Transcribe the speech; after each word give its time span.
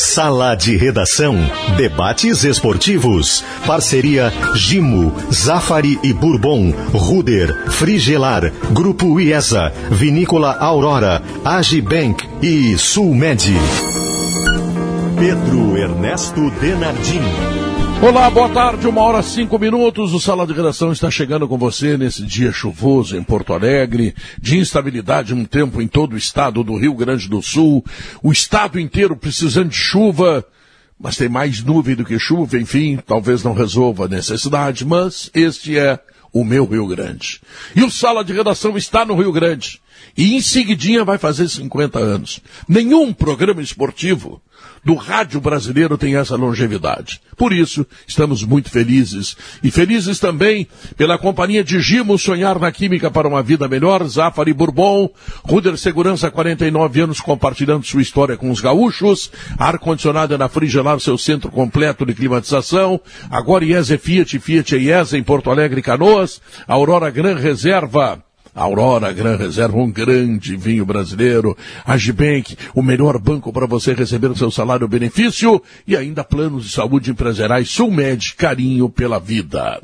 Sala 0.00 0.54
de 0.54 0.76
Redação. 0.78 1.36
Debates 1.76 2.42
esportivos. 2.42 3.44
Parceria 3.66 4.32
Gimo, 4.54 5.12
Zafari 5.30 6.00
e 6.02 6.10
Bourbon, 6.12 6.72
Ruder, 6.90 7.70
Frigelar, 7.70 8.50
Grupo 8.72 9.20
IESA, 9.20 9.70
Vinícola 9.90 10.56
Aurora, 10.58 11.22
Agibank 11.44 12.26
e 12.40 12.78
Sulmed. 12.78 13.52
Pedro 15.18 15.76
Ernesto 15.76 16.50
Denardim. 16.60 17.59
Olá, 18.02 18.30
boa 18.30 18.48
tarde, 18.48 18.88
uma 18.88 19.02
hora 19.02 19.22
cinco 19.22 19.58
minutos. 19.58 20.14
O 20.14 20.18
Sala 20.18 20.46
de 20.46 20.54
Redação 20.54 20.90
está 20.90 21.10
chegando 21.10 21.46
com 21.46 21.58
você 21.58 21.98
nesse 21.98 22.24
dia 22.24 22.50
chuvoso 22.50 23.14
em 23.14 23.22
Porto 23.22 23.52
Alegre, 23.52 24.14
de 24.40 24.56
instabilidade 24.56 25.34
no 25.34 25.46
tempo 25.46 25.82
em 25.82 25.86
todo 25.86 26.14
o 26.14 26.16
estado 26.16 26.64
do 26.64 26.78
Rio 26.78 26.94
Grande 26.94 27.28
do 27.28 27.42
Sul, 27.42 27.84
o 28.22 28.32
estado 28.32 28.80
inteiro 28.80 29.14
precisando 29.14 29.68
de 29.68 29.76
chuva, 29.76 30.42
mas 30.98 31.18
tem 31.18 31.28
mais 31.28 31.62
nuvem 31.62 31.94
do 31.94 32.02
que 32.02 32.18
chuva, 32.18 32.56
enfim, 32.56 32.98
talvez 33.06 33.44
não 33.44 33.52
resolva 33.52 34.06
a 34.06 34.08
necessidade, 34.08 34.82
mas 34.82 35.30
este 35.34 35.78
é 35.78 36.00
o 36.32 36.42
meu 36.42 36.64
Rio 36.64 36.86
Grande. 36.86 37.38
E 37.76 37.82
o 37.82 37.90
Sala 37.90 38.24
de 38.24 38.32
Redação 38.32 38.78
está 38.78 39.04
no 39.04 39.14
Rio 39.14 39.30
Grande. 39.30 39.78
E 40.16 40.34
em 40.34 40.40
seguidinha 40.40 41.04
vai 41.04 41.18
fazer 41.18 41.48
50 41.48 41.98
anos. 41.98 42.40
Nenhum 42.66 43.12
programa 43.12 43.60
esportivo 43.60 44.40
do 44.84 44.94
rádio 44.94 45.40
brasileiro 45.40 45.98
tem 45.98 46.16
essa 46.16 46.36
longevidade. 46.36 47.20
Por 47.36 47.52
isso, 47.52 47.86
estamos 48.06 48.42
muito 48.42 48.70
felizes. 48.70 49.36
E 49.62 49.70
felizes 49.70 50.18
também 50.18 50.66
pela 50.96 51.18
companhia 51.18 51.62
de 51.64 51.80
Gimo 51.80 52.18
Sonhar 52.18 52.58
na 52.58 52.72
Química 52.72 53.10
para 53.10 53.28
uma 53.28 53.42
Vida 53.42 53.68
Melhor, 53.68 54.06
Zafari 54.06 54.52
Bourbon, 54.52 55.10
Ruder 55.42 55.76
Segurança, 55.76 56.30
49 56.30 57.00
anos, 57.00 57.20
compartilhando 57.20 57.86
sua 57.86 58.02
história 58.02 58.36
com 58.36 58.50
os 58.50 58.60
gaúchos, 58.60 59.30
ar-condicionado 59.58 60.36
na 60.36 60.48
Frigelar, 60.48 61.00
seu 61.00 61.16
centro 61.16 61.50
completo 61.50 62.04
de 62.04 62.14
climatização, 62.14 63.00
agora 63.30 63.64
IESA 63.64 63.98
Fiat, 63.98 64.38
Fiat 64.38 64.76
IESA 64.76 65.16
em 65.16 65.22
Porto 65.22 65.50
Alegre, 65.50 65.82
Canoas, 65.82 66.40
Aurora 66.66 67.10
Gran 67.10 67.36
Reserva, 67.36 68.22
Aurora 68.54 69.12
Gran 69.12 69.36
Reserva, 69.36 69.78
um 69.78 69.90
grande 69.90 70.56
vinho 70.56 70.84
brasileiro. 70.84 71.56
Agibank, 71.84 72.56
o 72.74 72.82
melhor 72.82 73.18
banco 73.18 73.52
para 73.52 73.66
você 73.66 73.94
receber 73.94 74.30
o 74.30 74.36
seu 74.36 74.50
salário 74.50 74.88
benefício 74.88 75.62
e 75.86 75.96
ainda 75.96 76.24
planos 76.24 76.64
de 76.64 76.70
saúde 76.70 77.10
empresariais 77.10 77.70
Sulmed, 77.70 78.34
carinho 78.34 78.88
pela 78.88 79.20
vida. 79.20 79.80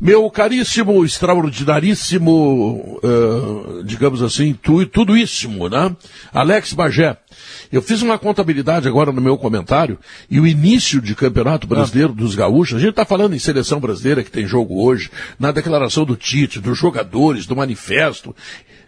Meu 0.00 0.30
caríssimo, 0.30 1.04
extraordinaríssimo, 1.04 3.00
uh, 3.02 3.82
digamos 3.84 4.22
assim, 4.22 4.54
tu, 4.54 4.86
tudoíssimo, 4.86 5.68
né? 5.68 5.94
Alex 6.32 6.72
Bagé. 6.72 7.16
Eu 7.72 7.80
fiz 7.80 8.02
uma 8.02 8.18
contabilidade 8.18 8.88
agora 8.88 9.12
no 9.12 9.20
meu 9.20 9.38
comentário 9.38 9.98
e 10.28 10.40
o 10.40 10.46
início 10.46 11.00
de 11.00 11.14
campeonato 11.14 11.68
brasileiro 11.68 12.12
dos 12.12 12.34
gaúchos, 12.34 12.76
a 12.76 12.80
gente 12.80 12.90
está 12.90 13.04
falando 13.04 13.34
em 13.34 13.38
seleção 13.38 13.78
brasileira 13.78 14.24
que 14.24 14.30
tem 14.30 14.44
jogo 14.44 14.84
hoje, 14.84 15.08
na 15.38 15.52
declaração 15.52 16.04
do 16.04 16.16
Tite, 16.16 16.58
dos 16.58 16.76
jogadores, 16.76 17.46
do 17.46 17.54
manifesto, 17.54 18.34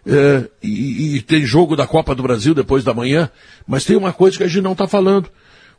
é, 0.05 0.49
e, 0.61 1.15
e, 1.15 1.21
tem 1.21 1.45
jogo 1.45 1.77
da 1.77 1.87
Copa 1.87 2.13
do 2.13 2.21
Brasil 2.21 2.53
depois 2.53 2.83
da 2.83 2.93
manhã, 2.93 3.29
mas 3.65 3.85
tem 3.85 3.95
uma 3.95 4.11
coisa 4.11 4.37
que 4.37 4.43
a 4.43 4.47
gente 4.47 4.63
não 4.63 4.73
está 4.73 4.85
falando. 4.85 5.29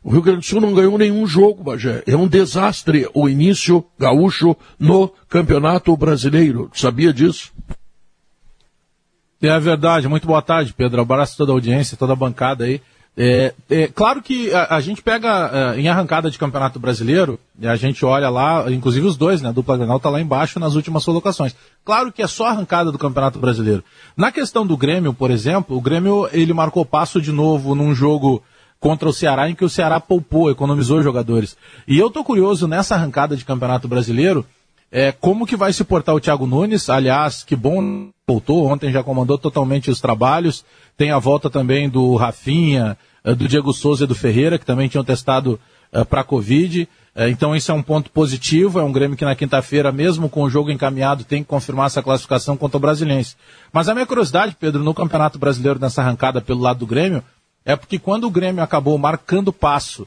O 0.03 0.09
Rio 0.09 0.21
Grande 0.21 0.39
do 0.39 0.45
Sul 0.45 0.61
não 0.61 0.73
ganhou 0.73 0.97
nenhum 0.97 1.27
jogo, 1.27 1.63
Bagé. 1.63 2.03
É 2.07 2.15
um 2.15 2.27
desastre 2.27 3.07
o 3.13 3.29
início 3.29 3.85
gaúcho 3.99 4.55
no 4.79 5.09
Campeonato 5.29 5.95
Brasileiro. 5.95 6.71
Sabia 6.73 7.13
disso? 7.13 7.51
É 9.41 9.59
verdade. 9.59 10.07
Muito 10.07 10.25
boa 10.25 10.41
tarde, 10.41 10.73
Pedro. 10.73 11.01
Abraço 11.01 11.33
a 11.33 11.37
toda 11.37 11.51
a 11.51 11.55
audiência, 11.55 11.97
toda 11.97 12.13
a 12.13 12.15
bancada 12.15 12.65
aí. 12.65 12.81
É, 13.17 13.53
é, 13.69 13.87
claro 13.87 14.21
que 14.21 14.53
a, 14.53 14.75
a 14.75 14.81
gente 14.81 15.01
pega 15.01 15.73
é, 15.75 15.79
em 15.79 15.87
arrancada 15.87 16.29
de 16.29 16.37
campeonato 16.37 16.79
brasileiro, 16.79 17.39
e 17.57 17.65
a 17.65 17.75
gente 17.75 18.03
olha 18.05 18.29
lá, 18.29 18.69
inclusive 18.69 19.07
os 19.07 19.15
dois, 19.15 19.41
né? 19.41 19.49
A 19.49 19.53
dupla 19.53 19.77
Granal 19.77 19.99
tá 19.99 20.09
lá 20.09 20.19
embaixo 20.19 20.59
nas 20.59 20.75
últimas 20.75 21.05
colocações. 21.05 21.55
Claro 21.85 22.11
que 22.11 22.21
é 22.21 22.27
só 22.27 22.47
arrancada 22.47 22.91
do 22.91 22.97
campeonato 22.97 23.39
brasileiro. 23.39 23.83
Na 24.17 24.31
questão 24.31 24.67
do 24.67 24.75
Grêmio, 24.75 25.13
por 25.13 25.31
exemplo, 25.31 25.77
o 25.77 25.81
Grêmio 25.81 26.27
ele 26.33 26.53
marcou 26.53 26.85
passo 26.85 27.21
de 27.21 27.31
novo 27.31 27.73
num 27.73 27.95
jogo 27.95 28.43
contra 28.79 29.07
o 29.07 29.13
Ceará 29.13 29.49
em 29.49 29.55
que 29.55 29.63
o 29.63 29.69
Ceará 29.69 29.99
poupou, 29.99 30.51
economizou 30.51 31.01
jogadores. 31.01 31.55
E 31.87 31.97
eu 31.97 32.09
tô 32.09 32.23
curioso 32.23 32.67
nessa 32.67 32.95
arrancada 32.95 33.35
de 33.35 33.45
campeonato 33.45 33.87
brasileiro, 33.87 34.45
é, 34.91 35.11
como 35.11 35.47
que 35.47 35.55
vai 35.55 35.73
se 35.73 35.83
portar 35.83 36.13
o 36.13 36.19
Thiago 36.19 36.45
Nunes? 36.45 36.89
Aliás, 36.89 37.43
que 37.43 37.55
bom 37.55 38.09
voltou, 38.27 38.65
ontem 38.65 38.91
já 38.91 39.03
comandou 39.03 39.37
totalmente 39.37 39.91
os 39.91 40.01
trabalhos. 40.01 40.65
Tem 40.97 41.11
a 41.11 41.19
volta 41.19 41.47
também 41.47 41.87
do 41.87 42.15
Rafinha, 42.15 42.97
eh, 43.23 43.35
do 43.35 43.47
Diego 43.47 43.71
Souza 43.71 44.05
e 44.05 44.07
do 44.07 44.15
Ferreira, 44.15 44.57
que 44.57 44.65
também 44.65 44.87
tinham 44.87 45.03
testado 45.03 45.59
eh, 45.91 46.03
para 46.03 46.23
Covid. 46.23 46.89
Uh, 47.15 47.29
então 47.29 47.55
isso 47.55 47.71
é 47.71 47.73
um 47.73 47.83
ponto 47.83 48.09
positivo, 48.09 48.79
é 48.79 48.83
um 48.83 48.91
Grêmio 48.91 49.15
que 49.15 49.23
na 49.23 49.35
quinta-feira, 49.35 49.91
mesmo 49.91 50.27
com 50.27 50.41
o 50.41 50.49
jogo 50.49 50.71
encaminhado, 50.71 51.23
tem 51.23 51.43
que 51.43 51.47
confirmar 51.47 51.85
essa 51.85 52.01
classificação 52.01 52.57
contra 52.57 52.77
o 52.77 52.79
Brasilense. 52.79 53.37
Mas 53.71 53.87
a 53.87 53.93
minha 53.93 54.07
curiosidade, 54.07 54.57
Pedro, 54.59 54.83
no 54.83 54.93
Campeonato 54.93 55.37
Brasileiro, 55.37 55.79
nessa 55.79 56.01
arrancada 56.01 56.41
pelo 56.41 56.59
lado 56.59 56.79
do 56.79 56.87
Grêmio, 56.87 57.23
é 57.63 57.75
porque 57.75 57.99
quando 57.99 58.25
o 58.25 58.31
Grêmio 58.31 58.61
acabou 58.61 58.97
marcando 58.97 59.53
passo, 59.53 60.05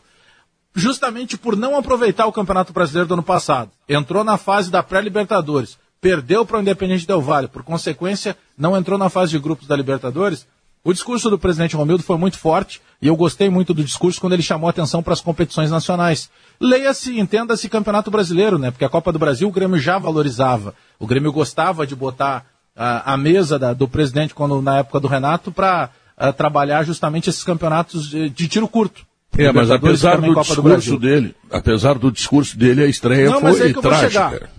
justamente 0.75 1.39
por 1.39 1.56
não 1.56 1.77
aproveitar 1.77 2.27
o 2.27 2.33
Campeonato 2.33 2.73
Brasileiro 2.73 3.09
do 3.09 3.15
ano 3.15 3.23
passado, 3.23 3.71
entrou 3.89 4.23
na 4.23 4.37
fase 4.37 4.71
da 4.71 4.83
pré-Libertadores, 4.83 5.79
perdeu 6.01 6.45
para 6.47 6.59
o 6.59 6.61
Independente 6.61 7.07
Del 7.07 7.21
Valle, 7.21 7.49
por 7.49 7.63
consequência, 7.63 8.37
não 8.57 8.77
entrou 8.77 8.99
na 8.99 9.09
fase 9.09 9.33
de 9.33 9.39
grupos 9.39 9.67
da 9.67 9.77
Libertadores, 9.77 10.47
o 10.85 10.93
discurso 10.93 11.29
do 11.29 11.39
presidente 11.39 11.77
Romildo 11.77 12.03
foi 12.03 12.17
muito 12.17 12.39
forte 12.39 12.81
e 13.03 13.09
eu 13.09 13.17
gostei 13.17 13.51
muito 13.51 13.75
do 13.75 13.85
discurso 13.85 14.21
quando 14.21 14.33
ele 14.33 14.43
chamou 14.43 14.71
atenção 14.71 15.03
para 15.03 15.13
as 15.13 15.21
competições 15.21 15.71
nacionais. 15.71 16.31
Leia-se, 16.61 17.19
entenda-se 17.19 17.69
Campeonato 17.69 18.11
Brasileiro, 18.11 18.59
né? 18.59 18.71
Porque 18.71 18.85
a 18.85 18.89
Copa 18.89 19.13
do 19.13 19.19
Brasil 19.19 19.49
o 19.49 19.53
Grêmio 19.53 19.79
já 19.79 19.99
valorizava. 19.99 20.75
O 20.99 21.07
Grêmio 21.07 21.33
gostava 21.33 21.87
de 21.87 21.95
botar 21.95 22.47
a, 22.77 23.13
a 23.13 23.17
mesa 23.17 23.59
da, 23.59 23.73
do 23.73 23.89
presidente 23.89 24.35
quando 24.35 24.63
na 24.63 24.79
época 24.79 25.01
do 25.01 25.09
Renato 25.09 25.51
para 25.53 25.91
trabalhar 26.37 26.85
justamente 26.85 27.29
esses 27.29 27.45
campeonatos 27.45 28.09
de, 28.09 28.31
de 28.31 28.49
tiro 28.49 28.67
curto. 28.67 29.07
É, 29.37 29.53
mas 29.53 29.71
apesar 29.71 30.21
do 30.21 30.35
discurso 30.35 30.93
do 30.93 30.99
dele, 30.99 31.35
apesar 31.51 31.99
do 31.99 32.11
discurso 32.11 32.57
dele, 32.57 32.83
a 32.83 32.87
estreia 32.87 33.31
Não, 33.31 33.41
foi 33.41 33.71
é 33.71 33.73
trágica. 33.75 34.51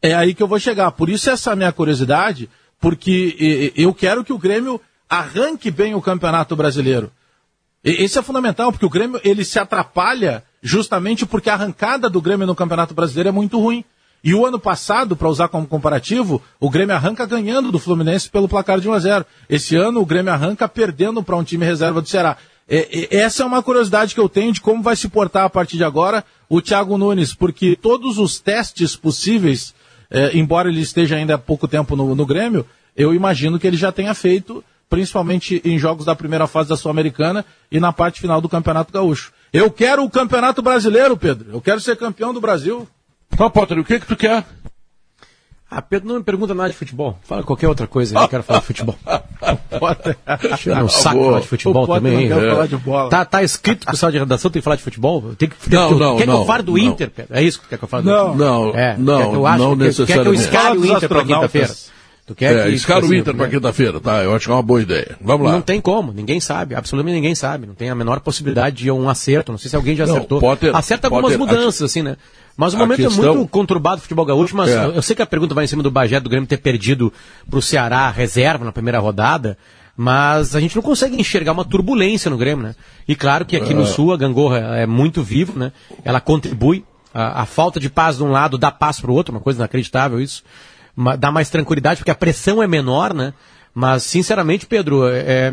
É 0.00 0.14
aí 0.14 0.34
que 0.34 0.42
eu 0.42 0.48
vou 0.48 0.58
chegar. 0.58 0.90
Por 0.92 1.08
isso 1.08 1.30
essa 1.30 1.56
minha 1.56 1.72
curiosidade, 1.72 2.48
porque 2.80 3.72
eu 3.76 3.92
quero 3.92 4.24
que 4.24 4.32
o 4.32 4.38
Grêmio 4.38 4.80
arranque 5.08 5.70
bem 5.70 5.94
o 5.94 6.02
Campeonato 6.02 6.54
Brasileiro. 6.54 7.10
Esse 7.82 8.18
é 8.18 8.22
fundamental, 8.22 8.70
porque 8.70 8.86
o 8.86 8.90
Grêmio 8.90 9.20
ele 9.24 9.44
se 9.44 9.58
atrapalha 9.58 10.44
justamente 10.62 11.24
porque 11.24 11.48
a 11.48 11.54
arrancada 11.54 12.10
do 12.10 12.20
Grêmio 12.20 12.46
no 12.46 12.54
Campeonato 12.54 12.94
Brasileiro 12.94 13.28
é 13.28 13.32
muito 13.32 13.58
ruim. 13.58 13.84
E 14.22 14.34
o 14.34 14.44
ano 14.44 14.58
passado, 14.58 15.16
para 15.16 15.28
usar 15.28 15.48
como 15.48 15.66
comparativo, 15.66 16.42
o 16.58 16.68
Grêmio 16.68 16.94
arranca 16.94 17.24
ganhando 17.24 17.70
do 17.70 17.78
Fluminense 17.78 18.28
pelo 18.28 18.48
placar 18.48 18.80
de 18.80 18.88
1 18.88 18.92
a 18.92 18.98
0. 18.98 19.26
Esse 19.48 19.76
ano 19.76 20.00
o 20.00 20.06
Grêmio 20.06 20.32
arranca 20.32 20.68
perdendo 20.68 21.22
para 21.22 21.36
um 21.36 21.44
time 21.44 21.64
reserva 21.64 22.02
do 22.02 22.08
Ceará. 22.08 22.36
É, 22.68 23.16
é, 23.16 23.16
essa 23.20 23.44
é 23.44 23.46
uma 23.46 23.62
curiosidade 23.62 24.14
que 24.14 24.20
eu 24.20 24.28
tenho 24.28 24.52
de 24.52 24.60
como 24.60 24.82
vai 24.82 24.96
se 24.96 25.08
portar 25.08 25.44
a 25.44 25.50
partir 25.50 25.76
de 25.76 25.84
agora 25.84 26.24
o 26.48 26.60
Thiago 26.60 26.98
Nunes, 26.98 27.32
porque 27.32 27.76
todos 27.76 28.18
os 28.18 28.40
testes 28.40 28.96
possíveis, 28.96 29.72
é, 30.10 30.36
embora 30.36 30.68
ele 30.68 30.80
esteja 30.80 31.16
ainda 31.16 31.34
há 31.34 31.38
pouco 31.38 31.68
tempo 31.68 31.94
no, 31.94 32.14
no 32.14 32.26
Grêmio, 32.26 32.66
eu 32.96 33.14
imagino 33.14 33.58
que 33.58 33.66
ele 33.66 33.76
já 33.76 33.92
tenha 33.92 34.14
feito 34.14 34.64
principalmente 34.88 35.60
em 35.64 35.78
jogos 35.78 36.06
da 36.06 36.16
primeira 36.16 36.46
fase 36.46 36.68
da 36.68 36.76
Sul-Americana 36.76 37.44
e 37.70 37.78
na 37.78 37.92
parte 37.92 38.20
final 38.20 38.40
do 38.40 38.48
Campeonato 38.48 38.92
Gaúcho. 38.92 39.32
Eu 39.52 39.70
quero 39.70 40.02
o 40.02 40.10
Campeonato 40.10 40.62
Brasileiro, 40.62 41.16
Pedro. 41.16 41.50
Eu 41.52 41.60
quero 41.60 41.80
ser 41.80 41.96
campeão 41.96 42.32
do 42.32 42.40
Brasil. 42.40 42.88
Tá, 43.36 43.48
Potter, 43.48 43.78
o 43.78 43.84
que 43.84 44.00
que 44.00 44.06
tu 44.06 44.16
quer? 44.16 44.44
Ah, 45.70 45.82
Pedro, 45.82 46.08
não 46.08 46.16
me 46.16 46.22
pergunta 46.22 46.54
nada 46.54 46.70
de 46.70 46.76
futebol. 46.76 47.18
Fala 47.22 47.42
qualquer 47.42 47.68
outra 47.68 47.86
coisa, 47.86 48.14
eu 48.16 48.20
não 48.20 48.28
quero 48.28 48.42
falar 48.42 48.60
de 48.60 48.66
futebol. 48.66 48.96
Deixa 50.40 50.82
um 50.82 50.88
saco 50.88 51.24
falar 51.24 51.40
de 51.40 51.46
futebol 51.46 51.86
também. 51.86 52.28
Não 52.28 52.42
é. 52.42 52.50
falar 52.50 52.66
de 52.66 52.76
bola. 52.78 53.10
Tá, 53.10 53.24
tá 53.24 53.42
escrito 53.42 53.80
que 53.80 53.88
o 53.88 53.90
pessoal 53.90 54.10
de 54.10 54.18
redação 54.18 54.50
tem 54.50 54.60
que 54.60 54.64
falar 54.64 54.76
de 54.76 54.82
futebol? 54.82 55.34
Tem 55.36 55.46
que, 55.46 55.56
não, 55.70 55.90
não, 55.90 56.16
quer 56.16 56.26
não, 56.26 56.36
que 56.36 56.40
eu 56.42 56.46
fale 56.46 56.62
do 56.62 56.72
não. 56.72 56.78
Inter, 56.78 57.10
Pedro? 57.10 57.36
É 57.36 57.42
isso 57.42 57.60
que 57.60 57.68
quer 57.68 57.76
que 57.76 57.84
eu 57.84 57.88
fale 57.88 58.04
do 58.04 58.10
Não, 58.10 58.34
Inter? 58.34 58.38
não, 58.38 58.74
é, 58.74 58.96
não, 58.96 59.18
quer 59.18 59.28
que 59.28 59.36
eu 59.36 59.46
acho, 59.46 59.58
não 59.58 59.76
necessariamente. 59.76 60.14
Quer 60.16 60.22
que 60.22 60.28
eu 60.28 60.34
escale 60.34 60.78
o 60.78 60.86
Inter 60.86 61.08
para 61.08 61.24
quinta-feira? 61.24 61.74
Tu 62.28 62.34
quer 62.34 62.54
é, 62.54 62.68
que, 62.68 62.74
escala 62.76 63.06
o 63.06 63.14
Inter 63.14 63.34
para 63.34 63.48
quinta-feira, 63.48 63.98
tá? 64.00 64.22
Eu 64.22 64.34
acho 64.34 64.44
que 64.44 64.50
é 64.50 64.54
uma 64.54 64.62
boa 64.62 64.82
ideia. 64.82 65.16
Vamos 65.18 65.46
lá. 65.46 65.52
Não 65.54 65.62
tem 65.62 65.80
como, 65.80 66.12
ninguém 66.12 66.38
sabe, 66.40 66.74
absolutamente 66.74 67.14
ninguém 67.14 67.34
sabe. 67.34 67.66
Não 67.66 67.74
tem 67.74 67.88
a 67.88 67.94
menor 67.94 68.20
possibilidade 68.20 68.76
de 68.76 68.90
um 68.90 69.08
acerto. 69.08 69.50
Não 69.50 69.58
sei 69.58 69.70
se 69.70 69.76
alguém 69.76 69.96
já 69.96 70.04
acertou. 70.04 70.38
Potter, 70.38 70.76
Acerta 70.76 71.06
algumas 71.06 71.34
Potter, 71.34 71.56
mudanças, 71.56 71.80
assim, 71.80 72.02
né? 72.02 72.18
Mas 72.54 72.74
o 72.74 72.76
momento 72.76 72.98
questão... 72.98 73.24
é 73.24 73.34
muito 73.34 73.48
conturbado 73.48 73.96
do 73.96 74.02
futebol 74.02 74.26
gaúcho, 74.26 74.54
mas 74.54 74.68
é. 74.68 74.84
eu 74.94 75.00
sei 75.00 75.16
que 75.16 75.22
a 75.22 75.26
pergunta 75.26 75.54
vai 75.54 75.64
em 75.64 75.66
cima 75.66 75.82
do 75.82 75.90
Bagé 75.90 76.20
do 76.20 76.28
Grêmio 76.28 76.46
ter 76.46 76.58
perdido 76.58 77.10
para 77.48 77.58
o 77.58 77.62
Ceará 77.62 78.10
reserva 78.10 78.62
na 78.62 78.72
primeira 78.72 78.98
rodada, 78.98 79.56
mas 79.96 80.54
a 80.54 80.60
gente 80.60 80.76
não 80.76 80.82
consegue 80.82 81.18
enxergar 81.18 81.52
uma 81.52 81.64
turbulência 81.64 82.30
no 82.30 82.36
Grêmio, 82.36 82.62
né? 82.62 82.74
E 83.08 83.16
claro 83.16 83.46
que 83.46 83.56
aqui 83.56 83.72
é. 83.72 83.74
no 83.74 83.86
Sul 83.86 84.12
a 84.12 84.18
gangorra 84.18 84.58
é 84.76 84.84
muito 84.84 85.22
viva, 85.22 85.54
né? 85.56 85.72
Ela 86.04 86.20
contribui 86.20 86.84
A, 87.14 87.42
a 87.42 87.46
falta 87.46 87.80
de 87.80 87.88
paz 87.88 88.18
de 88.18 88.22
um 88.22 88.30
lado 88.30 88.58
dá 88.58 88.70
paz 88.70 89.00
para 89.00 89.10
o 89.10 89.14
outro, 89.14 89.34
uma 89.34 89.40
coisa 89.40 89.60
inacreditável 89.60 90.20
isso. 90.20 90.44
Dá 91.18 91.30
mais 91.30 91.50
tranquilidade, 91.50 91.98
porque 91.98 92.10
a 92.10 92.14
pressão 92.14 92.62
é 92.62 92.66
menor, 92.66 93.14
né? 93.14 93.32
Mas, 93.74 94.02
sinceramente, 94.02 94.66
Pedro, 94.66 95.06
é, 95.06 95.20
é, 95.20 95.52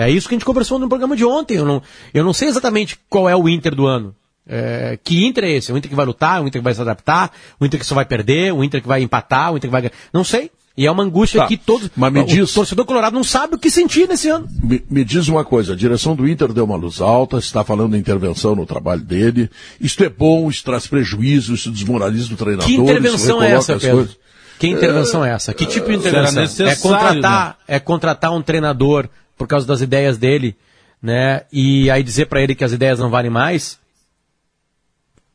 é, 0.00 0.10
isso 0.10 0.28
que 0.28 0.34
a 0.34 0.36
gente 0.38 0.46
conversou 0.46 0.78
no 0.78 0.88
programa 0.88 1.16
de 1.16 1.24
ontem. 1.24 1.56
Eu 1.56 1.64
não, 1.64 1.82
eu 2.14 2.24
não 2.24 2.32
sei 2.32 2.48
exatamente 2.48 2.98
qual 3.08 3.28
é 3.28 3.36
o 3.36 3.48
Inter 3.48 3.74
do 3.74 3.86
ano. 3.86 4.14
É, 4.48 4.98
que 5.02 5.26
Inter 5.26 5.44
é 5.44 5.50
esse? 5.50 5.72
O 5.72 5.76
Inter 5.76 5.90
que 5.90 5.96
vai 5.96 6.06
lutar, 6.06 6.40
o 6.40 6.46
Inter 6.46 6.60
que 6.60 6.64
vai 6.64 6.72
se 6.72 6.80
adaptar, 6.80 7.32
o 7.60 7.66
Inter 7.66 7.80
que 7.80 7.84
só 7.84 7.94
vai 7.94 8.04
perder, 8.04 8.52
o 8.52 8.62
Inter 8.62 8.80
que 8.80 8.88
vai 8.88 9.02
empatar, 9.02 9.52
o 9.52 9.56
Inter 9.56 9.68
que 9.68 9.72
vai 9.72 9.82
ganhar. 9.82 9.94
Não 10.12 10.24
sei. 10.24 10.50
E 10.76 10.86
é 10.86 10.90
uma 10.90 11.02
angústia 11.02 11.40
tá. 11.40 11.46
que 11.46 11.56
todos. 11.56 11.90
Mas 11.96 12.12
me 12.12 12.20
o 12.20 12.24
diz, 12.24 12.52
torcedor 12.52 12.84
colorado 12.84 13.14
não 13.14 13.24
sabe 13.24 13.54
o 13.54 13.58
que 13.58 13.70
sentir 13.70 14.06
nesse 14.06 14.28
ano. 14.28 14.46
Me, 14.62 14.82
me, 14.90 15.04
diz 15.04 15.26
uma 15.26 15.42
coisa: 15.42 15.72
a 15.72 15.76
direção 15.76 16.14
do 16.14 16.28
Inter 16.28 16.52
deu 16.52 16.64
uma 16.64 16.76
luz 16.76 17.00
alta, 17.00 17.38
está 17.38 17.64
falando 17.64 17.92
de 17.92 17.98
intervenção 17.98 18.54
no 18.54 18.66
trabalho 18.66 19.00
dele. 19.00 19.50
Isto 19.80 20.04
é 20.04 20.08
bom, 20.08 20.50
isso 20.50 20.62
traz 20.62 20.86
prejuízo, 20.86 21.54
isso 21.54 21.70
desmoraliza 21.70 22.32
o 22.32 22.36
treinador. 22.36 22.66
Que 22.66 22.76
intervenção 22.76 23.42
é 23.42 23.52
essa, 23.52 23.78
Pedro? 23.78 23.96
Coisas. 23.96 24.25
Que 24.58 24.68
intervenção 24.68 25.24
é, 25.24 25.30
é 25.30 25.32
essa? 25.34 25.54
Que 25.54 25.66
tipo 25.66 25.88
de 25.88 25.96
intervenção? 25.96 26.66
É 26.66 26.74
contratar, 26.76 27.48
né? 27.48 27.54
é 27.68 27.78
contratar 27.78 28.32
um 28.32 28.42
treinador 28.42 29.08
por 29.36 29.46
causa 29.46 29.66
das 29.66 29.80
ideias 29.80 30.16
dele, 30.16 30.56
né? 31.02 31.42
E 31.52 31.90
aí 31.90 32.02
dizer 32.02 32.26
para 32.26 32.40
ele 32.40 32.54
que 32.54 32.64
as 32.64 32.72
ideias 32.72 32.98
não 32.98 33.10
valem 33.10 33.30
mais? 33.30 33.78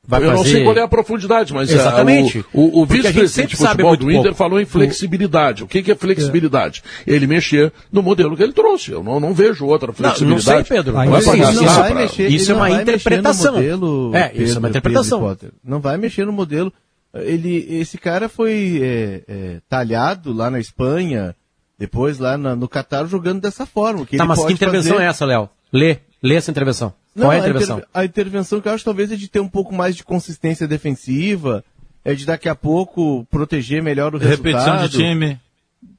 Vai 0.03 0.19
eu 0.23 0.31
fazer... 0.31 0.37
não 0.37 0.43
sei 0.45 0.63
qual 0.63 0.77
é 0.77 0.81
a 0.81 0.87
profundidade, 0.87 1.53
mas 1.53 1.69
é, 1.69 1.75
Exatamente. 1.75 2.39
É, 2.39 2.43
o, 2.53 2.79
o, 2.79 2.81
o 2.81 2.85
vice-presidente 2.85 3.51
de 3.51 3.55
futebol 3.55 3.95
do 3.95 4.11
Inter 4.11 4.33
falou 4.33 4.59
em 4.59 4.65
flexibilidade. 4.65 5.63
O 5.63 5.67
que, 5.67 5.83
que 5.83 5.91
é 5.91 5.95
flexibilidade? 5.95 6.81
É. 7.05 7.13
Ele 7.13 7.27
mexer 7.27 7.71
no 7.91 8.01
modelo 8.01 8.35
que 8.35 8.41
ele 8.41 8.51
trouxe. 8.51 8.91
Eu 8.91 9.03
não, 9.03 9.19
não 9.19 9.33
vejo 9.33 9.65
outra 9.67 9.93
flexibilidade. 9.93 10.47
Não, 10.47 10.55
não 10.55 10.65
sei, 10.65 10.77
Pedro. 10.77 10.93
Não, 10.93 11.17
isso, 11.19 11.61
não 11.61 11.73
vai 11.75 11.93
mexer, 11.93 12.31
isso 12.31 12.51
é 12.51 12.55
uma 12.55 12.71
interpretação. 12.71 13.53
Modelo, 13.53 14.15
é, 14.15 14.27
Pedro, 14.29 14.43
isso 14.43 14.55
é 14.55 14.59
uma 14.59 14.69
interpretação. 14.69 15.37
Não 15.63 15.79
vai 15.79 15.97
mexer 15.97 16.25
no 16.25 16.33
modelo. 16.33 16.73
Ele, 17.13 17.65
esse 17.69 17.97
cara 17.97 18.29
foi 18.29 18.79
é, 18.81 19.21
é, 19.27 19.57
talhado 19.67 20.31
lá 20.31 20.49
na 20.49 20.59
Espanha, 20.59 21.35
depois 21.77 22.19
lá 22.19 22.37
na, 22.37 22.55
no 22.55 22.69
Catar 22.69 23.05
jogando 23.05 23.41
dessa 23.41 23.65
forma. 23.65 24.05
Que 24.05 24.17
tá, 24.17 24.25
mas 24.25 24.43
que 24.45 24.53
intervenção 24.53 24.93
fazer... 24.93 25.05
é 25.05 25.07
essa, 25.07 25.25
Léo? 25.25 25.49
Lê, 25.73 25.97
lê 26.23 26.35
essa 26.35 26.51
intervenção. 26.51 26.93
Não, 27.13 27.25
Qual 27.25 27.33
é 27.33 27.35
a 27.35 27.39
intervenção? 27.39 27.75
A, 27.75 27.79
inter... 27.79 27.89
a, 27.93 28.05
intervenção 28.05 28.61
que 28.61 28.67
eu 28.67 28.73
acho 28.73 28.85
talvez 28.85 29.11
é 29.11 29.15
de 29.17 29.27
ter 29.27 29.41
um 29.41 29.49
pouco 29.49 29.75
mais 29.75 29.95
de 29.95 30.03
consistência 30.03 30.67
defensiva, 30.67 31.63
é 32.05 32.13
de 32.13 32.25
daqui 32.25 32.47
a 32.47 32.55
pouco 32.55 33.27
proteger 33.29 33.83
melhor 33.83 34.15
o 34.15 34.17
Repetição 34.17 34.43
resultado. 34.43 34.81
Repetição 34.81 35.07
de 35.07 35.09
time. 35.09 35.39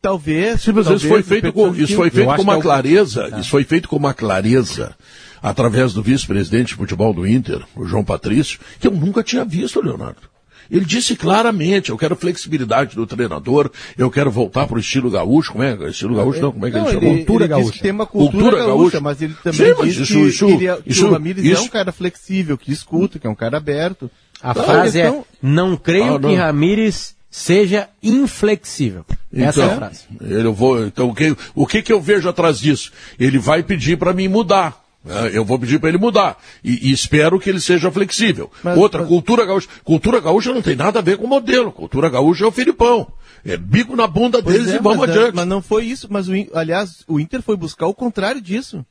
Talvez. 0.01 0.63
Sim, 0.63 0.73
mas 0.73 0.85
talvez, 0.85 1.03
isso 1.03 1.09
foi 1.09 1.23
feito 1.23 1.53
com, 1.53 1.75
isso 1.75 1.95
foi 1.95 2.11
feito 2.11 2.35
com 2.35 2.43
uma 2.43 2.57
é 2.57 2.61
clareza, 2.61 3.31
tá. 3.31 3.39
isso 3.39 3.51
foi 3.51 3.65
feito 3.65 3.89
com 3.89 3.97
uma 3.97 4.15
clareza 4.15 4.97
através 5.43 5.93
do 5.93 6.03
vice-presidente 6.03 6.69
de 6.69 6.75
futebol 6.75 7.13
do 7.13 7.27
Inter, 7.27 7.63
o 7.75 7.85
João 7.85 8.05
Patrício, 8.05 8.61
que 8.79 8.87
eu 8.87 8.93
nunca 8.93 9.23
tinha 9.23 9.45
visto, 9.45 9.83
Leonardo. 9.83 10.32
Ele 10.71 10.85
disse 10.85 11.17
claramente, 11.17 11.91
eu 11.91 11.99
quero 11.99 12.17
flexibilidade 12.17 12.97
do 12.97 13.07
treinador, 13.07 13.71
eu 13.97 14.11
quero 14.11 14.31
voltar 14.31 14.67
para 14.67 14.77
o 14.77 14.81
estilo 14.81 15.11
gaúcho, 15.11 15.53
como 15.53 15.65
é? 15.65 15.75
Estilo 15.91 16.17
gaúcho 16.17 16.41
não, 16.41 16.53
como 16.53 16.67
é 16.67 16.71
que 16.71 16.77
não, 16.79 16.89
ele 16.89 17.01
chama? 17.01 17.17
Cultura 17.17 17.45
ele 17.45 17.49
gaúcha. 17.49 17.83
tem 17.83 17.91
uma 17.91 18.07
cultura, 18.07 18.33
cultura 18.33 18.57
gaúcha, 18.59 18.77
gaúcha, 18.77 19.01
mas 19.01 19.23
ele 19.23 19.35
também 19.43 19.67
Sim, 19.67 19.75
mas 19.79 19.97
isso, 19.97 20.13
que, 20.13 20.21
isso, 20.21 20.47
que, 20.47 20.53
ele, 20.53 20.69
é- 20.69 20.79
isso, 20.87 21.07
o 21.07 21.13
Ramires 21.13 21.45
isso, 21.45 21.63
é 21.63 21.65
um 21.65 21.69
cara 21.69 21.93
flexível, 21.93 22.57
que 22.59 22.73
escuta, 22.73 23.19
que 23.19 23.27
é 23.27 23.31
um 23.31 23.35
cara 23.35 23.57
aberto. 23.57 24.11
A 24.43 24.55
não, 24.55 24.65
frase 24.65 25.01
é, 25.01 25.23
não 25.41 25.77
creio 25.77 26.17
ah, 26.17 26.19
não. 26.19 26.31
que 26.31 26.35
Ramires 26.35 27.15
seja 27.31 27.89
inflexível. 28.03 29.05
Essa 29.33 29.61
então, 29.61 29.63
é 29.63 29.65
a 29.65 29.67
então, 29.67 29.77
frase. 29.79 30.05
Eu 30.21 30.53
vou, 30.53 30.87
então, 30.87 31.09
o 31.09 31.15
que, 31.15 31.37
o 31.55 31.67
que, 31.67 31.83
que 31.83 31.93
eu 31.93 32.01
vejo 32.01 32.29
atrás 32.29 32.59
disso? 32.59 32.93
Ele 33.19 33.39
vai 33.39 33.63
pedir 33.63 33.97
para 33.97 34.13
mim 34.13 34.29
mudar. 34.29 34.82
É, 35.05 35.37
eu 35.37 35.45
vou 35.45 35.59
pedir 35.59 35.81
para 35.81 35.89
ele 35.89 35.99
mudar. 35.99 36.39
E, 36.63 36.89
e, 36.89 36.93
espero 36.93 37.41
que 37.41 37.51
ele 37.51 37.61
seja 37.61 37.91
flexível. 37.91 38.51
Mas, 38.63 38.79
Outra, 38.79 39.01
mas... 39.01 39.09
cultura 39.09 39.45
gaúcha. 39.45 39.69
Cultura 39.83 40.21
gaúcha 40.21 40.53
não 40.53 40.63
tem 40.63 40.77
nada 40.77 41.01
a 41.01 41.03
ver 41.03 41.17
com 41.17 41.27
modelo. 41.27 41.73
Cultura 41.73 42.09
gaúcha 42.09 42.45
é 42.45 42.47
o 42.47 42.53
Filipão. 42.53 43.13
É 43.45 43.57
bico 43.57 43.97
na 43.97 44.07
bunda 44.07 44.41
deles 44.41 44.69
é, 44.69 44.77
e 44.77 44.79
vamos 44.79 44.99
mas, 44.99 45.11
é, 45.11 45.13
adiante. 45.13 45.35
Mas 45.35 45.47
não 45.47 45.61
foi 45.61 45.87
isso. 45.87 46.07
Mas, 46.09 46.29
o, 46.29 46.33
aliás, 46.55 47.05
o 47.09 47.19
Inter 47.19 47.43
foi 47.43 47.57
buscar 47.57 47.87
o 47.87 47.95
contrário 47.95 48.41
disso. 48.41 48.85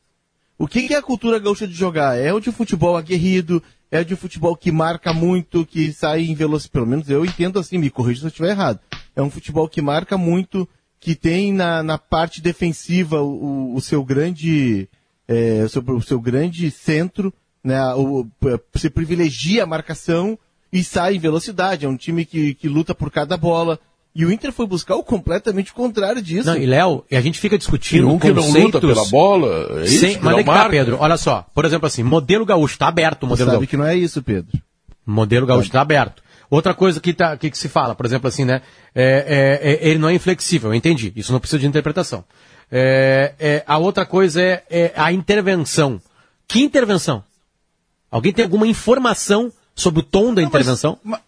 O 0.58 0.68
que, 0.68 0.88
que 0.88 0.94
é 0.94 0.98
a 0.98 1.02
cultura 1.02 1.40
gaúcha 1.40 1.66
de 1.66 1.74
jogar? 1.74 2.18
É 2.18 2.34
o 2.34 2.40
de 2.40 2.52
futebol 2.52 2.96
aguerrido, 2.98 3.64
é 3.90 4.02
o 4.02 4.06
de 4.06 4.16
futebol 4.16 4.56
que 4.56 4.72
marca 4.72 5.14
muito, 5.14 5.66
que 5.66 5.92
sai 5.94 6.24
em 6.24 6.36
velocidade. 6.36 6.74
Pelo 6.74 6.86
menos 6.86 7.10
eu 7.10 7.26
entendo 7.26 7.58
assim, 7.58 7.78
me 7.78 7.90
corrija 7.90 8.20
se 8.20 8.26
eu 8.26 8.30
estiver 8.30 8.50
errado. 8.50 8.80
É 9.16 9.22
um 9.22 9.30
futebol 9.30 9.68
que 9.68 9.82
marca 9.82 10.18
muito, 10.18 10.68
que 11.00 11.16
tem 11.16 11.52
na, 11.52 11.82
na 11.82 11.98
parte 11.98 12.42
defensiva 12.42 13.22
o, 13.22 13.74
o 13.74 13.82
seu 13.82 14.04
grande 14.04 14.88
é, 15.28 15.64
o, 15.64 15.70
seu, 15.70 15.82
o 15.82 16.02
seu 16.02 16.20
grande 16.20 16.70
centro, 16.72 17.34
né, 17.64 17.80
o, 17.96 18.28
você 18.74 18.90
privilegia 18.90 19.64
a 19.64 19.68
marcação 19.68 20.38
e 20.72 20.84
sai 20.84 21.16
em 21.16 21.20
velocidade. 21.20 21.86
É 21.86 21.90
um 21.90 21.98
time 21.98 22.26
que, 22.26 22.54
que 22.54 22.68
luta 22.68 22.96
por 22.96 23.12
cada 23.12 23.38
bola. 23.38 23.80
E 24.14 24.26
o 24.26 24.32
Inter 24.32 24.52
foi 24.52 24.68
buscar 24.68 24.96
o 24.96 25.04
completamente 25.04 25.74
contrário 25.74 26.22
disso. 26.22 26.48
Não, 26.48 26.58
e 26.58 26.66
Léo, 26.66 27.06
a 27.10 27.22
gente 27.22 27.40
fica 27.40 27.58
discutindo. 27.58 28.10
um 28.10 28.20
que 28.20 28.32
não 28.32 28.50
luta 28.52 28.82
pela 28.82 29.06
bola. 29.06 29.82
É 29.82 29.86
isso, 29.86 30.00
sem, 30.00 30.20
mas 30.20 30.38
é 30.38 30.44
que 30.44 30.50
tá, 30.50 30.70
Pedro. 30.70 30.98
Olha 31.00 31.16
só, 31.16 31.46
por 31.56 31.64
exemplo 31.64 31.88
assim, 31.88 32.04
modelo 32.04 32.46
gaúcho, 32.46 32.78
tá 32.78 32.88
aberto 32.88 33.24
o 33.24 33.28
modelo 33.28 33.38
Você 33.38 33.52
sabe 33.52 33.66
gaúcho. 33.66 33.70
que 33.70 33.78
não 33.78 33.86
é 33.86 33.96
isso, 33.96 34.22
Pedro. 34.22 34.60
Modelo 35.06 35.46
gaúcho 35.46 35.68
está 35.68 35.82
aberto. 35.82 36.22
Outra 36.50 36.74
coisa 36.74 37.00
que, 37.00 37.14
tá, 37.14 37.38
que, 37.38 37.50
que, 37.50 37.58
se 37.58 37.70
fala, 37.70 37.96
por 37.96 38.06
exemplo 38.06 38.28
assim, 38.28 38.44
né? 38.44 38.62
É, 38.94 39.60
é, 39.64 39.72
é, 39.72 39.90
ele 39.90 40.00
não 40.00 40.10
é 40.10 40.14
inflexível, 40.14 40.72
eu 40.72 40.76
entendi. 40.76 41.14
Isso 41.16 41.32
não 41.32 41.40
precisa 41.40 41.60
de 41.60 41.66
interpretação. 41.66 42.26
É, 42.72 43.34
é, 43.38 43.64
a 43.68 43.78
outra 43.78 44.06
coisa 44.06 44.42
é, 44.42 44.64
é, 44.70 44.94
a 44.96 45.12
intervenção. 45.12 46.02
Que 46.48 46.62
intervenção? 46.62 47.24
Alguém 48.10 48.32
tem 48.32 48.46
alguma 48.46 48.68
informação 48.68 49.52
sobre 49.76 50.00
o 50.00 50.04
tom 50.04 50.34
da 50.34 50.42
não, 50.42 50.48
intervenção? 50.48 50.98
Mas, 51.04 51.20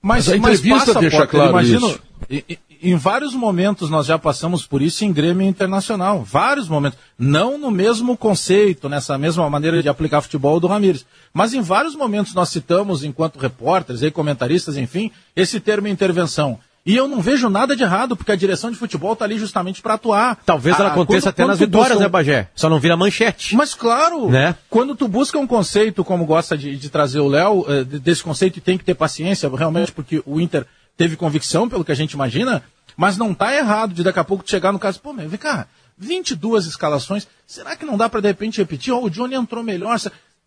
mas, 0.00 0.26
mas 0.26 0.28
a 0.28 0.36
entrevista 0.36 0.94
mas 0.94 1.00
deixa 1.00 1.26
claro 1.26 1.50
imagino, 1.50 1.88
isso. 1.88 2.00
Em, 2.30 2.58
em 2.82 2.96
vários 2.96 3.34
momentos 3.34 3.90
nós 3.90 4.06
já 4.06 4.18
passamos 4.18 4.66
por 4.66 4.80
isso 4.82 5.04
em 5.04 5.12
Grêmio 5.12 5.46
Internacional. 5.46 6.22
Vários 6.22 6.68
momentos. 6.68 6.98
Não 7.18 7.58
no 7.58 7.70
mesmo 7.70 8.16
conceito, 8.16 8.88
nessa 8.88 9.18
mesma 9.18 9.48
maneira 9.50 9.82
de 9.82 9.88
aplicar 9.88 10.20
futebol 10.20 10.60
do 10.60 10.66
Ramires. 10.66 11.04
Mas 11.32 11.54
em 11.54 11.60
vários 11.60 11.96
momentos 11.96 12.34
nós 12.34 12.48
citamos, 12.50 13.02
enquanto 13.02 13.38
repórteres 13.38 14.02
e 14.02 14.10
comentaristas, 14.10 14.76
enfim, 14.76 15.10
esse 15.34 15.58
termo 15.58 15.88
intervenção. 15.88 16.58
E 16.86 16.94
eu 16.94 17.08
não 17.08 17.20
vejo 17.20 17.50
nada 17.50 17.74
de 17.74 17.82
errado, 17.82 18.16
porque 18.16 18.30
a 18.30 18.36
direção 18.36 18.70
de 18.70 18.76
futebol 18.76 19.12
está 19.12 19.24
ali 19.24 19.36
justamente 19.36 19.82
para 19.82 19.94
atuar. 19.94 20.38
Talvez 20.46 20.78
ela 20.78 20.90
ah, 20.90 20.92
aconteça 20.92 21.26
quando, 21.26 21.28
até 21.30 21.42
quando 21.42 21.48
nas 21.48 21.58
vitórias, 21.58 21.88
busca... 21.90 22.04
né, 22.04 22.08
Bagé? 22.08 22.48
Só 22.54 22.70
não 22.70 22.78
vira 22.78 22.96
manchete. 22.96 23.56
Mas 23.56 23.74
claro, 23.74 24.30
né? 24.30 24.54
quando 24.70 24.94
tu 24.94 25.08
busca 25.08 25.36
um 25.36 25.48
conceito, 25.48 26.04
como 26.04 26.24
gosta 26.24 26.56
de, 26.56 26.76
de 26.76 26.88
trazer 26.88 27.18
o 27.18 27.26
Léo, 27.26 27.66
eh, 27.68 27.82
desse 27.82 28.22
conceito 28.22 28.60
tem 28.60 28.78
que 28.78 28.84
ter 28.84 28.94
paciência, 28.94 29.50
realmente, 29.50 29.90
porque 29.90 30.22
o 30.24 30.40
Inter 30.40 30.64
teve 30.96 31.16
convicção, 31.16 31.68
pelo 31.68 31.84
que 31.84 31.90
a 31.90 31.96
gente 31.96 32.12
imagina, 32.12 32.62
mas 32.96 33.18
não 33.18 33.32
está 33.32 33.52
errado 33.52 33.92
de 33.92 34.04
daqui 34.04 34.20
a 34.20 34.24
pouco 34.24 34.48
chegar 34.48 34.72
no 34.72 34.78
caso, 34.78 35.00
pô, 35.00 35.12
vem 35.12 35.28
cá, 35.30 35.66
22 35.98 36.66
escalações, 36.66 37.26
será 37.46 37.74
que 37.74 37.84
não 37.84 37.96
dá 37.96 38.08
para 38.08 38.20
de 38.20 38.28
repente 38.28 38.58
repetir? 38.58 38.92
Oh, 38.92 39.04
o 39.04 39.10
Johnny 39.10 39.34
entrou 39.34 39.62
melhor. 39.62 39.98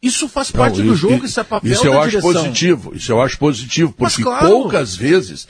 Isso 0.02 0.30
faz 0.30 0.50
parte 0.50 0.80
não, 0.80 0.88
do 0.88 0.96
jogo, 0.96 1.26
isso 1.26 1.40
é 1.40 1.44
papel 1.44 1.74
Isso 1.74 1.86
eu 1.86 2.00
acho 2.00 2.10
direção. 2.12 2.34
positivo, 2.34 2.96
isso 2.96 3.12
eu 3.12 3.22
acho 3.22 3.38
positivo, 3.38 3.92
porque 3.92 4.24
claro, 4.24 4.48
poucas 4.48 4.96
vezes, 4.96 5.46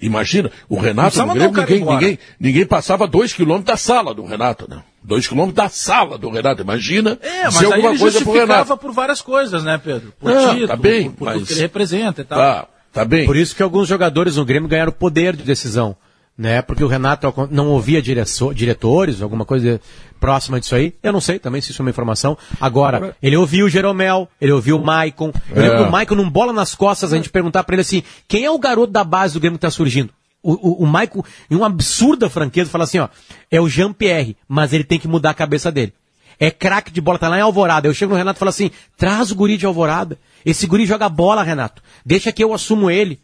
imagina, 0.00 0.50
o 0.68 0.76
Renato 0.80 1.24
no 1.24 1.32
Grêmio, 1.32 1.52
ninguém, 1.52 1.84
ninguém, 1.84 2.18
ninguém, 2.38 2.66
passava 2.66 3.06
dois 3.06 3.32
quilômetros 3.32 3.66
da 3.66 3.76
sala 3.76 4.12
do 4.12 4.24
Renato, 4.24 4.68
né? 4.68 4.82
Dois 5.04 5.28
quilômetros 5.28 5.54
da 5.54 5.68
sala 5.68 6.18
do 6.18 6.30
Renato, 6.30 6.62
imagina 6.62 7.16
é, 7.22 7.44
mas 7.44 7.54
se 7.54 7.64
alguma 7.64 7.90
ele 7.90 7.98
coisa 7.98 8.20
pro 8.22 8.32
Renato. 8.32 8.76
por 8.76 8.92
várias 8.92 9.22
coisas, 9.22 9.62
né, 9.62 9.80
Pedro? 9.82 10.12
Por 10.18 10.32
ah, 10.32 10.48
título, 10.48 10.66
tá 10.66 10.76
bem, 10.76 11.10
por, 11.10 11.18
por 11.18 11.24
mas... 11.26 11.46
que 11.46 11.52
ele 11.52 11.60
representa 11.60 12.22
e 12.22 12.24
tal. 12.24 12.38
Tá, 12.38 12.68
tá 12.92 13.04
bem. 13.04 13.24
Por 13.24 13.36
isso 13.36 13.54
que 13.54 13.62
alguns 13.62 13.86
jogadores 13.86 14.34
no 14.34 14.44
Grêmio 14.44 14.68
ganharam 14.68 14.90
poder 14.90 15.36
de 15.36 15.44
decisão 15.44 15.96
né? 16.36 16.62
Porque 16.62 16.82
o 16.82 16.88
Renato 16.88 17.32
não 17.50 17.68
ouvia 17.68 18.02
diretores, 18.02 19.20
alguma 19.20 19.44
coisa 19.44 19.80
próxima 20.18 20.58
disso 20.58 20.74
aí. 20.74 20.94
Eu 21.02 21.12
não 21.12 21.20
sei 21.20 21.38
também 21.38 21.60
se 21.60 21.70
isso 21.70 21.82
é 21.82 21.84
uma 21.84 21.90
informação. 21.90 22.36
Agora, 22.60 23.16
ele 23.22 23.36
ouviu 23.36 23.66
o 23.66 23.68
Jeromel, 23.68 24.28
ele 24.40 24.52
ouviu 24.52 24.76
o 24.76 24.84
Maicon. 24.84 25.32
Eu 25.50 25.62
é. 25.62 25.68
lembro 25.68 25.88
o 25.88 25.90
Maicon 25.90 26.14
num 26.14 26.30
bola 26.30 26.52
nas 26.52 26.74
costas, 26.74 27.12
a 27.12 27.16
gente 27.16 27.30
perguntar 27.30 27.64
para 27.64 27.74
ele 27.74 27.82
assim, 27.82 28.02
quem 28.26 28.44
é 28.44 28.50
o 28.50 28.58
garoto 28.58 28.92
da 28.92 29.04
base 29.04 29.34
do 29.34 29.40
Grêmio 29.40 29.58
que 29.58 29.62
tá 29.62 29.70
surgindo? 29.70 30.12
O, 30.42 30.52
o, 30.52 30.82
o 30.84 30.86
Maicon, 30.86 31.22
em 31.50 31.54
uma 31.54 31.66
absurda 31.66 32.28
franqueza, 32.28 32.70
fala 32.70 32.84
assim, 32.84 32.98
ó, 32.98 33.08
é 33.50 33.60
o 33.60 33.68
Jean-Pierre, 33.68 34.36
mas 34.48 34.72
ele 34.72 34.84
tem 34.84 34.98
que 34.98 35.06
mudar 35.06 35.30
a 35.30 35.34
cabeça 35.34 35.70
dele. 35.70 35.92
É 36.40 36.50
craque 36.50 36.90
de 36.90 37.00
bola, 37.00 37.18
tá 37.18 37.28
lá 37.28 37.38
em 37.38 37.42
Alvorada. 37.42 37.86
Eu 37.86 37.94
chego 37.94 38.12
no 38.12 38.18
Renato 38.18 38.38
e 38.38 38.40
falo 38.40 38.48
assim, 38.48 38.70
traz 38.96 39.30
o 39.30 39.36
guri 39.36 39.56
de 39.56 39.66
Alvorada. 39.66 40.18
Esse 40.44 40.66
guri 40.66 40.86
joga 40.86 41.08
bola, 41.08 41.44
Renato. 41.44 41.80
Deixa 42.04 42.32
que 42.32 42.42
eu 42.42 42.52
assumo 42.52 42.90
ele. 42.90 43.20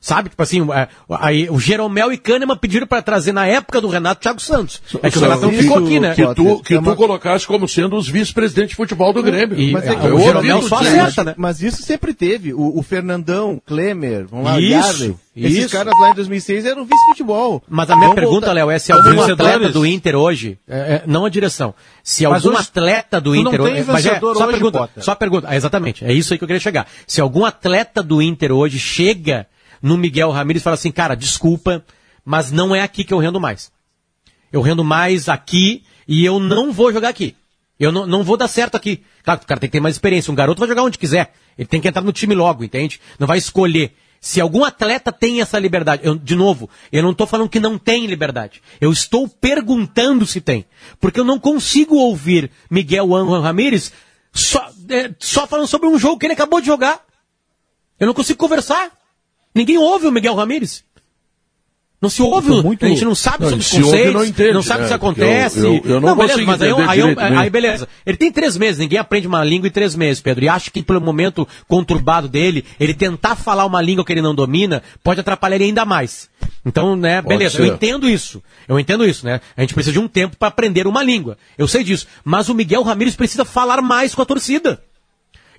Sabe? 0.00 0.30
Tipo 0.30 0.42
assim, 0.42 0.66
é, 0.72 0.88
aí, 1.10 1.50
o 1.50 1.60
Jeromel 1.60 2.10
e 2.10 2.16
Kahneman 2.16 2.56
pediram 2.56 2.86
para 2.86 3.02
trazer 3.02 3.32
na 3.32 3.46
época 3.46 3.82
do 3.82 3.88
Renato 3.88 4.22
Thiago 4.22 4.40
Santos. 4.40 4.80
É 5.02 5.10
que 5.10 5.18
o 5.18 5.20
Renato 5.20 5.42
não 5.42 5.52
ficou 5.52 5.76
aqui, 5.76 6.00
né? 6.00 6.14
Que 6.14 6.34
tu, 6.34 6.62
que 6.62 6.80
tu 6.80 6.96
colocasse 6.96 7.46
como 7.46 7.68
sendo 7.68 7.96
os 7.96 8.08
vice-presidentes 8.08 8.70
de 8.70 8.76
futebol 8.76 9.12
do 9.12 9.22
Grêmio. 9.22 9.60
E, 9.60 9.72
mas 9.72 9.86
é, 9.86 9.92
é, 9.92 10.10
o 10.10 10.18
Jeromel 10.18 10.62
só 10.62 10.78
acerta, 10.78 11.22
né? 11.22 11.34
Mas 11.36 11.60
isso 11.62 11.82
sempre 11.82 12.14
teve. 12.14 12.54
O, 12.54 12.78
o 12.78 12.82
Fernandão, 12.82 13.60
Klemer, 13.66 14.26
vamos 14.26 14.46
lá, 14.46 14.58
isso, 14.58 14.72
Yarley, 14.72 15.16
esses 15.36 15.58
isso. 15.58 15.76
caras 15.76 15.92
lá 16.00 16.12
em 16.12 16.14
2006 16.14 16.64
eram 16.64 16.84
vice-futebol. 16.86 17.62
Mas 17.68 17.90
a 17.90 17.94
minha 17.94 18.08
vamos 18.08 18.22
pergunta, 18.22 18.50
Léo, 18.54 18.70
é 18.70 18.78
se 18.78 18.92
algum 18.92 19.20
atleta 19.20 19.68
do 19.68 19.84
Inter 19.84 20.16
hoje, 20.16 20.58
é, 20.66 20.78
é, 20.78 21.02
não 21.06 21.26
a 21.26 21.28
direção, 21.28 21.74
se 22.02 22.26
mas 22.26 22.42
algum 22.42 22.56
hoje, 22.56 22.68
atleta 22.68 23.20
do 23.20 23.36
Inter 23.36 23.60
hoje, 23.60 23.84
mas 23.86 24.06
é, 24.06 24.18
só 24.18 24.30
hoje, 24.30 24.46
pergunta, 24.46 24.90
só 24.96 25.14
pergunta, 25.14 25.54
exatamente, 25.54 26.06
é 26.06 26.12
isso 26.14 26.32
aí 26.32 26.38
que 26.38 26.44
eu 26.44 26.48
queria 26.48 26.60
chegar. 26.60 26.86
Se 27.06 27.20
algum 27.20 27.44
atleta 27.44 28.02
do 28.02 28.22
Inter 28.22 28.50
hoje 28.50 28.78
chega 28.78 29.46
no 29.82 29.96
Miguel 29.96 30.30
Ramírez 30.30 30.62
e 30.62 30.64
fala 30.64 30.74
assim, 30.74 30.92
cara, 30.92 31.14
desculpa, 31.14 31.84
mas 32.24 32.50
não 32.50 32.74
é 32.74 32.82
aqui 32.82 33.04
que 33.04 33.14
eu 33.14 33.18
rendo 33.18 33.40
mais. 33.40 33.72
Eu 34.52 34.60
rendo 34.60 34.84
mais 34.84 35.28
aqui 35.28 35.84
e 36.06 36.24
eu 36.24 36.38
não 36.38 36.72
vou 36.72 36.92
jogar 36.92 37.08
aqui. 37.08 37.36
Eu 37.78 37.90
não, 37.90 38.06
não 38.06 38.22
vou 38.22 38.36
dar 38.36 38.48
certo 38.48 38.76
aqui. 38.76 39.02
Claro, 39.22 39.40
o 39.42 39.46
cara 39.46 39.58
tem 39.58 39.68
que 39.68 39.72
ter 39.72 39.80
mais 39.80 39.94
experiência. 39.94 40.30
Um 40.30 40.34
garoto 40.34 40.58
vai 40.58 40.68
jogar 40.68 40.82
onde 40.82 40.98
quiser. 40.98 41.32
Ele 41.56 41.66
tem 41.66 41.80
que 41.80 41.88
entrar 41.88 42.02
no 42.02 42.12
time 42.12 42.34
logo, 42.34 42.62
entende? 42.62 43.00
Não 43.18 43.26
vai 43.26 43.38
escolher. 43.38 43.94
Se 44.20 44.38
algum 44.38 44.64
atleta 44.64 45.10
tem 45.10 45.40
essa 45.40 45.58
liberdade, 45.58 46.02
eu, 46.04 46.14
de 46.14 46.36
novo, 46.36 46.68
eu 46.92 47.02
não 47.02 47.12
estou 47.12 47.26
falando 47.26 47.48
que 47.48 47.58
não 47.58 47.78
tem 47.78 48.06
liberdade. 48.06 48.60
Eu 48.78 48.92
estou 48.92 49.26
perguntando 49.26 50.26
se 50.26 50.42
tem. 50.42 50.66
Porque 51.00 51.18
eu 51.18 51.24
não 51.24 51.38
consigo 51.38 51.96
ouvir 51.96 52.50
Miguel 52.70 53.14
Angel 53.14 53.40
Ramírez 53.40 53.92
só, 54.30 54.70
é, 54.90 55.14
só 55.18 55.46
falando 55.46 55.66
sobre 55.66 55.88
um 55.88 55.98
jogo 55.98 56.18
que 56.18 56.26
ele 56.26 56.34
acabou 56.34 56.60
de 56.60 56.66
jogar. 56.66 57.00
Eu 57.98 58.06
não 58.06 58.14
consigo 58.14 58.38
conversar. 58.38 58.92
Ninguém 59.54 59.78
ouve 59.78 60.06
o 60.06 60.12
Miguel 60.12 60.34
Ramírez. 60.34 60.84
Não 62.00 62.08
se 62.08 62.22
ouve, 62.22 62.48
muito... 62.62 62.82
a 62.82 62.88
gente 62.88 63.04
não 63.04 63.14
sabe 63.14 63.44
não, 63.44 63.50
sobre 63.50 63.62
os 63.62 63.70
conceitos, 63.70 64.14
não, 64.14 64.24
entende, 64.24 64.54
não 64.54 64.62
sabe 64.62 64.84
o 64.84 64.86
é, 64.86 64.88
que 64.88 64.94
acontece. 64.94 65.58
Eu, 65.58 65.74
eu, 65.74 65.82
eu 65.84 66.00
não, 66.00 66.08
não 66.08 66.16
beleza, 66.16 66.42
mas 66.44 66.62
aí, 66.62 66.72
aí, 66.72 67.02
aí, 67.02 67.36
aí, 67.36 67.50
beleza. 67.50 67.86
Ele 68.06 68.16
tem 68.16 68.32
três 68.32 68.56
meses, 68.56 68.78
ninguém 68.78 68.98
aprende 68.98 69.26
uma 69.26 69.44
língua 69.44 69.68
em 69.68 69.70
três 69.70 69.94
meses, 69.94 70.22
Pedro. 70.22 70.42
E 70.42 70.48
acho 70.48 70.70
que 70.70 70.82
pelo 70.82 70.98
momento 70.98 71.46
conturbado 71.68 72.26
dele, 72.26 72.64
ele 72.78 72.94
tentar 72.94 73.36
falar 73.36 73.66
uma 73.66 73.82
língua 73.82 74.02
que 74.02 74.14
ele 74.14 74.22
não 74.22 74.34
domina, 74.34 74.82
pode 75.04 75.20
atrapalhar 75.20 75.56
ele 75.56 75.64
ainda 75.64 75.84
mais. 75.84 76.30
Então, 76.64 76.96
né, 76.96 77.20
beleza, 77.20 77.58
eu 77.60 77.66
entendo 77.66 78.08
isso. 78.08 78.42
Eu 78.66 78.80
entendo 78.80 79.04
isso, 79.04 79.26
né? 79.26 79.42
A 79.54 79.60
gente 79.60 79.74
precisa 79.74 79.92
de 79.92 79.98
um 79.98 80.08
tempo 80.08 80.38
para 80.38 80.48
aprender 80.48 80.86
uma 80.86 81.02
língua. 81.02 81.36
Eu 81.58 81.68
sei 81.68 81.84
disso. 81.84 82.06
Mas 82.24 82.48
o 82.48 82.54
Miguel 82.54 82.82
Ramírez 82.82 83.14
precisa 83.14 83.44
falar 83.44 83.82
mais 83.82 84.14
com 84.14 84.22
a 84.22 84.26
torcida. 84.26 84.82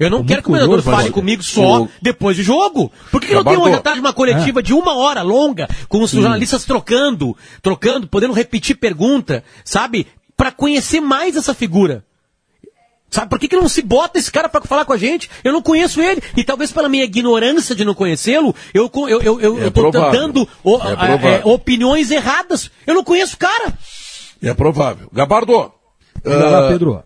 Eu 0.01 0.09
não 0.09 0.25
quero 0.25 0.41
que 0.41 0.49
o 0.49 0.53
treinador 0.53 0.81
fale 0.81 1.11
comigo 1.11 1.43
só 1.43 1.87
depois 2.01 2.35
de 2.35 2.41
jogo. 2.41 2.91
Por 3.11 3.21
que 3.21 3.35
não 3.35 3.43
tem 3.43 3.55
uma 3.55 3.79
tarde 3.79 3.99
uma 3.99 4.11
coletiva 4.11 4.59
é. 4.59 4.63
de 4.63 4.73
uma 4.73 4.97
hora 4.97 5.21
longa, 5.21 5.69
com 5.87 6.01
os 6.01 6.09
jornalistas 6.09 6.65
trocando, 6.65 7.37
trocando, 7.61 8.07
podendo 8.07 8.33
repetir 8.33 8.77
pergunta, 8.77 9.43
sabe? 9.63 10.07
Para 10.35 10.51
conhecer 10.51 10.99
mais 11.01 11.35
essa 11.35 11.53
figura. 11.53 12.03
Sabe 13.11 13.29
por 13.29 13.37
que, 13.37 13.47
que 13.47 13.55
não 13.55 13.69
se 13.69 13.83
bota 13.83 14.17
esse 14.17 14.31
cara 14.31 14.49
para 14.49 14.61
falar 14.61 14.85
com 14.85 14.93
a 14.93 14.97
gente? 14.97 15.29
Eu 15.43 15.53
não 15.53 15.61
conheço 15.61 16.01
ele. 16.01 16.19
E 16.35 16.43
talvez 16.43 16.71
pela 16.71 16.89
minha 16.89 17.03
ignorância 17.03 17.75
de 17.75 17.85
não 17.85 17.93
conhecê-lo, 17.93 18.55
eu, 18.73 18.89
eu, 18.95 19.21
eu, 19.21 19.39
eu, 19.39 19.59
é 19.59 19.65
eu 19.65 19.71
tô 19.71 19.91
dando 19.91 20.49
o, 20.63 20.77
é 20.77 21.41
é, 21.41 21.41
opiniões 21.43 22.09
erradas. 22.09 22.71
Eu 22.87 22.95
não 22.95 23.03
conheço 23.03 23.35
o 23.35 23.37
cara. 23.37 23.77
É 24.41 24.51
provável. 24.55 25.09
Gabardo. 25.13 25.71
Uh, 26.25 26.69
Pedro. 26.69 27.03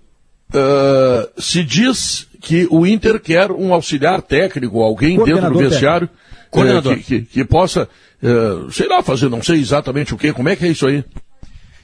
Uh, 0.54 1.42
se 1.42 1.64
diz 1.64 2.28
que 2.42 2.68
o 2.70 2.86
Inter 2.86 3.20
quer 3.20 3.52
um 3.52 3.74
auxiliar 3.74 4.22
técnico, 4.22 4.82
alguém 4.82 5.18
dentro 5.24 5.52
do 5.52 5.60
vestiário 5.60 6.10
é, 6.54 6.96
que, 6.96 7.04
que, 7.04 7.22
que, 7.24 7.46
possa, 7.46 7.90
é, 8.22 8.72
sei 8.72 8.88
lá, 8.88 9.02
fazer 9.02 9.30
não 9.30 9.42
sei 9.42 9.60
exatamente 9.60 10.14
o 10.14 10.18
que, 10.18 10.32
como 10.32 10.48
é 10.48 10.56
que 10.56 10.66
é 10.66 10.70
isso 10.70 10.88
aí? 10.88 11.04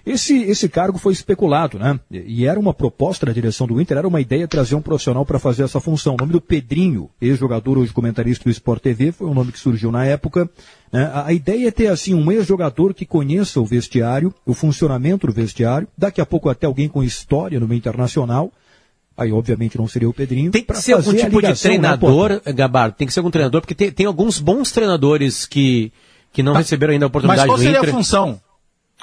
Esse, 0.05 0.41
esse 0.43 0.67
cargo 0.67 0.97
foi 0.97 1.13
especulado, 1.13 1.77
né? 1.77 1.99
E 2.09 2.45
era 2.45 2.59
uma 2.59 2.73
proposta 2.73 3.25
da 3.25 3.31
direção 3.31 3.67
do 3.67 3.79
Inter, 3.79 3.97
era 3.97 4.07
uma 4.07 4.19
ideia 4.19 4.47
trazer 4.47 4.75
um 4.75 4.81
profissional 4.81 5.25
para 5.25 5.37
fazer 5.37 5.63
essa 5.63 5.79
função. 5.79 6.15
O 6.15 6.17
nome 6.17 6.31
do 6.31 6.41
Pedrinho, 6.41 7.09
ex-jogador, 7.21 7.77
hoje 7.77 7.93
comentarista 7.93 8.43
do 8.43 8.49
Sport 8.49 8.81
TV, 8.81 9.11
foi 9.11 9.27
um 9.27 9.33
nome 9.33 9.51
que 9.51 9.59
surgiu 9.59 9.91
na 9.91 10.05
época. 10.05 10.49
Né? 10.91 11.03
A, 11.13 11.27
a 11.27 11.33
ideia 11.33 11.67
é 11.67 11.71
ter, 11.71 11.87
assim, 11.87 12.13
um 12.13 12.31
ex-jogador 12.31 12.93
que 12.93 13.05
conheça 13.05 13.59
o 13.59 13.65
vestiário, 13.65 14.33
o 14.45 14.53
funcionamento 14.53 15.27
do 15.27 15.33
vestiário, 15.33 15.87
daqui 15.97 16.19
a 16.19 16.25
pouco 16.25 16.49
até 16.49 16.65
alguém 16.65 16.89
com 16.89 17.03
história 17.03 17.59
no 17.59 17.67
meio 17.67 17.77
internacional, 17.77 18.51
Aí, 19.17 19.31
obviamente, 19.31 19.77
não 19.77 19.87
seria 19.87 20.09
o 20.09 20.13
Pedrinho. 20.13 20.51
Tem 20.51 20.63
que 20.63 20.81
ser 20.81 20.93
algum 20.93 21.13
tipo 21.13 21.35
ligação, 21.35 21.69
de 21.69 21.77
né, 21.77 21.89
treinador, 21.89 22.41
né, 22.43 22.53
Gabardo, 22.53 22.95
tem 22.95 23.05
que 23.05 23.13
ser 23.13 23.19
algum 23.19 23.29
treinador, 23.29 23.61
porque 23.61 23.75
tem, 23.75 23.91
tem 23.91 24.05
alguns 24.05 24.39
bons 24.39 24.71
treinadores 24.71 25.45
que, 25.45 25.91
que 26.31 26.41
não 26.41 26.53
mas, 26.53 26.65
receberam 26.65 26.93
ainda 26.93 27.05
a 27.05 27.07
oportunidade 27.07 27.47
Mas 27.47 27.47
qual 27.47 27.59
seria 27.59 27.81
a 27.81 27.93
função? 27.93 28.41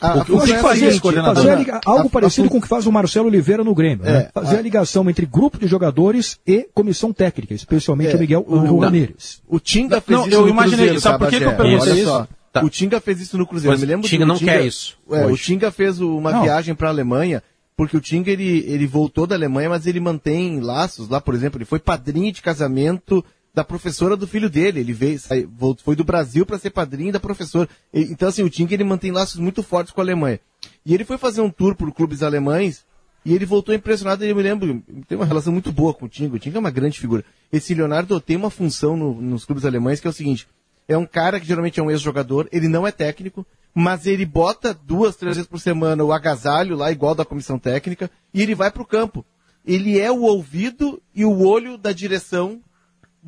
Ah, 0.00 0.19
o 0.19 0.25
que, 0.25 0.33
o 0.33 0.40
que 0.40 0.55
fazia, 0.59 0.93
fazer 1.00 1.59
liga, 1.59 1.81
algo 1.85 2.07
a, 2.07 2.11
parecido 2.11 2.47
a, 2.47 2.50
com 2.50 2.59
o 2.59 2.61
que 2.61 2.69
faz 2.69 2.87
o 2.87 2.93
Marcelo 2.93 3.26
Oliveira 3.26 3.64
no 3.64 3.75
Grêmio. 3.75 4.05
Né? 4.05 4.11
É, 4.11 4.14
né? 4.14 4.31
Fazer 4.33 4.59
a, 4.59 4.62
ligação 4.62 5.09
entre 5.11 5.26
grupo 5.26 5.59
de 5.59 5.67
jogadores 5.67 6.38
e 6.47 6.69
comissão 6.73 7.12
técnica, 7.12 7.52
especialmente 7.52 8.12
é, 8.12 8.17
o 8.17 8.19
Miguel 8.19 8.45
o, 8.47 8.78
Ramírez. 8.78 9.43
O 9.49 9.59
Tinga 9.59 10.00
fez 10.00 10.19
não, 10.19 10.26
isso 10.26 10.37
eu 10.37 10.43
no 10.43 10.49
imaginei, 10.49 10.78
Cruzeiro, 10.78 11.00
sabe 11.00 11.19
por 11.19 11.28
que, 11.28 11.38
que 11.38 11.45
eu 11.45 11.57
perguntei 11.57 11.93
isso? 11.95 12.02
isso? 12.02 12.28
Tá. 12.52 12.64
O 12.64 12.71
Tinga 12.71 13.00
fez 13.00 13.21
isso 13.21 13.37
no 13.37 13.47
Cruzeiro. 13.47 13.73
Mas 13.73 13.83
eu 13.83 13.87
me 13.87 13.93
lembro 13.93 14.09
Tinga 14.09 14.25
não 14.25 14.37
Tinga, 14.37 14.52
quer 14.52 14.64
isso. 14.64 14.97
É, 15.11 15.26
o 15.26 15.37
Tinga 15.37 15.71
fez 15.73 16.00
uma 16.00 16.31
não. 16.31 16.43
viagem 16.43 16.75
para 16.75 16.88
a 16.88 16.90
Alemanha 16.90 17.43
porque 17.76 17.97
o 17.97 18.00
Tinga 18.00 18.31
ele, 18.31 18.64
ele 18.67 18.88
voltou 18.88 19.25
da 19.25 19.37
Alemanha, 19.37 19.69
mas 19.69 19.87
ele 19.87 20.00
mantém 20.00 20.59
laços 20.59 21.09
lá, 21.09 21.21
por 21.21 21.33
exemplo, 21.33 21.59
ele 21.59 21.64
foi 21.64 21.78
padrinho 21.78 22.33
de 22.33 22.43
casamento 22.43 23.25
da 23.59 23.65
professora 23.65 24.17
do 24.17 24.25
filho 24.25 24.49
dele. 24.49 24.79
Ele 24.79 24.93
veio, 24.93 25.19
saiu, 25.19 25.50
foi 25.83 25.97
do 25.97 26.05
Brasil 26.05 26.47
para 26.47 26.59
ser 26.59 26.71
padrinho 26.71 27.12
da 27.12 27.19
professora. 27.19 27.69
Então, 27.93 28.29
assim, 28.29 28.45
o 28.45 28.49
Tinga 28.49 28.73
ele 28.73 28.85
mantém 28.85 29.11
laços 29.11 29.41
muito 29.41 29.65
fortes 29.65 29.93
com 29.93 30.00
a 30.00 30.05
Alemanha. 30.05 30.38
E 30.87 30.95
ele 30.95 31.05
foi 31.05 31.19
fazer 31.19 31.41
um 31.41 31.50
tour 31.50 31.75
por 31.75 31.93
clubes 31.93 32.23
alemães 32.23 32.85
e 33.25 33.35
ele 33.35 33.45
voltou 33.45 33.75
impressionado. 33.75 34.25
Eu 34.25 34.37
me 34.37 34.43
lembro, 34.43 34.81
tem 35.09 35.19
uma 35.19 35.27
relação 35.27 35.53
muito 35.53 35.73
boa 35.73 35.93
com 35.93 36.07
o 36.07 36.09
Tinga. 36.09 36.37
O 36.37 36.38
Tinga 36.38 36.57
é 36.57 36.61
uma 36.61 36.71
grande 36.71 37.00
figura. 37.00 37.25
Esse 37.53 37.75
Leonardo 37.75 38.21
tem 38.21 38.37
uma 38.37 38.49
função 38.49 38.97
no, 38.97 39.21
nos 39.21 39.45
clubes 39.45 39.65
alemães 39.65 39.99
que 39.99 40.07
é 40.07 40.11
o 40.11 40.12
seguinte: 40.12 40.47
é 40.87 40.97
um 40.97 41.05
cara 41.05 41.41
que 41.41 41.47
geralmente 41.47 41.81
é 41.81 41.83
um 41.83 41.91
ex-jogador, 41.91 42.49
ele 42.53 42.69
não 42.69 42.87
é 42.87 42.93
técnico, 42.93 43.45
mas 43.75 44.07
ele 44.07 44.25
bota 44.25 44.73
duas, 44.73 45.17
três 45.17 45.35
vezes 45.35 45.50
por 45.50 45.59
semana 45.59 46.05
o 46.05 46.12
agasalho 46.12 46.77
lá, 46.77 46.93
igual 46.93 47.17
da 47.17 47.25
comissão 47.25 47.59
técnica, 47.59 48.09
e 48.33 48.41
ele 48.41 48.55
vai 48.55 48.71
para 48.71 48.83
o 48.83 48.87
campo. 48.87 49.27
Ele 49.67 49.99
é 49.99 50.12
o 50.12 50.21
ouvido 50.21 51.03
e 51.12 51.25
o 51.25 51.41
olho 51.41 51.77
da 51.77 51.91
direção 51.91 52.62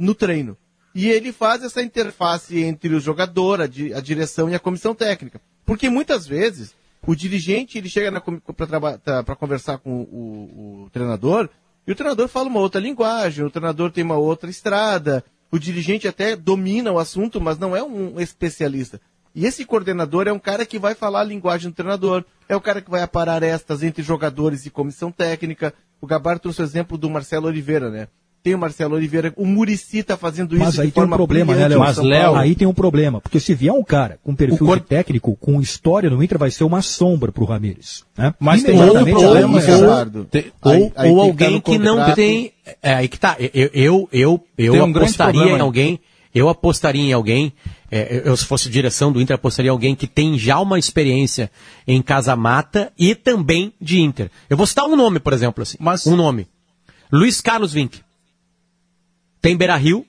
no 0.01 0.15
treino. 0.15 0.57
E 0.95 1.09
ele 1.09 1.33
faz 1.33 1.63
essa 1.63 1.83
interface 1.83 2.59
entre 2.59 2.93
o 2.95 3.01
jogador, 3.01 3.61
a, 3.61 3.67
di 3.67 3.95
a 3.95 4.01
direção 4.01 4.51
e 4.51 4.55
a 4.55 4.59
comissão 4.59 4.95
técnica. 4.95 5.41
Porque 5.65 5.89
muitas 5.89 6.27
vezes 6.27 6.75
o 7.07 7.15
dirigente 7.15 7.79
ele 7.79 7.89
chega 7.89 8.21
para 8.21 9.37
conversar 9.37 9.79
com 9.79 10.03
o, 10.03 10.85
o 10.85 10.91
treinador 10.91 11.49
e 11.87 11.93
o 11.93 11.95
treinador 11.95 12.29
fala 12.29 12.49
uma 12.49 12.61
outra 12.61 12.81
linguagem, 12.81 13.45
o 13.45 13.51
treinador 13.51 13.91
tem 13.93 14.03
uma 14.03 14.17
outra 14.17 14.51
estrada, 14.51 15.25
o 15.51 15.59
dirigente 15.59 16.09
até 16.09 16.35
domina 16.35 16.93
o 16.93 16.99
assunto, 16.99 17.41
mas 17.41 17.59
não 17.59 17.77
é 17.77 17.83
um 17.83 18.21
especialista. 18.21 19.01
E 19.35 19.47
esse 19.47 19.65
coordenador 19.65 20.27
é 20.27 20.33
um 20.33 20.39
cara 20.39 20.67
que 20.67 20.79
vai 20.79 20.95
falar 20.95 21.21
a 21.21 21.25
linguagem 21.25 21.71
do 21.71 21.75
treinador, 21.75 22.25
é 22.49 22.57
o 22.57 22.61
cara 22.61 22.81
que 22.81 22.91
vai 22.91 23.03
aparar 23.03 23.43
estas 23.43 23.83
entre 23.83 24.03
jogadores 24.03 24.67
e 24.67 24.71
comissão 24.71 25.13
técnica. 25.13 25.73
O 26.01 26.07
Gabar 26.07 26.39
trouxe 26.39 26.61
o 26.61 26.65
exemplo 26.65 26.99
do 26.99 27.09
Marcelo 27.09 27.47
Oliveira, 27.47 27.91
né? 27.91 28.09
Tem 28.43 28.55
o 28.55 28.59
Marcelo 28.59 28.95
Oliveira, 28.95 29.33
o 29.37 29.45
Murici 29.45 29.99
está 29.99 30.17
fazendo 30.17 30.55
isso. 30.55 30.65
Mas 30.65 30.79
aí 30.79 30.91
tem 30.91 31.05
um 31.05 31.11
problema, 31.11 31.55
né, 31.55 31.69
Léo? 31.69 31.79
Mas, 31.79 31.99
Léo, 31.99 32.35
aí 32.37 32.55
tem 32.55 32.67
um 32.67 32.73
problema, 32.73 33.21
porque 33.21 33.39
se 33.39 33.55
vier 33.55 33.73
um 33.73 33.85
cara 33.85 34.19
com 34.23 34.35
perfil 34.35 34.67
cor... 34.67 34.81
técnico, 34.81 35.37
com 35.37 35.61
história 35.61 36.09
no 36.09 36.23
Inter, 36.23 36.39
vai 36.39 36.51
ser 36.51 36.65
uma 36.65 36.81
sombra 36.81 37.31
para 37.31 37.43
o 37.43 37.47
Ramires. 37.47 38.05
Né? 38.17 38.35
Mas 38.41 38.63
tem 38.63 38.81
outro 38.81 39.05
problema, 39.05 39.59
ou, 39.59 40.25
tem, 40.25 40.53
ou, 40.63 40.93
aí, 40.97 41.11
ou 41.11 41.21
alguém 41.21 41.61
que, 41.61 41.73
que 41.73 41.79
não 41.79 42.15
tem. 42.15 42.53
É, 42.83 42.95
aí 42.95 43.09
que 43.09 43.19
tá. 43.19 43.37
Eu, 43.39 43.69
eu, 43.73 44.09
eu, 44.11 44.45
eu 44.57 44.75
um 44.75 44.91
apostaria 44.91 45.57
em 45.57 45.61
alguém. 45.61 46.01
Eu 46.33 46.49
apostaria 46.49 47.03
em 47.03 47.13
alguém 47.13 47.53
é, 47.91 48.23
eu, 48.25 48.37
se 48.37 48.45
fosse 48.45 48.71
direção 48.71 49.11
do 49.11 49.21
Inter, 49.21 49.35
apostaria 49.35 49.69
em 49.69 49.73
alguém 49.73 49.97
que 49.97 50.07
tem 50.07 50.39
já 50.39 50.61
uma 50.61 50.79
experiência 50.79 51.51
em 51.87 52.01
casa-mata 52.01 52.93
e 52.97 53.15
também 53.15 53.73
de 53.81 54.01
Inter. 54.01 54.31
Eu 54.49 54.57
vou 54.57 54.67
citar 54.67 54.87
um 54.87 54.95
nome, 54.95 55.19
por 55.19 55.33
exemplo, 55.33 55.63
assim. 55.63 55.77
Mas... 55.81 56.07
Um 56.07 56.17
nome. 56.17 56.47
Luiz 57.13 57.41
Carlos 57.41 57.73
Vinck. 57.73 58.01
Tem 59.41 59.57
Beira 59.57 59.77
Rio, 59.77 60.07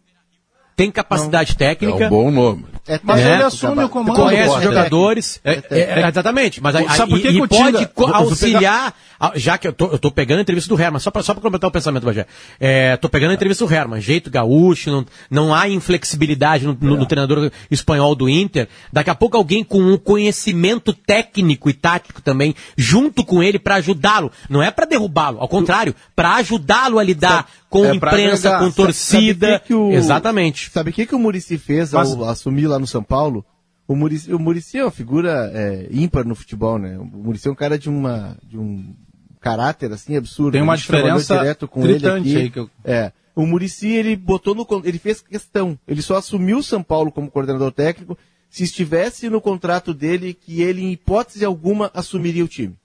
tem 0.76 0.90
capacidade 0.90 1.52
Não. 1.52 1.58
técnica. 1.58 2.06
É 2.06 2.08
um 2.08 2.10
bom 2.10 2.32
nome. 2.32 2.66
É, 2.88 3.00
mas 3.04 3.22
é, 3.22 3.34
ele 3.36 3.44
assume 3.44 3.84
o 3.84 3.90
comando. 3.90 4.16
Conhece 4.16 4.58
os 4.58 4.64
jogadores. 4.64 5.40
É, 5.44 5.64
é, 5.70 6.02
é, 6.02 6.08
exatamente. 6.08 6.62
Mas 6.62 6.74
Sabe 6.96 7.12
por 7.12 7.22
que 7.22 7.30
e, 7.30 7.38
e 7.38 7.48
pode 7.48 8.16
auxiliar, 8.16 8.96
já 9.36 9.58
que 9.58 9.68
eu 9.68 9.74
tô, 9.74 9.88
eu 9.88 10.00
tô 10.00 10.10
pegando 10.10 10.40
a 10.40 10.42
entrevista 10.42 10.74
do 10.74 10.82
Herman, 10.82 11.00
só 11.00 11.12
para 11.12 11.22
só 11.22 11.34
pra 11.34 11.44
completar 11.44 11.70
o 11.70 11.72
pensamento, 11.72 12.04
Bagé. 12.04 12.26
É, 12.60 12.98
tô 12.98 13.08
pegando 13.08 13.32
a 13.32 13.34
entrevista 13.36 13.66
do 13.66 13.72
Herman, 13.72 14.02
jeito 14.02 14.32
gaúcho, 14.32 14.90
não, 14.90 15.06
não 15.30 15.54
há 15.54 15.70
inflexibilidade 15.70 16.66
no, 16.66 16.76
no, 16.82 16.98
no, 16.98 17.06
treinador 17.06 17.52
espanhol 17.70 18.16
do 18.16 18.28
Inter. 18.28 18.68
Daqui 18.92 19.12
a 19.12 19.16
pouco 19.16 19.38
alguém 19.38 19.64
com 19.64 19.80
um 19.80 19.98
conhecimento 19.98 20.92
técnico 20.92 21.70
e 21.70 21.74
tático 21.74 22.22
também, 22.22 22.56
junto 22.76 23.24
com 23.24 23.44
ele 23.44 23.60
para 23.60 23.76
ajudá-lo. 23.76 24.32
Não 24.50 24.64
é 24.64 24.72
para 24.72 24.88
derrubá-lo, 24.88 25.40
ao 25.40 25.48
contrário, 25.48 25.94
para 26.16 26.34
ajudá-lo 26.36 26.98
a 26.98 27.04
lidar 27.04 27.48
com 27.72 27.86
é 27.86 27.96
imprensa, 27.96 28.60
com 28.60 28.70
torcida. 28.70 29.48
Sabe 29.48 29.60
que 29.60 29.68
que 29.68 29.74
o, 29.74 29.92
Exatamente. 29.94 30.70
Sabe 30.70 30.90
o 30.90 30.94
que, 30.94 31.06
que 31.06 31.16
o 31.16 31.20
Murici 31.20 31.58
fez 31.58 31.94
ao 31.94 32.18
Mas... 32.18 32.30
assumir 32.30 32.68
lá 32.68 32.78
no 32.78 32.86
São 32.86 33.02
Paulo? 33.02 33.46
O 33.88 33.96
Murici, 33.96 34.34
o 34.34 34.38
Murici 34.38 34.78
é 34.78 34.84
uma 34.84 34.92
figura 34.92 35.50
é, 35.54 35.88
ímpar 35.90 36.26
no 36.26 36.36
futebol, 36.36 36.78
né? 36.78 36.98
O 37.00 37.06
Murici 37.06 37.48
é 37.48 37.52
um 37.52 37.56
cara 37.56 37.80
de, 37.80 37.90
uma, 37.90 38.38
de 38.44 38.58
um 38.58 38.94
caráter 39.40 39.92
assim 39.94 40.18
absurdo. 40.18 40.52
Tem 40.52 40.62
uma 40.62 40.76
diferença 40.76 41.38
direto 41.38 41.66
com 41.66 41.88
ele 41.88 42.06
aqui. 42.06 42.38
Aí 42.38 42.50
que 42.50 42.60
eu... 42.60 42.70
É. 42.84 43.14
O 43.34 43.46
Murici 43.46 43.88
ele 43.88 44.18
botou 44.18 44.54
no 44.54 44.68
ele 44.84 45.00
fez 45.00 45.22
questão. 45.22 45.80
Ele 45.88 46.02
só 46.02 46.18
assumiu 46.18 46.58
o 46.58 46.64
São 46.64 46.84
Paulo 46.84 47.10
como 47.10 47.32
coordenador 47.32 47.72
técnico 47.72 48.18
se 48.50 48.66
estivesse 48.66 49.30
no 49.30 49.40
contrato 49.40 49.94
dele 49.94 50.34
que 50.34 50.62
ele 50.62 50.84
em 50.84 50.92
hipótese 50.92 51.46
alguma 51.46 51.90
assumiria 51.94 52.44
o 52.44 52.50
time. 52.50 52.76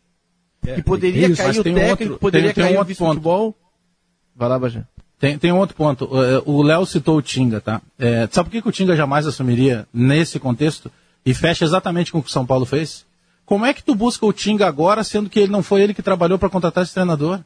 É, 0.64 0.76
que 0.76 0.82
poderia 0.82 1.26
isso, 1.26 1.42
cair 1.42 1.58
o 1.58 1.64
técnico, 1.64 1.90
outro, 1.90 2.18
poderia 2.18 2.54
tem, 2.54 2.62
cair 2.62 2.70
tem 2.70 2.78
um 2.78 2.82
o 2.82 2.84
vice-futebol. 2.84 3.56
Vai 4.36 4.48
lá, 4.48 4.58
Bajé. 4.58 4.84
Tem, 5.18 5.38
tem 5.38 5.50
um 5.50 5.58
outro 5.58 5.74
ponto. 5.74 6.08
O 6.44 6.62
Léo 6.62 6.84
citou 6.84 7.16
o 7.16 7.22
Tinga, 7.22 7.60
tá? 7.60 7.80
É, 7.98 8.28
sabe 8.30 8.48
por 8.48 8.52
que, 8.52 8.62
que 8.62 8.68
o 8.68 8.72
Tinga 8.72 8.94
jamais 8.94 9.26
assumiria 9.26 9.88
nesse 9.92 10.38
contexto? 10.38 10.90
E 11.24 11.32
fecha 11.32 11.64
exatamente 11.64 12.12
com 12.12 12.18
o 12.18 12.22
que 12.22 12.28
o 12.28 12.32
São 12.32 12.46
Paulo 12.46 12.66
fez? 12.66 13.06
Como 13.46 13.64
é 13.64 13.72
que 13.72 13.82
tu 13.82 13.94
busca 13.94 14.26
o 14.26 14.32
Tinga 14.32 14.66
agora, 14.66 15.02
sendo 15.02 15.30
que 15.30 15.40
ele 15.40 15.50
não 15.50 15.62
foi 15.62 15.80
ele 15.80 15.94
que 15.94 16.02
trabalhou 16.02 16.38
para 16.38 16.50
contratar 16.50 16.84
esse 16.84 16.92
treinador? 16.92 17.40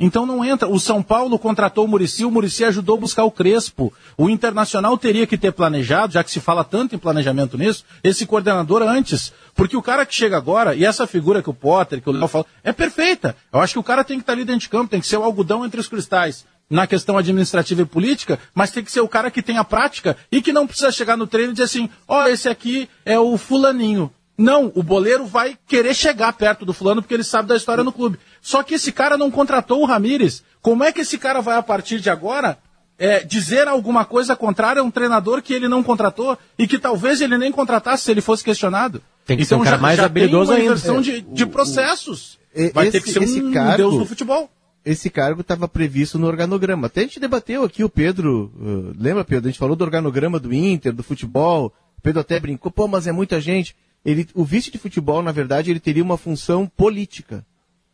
Então 0.00 0.24
não 0.24 0.44
entra. 0.44 0.68
O 0.68 0.78
São 0.78 1.02
Paulo 1.02 1.38
contratou 1.38 1.84
o 1.84 1.88
Murici, 1.88 2.24
o 2.24 2.30
Murici 2.30 2.64
ajudou 2.64 2.96
a 2.96 3.00
buscar 3.00 3.24
o 3.24 3.30
Crespo. 3.30 3.92
O 4.16 4.30
Internacional 4.30 4.96
teria 4.96 5.26
que 5.26 5.36
ter 5.36 5.52
planejado, 5.52 6.12
já 6.12 6.22
que 6.22 6.30
se 6.30 6.40
fala 6.40 6.62
tanto 6.62 6.94
em 6.94 6.98
planejamento 6.98 7.58
nisso, 7.58 7.84
esse 8.04 8.24
coordenador 8.24 8.82
antes. 8.82 9.32
Porque 9.54 9.76
o 9.76 9.82
cara 9.82 10.06
que 10.06 10.14
chega 10.14 10.36
agora, 10.36 10.74
e 10.74 10.84
essa 10.84 11.06
figura 11.06 11.42
que 11.42 11.50
o 11.50 11.54
Potter, 11.54 12.00
que 12.00 12.08
o 12.08 12.12
Léo 12.12 12.28
fala, 12.28 12.46
é 12.62 12.72
perfeita. 12.72 13.34
Eu 13.52 13.60
acho 13.60 13.72
que 13.72 13.78
o 13.78 13.84
cara 13.84 14.04
tem 14.04 14.18
que 14.18 14.22
estar 14.22 14.34
ali 14.34 14.44
dentro 14.44 14.60
de 14.60 14.68
campo, 14.68 14.90
tem 14.90 15.00
que 15.00 15.06
ser 15.06 15.16
o 15.16 15.24
algodão 15.24 15.64
entre 15.64 15.80
os 15.80 15.88
cristais 15.88 16.46
na 16.70 16.86
questão 16.86 17.16
administrativa 17.16 17.82
e 17.82 17.86
política, 17.86 18.38
mas 18.54 18.70
tem 18.70 18.84
que 18.84 18.92
ser 18.92 19.00
o 19.00 19.08
cara 19.08 19.30
que 19.30 19.42
tem 19.42 19.56
a 19.56 19.64
prática 19.64 20.16
e 20.30 20.42
que 20.42 20.52
não 20.52 20.66
precisa 20.66 20.92
chegar 20.92 21.16
no 21.16 21.26
treino 21.26 21.50
e 21.50 21.54
dizer 21.54 21.64
assim, 21.64 21.88
ó, 22.06 22.24
oh, 22.24 22.26
esse 22.28 22.48
aqui 22.48 22.88
é 23.04 23.18
o 23.18 23.38
fulaninho. 23.38 24.12
Não, 24.36 24.70
o 24.76 24.84
boleiro 24.84 25.26
vai 25.26 25.58
querer 25.66 25.92
chegar 25.94 26.32
perto 26.32 26.64
do 26.64 26.72
fulano 26.72 27.02
porque 27.02 27.12
ele 27.12 27.24
sabe 27.24 27.48
da 27.48 27.56
história 27.56 27.82
no 27.82 27.90
clube. 27.90 28.20
Só 28.40 28.62
que 28.62 28.74
esse 28.74 28.92
cara 28.92 29.16
não 29.16 29.30
contratou 29.30 29.80
o 29.80 29.86
Ramires. 29.86 30.42
Como 30.60 30.84
é 30.84 30.92
que 30.92 31.00
esse 31.00 31.18
cara 31.18 31.40
vai, 31.40 31.56
a 31.56 31.62
partir 31.62 32.00
de 32.00 32.10
agora, 32.10 32.58
é, 32.98 33.22
dizer 33.24 33.68
alguma 33.68 34.04
coisa 34.04 34.36
contrária 34.36 34.80
a 34.80 34.84
um 34.84 34.90
treinador 34.90 35.42
que 35.42 35.52
ele 35.52 35.68
não 35.68 35.82
contratou 35.82 36.36
e 36.58 36.66
que 36.66 36.78
talvez 36.78 37.20
ele 37.20 37.38
nem 37.38 37.52
contratasse 37.52 38.04
se 38.04 38.10
ele 38.10 38.20
fosse 38.20 38.44
questionado? 38.44 39.02
Tem 39.26 39.36
que 39.36 39.42
então, 39.42 39.58
ser 39.58 39.62
um 39.62 39.64
cara 39.64 39.76
já, 39.76 39.82
mais 39.82 39.96
já 39.96 40.06
habilidoso 40.06 40.52
tem 40.52 40.60
uma 40.60 40.64
inversão 40.64 41.00
de, 41.00 41.20
de 41.20 41.46
processos. 41.46 42.38
O, 42.54 42.72
vai 42.72 42.88
esse, 42.88 42.92
ter 42.92 43.04
que 43.04 43.12
ser 43.12 43.22
esse 43.22 43.42
um 43.42 43.52
cargo, 43.52 43.76
deus 43.76 43.98
do 43.98 44.06
futebol. 44.06 44.50
Esse 44.84 45.10
cargo 45.10 45.42
estava 45.42 45.68
previsto 45.68 46.18
no 46.18 46.26
organograma. 46.26 46.86
Até 46.86 47.00
a 47.00 47.04
gente 47.04 47.20
debateu 47.20 47.62
aqui, 47.62 47.84
o 47.84 47.88
Pedro, 47.88 48.52
uh, 48.56 48.94
lembra, 48.98 49.24
Pedro? 49.24 49.48
A 49.48 49.50
gente 49.50 49.58
falou 49.58 49.76
do 49.76 49.84
organograma 49.84 50.40
do 50.40 50.52
Inter, 50.52 50.92
do 50.92 51.02
futebol. 51.02 51.72
O 51.98 52.00
Pedro 52.00 52.20
até 52.20 52.40
brincou, 52.40 52.72
pô, 52.72 52.88
mas 52.88 53.06
é 53.06 53.12
muita 53.12 53.40
gente 53.40 53.76
ele, 54.04 54.26
o 54.34 54.44
vice 54.44 54.70
de 54.70 54.78
futebol, 54.78 55.22
na 55.22 55.32
verdade, 55.32 55.70
ele 55.70 55.80
teria 55.80 56.02
uma 56.02 56.16
função 56.16 56.66
política. 56.66 57.44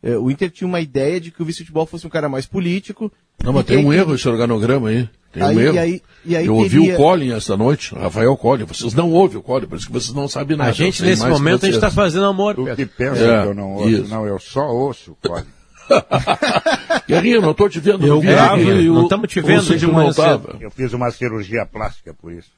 É, 0.05 0.15
o 0.15 0.29
Inter 0.29 0.51
tinha 0.51 0.67
uma 0.67 0.79
ideia 0.79 1.19
de 1.19 1.31
que 1.31 1.41
o 1.41 1.45
vice 1.45 1.57
de 1.57 1.63
futebol 1.63 1.87
fosse 1.87 2.05
um 2.05 2.11
cara 2.11 2.29
mais 2.29 2.45
político. 2.45 3.11
Não, 3.43 3.51
mas 3.51 3.65
tem 3.65 3.83
um 3.83 3.91
erro 3.91 4.13
esse 4.13 4.29
organograma 4.29 4.89
aí. 4.89 5.09
Tem 5.33 5.41
aí, 5.41 5.55
um 5.55 5.59
erro. 5.59 5.79
Aí, 5.79 6.01
aí 6.27 6.45
Eu 6.45 6.55
ouvi 6.55 6.77
teria... 6.77 6.93
o 6.93 6.97
Collin 6.97 7.31
esta 7.31 7.57
noite, 7.57 7.95
Rafael 7.95 8.37
Collin. 8.37 8.65
Vocês 8.65 8.93
não 8.93 9.11
ouvem 9.11 9.39
o 9.39 9.41
Collin, 9.41 9.65
por 9.65 9.79
isso 9.79 9.87
que 9.87 9.91
vocês 9.91 10.13
não 10.13 10.27
sabem 10.27 10.55
nada. 10.55 10.69
A 10.69 10.73
gente, 10.73 11.01
nesse 11.01 11.27
momento, 11.27 11.63
a 11.63 11.65
gente 11.65 11.75
está 11.75 11.89
fazendo 11.89 12.25
amor. 12.27 12.59
O 12.59 12.75
que 12.75 12.85
pensa 12.85 13.19
é, 13.19 13.41
que 13.41 13.47
eu 13.47 13.55
não 13.55 13.73
ouço? 13.73 13.89
Isso. 13.89 14.09
Não, 14.13 14.27
eu 14.27 14.37
só 14.37 14.67
ouço 14.67 15.17
o 15.23 15.27
Collin. 15.27 15.47
Guerrinha, 17.09 17.41
não 17.41 17.51
estou 17.51 17.67
te 17.67 17.79
vendo. 17.79 18.05
Eu 18.05 18.21
gravo 18.21 18.61
e 18.61 18.87
não 18.87 19.03
estamos 19.03 19.27
te 19.27 19.41
vendo 19.41 19.75
de 19.75 19.87
manhã 19.87 20.11
Eu 20.59 20.69
fiz 20.69 20.93
uma 20.93 21.09
cirurgia 21.09 21.65
plástica 21.65 22.13
por 22.13 22.31
isso. 22.31 22.51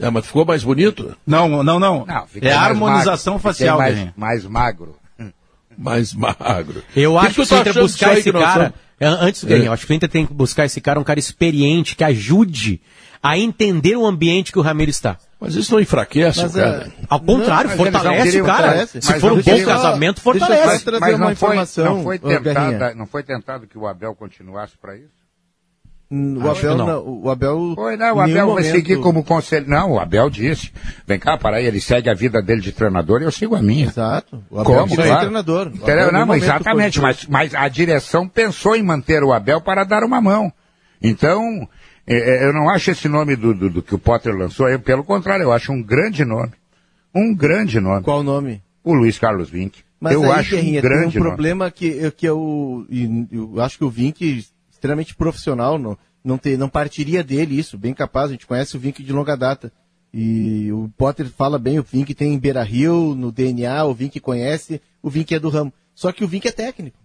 É, 0.00 0.08
mas 0.08 0.26
ficou 0.26 0.46
mais 0.46 0.64
bonito? 0.64 1.14
Não, 1.26 1.48
não, 1.62 1.78
não. 1.78 1.78
não 1.78 2.06
é 2.40 2.50
a 2.50 2.62
harmonização 2.62 3.34
magro, 3.34 3.42
facial, 3.42 3.78
mais, 3.78 4.08
mais 4.16 4.44
magro. 4.46 4.96
Mais 5.76 6.14
magro. 6.14 6.82
Eu 6.94 7.18
acho 7.18 7.42
que, 7.42 7.48
que, 7.48 7.64
que 7.64 7.72
tá 7.72 7.80
buscar 7.80 8.18
esse 8.18 8.32
cara. 8.32 8.74
É, 8.98 9.06
antes, 9.06 9.44
é. 9.44 9.66
eu 9.66 9.72
acho 9.72 9.86
que 9.86 9.92
o 9.92 9.94
Inter 9.94 10.08
tem 10.08 10.26
que 10.26 10.32
buscar 10.32 10.64
esse 10.64 10.80
cara, 10.80 11.00
um 11.00 11.04
cara 11.04 11.18
experiente, 11.18 11.96
que 11.96 12.04
ajude 12.04 12.80
a 13.22 13.38
entender 13.38 13.96
o 13.96 14.06
ambiente 14.06 14.52
que 14.52 14.58
o 14.58 14.62
Ramiro 14.62 14.90
está. 14.90 15.18
Mas 15.40 15.54
isso 15.54 15.72
não 15.72 15.80
enfraquece 15.80 16.42
mas, 16.42 16.54
o 16.54 16.58
cara. 16.58 16.86
É... 16.86 17.04
Ao 17.08 17.20
contrário, 17.20 17.70
não, 17.70 17.76
fortalece 17.76 18.40
o 18.40 18.44
cara. 18.44 18.86
Se 18.86 19.20
for 19.20 19.32
um 19.32 19.42
bom 19.42 19.64
casamento, 19.64 20.20
fortalece. 20.20 20.90
Mas, 20.90 21.00
mas 21.00 21.18
não, 21.18 21.34
foi, 21.34 21.56
não, 21.84 22.02
foi 22.02 22.18
tentada, 22.18 22.94
não 22.94 23.06
foi 23.06 23.22
tentado 23.22 23.66
que 23.66 23.76
o 23.76 23.86
Abel 23.86 24.14
continuasse 24.14 24.74
para 24.80 24.96
isso? 24.96 25.23
O 26.14 26.50
Abel, 26.50 26.76
não. 26.76 27.22
o 27.24 27.30
Abel. 27.30 27.72
Foi, 27.74 27.96
não, 27.96 28.16
o 28.16 28.20
Abel 28.20 28.54
vai 28.54 28.62
seguir 28.62 29.00
como 29.00 29.24
conselho. 29.24 29.68
Não, 29.68 29.92
o 29.92 29.98
Abel 29.98 30.30
disse. 30.30 30.70
Vem 31.06 31.18
cá, 31.18 31.36
para 31.36 31.56
aí, 31.56 31.66
ele 31.66 31.80
segue 31.80 32.08
a 32.08 32.14
vida 32.14 32.40
dele 32.40 32.60
de 32.60 32.70
treinador 32.70 33.20
e 33.20 33.24
eu 33.24 33.32
sigo 33.32 33.56
a 33.56 33.62
minha. 33.62 33.86
Exato. 33.86 34.42
O 34.50 34.60
Abel 34.60 34.82
como? 34.82 34.94
Claro. 34.94 35.20
treinador. 35.20 35.72
Abel, 35.82 36.12
não, 36.12 36.26
mas 36.26 36.42
exatamente, 36.42 37.00
mas, 37.00 37.26
mas 37.26 37.54
a 37.54 37.66
direção 37.68 38.28
pensou 38.28 38.76
em 38.76 38.82
manter 38.82 39.24
o 39.24 39.32
Abel 39.32 39.60
para 39.60 39.82
dar 39.82 40.04
uma 40.04 40.20
mão. 40.20 40.52
Então, 41.02 41.68
é, 42.06 42.14
é, 42.14 42.46
eu 42.46 42.52
não 42.52 42.68
acho 42.68 42.90
esse 42.90 43.08
nome 43.08 43.34
do, 43.34 43.52
do, 43.52 43.70
do, 43.70 43.82
que 43.82 43.94
o 43.94 43.98
Potter 43.98 44.36
lançou, 44.36 44.68
eu, 44.68 44.78
pelo 44.78 45.02
contrário, 45.02 45.42
eu 45.42 45.52
acho 45.52 45.72
um 45.72 45.82
grande 45.82 46.24
nome. 46.24 46.52
Um 47.14 47.34
grande 47.34 47.80
nome. 47.80 48.02
Qual 48.02 48.22
nome? 48.22 48.62
O 48.82 48.92
Luiz 48.92 49.18
Carlos 49.18 49.50
Vinck. 49.50 49.82
Mas 50.00 50.12
eu 50.12 50.24
aí, 50.24 50.40
acho 50.40 50.56
um 50.56 50.72
grande 50.80 51.12
tem 51.12 51.22
um 51.22 51.24
problema 51.24 51.70
que, 51.70 52.10
que 52.12 52.26
eu, 52.26 52.86
eu 53.32 53.60
acho 53.60 53.78
que 53.78 53.84
o 53.84 53.90
Vinck 53.90 54.44
extremamente 54.84 55.14
profissional, 55.14 55.78
não, 55.78 55.96
não, 56.24 56.38
ter, 56.38 56.56
não 56.56 56.68
partiria 56.68 57.22
dele 57.22 57.58
isso, 57.58 57.76
bem 57.76 57.92
capaz, 57.92 58.30
a 58.30 58.32
gente 58.32 58.46
conhece 58.46 58.76
o 58.76 58.80
Vink 58.80 59.02
de 59.02 59.12
longa 59.12 59.36
data. 59.36 59.70
E 60.12 60.72
o 60.72 60.88
Potter 60.96 61.26
fala 61.26 61.58
bem, 61.58 61.78
o 61.78 61.82
Vink 61.82 62.14
tem 62.14 62.32
em 62.32 62.38
Beira 62.38 62.62
Rio, 62.62 63.14
no 63.14 63.32
DNA, 63.32 63.84
o 63.84 63.92
Vink 63.92 64.20
conhece, 64.20 64.80
o 65.02 65.10
Vink 65.10 65.34
é 65.34 65.40
do 65.40 65.48
ramo. 65.48 65.72
Só 65.94 66.12
que 66.12 66.24
o 66.24 66.28
Vink 66.28 66.46
é 66.46 66.52
técnico. 66.52 66.96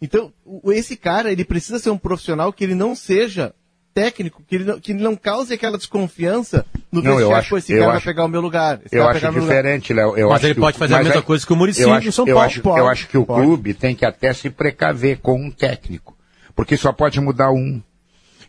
Então, 0.00 0.32
esse 0.66 0.96
cara, 0.96 1.32
ele 1.32 1.44
precisa 1.44 1.78
ser 1.78 1.90
um 1.90 1.98
profissional 1.98 2.52
que 2.52 2.62
ele 2.62 2.74
não 2.74 2.94
seja 2.94 3.54
técnico, 3.92 4.42
que 4.46 4.54
ele 4.54 4.64
não, 4.64 4.78
que 4.78 4.92
ele 4.92 5.02
não 5.02 5.16
cause 5.16 5.52
aquela 5.52 5.76
desconfiança 5.76 6.64
no 6.92 7.02
não, 7.02 7.18
eu 7.18 7.34
acho, 7.34 7.56
esse 7.56 7.72
cara 7.72 7.86
acho, 7.86 7.92
vai 7.92 8.14
pegar 8.14 8.24
o 8.24 8.28
meu 8.28 8.40
lugar. 8.40 8.80
eu 8.92 9.06
acho 9.08 9.30
diferente, 9.32 9.92
Léo. 9.92 10.14
Mas 10.28 10.44
ele 10.44 10.54
pode 10.54 10.78
fazer 10.78 10.94
a 10.94 11.02
mesma 11.02 11.22
coisa 11.22 11.44
que 11.44 11.52
o 11.52 11.56
Muricy 11.56 11.82
em 11.82 12.10
São 12.10 12.24
Paulo. 12.24 12.38
Eu 12.38 12.40
acho, 12.40 12.62
eu 12.64 12.88
acho 12.88 13.08
que 13.08 13.18
o 13.18 13.26
pode. 13.26 13.44
clube 13.44 13.74
tem 13.74 13.94
que 13.94 14.04
até 14.04 14.32
se 14.32 14.48
precaver 14.48 15.18
com 15.18 15.34
um 15.34 15.50
técnico 15.50 16.16
porque 16.60 16.76
só 16.76 16.92
pode 16.92 17.18
mudar 17.20 17.50
um. 17.50 17.80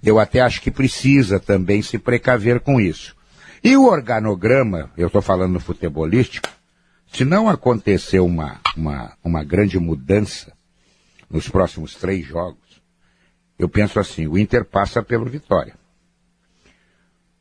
Eu 0.04 0.20
até 0.20 0.40
acho 0.42 0.62
que 0.62 0.72
precisa 0.72 1.40
também 1.40 1.82
se 1.82 1.98
precaver 1.98 2.60
com 2.60 2.80
isso. 2.80 3.16
E 3.64 3.78
o 3.78 3.86
organograma, 3.86 4.92
eu 4.98 5.08
estou 5.08 5.22
falando 5.22 5.54
no 5.54 5.60
futebolístico, 5.60 6.50
se 7.12 7.24
não 7.24 7.48
acontecer 7.48 8.20
uma, 8.20 8.60
uma, 8.76 9.14
uma 9.24 9.44
grande 9.44 9.78
mudança 9.78 10.54
nos 11.30 11.48
próximos 11.48 11.96
três 11.96 12.26
jogos, 12.26 12.82
eu 13.60 13.70
penso 13.70 14.00
assim, 14.00 14.26
o 14.26 14.38
Inter 14.38 14.66
passa 14.66 15.04
pelo 15.04 15.26
Vitória. 15.26 15.76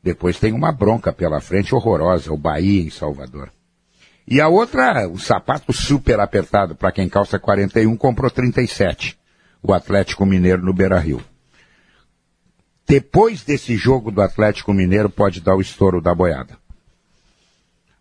Depois 0.03 0.39
tem 0.39 0.53
uma 0.53 0.73
bronca 0.73 1.13
pela 1.13 1.41
frente 1.41 1.75
horrorosa, 1.75 2.33
o 2.33 2.37
Bahia 2.37 2.83
em 2.83 2.91
Salvador. 2.91 3.51
E 4.27 4.41
a 4.41 4.49
outra, 4.49 5.09
o 5.09 5.19
sapato 5.19 5.73
super 5.73 6.21
apertado 6.21 6.75
para 6.75 6.93
quem 6.93 7.09
calça 7.09 7.39
41 7.39 7.97
comprou 7.97 8.31
37 8.31 9.19
o 9.63 9.73
Atlético 9.73 10.25
Mineiro 10.25 10.63
no 10.63 10.73
Beira 10.73 10.99
Rio. 10.99 11.23
Depois 12.91 13.45
desse 13.45 13.77
jogo 13.77 14.11
do 14.11 14.21
Atlético 14.21 14.73
Mineiro 14.73 15.09
pode 15.09 15.41
dar 15.41 15.55
o 15.55 15.61
estouro 15.61 16.01
da 16.01 16.13
boiada. 16.13 16.59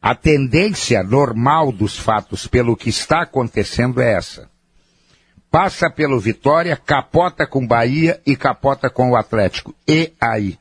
A 0.02 0.16
tendência 0.16 1.04
normal 1.04 1.72
dos 1.72 1.96
fatos 1.96 2.48
pelo 2.48 2.76
que 2.76 2.90
está 2.90 3.22
acontecendo 3.22 4.02
é 4.02 4.14
essa. 4.14 4.50
Passa 5.52 5.92
pelo 5.92 6.20
Vitória, 6.20 6.76
capota 6.76 7.46
com 7.46 7.68
Bahia 7.68 8.20
e 8.26 8.36
capota 8.36 8.90
com 8.90 9.12
o 9.12 9.16
Atlético. 9.16 9.76
E 9.88 10.12
aí? 10.20 10.58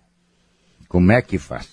Como 0.88 1.10
é 1.10 1.22
que 1.22 1.38
faz? 1.38 1.66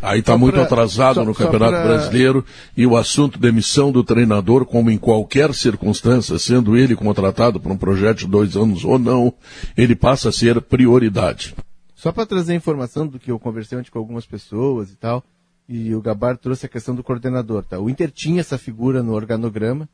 Aí 0.00 0.20
está 0.20 0.36
muito 0.36 0.54
pra, 0.54 0.64
atrasado 0.64 1.16
só, 1.16 1.24
no 1.24 1.34
Campeonato 1.34 1.72
pra... 1.72 1.84
Brasileiro 1.84 2.44
e 2.76 2.86
o 2.86 2.96
assunto 2.96 3.38
demissão 3.38 3.92
do 3.92 4.02
treinador, 4.02 4.64
como 4.64 4.90
em 4.90 4.98
qualquer 4.98 5.54
circunstância, 5.54 6.38
sendo 6.38 6.76
ele 6.76 6.96
contratado 6.96 7.60
por 7.60 7.70
um 7.70 7.76
projeto 7.76 8.18
de 8.18 8.26
dois 8.26 8.56
anos 8.56 8.84
ou 8.84 8.98
não, 8.98 9.32
ele 9.76 9.94
passa 9.94 10.28
a 10.28 10.32
ser 10.32 10.60
prioridade. 10.60 11.54
Só 11.94 12.12
para 12.12 12.26
trazer 12.26 12.54
informação 12.54 13.06
do 13.06 13.18
que 13.18 13.30
eu 13.30 13.38
conversei 13.38 13.78
ontem 13.78 13.90
com 13.90 13.98
algumas 13.98 14.26
pessoas 14.26 14.90
e 14.90 14.96
tal, 14.96 15.24
e 15.68 15.94
o 15.94 16.02
Gabar 16.02 16.36
trouxe 16.36 16.66
a 16.66 16.68
questão 16.68 16.94
do 16.94 17.02
coordenador. 17.02 17.64
Tá? 17.64 17.78
O 17.78 17.88
Inter 17.88 18.10
tinha 18.10 18.40
essa 18.40 18.58
figura 18.58 19.02
no 19.02 19.12
organograma 19.12 19.88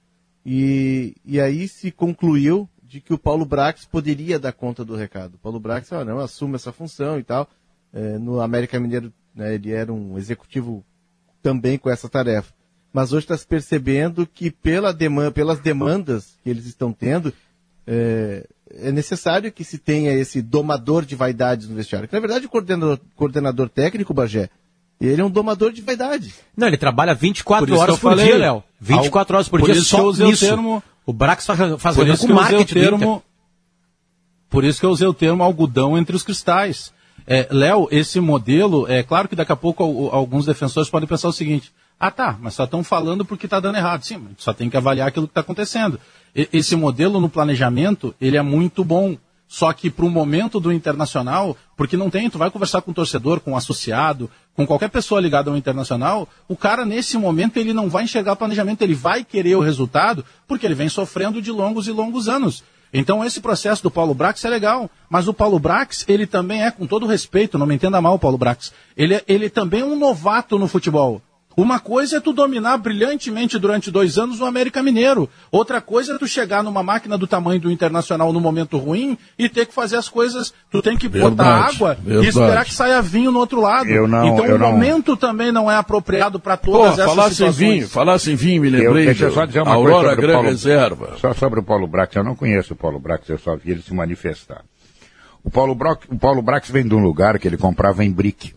e, 0.45 1.15
e 1.25 1.41
aí 1.41 1.69
se 1.69 1.93
concluiu 1.93 2.69
de 2.83 3.01
que 3.01 3.15
o 3.15 3.19
Paulo 3.19 3.45
Brax 3.45 3.85
poderia 3.85 4.39
dar 4.39 4.53
conta 4.53 4.85
do 4.85 4.97
recado. 4.97 5.35
O 5.35 5.39
Paulo 5.39 5.61
Brax, 5.61 5.93
ah, 5.93 6.05
não, 6.05 6.19
assume 6.19 6.57
essa 6.57 6.73
função 6.73 7.19
e 7.19 7.23
tal. 7.23 7.49
É, 7.93 8.19
no 8.19 8.41
América 8.41 8.79
Mineiro 8.81 9.13
né? 9.35 9.55
Ele 9.55 9.73
era 9.73 9.93
um 9.93 10.17
executivo 10.19 10.85
também 11.43 11.79
com 11.79 11.91
essa 11.91 12.09
tarefa. 12.09 12.53
Mas 12.93 13.13
hoje 13.13 13.25
está 13.25 13.37
se 13.37 13.47
percebendo 13.47 14.27
que 14.27 14.51
pela 14.51 14.93
demanda, 14.93 15.31
pelas 15.31 15.61
demandas 15.61 16.37
que 16.43 16.51
eles 16.51 16.67
estão 16.67 16.93
tendo, 16.93 17.33
é, 17.87 18.47
é 18.75 18.93
necessário 18.93 19.51
que 19.53 19.65
se 19.65 19.79
tenha 19.79 20.13
esse 20.13 20.43
domador 20.43 21.05
de 21.05 21.15
vaidades 21.15 21.69
no 21.69 21.77
vestiário. 21.77 22.09
Que, 22.09 22.15
na 22.15 22.21
verdade, 22.21 22.47
o 22.47 22.49
coordenador, 22.49 22.99
coordenador 23.15 23.69
técnico, 23.69 24.13
Bagé, 24.13 24.51
ele 25.01 25.23
é 25.23 25.25
um 25.25 25.31
domador 25.31 25.73
de 25.73 25.81
vaidade. 25.81 26.35
Não, 26.57 26.67
ele 26.67 26.77
trabalha 26.77 27.15
24 27.15 27.67
por 27.67 27.79
horas 27.79 27.99
por 27.99 28.11
falei, 28.11 28.27
dia, 28.27 28.39
Léo. 28.39 28.65
24 28.81 29.37
horas 29.37 29.49
por, 29.49 29.61
por 29.61 29.71
dia 29.71 29.81
só 29.83 30.13
nisso. 30.13 30.45
O, 30.45 30.49
termo, 30.49 30.83
o 31.07 31.13
Brax 31.13 31.47
faz, 31.47 31.59
faz 31.81 31.97
por 31.97 32.09
isso 32.09 32.27
com 32.27 32.35
marketing. 32.35 32.79
O 32.79 32.83
termo, 32.83 33.23
por 34.51 34.65
isso 34.65 34.81
que 34.81 34.87
eu 34.87 34.91
usei 34.91 35.07
o 35.07 35.15
termo 35.15 35.43
algodão 35.43 35.97
entre 35.97 36.15
os 36.15 36.23
cristais. 36.23 36.93
É, 37.27 37.49
Léo, 37.51 37.89
esse 37.91 38.21
modelo, 38.21 38.87
é 38.89 39.03
claro 39.03 39.29
que 39.29 39.37
daqui 39.37 39.53
a 39.53 39.57
pouco 39.57 39.83
alguns 40.13 40.47
defensores 40.47 40.91
podem 40.91 41.09
pensar 41.09 41.29
o 41.29 41.33
seguinte: 41.33 41.73
ah 41.99 42.11
tá, 42.11 42.39
mas 42.41 42.55
só 42.55 42.65
estão 42.65 42.83
falando 42.83 43.25
porque 43.25 43.47
está 43.47 43.61
dando 43.61 43.77
errado. 43.77 44.05
Sim, 44.05 44.29
só 44.39 44.53
tem 44.53 44.71
que 44.71 44.77
avaliar 44.77 45.09
aquilo 45.09 45.27
que 45.27 45.33
está 45.33 45.43
acontecendo. 45.43 46.01
E, 46.35 46.49
esse 46.53 46.75
modelo 46.75 47.21
no 47.21 47.29
planejamento, 47.29 48.15
ele 48.21 48.37
é 48.37 48.43
muito 48.43 48.83
bom. 48.83 49.17
Só 49.47 49.73
que 49.73 49.91
para 49.91 50.05
o 50.05 50.09
momento 50.09 50.61
do 50.61 50.73
internacional, 50.73 51.57
porque 51.77 51.97
não 51.97 52.09
tem, 52.09 52.31
tu 52.31 52.39
vai 52.39 52.53
conversar 52.53 52.83
com 52.83 52.93
o 52.93 52.95
torcedor, 52.95 53.41
com 53.41 53.55
o 53.55 53.57
associado, 53.57 54.31
com 54.55 54.65
qualquer 54.65 54.89
pessoa 54.89 55.21
ligada 55.21 55.51
ao 55.51 55.57
internacional, 55.57 56.29
o 56.47 56.57
cara 56.57 56.87
nesse 56.87 57.19
momento 57.19 57.57
ele 57.57 57.73
não 57.73 57.89
vai 57.91 58.05
enxergar 58.05 58.35
o 58.35 58.37
planejamento, 58.37 58.83
ele 58.83 58.95
vai 58.95 59.25
querer 59.25 59.57
o 59.57 59.61
resultado, 59.61 60.25
porque 60.47 60.65
ele 60.65 60.77
vem 60.77 60.89
sofrendo 60.89 61.43
de 61.43 61.51
longos 61.51 61.89
e 61.89 61.91
longos 61.91 62.29
anos. 62.29 62.63
Então 62.93 63.25
esse 63.25 63.41
processo 63.41 63.83
do 63.83 63.91
Paulo 63.91 64.15
Brax 64.15 64.45
é 64.45 64.49
legal, 64.49 64.91
mas 65.09 65.29
o 65.29 65.35
Paulo 65.35 65.59
Brax, 65.59 66.05
ele 66.09 66.27
também 66.27 66.65
é, 66.65 66.71
com 66.71 66.87
todo 66.87 67.07
respeito, 67.07 67.59
não 67.59 67.67
me 67.67 67.75
entenda 67.75 68.01
mal, 68.01 68.19
Paulo 68.19 68.37
Brax, 68.37 68.73
ele, 68.97 69.15
é, 69.15 69.25
ele 69.29 69.49
também 69.49 69.83
é 69.83 69.85
um 69.85 69.97
novato 69.97 70.59
no 70.59 70.67
futebol. 70.67 71.23
Uma 71.61 71.79
coisa 71.79 72.17
é 72.17 72.21
tu 72.21 72.33
dominar 72.33 72.79
brilhantemente 72.79 73.59
durante 73.59 73.91
dois 73.91 74.17
anos 74.17 74.41
o 74.41 74.47
América 74.47 74.83
Mineiro. 74.83 75.29
Outra 75.53 75.79
coisa 75.79 76.15
é 76.15 76.19
tu 76.19 76.27
chegar 76.27 76.65
numa 76.65 76.83
máquina 76.83 77.19
do 77.19 77.27
tamanho 77.27 77.61
do 77.61 77.71
Internacional 77.71 78.33
no 78.33 78.41
momento 78.41 78.79
ruim 78.79 79.19
e 79.39 79.47
ter 79.47 79.67
que 79.67 79.75
fazer 79.75 79.97
as 79.97 80.09
coisas. 80.09 80.55
Tu 80.71 80.81
tem 80.81 80.97
que 80.97 81.07
verdade, 81.07 81.37
botar 81.37 81.69
água 81.69 81.99
verdade. 82.03 82.27
e 82.27 82.29
esperar 82.31 82.65
que 82.65 82.73
saia 82.73 83.03
vinho 83.03 83.31
no 83.31 83.39
outro 83.39 83.61
lado. 83.61 83.91
Eu 83.91 84.09
não, 84.09 84.25
então 84.27 84.47
eu 84.47 84.57
o 84.57 84.59
não... 84.59 84.73
momento 84.73 85.19
também 85.19 85.53
não 85.53 85.71
é 85.71 85.77
apropriado 85.77 86.41
para 86.41 86.57
todas 86.57 86.97
Pô, 86.97 87.03
essas 87.03 87.05
falasse 87.05 87.35
situações. 87.35 87.61
Em 87.61 87.73
vinho, 87.73 87.89
falasse 87.89 88.33
em 88.33 88.37
vinho, 88.37 88.63
me 88.63 88.71
lembrei. 88.71 89.03
Eu, 89.03 89.07
deixa 89.07 89.25
eu 89.27 89.33
só 89.33 89.45
dizer 89.45 89.61
uma 89.61 89.75
Aurora 89.75 89.93
coisa 89.93 90.11
sobre 90.15 90.27
Gran 90.27 90.41
Reserva. 90.41 91.17
Só 91.21 91.35
sobre 91.35 91.61
o 91.61 91.63
Paulo 91.63 91.87
Brax. 91.87 92.17
Eu 92.17 92.25
não 92.25 92.35
conheço 92.35 92.73
o 92.73 92.77
Paulo 92.77 92.99
Brax, 92.99 93.29
eu 93.29 93.39
só 93.39 93.55
vi 93.55 93.73
ele 93.73 93.83
se 93.83 93.93
manifestar. 93.93 94.63
O 95.43 95.51
Paulo, 95.51 95.75
Brock, 95.75 96.05
o 96.11 96.19
Paulo 96.19 96.43
Brax 96.43 96.71
vem 96.71 96.87
de 96.87 96.95
um 96.95 97.03
lugar 97.03 97.39
que 97.39 97.49
ele 97.49 97.57
comprava 97.57 98.05
em 98.05 98.11
brick. 98.11 98.55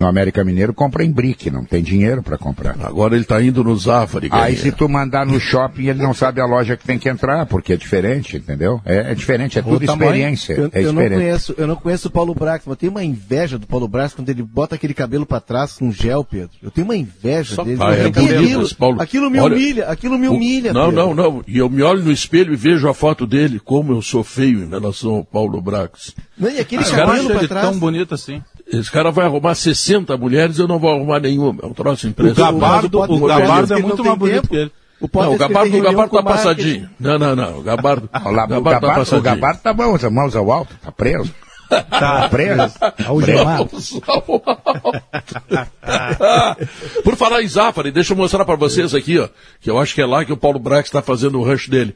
No 0.00 0.06
América 0.06 0.42
Mineiro 0.42 0.72
compra 0.72 1.04
em 1.04 1.12
brick, 1.12 1.50
não 1.50 1.62
tem 1.62 1.82
dinheiro 1.82 2.22
para 2.22 2.38
comprar. 2.38 2.74
Agora 2.82 3.14
ele 3.14 3.22
está 3.22 3.42
indo 3.42 3.62
no 3.62 3.76
Zafari. 3.76 4.30
Aí 4.32 4.56
se 4.56 4.72
tu 4.72 4.88
mandar 4.88 5.26
no 5.26 5.38
shopping, 5.38 5.88
ele 5.88 6.02
não 6.02 6.14
sabe 6.14 6.40
a 6.40 6.46
loja 6.46 6.74
que 6.74 6.86
tem 6.86 6.98
que 6.98 7.06
entrar, 7.06 7.44
porque 7.44 7.74
é 7.74 7.76
diferente, 7.76 8.38
entendeu? 8.38 8.80
É, 8.86 9.12
é 9.12 9.14
diferente, 9.14 9.58
é 9.58 9.62
tudo 9.62 9.84
experiência. 9.84 10.54
Eu, 10.54 10.70
é 10.72 10.82
eu 10.82 10.92
não 10.94 11.06
conheço, 11.06 11.54
eu 11.58 11.66
não 11.66 11.76
conheço 11.76 12.08
o 12.08 12.10
Paulo 12.10 12.34
Brax, 12.34 12.64
mas 12.64 12.72
eu 12.72 12.76
tenho 12.76 12.92
uma 12.92 13.04
inveja 13.04 13.58
do 13.58 13.66
Paulo 13.66 13.86
Brax 13.86 14.14
quando 14.14 14.30
ele 14.30 14.42
bota 14.42 14.74
aquele 14.74 14.94
cabelo 14.94 15.26
para 15.26 15.38
trás 15.38 15.74
com 15.74 15.92
gel, 15.92 16.24
Pedro. 16.24 16.56
Eu 16.62 16.70
tenho 16.70 16.86
uma 16.86 16.96
inveja 16.96 17.56
Só 17.56 17.62
dele. 17.62 17.78
Ah, 17.82 17.94
é 17.94 18.06
aquilo, 18.06 18.74
Paulo, 18.76 19.02
aquilo 19.02 19.30
me 19.30 19.38
olha, 19.38 19.54
humilha, 19.54 19.86
aquilo 19.86 20.18
me 20.18 20.28
humilha. 20.28 20.70
O, 20.70 20.74
não, 20.74 20.88
Pedro. 20.88 21.06
não, 21.06 21.14
não. 21.14 21.44
E 21.46 21.58
eu 21.58 21.68
me 21.68 21.82
olho 21.82 22.02
no 22.02 22.10
espelho 22.10 22.54
e 22.54 22.56
vejo 22.56 22.88
a 22.88 22.94
foto 22.94 23.26
dele, 23.26 23.60
como 23.60 23.92
eu 23.92 24.00
sou 24.00 24.24
feio 24.24 24.64
em 24.64 24.70
relação 24.70 25.16
ao 25.16 25.24
Paulo 25.24 25.60
Brax. 25.60 26.14
Não, 26.38 26.48
e 26.48 26.58
aquele 26.58 26.84
cabelo 26.84 27.28
para 27.28 27.46
trás. 27.46 27.68
tão 27.68 27.78
bonito 27.78 28.14
assim. 28.14 28.40
Esse 28.72 28.90
cara 28.90 29.10
vai 29.10 29.26
arrumar 29.26 29.54
60 29.54 30.16
mulheres, 30.16 30.58
eu 30.58 30.68
não 30.68 30.78
vou 30.78 30.90
arrumar 30.90 31.20
nenhuma. 31.20 31.60
É 31.62 31.66
um 31.66 31.74
troço 31.74 32.06
impressionante. 32.06 32.56
O 32.56 32.60
Gabardo, 32.60 32.98
o, 32.98 33.16
o 33.16 33.26
Gabardo 33.26 33.74
é 33.74 33.82
muito 33.82 34.04
mais 34.04 34.18
bonito 34.18 34.48
que 34.48 34.56
ele. 34.56 34.72
O 35.00 35.08
não, 35.12 35.34
o 35.34 35.38
Gabardo, 35.38 35.76
o 35.76 35.80
Gabardo 35.80 36.12
tá 36.12 36.22
passadinho. 36.22 36.90
Não, 37.00 37.18
não, 37.18 37.34
não. 37.34 37.58
O 37.58 37.62
Gabardo, 37.62 38.04
o 38.04 38.18
Gabardo, 38.18 38.54
o 38.54 38.62
Gabardo, 38.62 38.86
tá 38.86 38.94
passadinho. 38.94 39.20
O 39.20 39.22
Gabardo 39.22 39.60
tá 39.62 39.72
mãos, 39.72 40.04
mãos 40.04 40.36
ao 40.36 40.52
alto, 40.52 40.74
tá 40.82 40.92
preso. 40.92 41.34
Tá 41.70 42.28
preso. 42.28 42.74
Algemado. 43.06 43.70
Por 47.02 47.16
falar 47.16 47.42
em 47.42 47.48
Zafari, 47.48 47.90
deixa 47.90 48.12
eu 48.12 48.16
mostrar 48.16 48.44
para 48.44 48.56
vocês 48.56 48.94
aqui, 48.94 49.18
ó, 49.18 49.28
que 49.60 49.70
eu 49.70 49.78
acho 49.78 49.94
que 49.94 50.02
é 50.02 50.06
lá 50.06 50.24
que 50.24 50.32
o 50.32 50.36
Paulo 50.36 50.58
Brax 50.58 50.88
está 50.88 51.00
fazendo 51.00 51.38
o 51.38 51.44
rush 51.44 51.68
dele. 51.68 51.94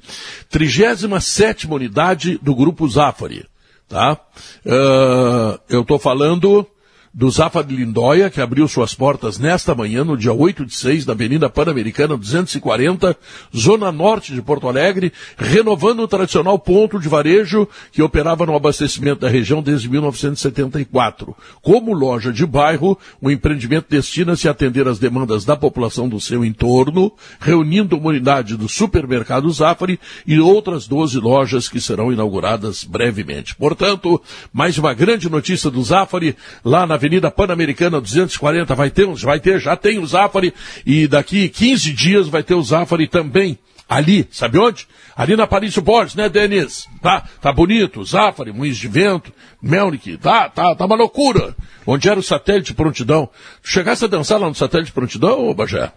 37 0.49 1.67
unidade 1.67 2.39
do 2.41 2.55
grupo 2.55 2.89
Zafari. 2.89 3.45
Tá? 3.89 4.19
Uh, 4.65 5.59
eu 5.69 5.83
estou 5.83 5.99
falando 5.99 6.67
do 7.15 7.31
Zafa 7.31 7.63
de 7.63 7.77
Lindóia, 7.77 8.29
que 8.29 8.41
abriu 8.41 8.67
suas 8.67 8.93
portas 8.93 9.39
nesta 9.39 9.73
manhã, 9.73 10.03
no 10.03 10.17
dia 10.17 10.33
8 10.33 10.67
de 10.67 10.75
6, 10.75 11.07
na 11.07 11.13
Avenida 11.13 11.49
Pan-Americana 11.49 12.17
240, 12.17 13.17
Zona 13.57 13.93
Norte 13.93 14.35
de 14.35 14.43
Porto 14.43 14.69
Alegre, 14.69 15.13
renovando 15.39 16.01
o 16.01 16.09
tradicional 16.09 16.59
ponto 16.59 16.99
de 16.99 17.09
varejo 17.09 17.69
que 17.93 18.03
operava 18.03 18.45
no 18.45 18.57
abastecimento 18.57 19.21
da 19.21 19.29
região 19.29 19.63
desde 19.63 19.89
1974. 19.89 21.37
Como 21.63 21.93
loja 21.93 22.33
de 22.33 22.45
bairro, 22.45 22.99
o 23.21 23.31
empreendimento 23.31 23.87
destina-se 23.89 24.49
a 24.49 24.51
atender 24.51 24.89
as 24.89 24.99
demandas 24.99 25.45
da 25.45 25.57
população 25.57 26.09
do 26.09 26.21
seu 26.21 26.45
entorno, 26.45 27.13
reunindo 27.39 27.97
uma 27.97 28.09
unidade 28.09 28.57
do 28.57 28.69
supermercado 28.69 29.49
Zafari 29.53 30.01
e 30.27 30.41
outras 30.41 30.89
12 30.89 31.21
lojas 31.21 31.69
que 31.69 31.81
serão 31.81 32.13
inauguradas 32.13 32.83
brevemente. 32.83 33.55
Portanto, 33.55 34.21
mais 34.53 34.77
uma 34.79 34.93
grande 34.93 35.31
notícia 35.31 35.71
do 35.71 35.83
Zafari, 35.85 36.35
lá 36.65 36.85
na 36.85 37.04
Avenida 37.05 37.31
Pan-Americana 37.31 38.01
240 38.01 38.75
vai 38.75 38.91
ter, 38.91 39.07
vai 39.07 39.39
ter, 39.39 39.61
já 39.61 39.77
tem 39.77 39.99
o 39.99 40.07
Zafari 40.07 40.55
e 40.87 41.07
daqui 41.07 41.51
15 41.51 41.93
dias 41.93 42.29
vai 42.29 42.43
ter 42.43 42.55
o 42.55 42.63
Zafari 42.63 43.07
também. 43.07 43.59
Ali, 43.87 44.27
sabe 44.31 44.59
onde? 44.59 44.89
Ali 45.15 45.37
na 45.37 45.47
Paris 45.47 45.77
Borges, 45.77 46.15
né, 46.15 46.31
Denis? 46.31 46.89
Tá, 47.03 47.29
tá 47.43 47.53
bonito, 47.53 48.03
Zafari, 48.03 48.53
Moinhos 48.53 48.79
de 48.79 48.89
Vento, 48.89 49.31
Melnick, 49.61 50.17
tá, 50.17 50.49
tá, 50.49 50.75
tá 50.75 50.87
uma 50.87 50.97
loucura. 50.97 51.55
Onde 51.87 52.09
era 52.09 52.19
o 52.19 52.23
satélite 52.23 52.73
prontidão. 52.73 53.29
Tu 53.63 53.69
chegasse 53.69 54.03
a 54.07 54.09
dançar 54.09 54.41
lá 54.41 54.49
no 54.49 54.55
satélite 54.55 54.93
prontidão, 54.93 55.47
ô 55.47 55.53
Bagé? 55.53 55.93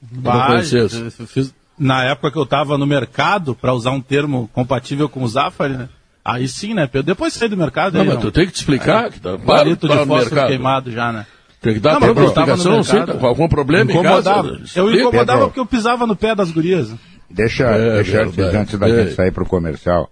Bah, 0.00 0.60
fiz, 1.28 1.54
na 1.78 2.04
época 2.04 2.32
que 2.32 2.38
eu 2.38 2.42
estava 2.42 2.76
no 2.76 2.86
mercado, 2.86 3.54
para 3.54 3.72
usar 3.72 3.92
um 3.92 4.00
termo 4.00 4.50
compatível 4.52 5.08
com 5.08 5.22
o 5.22 5.28
Zafari, 5.28 5.76
né? 5.76 5.88
Aí 6.28 6.46
sim, 6.46 6.74
né, 6.74 6.86
Pedro? 6.86 7.06
Depois 7.06 7.32
sair 7.32 7.48
do 7.48 7.56
mercado. 7.56 7.94
Não, 7.94 8.02
aí, 8.02 8.06
mas 8.06 8.16
não. 8.16 8.22
tu 8.22 8.30
tem 8.30 8.44
que 8.44 8.52
te 8.52 8.56
explicar. 8.56 9.06
É, 9.06 9.10
que 9.10 9.18
tá, 9.18 9.38
palito 9.38 9.88
de 9.88 9.96
fósforo 10.04 10.46
queimado 10.46 10.92
já, 10.92 11.10
né? 11.10 11.26
Tem 11.58 11.72
que 11.72 11.80
dar 11.80 11.94
não, 11.94 12.00
tempo 12.00 12.20
de 12.20 12.26
explicação, 12.26 12.84
sim, 12.84 13.04
tá 13.04 13.14
com 13.14 13.26
algum 13.26 13.48
problema 13.48 13.90
incomodava. 13.90 14.48
em 14.48 14.58
casa. 14.58 14.78
Eu 14.78 14.94
incomodava 14.94 15.46
porque 15.46 15.58
eu 15.58 15.64
pisava 15.64 16.06
no 16.06 16.14
pé 16.14 16.34
das 16.34 16.50
gurias. 16.50 16.94
Deixa, 17.30 17.64
é, 17.64 17.94
deixa 18.02 18.26
verdade, 18.26 18.56
antes 18.58 18.78
da 18.78 18.88
é. 18.88 19.04
gente 19.04 19.14
sair 19.14 19.32
para 19.32 19.42
o 19.42 19.46
comercial, 19.46 20.10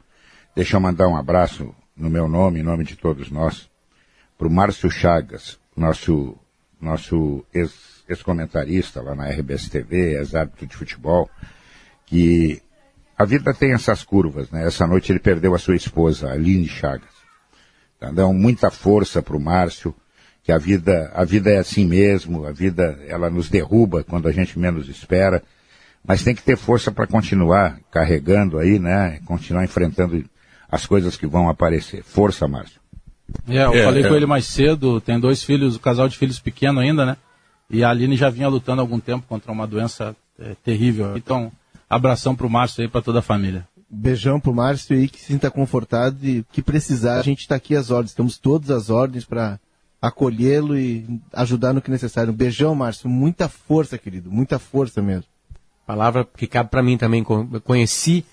deixa 0.57 0.77
eu 0.77 0.81
mandar 0.81 1.07
um 1.07 1.17
abraço 1.17 1.75
no 1.95 2.09
meu 2.09 2.29
nome, 2.29 2.61
em 2.61 2.63
nome 2.63 2.83
de 2.83 2.97
todos 2.97 3.31
nós, 3.31 3.69
para 4.39 4.49
o 4.49 4.51
Márcio 4.51 4.91
Chagas, 4.91 5.59
nosso, 5.77 6.35
nosso 6.81 7.45
ex-comentarista 7.55 9.01
ex 9.01 9.07
lá 9.07 9.15
na 9.15 9.29
RBS 9.29 9.69
TV, 9.69 10.17
ex-árbitro 10.17 10.67
de 10.67 10.77
futebol, 10.77 11.29
que 12.07 12.63
a 13.19 13.25
vida 13.25 13.55
tem 13.55 13.73
essas 13.73 14.03
curvas, 14.03 14.51
né? 14.51 14.67
Essa 14.67 14.87
noite 14.87 15.11
ele 15.11 15.19
perdeu 15.19 15.55
a 15.55 15.59
sua 15.59 15.77
esposa, 15.77 16.31
Aline 16.31 16.69
Chagas. 16.69 17.17
Então, 17.97 18.15
dá 18.15 18.27
muita 18.27 18.71
força 18.71 19.23
para 19.23 19.37
o 19.37 19.41
Márcio, 19.41 19.95
que 20.43 20.53
a 20.53 20.59
vida, 20.59 21.11
a 21.15 21.25
vida 21.25 21.51
é 21.51 21.59
assim 21.59 21.87
mesmo, 21.87 22.47
a 22.47 22.53
vida, 22.53 22.99
ela 23.09 23.31
nos 23.31 23.49
derruba 23.49 24.05
quando 24.05 24.29
a 24.29 24.33
gente 24.33 24.59
menos 24.59 24.89
espera, 24.89 25.43
mas 26.07 26.23
tem 26.23 26.35
que 26.35 26.43
ter 26.43 26.57
força 26.57 26.93
para 26.93 27.07
continuar 27.07 27.81
carregando 27.91 28.59
aí, 28.59 28.79
né? 28.79 29.19
Continuar 29.25 29.65
enfrentando 29.65 30.25
as 30.71 30.87
coisas 30.87 31.17
que 31.17 31.27
vão 31.27 31.49
aparecer. 31.49 32.03
Força, 32.05 32.47
Márcio. 32.47 32.81
É, 33.49 33.65
eu 33.65 33.75
é, 33.75 33.85
falei 33.85 34.05
é. 34.05 34.09
com 34.09 34.15
ele 34.15 34.27
mais 34.27 34.47
cedo, 34.47 35.01
tem 35.01 35.19
dois 35.19 35.43
filhos, 35.43 35.77
um 35.77 35.81
casal 35.81 36.09
de 36.09 36.17
filhos 36.17 36.39
pequeno 36.39 36.81
ainda, 36.81 37.05
né? 37.05 37.17
E 37.69 37.83
a 37.83 37.91
Aline 37.91 38.17
já 38.17 38.31
vinha 38.31 38.47
lutando 38.47 38.81
há 38.81 38.85
algum 38.85 39.01
tempo 39.01 39.25
contra 39.27 39.51
uma 39.51 39.67
doença 39.67 40.15
é, 40.39 40.55
terrível. 40.63 41.17
Então, 41.17 41.51
Abração 41.89 42.35
pro 42.35 42.51
Márcio 42.51 42.83
aí, 42.83 42.89
para 42.89 43.03
toda 43.03 43.21
a 43.21 43.23
família. 43.23 43.67
Beijão 43.89 44.41
pro 44.41 44.53
Márcio 44.53 44.97
aí, 44.97 45.09
que 45.09 45.21
se 45.21 45.27
sinta 45.27 45.51
confortado 45.51 46.19
e 46.27 46.45
que 46.53 46.61
precisar, 46.61 47.19
a 47.19 47.23
gente 47.23 47.41
está 47.41 47.55
aqui 47.55 47.77
às 47.77 47.91
ordens. 47.91 48.15
Temos 48.15 48.37
todas 48.39 48.71
as 48.71 48.91
ordens 48.91 49.25
para 49.25 49.61
acolhê-lo 50.03 50.77
e 50.77 51.21
ajudar 51.33 51.73
no 51.73 51.81
que 51.81 51.91
necessário. 51.91 52.33
Um 52.33 52.37
beijão, 52.37 52.75
Márcio. 52.75 53.09
Muita 53.09 53.49
força, 53.49 53.97
querido. 53.97 54.31
Muita 54.31 54.59
força 54.59 55.01
mesmo. 55.01 55.27
Palavra 55.87 56.27
que 56.37 56.49
cabe 56.49 56.71
para 56.71 56.83
mim 56.83 56.99
também. 56.99 57.23
Conheci, 57.23 58.25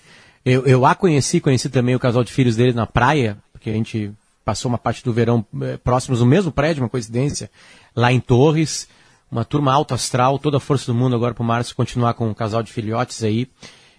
eu, 0.44 0.66
eu 0.66 0.84
a 0.84 0.94
conheci, 0.94 1.40
conheci 1.40 1.68
também 1.68 1.94
o 1.94 2.00
casal 2.00 2.24
de 2.24 2.32
filhos 2.32 2.56
dele 2.56 2.72
na 2.72 2.86
praia, 2.86 3.38
porque 3.52 3.70
a 3.70 3.74
gente 3.74 4.12
passou 4.44 4.68
uma 4.68 4.76
parte 4.78 5.04
do 5.04 5.12
verão 5.12 5.46
eh, 5.62 5.78
próximos 5.78 6.20
no 6.20 6.26
mesmo 6.26 6.52
prédio, 6.52 6.82
uma 6.82 6.88
coincidência, 6.88 7.50
lá 7.96 8.12
em 8.12 8.20
Torres 8.20 8.88
uma 9.34 9.44
turma 9.44 9.72
alto 9.72 9.92
astral, 9.92 10.38
toda 10.38 10.58
a 10.58 10.60
força 10.60 10.86
do 10.86 10.94
mundo 10.94 11.16
agora 11.16 11.34
para 11.34 11.42
o 11.42 11.46
Márcio 11.46 11.74
continuar 11.74 12.14
com 12.14 12.28
um 12.28 12.34
casal 12.34 12.62
de 12.62 12.72
filhotes 12.72 13.24
aí. 13.24 13.48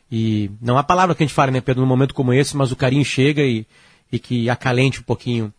E 0.09 0.49
não 0.61 0.77
há 0.77 0.83
palavra 0.83 1.13
que 1.13 1.21
a 1.21 1.27
gente 1.27 1.35
fale, 1.35 1.51
né, 1.51 1.59
Pedro, 1.59 1.81
num 1.81 1.87
momento 1.87 2.13
como 2.13 2.31
esse, 2.31 2.55
mas 2.55 2.71
o 2.71 2.75
carinho 2.75 3.03
chega 3.03 3.41
e, 3.41 3.67
e 4.09 4.17
que 4.17 4.49
acalente 4.49 5.01
um 5.01 5.03
pouquinho 5.03 5.53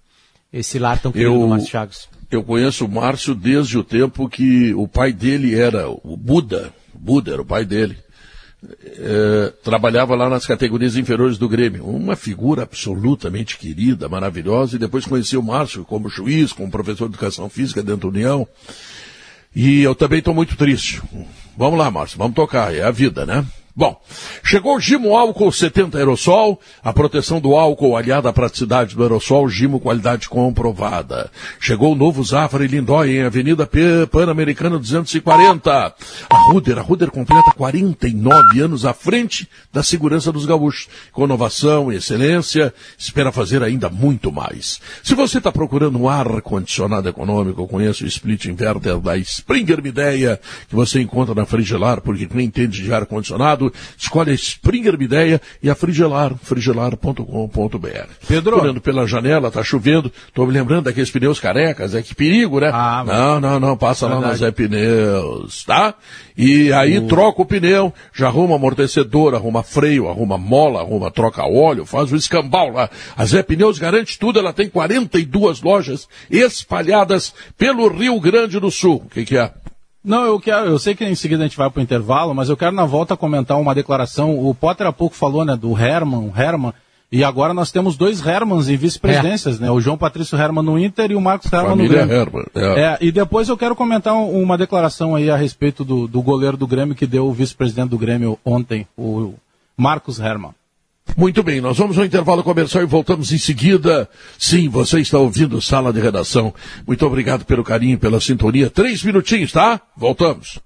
esse 0.50 0.78
lar 0.78 0.98
tão 0.98 1.12
querido 1.12 1.38
do 1.38 1.48
Márcio 1.48 1.68
Chagas. 1.68 2.08
Eu 2.30 2.42
conheço 2.42 2.86
o 2.86 2.88
Márcio 2.88 3.34
desde 3.34 3.76
o 3.76 3.84
tempo 3.84 4.30
que 4.30 4.72
o 4.72 4.88
pai 4.88 5.12
dele 5.12 5.54
era 5.54 5.90
o 5.90 6.16
Buda. 6.16 6.72
Buda 6.94 7.32
era 7.32 7.42
o 7.42 7.46
pai 7.46 7.66
dele. 7.66 7.98
é, 8.82 9.52
trabalhava 9.62 10.16
lá 10.16 10.30
nas 10.30 10.46
categorias 10.46 10.96
inferiores 10.96 11.36
do 11.36 11.50
Grêmio. 11.50 11.84
Uma 11.84 12.16
figura 12.16 12.62
absolutamente 12.62 13.58
querida, 13.58 14.08
maravilhosa, 14.08 14.76
e 14.76 14.78
depois 14.78 15.04
conheci 15.04 15.36
o 15.36 15.42
Márcio 15.42 15.84
como 15.84 16.08
juiz, 16.08 16.50
como 16.50 16.70
professor 16.70 17.10
de 17.10 17.14
educação 17.14 17.50
física 17.50 17.82
dentro 17.82 18.10
da 18.10 18.16
União. 18.16 18.48
E 19.56 19.80
eu 19.80 19.94
também 19.94 20.18
estou 20.18 20.34
muito 20.34 20.54
triste. 20.54 21.00
Vamos 21.56 21.78
lá, 21.78 21.90
Márcio, 21.90 22.18
vamos 22.18 22.34
tocar, 22.34 22.74
é 22.74 22.82
a 22.82 22.90
vida, 22.90 23.24
né? 23.24 23.42
Bom, 23.78 24.00
chegou 24.42 24.74
o 24.74 24.80
Gimo 24.80 25.14
Álcool 25.14 25.52
70 25.52 25.98
Aerosol, 25.98 26.58
a 26.82 26.94
proteção 26.94 27.38
do 27.38 27.54
álcool 27.54 27.94
aliada 27.94 28.26
à 28.26 28.32
praticidade 28.32 28.96
do 28.96 29.02
aerosol, 29.02 29.50
Gimo 29.50 29.78
qualidade 29.78 30.30
comprovada. 30.30 31.30
Chegou 31.60 31.92
o 31.92 31.94
novo 31.94 32.24
Zafari 32.24 32.68
Lindói 32.68 33.18
em 33.18 33.24
Avenida 33.24 33.68
Pan-Americana 34.10 34.78
240. 34.78 35.94
A 36.30 36.38
Ruder, 36.50 36.78
a 36.78 36.80
Ruder 36.80 37.10
completa 37.10 37.52
49 37.54 38.60
anos 38.62 38.86
à 38.86 38.94
frente 38.94 39.46
da 39.70 39.82
segurança 39.82 40.32
dos 40.32 40.46
gaúchos. 40.46 40.88
Com 41.12 41.26
inovação 41.26 41.92
e 41.92 41.96
excelência, 41.96 42.72
espera 42.96 43.30
fazer 43.30 43.62
ainda 43.62 43.90
muito 43.90 44.32
mais. 44.32 44.80
Se 45.04 45.14
você 45.14 45.36
está 45.36 45.52
procurando 45.52 45.98
um 45.98 46.08
ar-condicionado 46.08 47.10
econômico, 47.10 47.68
conheça 47.68 48.04
o 48.04 48.06
split 48.06 48.46
inverter 48.46 48.98
da 49.00 49.18
Springer 49.18 49.82
Mideia, 49.82 50.40
que 50.66 50.74
você 50.74 51.02
encontra 51.02 51.34
na 51.34 51.44
Frigelar, 51.44 52.00
porque 52.00 52.26
quem 52.26 52.46
entende 52.46 52.82
de 52.82 52.94
ar-condicionado, 52.94 53.65
escolhe 53.96 54.30
a 54.30 54.34
Springer 54.34 54.98
Mideia 54.98 55.40
e 55.62 55.70
a 55.70 55.74
Frigelar, 55.74 56.34
frigelar.com.br. 56.42 57.88
Pedro. 58.26 58.60
Olhando 58.60 58.80
pela 58.80 59.06
janela, 59.06 59.50
tá 59.50 59.62
chovendo, 59.62 60.12
tô 60.32 60.46
me 60.46 60.52
lembrando 60.52 60.84
daqueles 60.84 61.10
pneus 61.10 61.40
carecas, 61.40 61.94
é 61.94 62.02
que 62.02 62.14
perigo, 62.14 62.60
né? 62.60 62.70
Ah, 62.72 63.04
não, 63.06 63.40
não, 63.40 63.60
não, 63.60 63.76
passa 63.76 64.06
verdade. 64.06 64.26
lá 64.26 64.32
no 64.32 64.38
Zé 64.38 64.50
Pneus, 64.50 65.64
tá? 65.64 65.94
E 66.36 66.72
aí 66.72 66.98
uh. 66.98 67.06
troca 67.06 67.42
o 67.42 67.46
pneu, 67.46 67.92
já 68.12 68.26
arruma 68.26 68.56
amortecedor, 68.56 69.34
arruma 69.34 69.62
freio, 69.62 70.08
arruma 70.08 70.36
mola, 70.36 70.80
arruma 70.80 71.10
troca 71.10 71.42
óleo, 71.44 71.86
faz 71.86 72.12
o 72.12 72.16
escambau 72.16 72.70
lá. 72.70 72.90
A 73.16 73.24
Zé 73.24 73.42
Pneus 73.42 73.78
garante 73.78 74.18
tudo, 74.18 74.38
ela 74.38 74.52
tem 74.52 74.68
42 74.68 75.62
lojas 75.62 76.08
espalhadas 76.30 77.34
pelo 77.56 77.88
Rio 77.88 78.20
Grande 78.20 78.60
do 78.60 78.70
Sul. 78.70 79.02
O 79.06 79.08
que, 79.08 79.24
que 79.24 79.36
é? 79.36 79.50
Não, 80.06 80.24
eu 80.24 80.38
quero, 80.38 80.66
eu 80.66 80.78
sei 80.78 80.94
que 80.94 81.04
em 81.04 81.16
seguida 81.16 81.42
a 81.42 81.48
gente 81.48 81.56
vai 81.56 81.68
para 81.68 81.80
o 81.80 81.82
intervalo, 81.82 82.32
mas 82.32 82.48
eu 82.48 82.56
quero 82.56 82.70
na 82.70 82.86
volta 82.86 83.16
comentar 83.16 83.58
uma 83.58 83.74
declaração. 83.74 84.38
O 84.38 84.54
Potter 84.54 84.86
há 84.86 84.92
pouco 84.92 85.16
falou, 85.16 85.44
né, 85.44 85.56
do 85.56 85.76
Herman, 85.76 86.32
Herman, 86.34 86.72
e 87.10 87.24
agora 87.24 87.52
nós 87.52 87.72
temos 87.72 87.96
dois 87.96 88.24
Hermans 88.24 88.68
em 88.68 88.76
vice-presidências, 88.76 89.58
é. 89.58 89.64
né? 89.64 89.70
O 89.70 89.80
João 89.80 89.98
Patrício 89.98 90.38
Herman 90.38 90.64
no 90.64 90.78
Inter 90.78 91.10
e 91.10 91.16
o 91.16 91.20
Marcos 91.20 91.52
Herman 91.52 91.70
Família 91.70 92.02
no 92.02 92.06
Grêmio. 92.06 92.22
Herman, 92.22 92.44
é. 92.54 92.80
é. 92.82 92.98
e 93.00 93.10
depois 93.10 93.48
eu 93.48 93.56
quero 93.56 93.74
comentar 93.74 94.14
uma 94.14 94.56
declaração 94.56 95.16
aí 95.16 95.28
a 95.28 95.36
respeito 95.36 95.84
do, 95.84 96.06
do 96.06 96.22
goleiro 96.22 96.56
do 96.56 96.68
Grêmio 96.68 96.94
que 96.94 97.06
deu 97.06 97.26
o 97.26 97.32
vice-presidente 97.32 97.90
do 97.90 97.98
Grêmio 97.98 98.38
ontem, 98.44 98.86
o 98.96 99.34
Marcos 99.76 100.20
Herman. 100.20 100.52
Muito 101.14 101.42
bem, 101.42 101.60
nós 101.60 101.78
vamos 101.78 101.98
ao 101.98 102.04
intervalo 102.04 102.42
comercial 102.42 102.82
e 102.82 102.86
voltamos 102.86 103.32
em 103.32 103.38
seguida. 103.38 104.08
Sim, 104.38 104.68
você 104.68 105.00
está 105.00 105.18
ouvindo 105.18 105.60
Sala 105.60 105.92
de 105.92 106.00
Redação. 106.00 106.54
Muito 106.86 107.06
obrigado 107.06 107.44
pelo 107.44 107.64
carinho, 107.64 107.98
pela 107.98 108.20
sintonia. 108.20 108.70
Três 108.70 109.02
minutinhos, 109.02 109.52
tá? 109.52 109.80
Voltamos. 109.96 110.58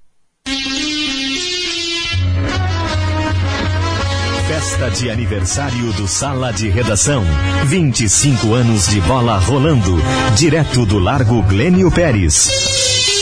Festa 4.48 4.90
de 4.90 5.10
aniversário 5.10 5.92
do 5.92 6.08
Sala 6.08 6.52
de 6.52 6.68
Redação. 6.68 7.22
25 7.66 8.52
anos 8.52 8.88
de 8.88 9.00
bola 9.02 9.38
rolando. 9.38 9.96
Direto 10.36 10.84
do 10.84 10.98
Largo 10.98 11.42
Glênio 11.42 11.90
Pérez. 11.90 13.19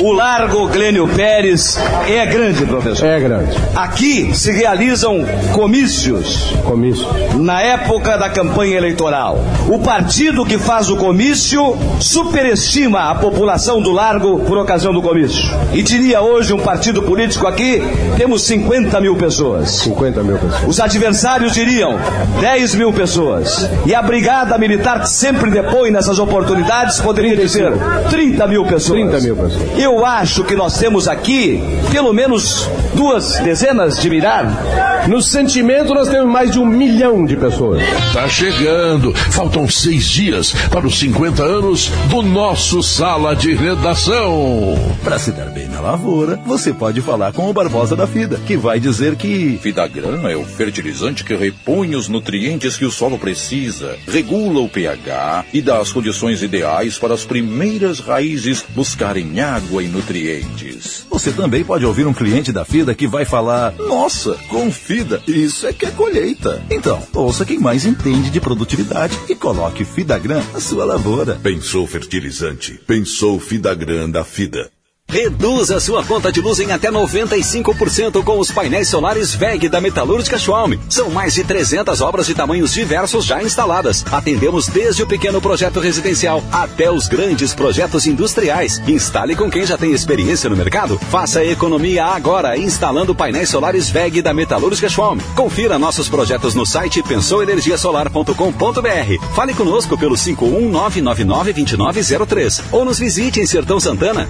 O 0.00 0.12
Largo 0.12 0.68
Glênio 0.68 1.06
Pérez 1.06 1.78
é 2.08 2.24
grande, 2.26 2.64
professor. 2.64 3.06
É 3.06 3.20
grande. 3.20 3.56
Aqui 3.76 4.34
se 4.34 4.50
realizam 4.50 5.24
comícios. 5.52 6.52
Comício. 6.64 7.06
Na 7.38 7.60
época 7.60 8.16
da 8.16 8.30
campanha 8.30 8.76
eleitoral. 8.76 9.38
O 9.68 9.78
partido 9.78 10.44
que 10.44 10.58
faz 10.58 10.88
o 10.88 10.96
comício 10.96 11.76
superestima 12.00 13.10
a 13.10 13.14
população 13.14 13.82
do 13.82 13.92
Largo 13.92 14.40
por 14.40 14.56
ocasião 14.58 14.92
do 14.92 15.02
comício. 15.02 15.44
E 15.72 15.82
diria 15.82 16.20
hoje 16.20 16.52
um 16.52 16.60
partido 16.60 17.02
político 17.02 17.46
aqui, 17.46 17.82
temos 18.16 18.44
50 18.44 19.00
mil 19.00 19.16
pessoas. 19.16 19.70
50 19.70 20.22
mil 20.22 20.38
pessoas. 20.38 20.68
Os 20.68 20.80
adversários 20.80 21.52
diriam 21.52 21.98
10 22.40 22.74
mil 22.76 22.92
pessoas. 22.92 23.68
E 23.86 23.94
a 23.94 24.02
brigada 24.02 24.56
militar 24.58 25.00
que 25.00 25.08
sempre 25.08 25.50
depõe 25.50 25.90
nessas 25.90 26.18
oportunidades 26.18 27.00
poderia 27.00 27.36
dizer 27.36 27.72
30 28.10 28.46
mil 28.46 28.64
pessoas. 28.64 28.98
30 28.98 29.20
mil 29.20 29.36
pessoas. 29.36 29.81
Eu 29.82 30.06
acho 30.06 30.44
que 30.44 30.54
nós 30.54 30.78
temos 30.78 31.08
aqui 31.08 31.60
pelo 31.90 32.12
menos 32.12 32.70
duas 32.94 33.40
dezenas 33.40 33.98
de 33.98 34.08
mirar. 34.08 35.08
No 35.08 35.20
sentimento, 35.20 35.92
nós 35.92 36.08
temos 36.08 36.32
mais 36.32 36.52
de 36.52 36.60
um 36.60 36.64
milhão 36.64 37.24
de 37.24 37.36
pessoas. 37.36 37.82
Tá 38.12 38.28
chegando. 38.28 39.12
Faltam 39.12 39.68
seis 39.68 40.08
dias 40.08 40.52
para 40.70 40.86
os 40.86 41.00
50 41.00 41.42
anos 41.42 41.88
do 42.08 42.22
nosso 42.22 42.80
Sala 42.80 43.34
de 43.34 43.54
Redação. 43.54 44.78
Para 45.02 45.18
se 45.18 45.32
dar 45.32 45.46
bem 45.46 45.66
na 45.66 45.80
lavoura, 45.80 46.38
você 46.46 46.72
pode 46.72 47.00
falar 47.00 47.32
com 47.32 47.50
o 47.50 47.52
Barbosa 47.52 47.96
da 47.96 48.06
FIDA, 48.06 48.38
que 48.46 48.56
vai 48.56 48.78
dizer 48.78 49.16
que. 49.16 49.58
Fidagrana 49.60 50.30
é 50.30 50.36
o 50.36 50.44
fertilizante 50.44 51.24
que 51.24 51.34
repõe 51.34 51.96
os 51.96 52.06
nutrientes 52.06 52.76
que 52.76 52.84
o 52.84 52.90
solo 52.92 53.18
precisa, 53.18 53.96
regula 54.06 54.60
o 54.60 54.68
pH 54.68 55.46
e 55.52 55.60
dá 55.60 55.78
as 55.78 55.90
condições 55.90 56.40
ideais 56.40 56.98
para 56.98 57.14
as 57.14 57.24
primeiras 57.24 57.98
raízes 57.98 58.64
buscarem 58.76 59.40
água 59.40 59.71
água 59.72 59.82
e 59.82 59.88
nutrientes. 59.88 61.06
Você 61.08 61.32
também 61.32 61.64
pode 61.64 61.86
ouvir 61.86 62.06
um 62.06 62.12
cliente 62.12 62.52
da 62.52 62.62
FIDA 62.64 62.94
que 62.94 63.06
vai 63.06 63.24
falar: 63.24 63.72
Nossa, 63.72 64.34
com 64.48 64.70
FIDA, 64.70 65.22
isso 65.26 65.66
é 65.66 65.72
que 65.72 65.86
é 65.86 65.90
colheita. 65.90 66.62
Então, 66.70 67.02
ouça 67.14 67.46
quem 67.46 67.58
mais 67.58 67.86
entende 67.86 68.28
de 68.28 68.40
produtividade 68.40 69.18
e 69.30 69.34
coloque 69.34 69.84
Fidagran 69.84 70.42
na 70.52 70.60
sua 70.60 70.84
lavoura. 70.84 71.36
Pensou 71.42 71.86
fertilizante? 71.86 72.78
Pensou 72.86 73.40
Fidagran 73.40 74.10
da 74.10 74.22
FIDA. 74.24 74.70
Reduza 75.12 75.78
sua 75.78 76.02
conta 76.02 76.32
de 76.32 76.40
luz 76.40 76.58
em 76.58 76.72
até 76.72 76.90
95% 76.90 78.24
com 78.24 78.38
os 78.38 78.50
painéis 78.50 78.88
solares 78.88 79.34
VEG 79.34 79.68
da 79.68 79.78
Metalúrgica 79.78 80.38
Schwalm. 80.38 80.72
São 80.88 81.10
mais 81.10 81.34
de 81.34 81.44
300 81.44 82.00
obras 82.00 82.26
de 82.26 82.34
tamanhos 82.34 82.72
diversos 82.72 83.26
já 83.26 83.42
instaladas. 83.42 84.02
Atendemos 84.10 84.68
desde 84.68 85.02
o 85.02 85.06
pequeno 85.06 85.38
projeto 85.38 85.80
residencial 85.80 86.42
até 86.50 86.90
os 86.90 87.08
grandes 87.08 87.52
projetos 87.52 88.06
industriais. 88.06 88.80
Instale 88.88 89.36
com 89.36 89.50
quem 89.50 89.66
já 89.66 89.76
tem 89.76 89.92
experiência 89.92 90.48
no 90.48 90.56
mercado. 90.56 90.98
Faça 91.10 91.44
economia 91.44 92.06
agora 92.06 92.56
instalando 92.56 93.14
painéis 93.14 93.50
solares 93.50 93.90
VEG 93.90 94.22
da 94.22 94.32
Metalúrgica 94.32 94.88
Schwalm. 94.88 95.18
Confira 95.36 95.78
nossos 95.78 96.08
projetos 96.08 96.54
no 96.54 96.64
site 96.64 97.02
pensouenergiasolar.com.br. 97.02 99.34
Fale 99.34 99.52
conosco 99.52 99.98
pelo 99.98 100.14
519992903 100.14 102.62
ou 102.72 102.86
nos 102.86 102.98
visite 102.98 103.40
em 103.40 103.46
Sertão 103.46 103.78
Santana. 103.78 104.26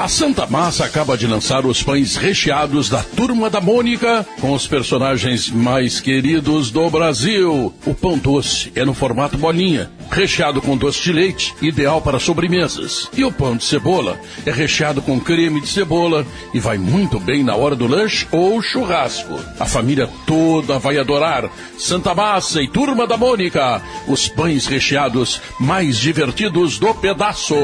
A 0.00 0.08
Santa 0.08 0.46
Massa 0.46 0.86
acaba 0.86 1.14
de 1.14 1.26
lançar 1.26 1.66
os 1.66 1.82
pães 1.82 2.16
recheados 2.16 2.88
da 2.88 3.02
Turma 3.02 3.50
da 3.50 3.60
Mônica, 3.60 4.26
com 4.40 4.54
os 4.54 4.66
personagens 4.66 5.50
mais 5.50 6.00
queridos 6.00 6.70
do 6.70 6.88
Brasil. 6.88 7.70
O 7.84 7.94
pão 7.94 8.16
doce 8.16 8.72
é 8.74 8.82
no 8.82 8.94
formato 8.94 9.36
bolinha, 9.36 9.90
recheado 10.10 10.62
com 10.62 10.74
doce 10.74 11.02
de 11.02 11.12
leite, 11.12 11.54
ideal 11.60 12.00
para 12.00 12.18
sobremesas. 12.18 13.10
E 13.14 13.22
o 13.24 13.30
pão 13.30 13.54
de 13.58 13.64
cebola 13.64 14.18
é 14.46 14.50
recheado 14.50 15.02
com 15.02 15.20
creme 15.20 15.60
de 15.60 15.68
cebola 15.68 16.26
e 16.54 16.58
vai 16.58 16.78
muito 16.78 17.20
bem 17.20 17.44
na 17.44 17.54
hora 17.54 17.76
do 17.76 17.86
lanche 17.86 18.26
ou 18.32 18.62
churrasco. 18.62 19.38
A 19.58 19.66
família 19.66 20.08
toda 20.26 20.78
vai 20.78 20.96
adorar 20.96 21.50
Santa 21.76 22.14
Massa 22.14 22.62
e 22.62 22.68
Turma 22.68 23.06
da 23.06 23.18
Mônica, 23.18 23.82
os 24.08 24.28
pães 24.28 24.64
recheados 24.64 25.42
mais 25.60 25.98
divertidos 25.98 26.78
do 26.78 26.94
pedaço. 26.94 27.54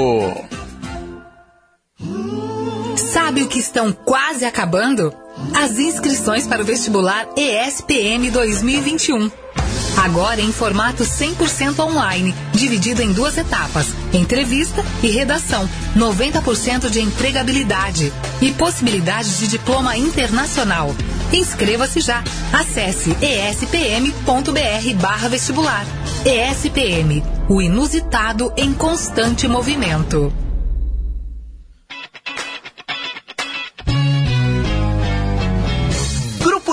Sabe 3.17 3.43
o 3.43 3.49
que 3.49 3.59
estão 3.59 3.93
quase 3.93 4.45
acabando? 4.45 5.13
As 5.55 5.79
inscrições 5.79 6.47
para 6.47 6.61
o 6.63 6.65
vestibular 6.65 7.27
ESPM 7.37 8.31
2021. 8.31 9.31
Agora 9.97 10.41
em 10.41 10.53
formato 10.53 11.03
100% 11.03 11.81
online, 11.81 12.33
dividido 12.53 13.03
em 13.03 13.13
duas 13.13 13.37
etapas: 13.39 13.89
entrevista 14.13 14.85
e 15.03 15.09
redação. 15.09 15.69
90% 15.97 16.89
de 16.91 17.01
empregabilidade 17.01 18.13
e 18.41 18.53
possibilidades 18.53 19.39
de 19.39 19.49
diploma 19.49 19.97
internacional. 19.97 20.95
Inscreva-se 21.33 22.01
já. 22.01 22.23
Acesse 22.53 23.17
espm.br/vestibular. 23.23 25.85
ESPM, 26.25 27.25
o 27.49 27.61
inusitado 27.63 28.53
em 28.57 28.73
constante 28.75 29.49
movimento. 29.49 30.33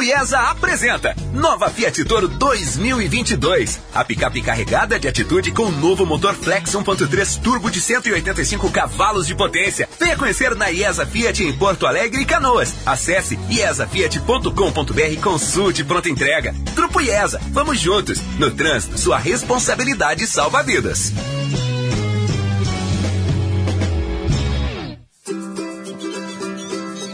IESA 0.03 0.37
apresenta 0.49 1.15
Nova 1.33 1.69
Fiat 1.69 2.03
Toro 2.03 2.27
2022. 2.27 3.79
A 3.93 4.03
picape 4.03 4.41
carregada 4.41 4.99
de 4.99 5.07
atitude 5.07 5.51
com 5.51 5.63
o 5.63 5.71
novo 5.71 6.05
motor 6.05 6.33
Flex 6.33 6.71
1.3 6.71 7.41
turbo 7.41 7.71
de 7.71 7.79
185 7.79 8.69
cavalos 8.69 9.25
de 9.25 9.33
potência. 9.33 9.87
Venha 9.99 10.17
conhecer 10.17 10.55
na 10.55 10.69
IESA 10.69 11.05
Fiat 11.05 11.43
em 11.43 11.53
Porto 11.53 11.87
Alegre 11.87 12.21
e 12.21 12.25
Canoas. 12.25 12.75
Acesse 12.85 13.39
iesafiat.com.br 13.49 15.11
e 15.11 15.17
consulte 15.17 15.83
pronta 15.83 16.09
entrega. 16.09 16.53
Grupo 16.75 16.99
IESA, 16.99 17.39
vamos 17.51 17.79
juntos. 17.79 18.19
No 18.37 18.51
trânsito, 18.51 18.97
sua 18.99 19.17
responsabilidade 19.17 20.27
salva 20.27 20.61
vidas. 20.61 21.13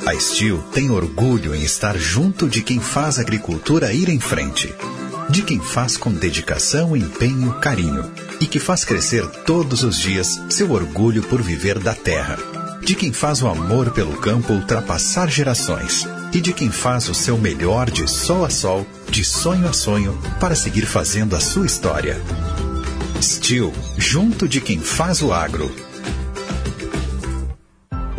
A 0.09 0.19
Steel 0.19 0.57
tem 0.73 0.89
orgulho 0.89 1.53
em 1.53 1.61
estar 1.61 1.95
junto 1.95 2.49
de 2.49 2.63
quem 2.63 2.79
faz 2.79 3.19
a 3.19 3.21
agricultura 3.21 3.93
ir 3.93 4.09
em 4.09 4.19
frente. 4.19 4.73
De 5.29 5.43
quem 5.43 5.59
faz 5.59 5.97
com 5.97 6.11
dedicação, 6.11 6.97
empenho, 6.97 7.53
carinho. 7.59 8.11
E 8.41 8.47
que 8.47 8.57
faz 8.57 8.83
crescer 8.83 9.23
todos 9.45 9.83
os 9.83 9.99
dias 9.99 10.41
seu 10.49 10.71
orgulho 10.71 11.21
por 11.21 11.43
viver 11.43 11.77
da 11.77 11.93
terra. 11.93 12.39
De 12.81 12.95
quem 12.95 13.13
faz 13.13 13.43
o 13.43 13.47
amor 13.47 13.91
pelo 13.91 14.17
campo 14.17 14.51
ultrapassar 14.51 15.29
gerações. 15.29 16.07
E 16.33 16.41
de 16.41 16.53
quem 16.53 16.71
faz 16.71 17.07
o 17.07 17.13
seu 17.13 17.37
melhor 17.37 17.91
de 17.91 18.09
sol 18.09 18.43
a 18.43 18.49
sol, 18.49 18.87
de 19.11 19.23
sonho 19.23 19.69
a 19.69 19.73
sonho, 19.73 20.19
para 20.39 20.55
seguir 20.55 20.87
fazendo 20.87 21.35
a 21.35 21.39
sua 21.39 21.67
história. 21.67 22.19
Steel, 23.21 23.71
junto 23.95 24.47
de 24.47 24.59
quem 24.59 24.79
faz 24.79 25.21
o 25.21 25.31
agro 25.31 25.71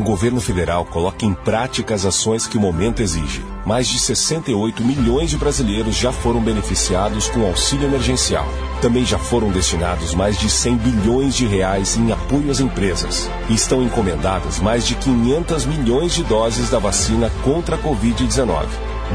o 0.01 0.03
governo 0.03 0.41
federal 0.41 0.87
coloca 0.87 1.27
em 1.27 1.35
prática 1.35 1.95
as 1.95 2.07
ações 2.07 2.47
que 2.47 2.57
o 2.57 2.61
momento 2.61 3.03
exige. 3.03 3.45
Mais 3.67 3.87
de 3.87 3.99
68 3.99 4.83
milhões 4.83 5.29
de 5.29 5.37
brasileiros 5.37 5.95
já 5.95 6.11
foram 6.11 6.41
beneficiados 6.41 7.29
com 7.29 7.45
auxílio 7.45 7.87
emergencial. 7.87 8.47
Também 8.81 9.05
já 9.05 9.19
foram 9.19 9.51
destinados 9.51 10.15
mais 10.15 10.39
de 10.39 10.49
100 10.49 10.77
bilhões 10.79 11.37
de 11.37 11.47
reais 11.47 11.99
em 11.99 12.11
apoio 12.11 12.51
às 12.51 12.61
empresas. 12.61 13.29
E 13.51 13.55
estão 13.55 13.83
encomendadas 13.83 14.59
mais 14.59 14.87
de 14.87 14.95
500 14.95 15.67
milhões 15.67 16.15
de 16.15 16.25
doses 16.25 16.71
da 16.71 16.79
vacina 16.79 17.31
contra 17.45 17.77
a 17.77 17.79
Covid-19. 17.79 18.65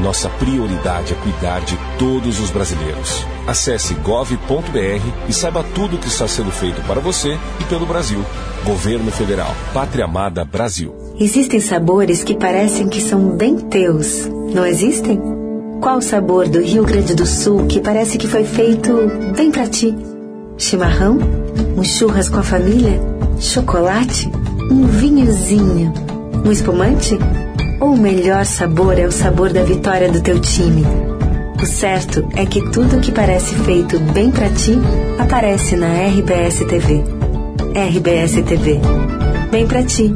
Nossa 0.00 0.28
prioridade 0.28 1.14
é 1.14 1.16
cuidar 1.16 1.60
de 1.62 1.75
todos 1.98 2.40
os 2.40 2.50
brasileiros. 2.50 3.26
Acesse 3.46 3.94
gov.br 3.94 5.28
e 5.28 5.32
saiba 5.32 5.64
tudo 5.74 5.96
o 5.96 5.98
que 5.98 6.08
está 6.08 6.26
sendo 6.26 6.50
feito 6.50 6.80
para 6.82 7.00
você 7.00 7.38
e 7.60 7.64
pelo 7.64 7.86
Brasil. 7.86 8.24
Governo 8.64 9.10
Federal. 9.10 9.54
Pátria 9.72 10.04
Amada 10.04 10.44
Brasil. 10.44 10.94
Existem 11.18 11.60
sabores 11.60 12.22
que 12.22 12.34
parecem 12.34 12.88
que 12.88 13.00
são 13.00 13.36
bem 13.36 13.56
teus, 13.56 14.26
não 14.52 14.66
existem? 14.66 15.20
Qual 15.80 15.98
o 15.98 16.02
sabor 16.02 16.48
do 16.48 16.60
Rio 16.60 16.84
Grande 16.84 17.14
do 17.14 17.26
Sul 17.26 17.66
que 17.66 17.80
parece 17.80 18.18
que 18.18 18.26
foi 18.26 18.44
feito 18.44 18.92
bem 19.36 19.50
para 19.50 19.66
ti? 19.66 19.94
Chimarrão? 20.58 21.18
Um 21.76 21.84
churras 21.84 22.28
com 22.28 22.38
a 22.38 22.42
família? 22.42 23.00
Chocolate? 23.38 24.30
Um 24.70 24.86
vinhozinho? 24.86 25.92
Um 26.44 26.50
espumante? 26.50 27.18
Ou 27.80 27.92
o 27.92 27.96
melhor 27.96 28.44
sabor 28.44 28.98
é 28.98 29.06
o 29.06 29.12
sabor 29.12 29.52
da 29.52 29.62
vitória 29.62 30.10
do 30.10 30.20
teu 30.22 30.40
time? 30.40 30.84
O 31.60 31.66
certo 31.66 32.28
é 32.36 32.44
que 32.44 32.60
tudo 32.70 33.00
que 33.00 33.10
parece 33.10 33.54
feito 33.54 33.98
bem 33.98 34.30
para 34.30 34.50
ti 34.50 34.72
aparece 35.18 35.76
na 35.76 35.88
RBS 36.06 36.58
TV. 36.66 37.02
RBS 37.74 38.42
TV. 38.42 38.80
Bem 39.50 39.66
para 39.66 39.82
ti. 39.82 40.14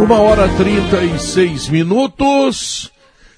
Uma 0.00 0.20
hora 0.20 0.48
trinta 0.56 1.02
e 1.04 1.18
seis 1.18 1.68
minutos. 1.68 2.93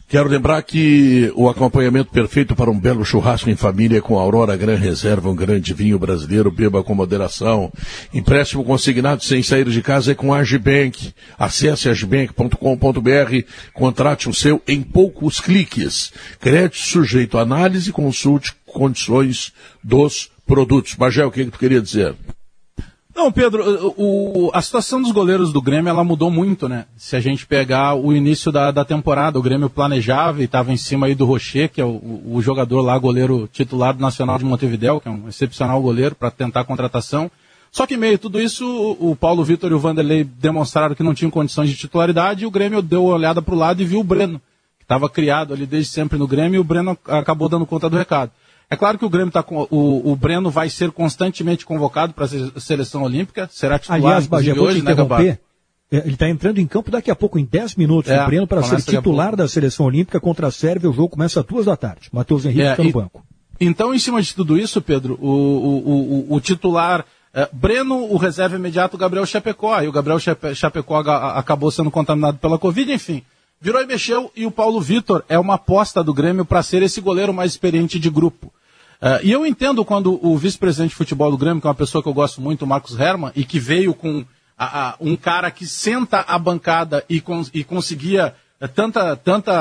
Quero 0.09 0.29
lembrar 0.29 0.63
que 0.63 1.33
o 1.35 1.49
acompanhamento 1.49 2.13
perfeito 2.13 2.55
para 2.55 2.71
um 2.71 2.79
belo 2.79 3.05
churrasco 3.05 3.51
em 3.51 3.57
família 3.57 4.01
com 4.01 4.17
Aurora 4.17 4.57
Gran 4.57 4.77
Reserva, 4.77 5.29
um 5.29 5.35
grande 5.35 5.75
vinho 5.75 5.99
brasileiro, 5.99 6.49
beba 6.49 6.81
com 6.85 6.95
moderação. 6.95 7.73
Empréstimo 8.15 8.63
consignado 8.63 9.25
sem 9.25 9.43
sair 9.43 9.69
de 9.69 9.83
casa 9.83 10.13
é 10.13 10.15
com 10.15 10.33
a 10.33 10.39
Agibank. 10.39 11.13
Acesse 11.37 11.89
agibank.com.br, 11.89 13.43
contrate 13.75 14.29
o 14.29 14.35
seu 14.35 14.63
em 14.69 14.81
poucos 14.81 15.41
cliques. 15.41 16.13
Crédito 16.41 16.79
sujeito 16.79 17.37
à 17.37 17.41
análise, 17.41 17.91
consulte 17.91 18.55
condições 18.65 19.53
dos 19.83 20.31
produtos. 20.47 20.95
Bagel, 20.95 21.27
o 21.27 21.33
que, 21.33 21.47
que 21.47 21.51
tu 21.51 21.59
queria 21.59 21.83
dizer? 21.83 22.15
Não, 23.17 23.33
Pedro, 23.33 23.95
o, 23.97 24.51
a 24.53 24.61
situação 24.61 25.01
dos 25.01 25.11
goleiros 25.11 25.51
do 25.51 25.63
Grêmio 25.63 25.89
ela 25.89 26.05
mudou 26.05 26.31
muito, 26.31 26.69
né? 26.69 26.85
Se 26.99 27.17
a 27.17 27.21
gente 27.21 27.47
pegar 27.47 27.95
o 27.95 28.13
início 28.13 28.53
da, 28.53 28.71
da 28.71 28.85
temporada, 28.85 29.39
o 29.39 29.43
Grêmio 29.43 29.71
planejava 29.71 30.43
e 30.43 30.45
estava 30.45 30.71
em 30.71 30.77
cima 30.77 31.07
aí 31.07 31.15
do 31.15 31.25
Rocher, 31.25 31.71
que 31.71 31.81
é 31.81 31.85
o, 31.85 32.23
o, 32.27 32.43
jogador 32.43 32.83
lá, 32.83 32.99
goleiro 32.99 33.49
titular 33.51 33.95
do 33.95 34.03
Nacional 34.03 34.37
de 34.37 34.45
Montevidéu, 34.45 35.01
que 35.01 35.09
é 35.09 35.11
um 35.11 35.31
excepcional 35.31 35.81
goleiro 35.81 36.15
para 36.15 36.31
tentar 36.31 36.61
a 36.61 36.65
contratação. 36.65 37.31
Só 37.73 37.87
que 37.87 37.97
meio 37.97 38.19
tudo 38.19 38.39
isso, 38.39 38.67
o, 38.67 39.13
o 39.13 39.17
Paulo 39.17 39.43
Vitor 39.43 39.71
e 39.71 39.75
o 39.75 39.79
Vanderlei 39.79 40.23
demonstraram 40.23 40.95
que 40.95 41.03
não 41.03 41.15
tinham 41.15 41.31
condições 41.31 41.71
de 41.71 41.77
titularidade 41.77 42.45
e 42.45 42.47
o 42.47 42.51
Grêmio 42.51 42.83
deu 42.83 43.07
uma 43.07 43.15
olhada 43.15 43.41
para 43.41 43.55
o 43.55 43.59
lado 43.59 43.81
e 43.81 43.87
viu 43.87 44.01
o 44.01 44.05
Breno, 44.05 44.39
que 44.79 44.85
estava 44.85 45.09
criado 45.09 45.55
ali 45.55 45.65
desde 45.65 45.91
sempre 45.91 46.19
no 46.19 46.27
Grêmio 46.27 46.59
e 46.59 46.61
o 46.61 46.65
Breno 46.65 46.99
acabou 47.07 47.49
dando 47.49 47.65
conta 47.65 47.89
do 47.89 47.97
recado. 47.97 48.31
É 48.69 48.77
claro 48.77 48.99
que 48.99 49.05
o 49.05 49.11
Grêmio 49.11 49.31
tá 49.31 49.43
com. 49.43 49.67
O, 49.71 50.13
o 50.13 50.17
Breno 50.17 50.51
vai 50.51 50.69
ser 50.69 50.91
constantemente 50.91 51.65
convocado 51.65 52.13
para 52.13 52.25
a 52.25 52.61
seleção 52.61 53.03
olímpica. 53.03 53.49
Será 53.53 53.79
titular 53.79 54.01
Aliás, 54.01 54.27
Bagé, 54.27 54.53
vou 54.55 54.67
hoje, 54.67 54.81
te 54.81 54.85
né, 54.85 54.93
interromper. 54.93 55.25
Né, 55.25 55.39
ele 55.91 56.15
está 56.15 56.29
entrando 56.29 56.59
em 56.59 56.67
campo 56.67 56.91
daqui 56.91 57.11
a 57.11 57.15
pouco, 57.15 57.39
em 57.39 57.45
10 57.45 57.77
minutos, 57.77 58.11
é, 58.11 58.21
o 58.21 58.27
Breno, 58.27 58.47
para 58.47 58.63
ser 58.63 58.83
titular 58.83 59.37
da 59.37 59.47
seleção 59.47 59.87
olímpica 59.87 60.19
contra 60.19 60.49
a 60.49 60.51
Sérvia. 60.51 60.91
O 60.91 60.93
jogo 60.93 61.11
começa 61.11 61.39
às 61.41 61.47
duas 61.47 61.67
da 61.67 61.77
tarde. 61.77 62.09
Matheus 62.13 62.45
Henrique 62.45 62.63
é, 62.63 62.71
está 62.73 62.83
no 62.83 62.89
e, 62.89 62.93
banco. 62.93 63.25
Então, 63.61 63.95
em 63.95 63.99
cima 63.99 64.21
de 64.21 64.35
tudo 64.35 64.59
isso, 64.59 64.83
Pedro, 64.83 65.17
o, 65.21 65.29
o, 65.29 66.27
o, 66.33 66.35
o 66.35 66.41
titular. 66.41 67.05
É, 67.33 67.49
Breno, 67.53 68.11
o 68.11 68.17
reserva 68.17 68.57
imediato, 68.57 68.99
Gabriel 68.99 69.27
Chapecó. 69.27 69.75
Aí 69.75 69.87
o 69.87 69.93
Gabriel 69.93 70.19
Chapecó 70.19 70.99
acabou 70.99 71.71
sendo 71.71 71.91
contaminado 71.91 72.39
pela 72.39 72.59
Covid, 72.59 72.93
enfim. 72.93 73.23
Virou 73.61 73.81
e 73.81 73.87
mexeu 73.87 74.31
e 74.35 74.45
o 74.45 74.51
Paulo 74.51 74.81
Vitor 74.81 75.25
é 75.29 75.39
uma 75.39 75.55
aposta 75.55 76.03
do 76.03 76.13
Grêmio 76.13 76.45
para 76.45 76.63
ser 76.63 76.83
esse 76.83 77.01
goleiro 77.01 77.33
mais 77.33 77.53
experiente 77.53 77.99
de 77.99 78.11
grupo. 78.11 78.53
Uh, 79.01 79.21
e 79.23 79.31
eu 79.31 79.45
entendo 79.45 79.85
quando 79.85 80.19
o 80.27 80.37
vice-presidente 80.37 80.91
de 80.91 80.97
futebol 80.97 81.31
do 81.31 81.37
Grêmio, 81.37 81.61
que 81.61 81.67
é 81.67 81.71
uma 81.71 81.75
pessoa 81.75 82.03
que 82.03 82.09
eu 82.09 82.15
gosto 82.15 82.41
muito, 82.41 82.63
o 82.63 82.67
Marcos 82.67 82.99
Herman, 82.99 83.33
e 83.37 83.45
que 83.45 83.59
veio 83.59 83.93
com 83.93 84.25
a, 84.57 84.91
a, 84.91 84.95
um 85.01 85.17
cara 85.17 85.51
que 85.51 85.67
senta 85.67 86.25
a 86.27 86.39
bancada 86.39 87.05
e, 87.09 87.23
e 87.53 87.65
conseguia 87.65 88.35
uh, 88.61 88.69
tanta, 88.69 89.17
tanta 89.17 89.53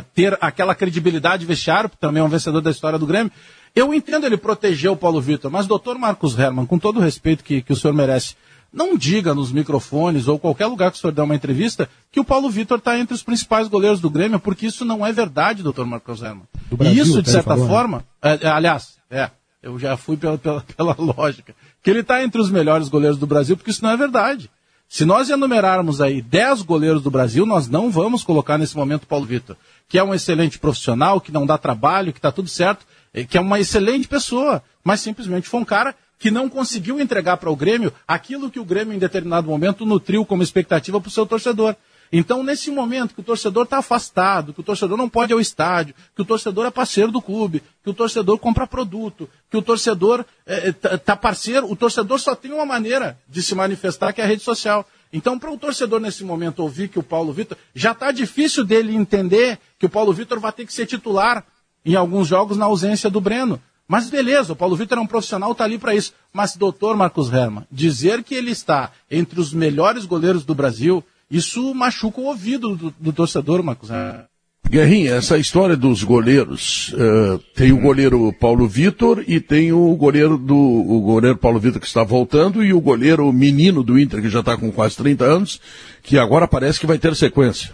uh, 0.00 0.04
ter 0.14 0.36
aquela 0.40 0.74
credibilidade 0.74 1.44
vestiário, 1.44 1.88
porque 1.88 2.00
também 2.00 2.22
é 2.22 2.24
um 2.24 2.30
vencedor 2.30 2.60
da 2.60 2.70
história 2.70 2.98
do 2.98 3.06
Grêmio. 3.06 3.30
Eu 3.74 3.92
entendo 3.92 4.24
ele 4.24 4.36
proteger 4.36 4.90
o 4.90 4.96
Paulo 4.96 5.20
Vitor, 5.20 5.50
mas 5.50 5.66
doutor 5.66 5.98
Marcos 5.98 6.38
Herman, 6.38 6.66
com 6.66 6.78
todo 6.78 6.98
o 6.98 7.02
respeito 7.02 7.44
que, 7.44 7.62
que 7.62 7.72
o 7.72 7.76
senhor 7.76 7.92
merece, 7.92 8.34
não 8.72 8.96
diga 8.96 9.34
nos 9.34 9.50
microfones 9.50 10.28
ou 10.28 10.38
qualquer 10.38 10.66
lugar 10.66 10.90
que 10.90 10.98
o 10.98 11.00
senhor 11.00 11.12
der 11.12 11.22
uma 11.22 11.34
entrevista 11.34 11.88
que 12.12 12.20
o 12.20 12.24
Paulo 12.24 12.50
Vitor 12.50 12.78
está 12.78 12.98
entre 12.98 13.14
os 13.14 13.22
principais 13.22 13.68
goleiros 13.68 14.00
do 14.00 14.10
Grêmio, 14.10 14.38
porque 14.38 14.66
isso 14.66 14.84
não 14.84 15.06
é 15.06 15.12
verdade, 15.12 15.62
doutor 15.62 15.86
Marcos 15.86 16.22
Herman. 16.22 16.44
e 16.80 16.98
isso, 16.98 17.22
de 17.22 17.30
certa 17.30 17.56
forma, 17.56 18.04
é, 18.22 18.38
é, 18.42 18.48
aliás, 18.48 18.96
é, 19.10 19.30
eu 19.62 19.78
já 19.78 19.96
fui 19.96 20.16
pela, 20.16 20.36
pela, 20.36 20.60
pela 20.76 20.96
lógica, 20.98 21.54
que 21.82 21.90
ele 21.90 22.00
está 22.00 22.22
entre 22.22 22.40
os 22.40 22.50
melhores 22.50 22.88
goleiros 22.88 23.18
do 23.18 23.26
Brasil, 23.26 23.56
porque 23.56 23.70
isso 23.70 23.82
não 23.82 23.90
é 23.90 23.96
verdade. 23.96 24.50
Se 24.88 25.04
nós 25.04 25.28
enumerarmos 25.28 26.00
aí 26.00 26.22
10 26.22 26.62
goleiros 26.62 27.02
do 27.02 27.10
Brasil, 27.10 27.44
nós 27.44 27.68
não 27.68 27.90
vamos 27.90 28.24
colocar 28.24 28.56
nesse 28.56 28.74
momento 28.74 29.02
o 29.02 29.06
Paulo 29.06 29.26
Vitor, 29.26 29.54
que 29.86 29.98
é 29.98 30.04
um 30.04 30.14
excelente 30.14 30.58
profissional, 30.58 31.20
que 31.20 31.30
não 31.30 31.44
dá 31.44 31.58
trabalho, 31.58 32.12
que 32.12 32.18
está 32.18 32.32
tudo 32.32 32.48
certo, 32.48 32.86
que 33.28 33.36
é 33.36 33.40
uma 33.40 33.60
excelente 33.60 34.08
pessoa, 34.08 34.62
mas 34.82 35.00
simplesmente 35.00 35.46
foi 35.46 35.60
um 35.60 35.64
cara 35.64 35.94
que 36.18 36.30
não 36.30 36.48
conseguiu 36.48 37.00
entregar 37.00 37.36
para 37.36 37.50
o 37.50 37.56
Grêmio 37.56 37.92
aquilo 38.06 38.50
que 38.50 38.58
o 38.58 38.64
Grêmio, 38.64 38.94
em 38.94 38.98
determinado 38.98 39.48
momento, 39.48 39.86
nutriu 39.86 40.24
como 40.24 40.42
expectativa 40.42 41.00
para 41.00 41.08
o 41.08 41.12
seu 41.12 41.26
torcedor. 41.26 41.76
Então, 42.10 42.42
nesse 42.42 42.70
momento 42.70 43.14
que 43.14 43.20
o 43.20 43.24
torcedor 43.24 43.64
está 43.64 43.78
afastado, 43.78 44.54
que 44.54 44.60
o 44.60 44.64
torcedor 44.64 44.96
não 44.96 45.08
pode 45.08 45.32
ir 45.32 45.34
ao 45.34 45.40
estádio, 45.40 45.94
que 46.16 46.22
o 46.22 46.24
torcedor 46.24 46.66
é 46.66 46.70
parceiro 46.70 47.12
do 47.12 47.20
clube, 47.20 47.62
que 47.84 47.90
o 47.90 47.94
torcedor 47.94 48.38
compra 48.38 48.66
produto, 48.66 49.28
que 49.50 49.56
o 49.56 49.62
torcedor 49.62 50.24
está 50.46 50.88
é, 50.90 50.94
é 50.94 50.96
tá 50.96 51.14
parceiro, 51.14 51.70
o 51.70 51.76
torcedor 51.76 52.18
só 52.18 52.34
tem 52.34 52.52
uma 52.52 52.64
maneira 52.64 53.18
de 53.28 53.42
se 53.42 53.54
manifestar, 53.54 54.12
que 54.12 54.20
é 54.20 54.24
a 54.24 54.26
rede 54.26 54.42
social. 54.42 54.86
Então, 55.12 55.38
para 55.38 55.50
o 55.50 55.58
torcedor 55.58 56.00
nesse 56.00 56.24
momento 56.24 56.60
ouvir 56.60 56.88
que 56.88 56.98
o 56.98 57.02
Paulo 57.02 57.32
Vitor, 57.32 57.56
já 57.74 57.92
está 57.92 58.10
difícil 58.10 58.64
dele 58.64 58.94
entender 58.94 59.58
que 59.78 59.86
o 59.86 59.90
Paulo 59.90 60.12
Vitor 60.12 60.40
vai 60.40 60.52
ter 60.52 60.66
que 60.66 60.72
ser 60.72 60.86
titular 60.86 61.44
em 61.84 61.94
alguns 61.94 62.28
jogos 62.28 62.56
na 62.56 62.66
ausência 62.66 63.08
do 63.08 63.20
Breno. 63.20 63.60
Mas 63.88 64.10
beleza, 64.10 64.52
o 64.52 64.56
Paulo 64.56 64.76
Vitor 64.76 64.98
é 64.98 65.00
um 65.00 65.06
profissional, 65.06 65.52
está 65.52 65.64
ali 65.64 65.78
para 65.78 65.94
isso. 65.94 66.12
Mas, 66.30 66.54
doutor 66.54 66.94
Marcos 66.94 67.32
Herman, 67.32 67.66
dizer 67.72 68.22
que 68.22 68.34
ele 68.34 68.50
está 68.50 68.92
entre 69.10 69.40
os 69.40 69.54
melhores 69.54 70.04
goleiros 70.04 70.44
do 70.44 70.54
Brasil, 70.54 71.02
isso 71.30 71.74
machuca 71.74 72.20
o 72.20 72.24
ouvido 72.24 72.76
do, 72.76 72.94
do 73.00 73.12
torcedor, 73.14 73.62
Marcos 73.62 73.88
Herman. 73.88 74.26
Guerrinha, 74.68 75.14
essa 75.14 75.38
história 75.38 75.74
dos 75.74 76.02
goleiros, 76.02 76.92
uh, 76.92 77.38
tem 77.54 77.72
o 77.72 77.80
goleiro 77.80 78.30
Paulo 78.34 78.68
Vitor 78.68 79.24
e 79.26 79.40
tem 79.40 79.72
o 79.72 79.96
goleiro 79.96 80.36
do 80.36 80.54
o 80.54 81.00
goleiro 81.00 81.38
Paulo 81.38 81.58
Vitor 81.58 81.80
que 81.80 81.86
está 81.86 82.04
voltando 82.04 82.62
e 82.62 82.74
o 82.74 82.80
goleiro 82.80 83.32
menino 83.32 83.82
do 83.82 83.98
Inter 83.98 84.20
que 84.20 84.28
já 84.28 84.40
está 84.40 84.58
com 84.58 84.70
quase 84.70 84.94
30 84.96 85.24
anos, 85.24 85.60
que 86.02 86.18
agora 86.18 86.46
parece 86.46 86.78
que 86.78 86.86
vai 86.86 86.98
ter 86.98 87.16
sequência. 87.16 87.72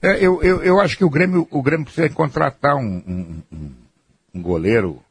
É, 0.00 0.24
eu, 0.24 0.42
eu, 0.42 0.62
eu 0.62 0.80
acho 0.80 0.96
que 0.96 1.04
o 1.04 1.10
Grêmio, 1.10 1.46
o 1.50 1.60
Grêmio 1.60 1.84
precisa 1.84 2.08
contratar 2.08 2.76
um, 2.76 3.02
um, 3.06 3.42
um, 3.52 3.70
um 4.38 4.42
goleiro, 4.42 5.02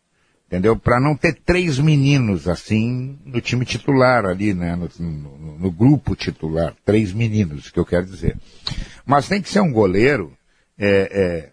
entendeu? 0.48 0.78
Para 0.78 1.00
não 1.00 1.16
ter 1.16 1.34
três 1.34 1.78
meninos 1.78 2.48
assim 2.48 3.20
no 3.26 3.42
time 3.42 3.66
titular 3.66 4.26
ali, 4.26 4.54
né? 4.54 4.76
No, 4.76 4.90
no, 5.00 5.58
no, 5.60 5.72
grupo 5.72 6.16
titular. 6.16 6.74
Três 6.86 7.14
meninos, 7.14 7.70
que 7.70 7.80
eu 7.80 7.86
quero 7.86 8.06
dizer. 8.06 8.38
Mas 9.06 9.28
tem 9.28 9.42
que 9.42 9.50
ser 9.50 9.60
um 9.60 9.72
goleiro, 9.72 10.34
é, 10.78 11.10
é, 11.12 11.50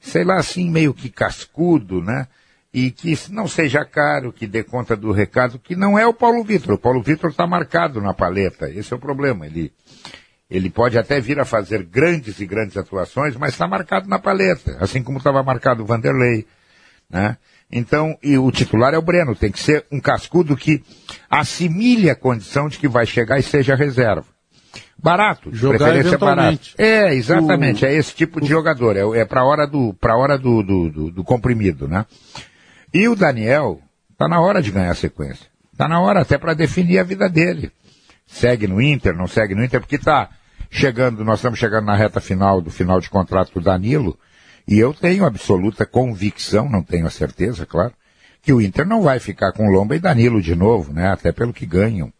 sei 0.00 0.24
lá 0.24 0.36
assim, 0.36 0.70
meio 0.70 0.94
que 0.94 1.10
cascudo, 1.10 2.00
né? 2.00 2.28
E 2.72 2.90
que 2.90 3.16
não 3.30 3.46
seja 3.46 3.84
caro, 3.84 4.32
que 4.32 4.48
dê 4.48 4.64
conta 4.64 4.96
do 4.96 5.12
recado, 5.12 5.60
que 5.60 5.76
não 5.76 5.96
é 5.96 6.06
o 6.06 6.14
Paulo 6.14 6.42
Vitor. 6.42 6.74
O 6.74 6.78
Paulo 6.78 7.02
Vitor 7.02 7.30
está 7.30 7.46
marcado 7.46 8.00
na 8.00 8.12
paleta. 8.12 8.68
Esse 8.68 8.92
é 8.92 8.96
o 8.96 8.98
problema. 8.98 9.46
Ele, 9.46 9.72
ele 10.50 10.68
pode 10.70 10.98
até 10.98 11.20
vir 11.20 11.38
a 11.38 11.44
fazer 11.44 11.84
grandes 11.84 12.40
e 12.40 12.46
grandes 12.46 12.76
atuações, 12.76 13.36
mas 13.36 13.52
está 13.52 13.68
marcado 13.68 14.08
na 14.08 14.18
paleta, 14.18 14.76
assim 14.80 15.02
como 15.02 15.18
estava 15.18 15.42
marcado 15.42 15.82
o 15.82 15.86
Vanderlei, 15.86 16.46
né? 17.14 17.36
Então, 17.70 18.18
e 18.22 18.36
o 18.36 18.50
titular 18.50 18.92
é 18.92 18.98
o 18.98 19.02
Breno, 19.02 19.36
tem 19.36 19.50
que 19.50 19.60
ser 19.60 19.86
um 19.90 20.00
cascudo 20.00 20.56
que 20.56 20.82
assimile 21.30 22.10
a 22.10 22.16
condição 22.16 22.68
de 22.68 22.76
que 22.76 22.88
vai 22.88 23.06
chegar 23.06 23.38
e 23.38 23.42
seja 23.42 23.76
reserva. 23.76 24.26
Barato, 24.98 25.50
de 25.50 25.56
Jogar 25.56 25.78
preferência 25.78 26.18
barato. 26.18 26.58
É, 26.76 27.14
exatamente, 27.14 27.84
o, 27.84 27.88
é 27.88 27.94
esse 27.94 28.14
tipo 28.14 28.40
de 28.40 28.48
jogador, 28.48 28.96
é, 28.96 29.20
é 29.20 29.24
para 29.24 29.44
hora 29.44 29.64
do, 29.66 29.94
pra 29.94 30.16
hora 30.16 30.36
do, 30.36 30.62
do, 30.62 30.90
do, 30.90 31.10
do 31.10 31.24
comprimido, 31.24 31.86
né? 31.86 32.04
E 32.92 33.08
o 33.08 33.14
Daniel, 33.14 33.80
tá 34.18 34.28
na 34.28 34.40
hora 34.40 34.60
de 34.60 34.72
ganhar 34.72 34.90
a 34.90 34.96
sequência. 34.96 35.46
Tá 35.76 35.88
na 35.88 36.00
hora 36.00 36.20
até 36.20 36.36
para 36.36 36.54
definir 36.54 36.98
a 36.98 37.04
vida 37.04 37.28
dele. 37.28 37.70
Segue 38.26 38.66
no 38.66 38.80
Inter, 38.80 39.14
não 39.14 39.26
segue 39.26 39.54
no 39.54 39.64
Inter, 39.64 39.80
porque 39.80 39.98
tá, 39.98 40.30
chegando, 40.70 41.24
nós 41.24 41.38
estamos 41.38 41.58
chegando 41.58 41.86
na 41.86 41.94
reta 41.94 42.20
final 42.20 42.60
do 42.60 42.70
final 42.70 43.00
de 43.00 43.08
contrato 43.08 43.52
do 43.54 43.60
Danilo, 43.60 44.18
e 44.66 44.78
eu 44.78 44.94
tenho 44.94 45.24
absoluta 45.24 45.84
convicção, 45.84 46.68
não 46.68 46.82
tenho 46.82 47.06
a 47.06 47.10
certeza, 47.10 47.66
claro, 47.66 47.92
que 48.40 48.52
o 48.52 48.60
Inter 48.60 48.86
não 48.86 49.02
vai 49.02 49.18
ficar 49.18 49.52
com 49.52 49.70
Lomba 49.70 49.96
e 49.96 49.98
Danilo 49.98 50.40
de 50.40 50.54
novo, 50.54 50.92
né? 50.92 51.08
Até 51.08 51.32
pelo 51.32 51.52
que 51.52 51.66
ganham. 51.66 52.12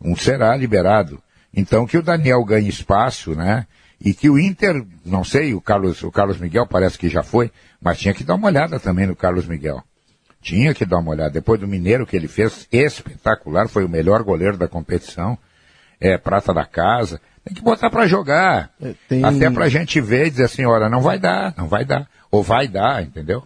Um 0.00 0.14
será 0.16 0.56
liberado. 0.56 1.22
Então 1.54 1.86
que 1.86 1.96
o 1.96 2.02
Daniel 2.02 2.44
ganhe 2.44 2.68
espaço, 2.68 3.34
né? 3.34 3.66
E 4.00 4.12
que 4.12 4.28
o 4.28 4.38
Inter, 4.38 4.84
não 5.04 5.24
sei, 5.24 5.54
o 5.54 5.60
Carlos, 5.60 6.02
o 6.02 6.10
Carlos 6.10 6.38
Miguel 6.38 6.66
parece 6.66 6.98
que 6.98 7.08
já 7.08 7.22
foi, 7.22 7.50
mas 7.80 7.98
tinha 7.98 8.12
que 8.12 8.24
dar 8.24 8.34
uma 8.34 8.48
olhada 8.48 8.78
também 8.78 9.06
no 9.06 9.16
Carlos 9.16 9.46
Miguel. 9.46 9.82
Tinha 10.42 10.74
que 10.74 10.84
dar 10.84 10.98
uma 10.98 11.12
olhada. 11.12 11.30
Depois 11.30 11.58
do 11.58 11.66
Mineiro 11.66 12.06
que 12.06 12.16
ele 12.16 12.28
fez, 12.28 12.68
espetacular, 12.70 13.66
foi 13.68 13.84
o 13.84 13.88
melhor 13.88 14.22
goleiro 14.22 14.58
da 14.58 14.68
competição, 14.68 15.38
é 15.98 16.18
prata 16.18 16.52
da 16.52 16.66
casa. 16.66 17.18
Tem 17.44 17.54
que 17.54 17.62
botar 17.62 17.90
para 17.90 18.06
jogar. 18.06 18.70
É, 18.80 18.94
tem... 19.08 19.24
Até 19.24 19.50
pra 19.50 19.68
gente 19.68 20.00
ver 20.00 20.26
e 20.26 20.30
dizer 20.30 20.44
assim, 20.44 20.64
olha, 20.64 20.88
não 20.88 21.00
vai 21.00 21.18
dar, 21.18 21.54
não 21.56 21.68
vai 21.68 21.84
dar. 21.84 22.08
Ou 22.30 22.42
vai 22.42 22.66
dar, 22.66 23.02
entendeu? 23.02 23.42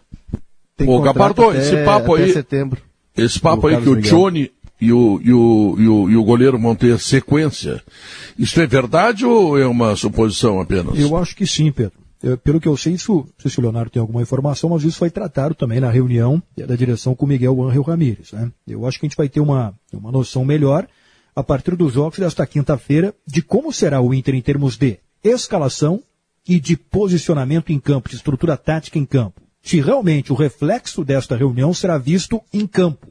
Tem 0.77 0.89
Ô, 0.89 1.01
Gabardo, 1.01 1.53
esse 1.53 1.85
papo 1.85 2.15
aí. 2.15 2.33
Setembro. 2.33 2.81
Esse 3.17 3.41
papo 3.41 3.67
aí 3.67 3.81
que 3.83 3.89
o 3.89 4.01
Johnny 4.01 4.53
e 4.81 4.93
o, 4.93 5.21
e, 5.23 5.33
o, 5.33 5.77
e, 5.77 5.89
o, 5.89 6.11
e 6.11 6.17
o 6.17 6.25
goleiro 6.25 6.59
vão 6.59 6.75
ter 6.75 6.99
sequência. 7.01 7.83
Isso 8.39 8.61
é 8.61 8.67
verdade 8.67 9.27
ou 9.27 9.59
é 9.59 9.67
uma 9.67 9.97
suposição 9.97 10.61
apenas? 10.61 10.97
Eu 10.99 11.17
acho 11.17 11.35
que 11.35 11.47
sim, 11.47 11.73
Pedro. 11.73 11.99
Eu, 12.23 12.37
pelo 12.39 12.61
que 12.61 12.67
eu 12.67 12.77
sei, 12.77 12.95
isso, 12.95 13.13
não 13.13 13.27
sei 13.39 13.51
se 13.51 13.59
o 13.59 13.63
Leonardo 13.63 13.91
tem 13.91 14.01
alguma 14.01 14.23
informação, 14.23 14.71
mas 14.71 14.83
isso 14.83 14.99
foi 14.99 15.11
tratado 15.11 15.55
também 15.55 15.81
na 15.81 15.91
reunião 15.91 16.43
da 16.57 16.75
direção 16.75 17.15
com 17.15 17.27
o 17.27 17.29
Miguel 17.29 17.61
Angel 17.63 17.83
Ramírez. 17.83 18.33
Né? 18.33 18.51
Eu 18.67 18.87
acho 18.87 18.99
que 18.99 19.07
a 19.07 19.09
gente 19.09 19.17
vai 19.17 19.29
ter 19.29 19.41
uma, 19.41 19.75
uma 19.93 20.11
noção 20.11 20.45
melhor 20.45 20.87
a 21.39 21.43
partir 21.45 21.77
dos 21.77 21.93
jogos 21.93 22.19
desta 22.19 22.45
quinta-feira 22.45 23.15
de 23.25 23.43
como 23.43 23.73
será 23.73 24.01
o 24.01 24.13
Inter 24.13 24.35
em 24.35 24.43
termos 24.43 24.77
de 24.77 24.99
escalação 25.23 26.03
e 26.49 26.59
de 26.59 26.77
posicionamento 26.77 27.71
em 27.71 27.79
campo, 27.79 28.09
de 28.09 28.17
estrutura 28.17 28.57
tática 28.57 28.99
em 28.99 29.07
campo. 29.07 29.41
Se 29.63 29.81
realmente 29.81 30.33
o 30.33 30.35
reflexo 30.35 31.05
desta 31.05 31.37
reunião 31.37 31.73
será 31.73 31.97
visto 31.97 32.43
em 32.53 32.67
campo. 32.67 33.07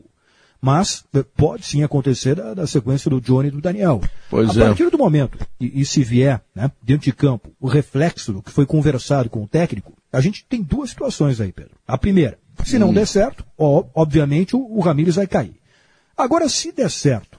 Mas 0.60 1.06
eh, 1.14 1.24
pode 1.38 1.66
sim 1.66 1.84
acontecer 1.84 2.36
da, 2.36 2.54
da 2.54 2.68
sequência 2.68 3.10
do 3.10 3.22
Johnny 3.22 3.48
e 3.48 3.52
do 3.52 3.62
Daniel. 3.62 4.02
Pois 4.30 4.58
a 4.58 4.62
é. 4.62 4.66
partir 4.66 4.90
do 4.90 4.98
momento, 4.98 5.38
e, 5.58 5.80
e 5.80 5.86
se 5.86 6.04
vier 6.04 6.44
né, 6.54 6.70
dentro 6.84 7.06
de 7.06 7.14
campo, 7.14 7.50
o 7.62 7.68
reflexo 7.70 8.34
do 8.34 8.42
que 8.42 8.52
foi 8.52 8.66
conversado 8.66 9.30
com 9.30 9.42
o 9.42 9.48
técnico, 9.48 9.94
a 10.12 10.20
gente 10.20 10.46
tem 10.50 10.62
duas 10.62 10.90
situações 10.90 11.40
aí, 11.40 11.54
Pedro. 11.54 11.78
A 11.88 11.98
primeira, 11.98 12.38
se 12.66 12.78
não 12.78 12.90
hum. 12.90 12.94
der 12.94 13.08
certo, 13.08 13.46
ó, 13.58 13.86
obviamente 13.96 14.54
o, 14.54 14.60
o 14.60 14.82
Ramires 14.82 15.16
vai 15.16 15.28
cair. 15.28 15.56
Agora, 16.18 16.50
se 16.50 16.74
der 16.74 16.92
certo, 16.92 17.37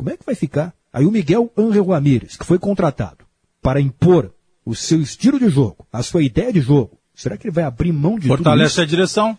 como 0.00 0.08
é 0.08 0.16
que 0.16 0.24
vai 0.24 0.34
ficar? 0.34 0.72
Aí 0.90 1.04
o 1.04 1.10
Miguel 1.10 1.52
Angel 1.54 1.84
Ramírez, 1.84 2.34
que 2.34 2.46
foi 2.46 2.58
contratado 2.58 3.26
para 3.60 3.82
impor 3.82 4.32
o 4.64 4.74
seu 4.74 4.98
estilo 4.98 5.38
de 5.38 5.50
jogo, 5.50 5.86
a 5.92 6.02
sua 6.02 6.22
ideia 6.22 6.50
de 6.50 6.60
jogo, 6.62 6.98
será 7.14 7.36
que 7.36 7.46
ele 7.46 7.52
vai 7.52 7.64
abrir 7.64 7.92
mão 7.92 8.18
de 8.18 8.26
Fortalece 8.26 8.70
tudo 8.70 8.70
isso? 8.70 8.80
a 8.80 8.86
direção. 8.86 9.38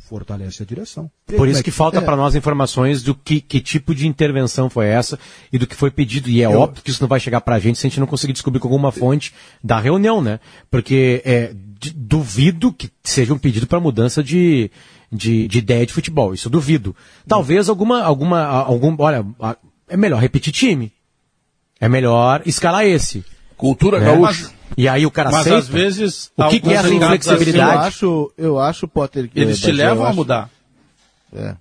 Fortalece 0.00 0.64
a 0.64 0.66
direção. 0.66 1.08
Por 1.24 1.46
isso 1.46 1.62
que 1.62 1.70
falta 1.70 1.98
é. 1.98 2.00
para 2.00 2.16
nós 2.16 2.34
informações 2.34 3.04
do 3.04 3.14
que, 3.14 3.40
que 3.40 3.60
tipo 3.60 3.94
de 3.94 4.08
intervenção 4.08 4.68
foi 4.68 4.86
essa 4.86 5.16
e 5.52 5.58
do 5.58 5.66
que 5.66 5.76
foi 5.76 5.92
pedido. 5.92 6.28
E 6.28 6.42
é 6.42 6.46
Eu... 6.46 6.58
óbvio 6.58 6.82
que 6.82 6.90
isso 6.90 7.00
não 7.00 7.08
vai 7.08 7.20
chegar 7.20 7.40
para 7.40 7.54
a 7.54 7.60
gente 7.60 7.78
se 7.78 7.86
a 7.86 7.88
gente 7.88 8.00
não 8.00 8.08
conseguir 8.08 8.32
descobrir 8.32 8.58
com 8.58 8.66
alguma 8.66 8.90
fonte 8.90 9.32
da 9.62 9.78
reunião, 9.78 10.20
né? 10.20 10.40
Porque 10.68 11.22
é, 11.24 11.54
duvido 11.94 12.72
que 12.72 12.90
seja 13.04 13.32
um 13.32 13.38
pedido 13.38 13.68
para 13.68 13.78
mudança 13.78 14.24
de, 14.24 14.72
de, 15.12 15.46
de, 15.46 15.58
ideia 15.58 15.86
de 15.86 15.92
futebol. 15.92 16.34
Isso 16.34 16.50
duvido. 16.50 16.96
Talvez 17.28 17.68
alguma, 17.68 18.02
alguma, 18.02 18.42
algum, 18.42 18.96
olha, 18.98 19.24
é 19.90 19.96
melhor 19.96 20.20
repetir 20.20 20.52
time. 20.52 20.92
É 21.80 21.88
melhor 21.88 22.42
escalar 22.46 22.86
esse. 22.86 23.24
Cultura 23.56 23.98
né? 23.98 24.06
gaúcha. 24.06 24.44
Mas, 24.44 24.54
e 24.76 24.88
aí 24.88 25.04
o 25.04 25.10
cara 25.10 25.30
Mas 25.30 25.40
aceita? 25.40 25.58
às 25.58 25.68
vezes... 25.68 26.30
O 26.36 26.48
que, 26.48 26.60
que 26.60 26.70
é 26.70 26.74
essa 26.74 26.94
inflexibilidade? 26.94 27.74
Eu 27.74 27.80
acho, 27.80 28.32
eu 28.38 28.58
acho, 28.58 28.88
Potter... 28.88 29.28
Que 29.28 29.40
Eles 29.40 29.60
te 29.60 29.72
levam 29.72 30.06
a 30.06 30.12
mudar. 30.12 30.48
É. 31.34 31.54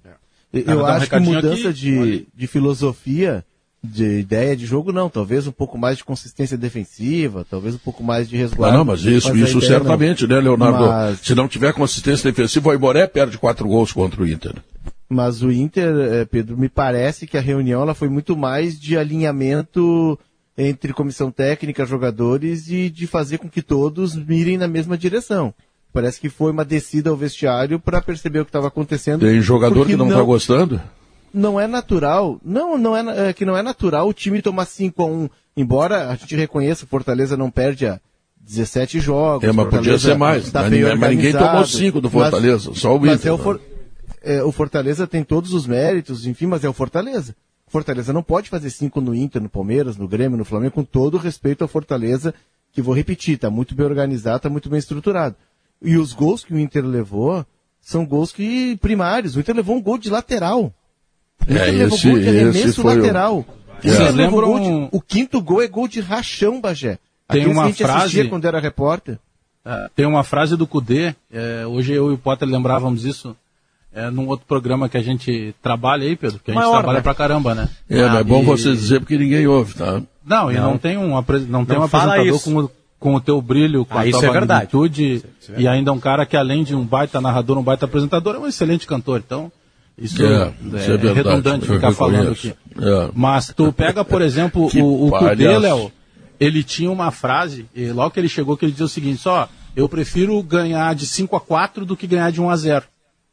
Eu, 0.53 0.63
eu 0.65 0.85
acho 0.85 1.05
um 1.05 1.09
que 1.09 1.19
mudança 1.19 1.73
de, 1.73 2.27
de 2.35 2.47
filosofia, 2.47 3.43
de 3.83 4.19
ideia 4.19 4.55
de 4.55 4.65
jogo, 4.65 4.91
não. 4.91 5.09
Talvez 5.09 5.47
um 5.47 5.51
pouco 5.51 5.77
mais 5.77 5.97
de 5.97 6.03
consistência 6.03 6.57
defensiva, 6.57 7.45
talvez 7.49 7.75
um 7.75 7.79
pouco 7.79 8.03
mais 8.03 8.29
de 8.29 8.35
resguardo. 8.35 8.77
Não, 8.77 8.85
não 8.85 8.93
mas 8.93 9.03
isso, 9.03 9.29
mas 9.29 9.49
isso 9.49 9.61
certamente, 9.61 10.27
não. 10.27 10.35
né, 10.35 10.41
Leonardo? 10.41 10.87
Mas... 10.87 11.19
Se 11.19 11.35
não 11.35 11.47
tiver 11.47 11.73
consistência 11.73 12.29
defensiva, 12.31 12.69
o 12.69 12.73
Iboré 12.73 13.07
perde 13.07 13.37
quatro 13.37 13.67
gols 13.67 13.91
contra 13.91 14.21
o 14.21 14.27
Inter. 14.27 14.55
Mas 15.09 15.41
o 15.41 15.51
Inter, 15.51 15.95
eh, 15.95 16.25
Pedro, 16.25 16.55
me 16.55 16.69
parece 16.69 17.25
que 17.25 17.35
a 17.35 17.41
reunião 17.41 17.81
ela 17.81 17.95
foi 17.95 18.07
muito 18.07 18.37
mais 18.37 18.79
de 18.79 18.95
alinhamento 18.95 20.17
entre 20.55 20.93
comissão 20.93 21.31
técnica, 21.31 21.85
jogadores 21.85 22.69
e 22.69 22.89
de 22.89 23.07
fazer 23.07 23.39
com 23.39 23.49
que 23.49 23.61
todos 23.61 24.15
mirem 24.15 24.57
na 24.57 24.67
mesma 24.67 24.97
direção. 24.97 25.53
Parece 25.91 26.19
que 26.19 26.29
foi 26.29 26.51
uma 26.51 26.63
descida 26.63 27.09
ao 27.09 27.15
vestiário 27.15 27.79
para 27.79 28.01
perceber 28.01 28.41
o 28.41 28.45
que 28.45 28.49
estava 28.49 28.67
acontecendo. 28.67 29.25
Tem 29.25 29.41
jogador 29.41 29.87
que 29.87 29.95
não 29.95 30.09
está 30.09 30.21
gostando? 30.21 30.79
Não 31.33 31.59
é 31.59 31.65
natural. 31.65 32.39
Não, 32.45 32.77
não 32.77 32.95
é, 32.95 33.29
é, 33.29 33.33
que 33.33 33.45
não 33.45 33.57
é 33.57 33.63
natural 33.63 34.07
o 34.07 34.13
time 34.13 34.41
tomar 34.41 34.65
5 34.65 35.01
a 35.01 35.05
1 35.05 35.11
um, 35.11 35.29
Embora 35.59 36.09
a 36.09 36.15
gente 36.15 36.35
reconheça, 36.35 36.85
o 36.85 36.87
Fortaleza 36.87 37.35
não 37.35 37.49
perde 37.51 37.85
a 37.85 37.99
17 38.39 38.99
jogos. 38.99 39.47
É, 39.47 39.51
mas 39.51 39.67
podia 39.67 39.99
ser 39.99 40.15
mais. 40.15 40.49
Tá 40.51 40.61
mas, 40.61 40.97
mas 40.97 41.09
ninguém 41.09 41.33
tomou 41.33 41.65
5 41.65 41.99
do 41.99 42.09
Fortaleza, 42.09 42.69
mas, 42.69 42.79
só 42.79 42.95
o 42.95 43.05
Inter. 43.05 43.33
É 44.21 44.41
o, 44.41 44.41
For, 44.41 44.41
é, 44.41 44.43
o 44.43 44.51
Fortaleza 44.51 45.07
tem 45.07 45.23
todos 45.23 45.53
os 45.53 45.65
méritos, 45.65 46.25
enfim, 46.25 46.45
mas 46.45 46.63
é 46.63 46.69
o 46.69 46.73
Fortaleza. 46.73 47.35
Fortaleza 47.69 48.11
não 48.11 48.23
pode 48.23 48.49
fazer 48.49 48.69
cinco 48.71 48.99
no 48.99 49.13
Inter, 49.13 49.41
no 49.41 49.49
Palmeiras, 49.49 49.95
no 49.95 50.07
Grêmio, 50.07 50.37
no 50.37 50.45
Flamengo, 50.45 50.73
com 50.73 50.83
todo 50.83 51.17
respeito 51.17 51.61
ao 51.61 51.67
Fortaleza, 51.67 52.33
que 52.71 52.81
vou 52.81 52.95
repetir, 52.95 53.35
está 53.35 53.49
muito 53.49 53.75
bem 53.75 53.85
organizado, 53.85 54.37
está 54.37 54.49
muito 54.49 54.69
bem 54.69 54.79
estruturado. 54.79 55.35
E 55.81 55.95
os 55.95 56.11
gols 56.11 56.43
que 56.43 56.53
o 56.53 56.59
Inter 56.59 56.83
levou 56.83 57.45
são 57.79 58.05
gols 58.05 58.31
que 58.31 58.75
primários. 58.77 59.35
O 59.35 59.39
Inter 59.39 59.55
levou 59.55 59.75
um 59.75 59.81
gol 59.81 59.97
de 59.97 60.09
lateral. 60.09 60.73
O 61.39 61.43
Inter 61.43 61.61
é, 61.61 61.71
levou 61.71 61.97
esse, 61.97 62.09
gol 62.09 62.19
de 62.19 62.27
arremesso 62.27 62.83
lateral. 62.83 63.39
O, 63.39 63.45
Vocês 63.81 64.15
lembram... 64.15 64.59
De... 64.59 64.89
o 64.91 64.99
quinto 64.99 65.41
gol 65.41 65.61
é 65.61 65.67
gol 65.67 65.87
de 65.87 66.01
rachão, 66.01 66.59
Bagé. 66.59 66.97
Tem 67.27 67.41
Aqueles 67.41 67.47
uma 67.47 67.61
que 67.63 67.67
a 67.67 67.71
gente 67.71 67.83
frase... 67.83 67.99
assistia 67.99 68.29
quando 68.29 68.45
era 68.45 68.59
repórter. 68.59 69.19
É, 69.63 69.89
tem 69.95 70.05
uma 70.05 70.23
frase 70.23 70.57
do 70.57 70.65
Cudê, 70.65 71.13
é, 71.31 71.65
hoje 71.67 71.93
eu 71.93 72.09
e 72.09 72.13
o 72.15 72.17
Potter 72.17 72.47
lembrávamos 72.47 73.05
isso 73.05 73.35
é, 73.93 74.09
num 74.09 74.27
outro 74.27 74.45
programa 74.45 74.87
que 74.87 74.97
a 74.97 75.01
gente 75.01 75.53
trabalha 75.61 76.05
aí, 76.05 76.15
Pedro, 76.15 76.39
que 76.39 76.51
a 76.51 76.53
gente 76.53 76.63
Maior, 76.63 76.77
trabalha 76.77 76.97
né? 76.97 77.03
pra 77.03 77.15
caramba, 77.15 77.55
né? 77.55 77.69
É, 77.89 78.03
ah, 78.03 78.09
mas 78.09 78.19
é 78.19 78.23
bom 78.23 78.41
e... 78.41 78.45
você 78.45 78.71
dizer 78.71 78.99
porque 78.99 79.17
ninguém 79.17 79.47
ouve, 79.47 79.73
tá? 79.73 80.01
Não, 80.25 80.51
e 80.51 80.55
não, 80.55 80.71
não 80.71 80.77
tem 80.77 80.97
um, 80.97 81.09
não 81.47 81.65
tem 81.65 81.77
um 81.77 81.83
apresentador 81.83 82.41
com 82.41 82.57
o, 82.57 82.71
com 82.99 83.15
o 83.15 83.21
teu 83.21 83.41
brilho, 83.41 83.85
com 83.85 83.97
ah, 83.97 84.01
a 84.01 84.11
tua 84.11 84.25
é 84.25 84.39
magnitude, 84.39 85.23
é 85.49 85.61
e 85.61 85.67
ainda 85.67 85.91
um 85.91 85.99
cara 85.99 86.25
que 86.25 86.37
além 86.37 86.63
de 86.63 86.75
um 86.75 86.85
baita 86.85 87.19
narrador, 87.19 87.57
um 87.57 87.63
baita 87.63 87.85
apresentador, 87.85 88.35
é 88.35 88.39
um 88.39 88.47
excelente 88.47 88.85
cantor, 88.85 89.21
então... 89.25 89.51
Isso 89.97 90.23
é, 90.23 90.43
é, 90.43 90.53
isso 90.77 90.91
é, 90.91 90.95
é 90.95 91.13
redundante 91.13 91.65
ficar 91.65 91.91
falando 91.91 92.31
aqui. 92.31 92.53
É. 92.79 93.09
Mas 93.13 93.51
tu 93.53 93.73
pega, 93.73 94.05
por 94.05 94.21
exemplo, 94.21 94.69
o, 94.81 95.07
o 95.07 95.11
Cudê, 95.11 95.57
Léo, 95.57 95.91
ele 96.39 96.63
tinha 96.63 96.89
uma 96.89 97.11
frase, 97.11 97.65
e 97.75 97.91
logo 97.91 98.11
que 98.11 98.19
ele 98.19 98.29
chegou, 98.29 98.55
que 98.55 98.63
ele 98.63 98.71
dizia 98.71 98.85
o 98.85 98.89
seguinte, 98.89 99.19
só, 99.19 99.49
eu 99.75 99.89
prefiro 99.89 100.41
ganhar 100.41 100.95
de 100.95 101.05
5 101.05 101.35
a 101.35 101.41
4 101.41 101.85
do 101.85 101.97
que 101.97 102.07
ganhar 102.07 102.31
de 102.31 102.39
1 102.39 102.49
a 102.49 102.55
0 102.55 102.85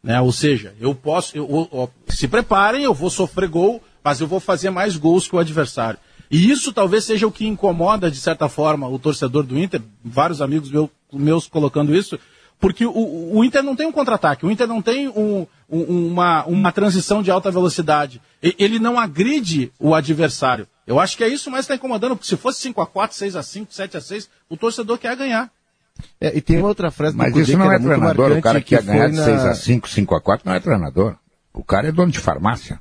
né? 0.06 0.20
Ou 0.20 0.30
seja, 0.30 0.72
eu 0.80 0.94
posso. 0.94 1.36
Eu, 1.36 1.68
eu, 1.72 1.90
se 2.08 2.28
preparem, 2.28 2.84
eu 2.84 2.94
vou 2.94 3.10
sofrer 3.10 3.48
gol, 3.48 3.82
mas 4.04 4.20
eu 4.20 4.26
vou 4.28 4.38
fazer 4.38 4.70
mais 4.70 4.96
gols 4.96 5.26
que 5.26 5.34
o 5.34 5.38
adversário. 5.40 5.98
E 6.30 6.48
isso 6.48 6.72
talvez 6.72 7.04
seja 7.04 7.26
o 7.26 7.32
que 7.32 7.44
incomoda, 7.44 8.08
de 8.08 8.20
certa 8.20 8.48
forma, 8.48 8.88
o 8.88 9.00
torcedor 9.00 9.42
do 9.42 9.58
Inter, 9.58 9.82
vários 10.04 10.40
amigos 10.40 10.70
meu, 10.70 10.88
meus 11.12 11.48
colocando 11.48 11.94
isso, 11.94 12.16
porque 12.60 12.86
o, 12.86 13.36
o 13.36 13.44
Inter 13.44 13.64
não 13.64 13.74
tem 13.74 13.86
um 13.86 13.92
contra-ataque, 13.92 14.46
o 14.46 14.50
Inter 14.50 14.68
não 14.68 14.80
tem 14.80 15.08
um, 15.08 15.44
um, 15.68 16.06
uma, 16.08 16.44
uma 16.44 16.70
transição 16.70 17.20
de 17.20 17.32
alta 17.32 17.50
velocidade. 17.50 18.22
Ele 18.40 18.78
não 18.78 19.00
agride 19.00 19.72
o 19.78 19.92
adversário. 19.92 20.68
Eu 20.86 21.00
acho 21.00 21.16
que 21.16 21.24
é 21.24 21.28
isso 21.28 21.50
mais 21.50 21.66
que 21.66 21.72
está 21.72 21.74
incomodando, 21.74 22.14
porque 22.14 22.28
se 22.28 22.36
fosse 22.36 22.72
5x4, 22.72 23.10
6x5, 23.10 23.66
7x6, 23.70 24.28
o 24.48 24.56
torcedor 24.56 24.98
quer 24.98 25.16
ganhar. 25.16 25.50
É, 26.20 26.36
e 26.36 26.40
tem 26.40 26.58
uma 26.58 26.68
outra 26.68 26.90
frase 26.90 27.16
Mas 27.16 27.34
isso 27.36 27.56
não 27.56 27.70
é 27.70 27.78
treinador, 27.78 28.32
o 28.32 28.42
cara 28.42 28.60
que 28.60 28.74
ia 28.74 28.80
ganhar 28.80 29.08
de 29.08 29.16
6x5, 29.16 29.82
5x4 29.82 30.40
não 30.44 30.54
é 30.54 30.60
treinador. 30.60 31.16
O 31.52 31.64
cara 31.64 31.88
é 31.88 31.92
dono 31.92 32.12
de 32.12 32.18
farmácia. 32.18 32.80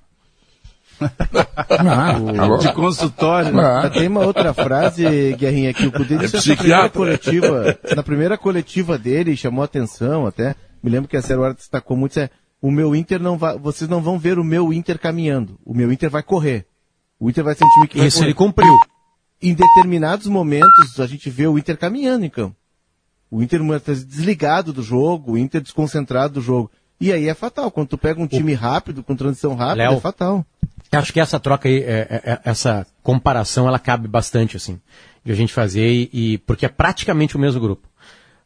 Ah, 1.00 2.18
de 2.60 2.74
consultório. 2.74 3.54
Né? 3.54 3.90
Tem 3.94 4.08
uma 4.08 4.26
outra 4.26 4.54
frase, 4.54 5.34
Guerrinha, 5.38 5.74
que 5.74 5.88
o 5.88 5.92
Cudê 5.92 6.18
disse 6.18 6.38
é 6.38 6.56
na 6.56 6.58
primeira 6.58 6.90
coletiva, 6.90 7.80
na 7.96 8.04
primeira 8.04 8.38
coletiva 8.38 8.98
dele, 8.98 9.38
chamou 9.38 9.64
atenção 9.64 10.26
até. 10.26 10.56
Me 10.82 10.90
lembro 10.90 11.10
que 11.10 11.18
a 11.18 11.40
Hora 11.40 11.54
destacou 11.54 11.98
muito, 11.98 12.20
é, 12.20 12.30
o 12.62 12.72
meu 12.72 12.96
Inter 12.96 13.22
não 13.22 13.38
vai, 13.38 13.58
vocês 13.58 13.90
não 13.90 14.02
vão 14.02 14.20
ver 14.20 14.38
o 14.40 14.44
meu 14.44 14.72
Inter 14.72 15.00
caminhando. 15.00 15.58
O 15.66 15.74
meu 15.74 15.92
Inter 15.92 16.10
vai 16.10 16.24
correr. 16.24 16.66
O 17.20 17.30
Inter 17.30 17.44
vai 17.44 17.56
ser 17.56 17.66
um 17.66 17.70
time 17.70 17.88
que 17.88 17.98
vai 17.98 18.08
Isso 18.08 18.18
correr. 18.18 18.28
ele 18.28 18.34
cumpriu. 18.34 18.78
Em 19.42 19.54
determinados 19.54 20.28
momentos, 20.28 21.00
a 21.00 21.08
gente 21.08 21.30
vê 21.30 21.48
o 21.48 21.58
Inter 21.58 21.78
caminhando 21.78 22.26
em 22.26 22.30
campo. 22.30 22.56
O 23.36 23.44
Inter 23.44 23.62
muitas 23.62 23.86
vezes 23.86 24.06
desligado 24.06 24.72
do 24.72 24.82
jogo, 24.82 25.34
o 25.34 25.38
Inter 25.38 25.60
desconcentrado 25.60 26.36
do 26.36 26.42
jogo. 26.42 26.72
E 27.02 27.12
aí 27.12 27.28
é 27.28 27.34
fatal. 27.34 27.70
Quando 27.70 27.90
tu 27.90 27.98
pega 27.98 28.22
um 28.22 28.28
time 28.28 28.54
rápido, 28.54 29.04
com 29.04 29.14
transição 29.14 29.56
rápida, 29.56 29.90
Léo, 29.90 29.98
é 29.98 30.00
fatal. 30.00 30.46
Acho 30.90 31.12
que 31.12 31.20
essa 31.20 31.38
troca 31.38 31.68
aí, 31.68 31.84
é, 31.84 32.08
é, 32.10 32.32
é, 32.32 32.40
essa 32.46 32.88
comparação, 33.04 33.68
ela 33.68 33.78
cabe 33.78 34.08
bastante, 34.08 34.56
assim, 34.56 34.80
de 35.22 35.34
a 35.34 35.36
gente 35.36 35.52
fazer, 35.52 35.86
e, 35.86 36.10
e 36.14 36.38
porque 36.38 36.66
é 36.66 36.70
praticamente 36.70 37.36
o 37.36 37.40
mesmo 37.40 37.60
grupo. 37.60 37.90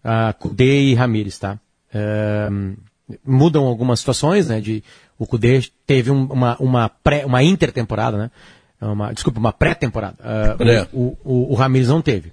Uh, 0.03 0.33
Kudê 0.39 0.81
e 0.81 0.95
Ramires, 0.95 1.37
tá? 1.37 1.59
Uh, 1.93 2.75
mudam 3.23 3.65
algumas 3.65 3.99
situações, 3.99 4.47
né? 4.47 4.59
De, 4.59 4.83
o 5.19 5.27
Kudê 5.27 5.61
teve 5.85 6.09
um, 6.09 6.25
uma, 6.25 6.57
uma, 6.59 6.89
pré, 6.89 7.27
uma 7.27 7.43
intertemporada, 7.43 8.17
né? 8.17 8.31
Uma, 8.81 9.13
desculpa, 9.13 9.39
uma 9.39 9.53
pré-temporada. 9.53 10.17
Uh, 10.19 10.87
o, 10.91 11.17
o, 11.23 11.51
o 11.51 11.53
Ramires 11.53 11.89
não 11.89 12.01
teve. 12.01 12.31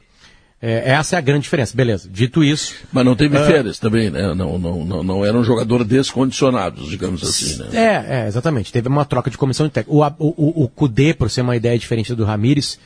É, 0.68 0.90
essa 0.90 1.14
é 1.14 1.18
a 1.18 1.20
grande 1.20 1.42
diferença, 1.42 1.76
beleza. 1.76 2.08
Dito 2.12 2.42
isso. 2.42 2.74
Mas 2.92 3.04
não 3.04 3.14
teve 3.14 3.38
uh, 3.38 3.46
férias 3.46 3.78
também, 3.78 4.10
né? 4.10 4.34
Não, 4.34 4.58
não, 4.58 4.84
não, 4.84 5.02
não 5.04 5.24
era 5.24 5.38
um 5.38 5.44
jogador 5.44 5.84
descondicionado, 5.84 6.82
digamos 6.88 7.22
assim, 7.22 7.56
né? 7.62 7.68
É, 7.72 8.22
é, 8.22 8.26
exatamente. 8.26 8.72
Teve 8.72 8.88
uma 8.88 9.04
troca 9.04 9.30
de 9.30 9.38
comissão 9.38 9.66
de 9.66 9.72
técnico. 9.72 9.96
O, 9.96 10.04
o, 10.18 10.64
o 10.64 10.68
Kudê, 10.68 11.14
por 11.14 11.30
ser 11.30 11.42
uma 11.42 11.54
ideia 11.54 11.78
diferente 11.78 12.16
do 12.16 12.24
Ramires, 12.24 12.80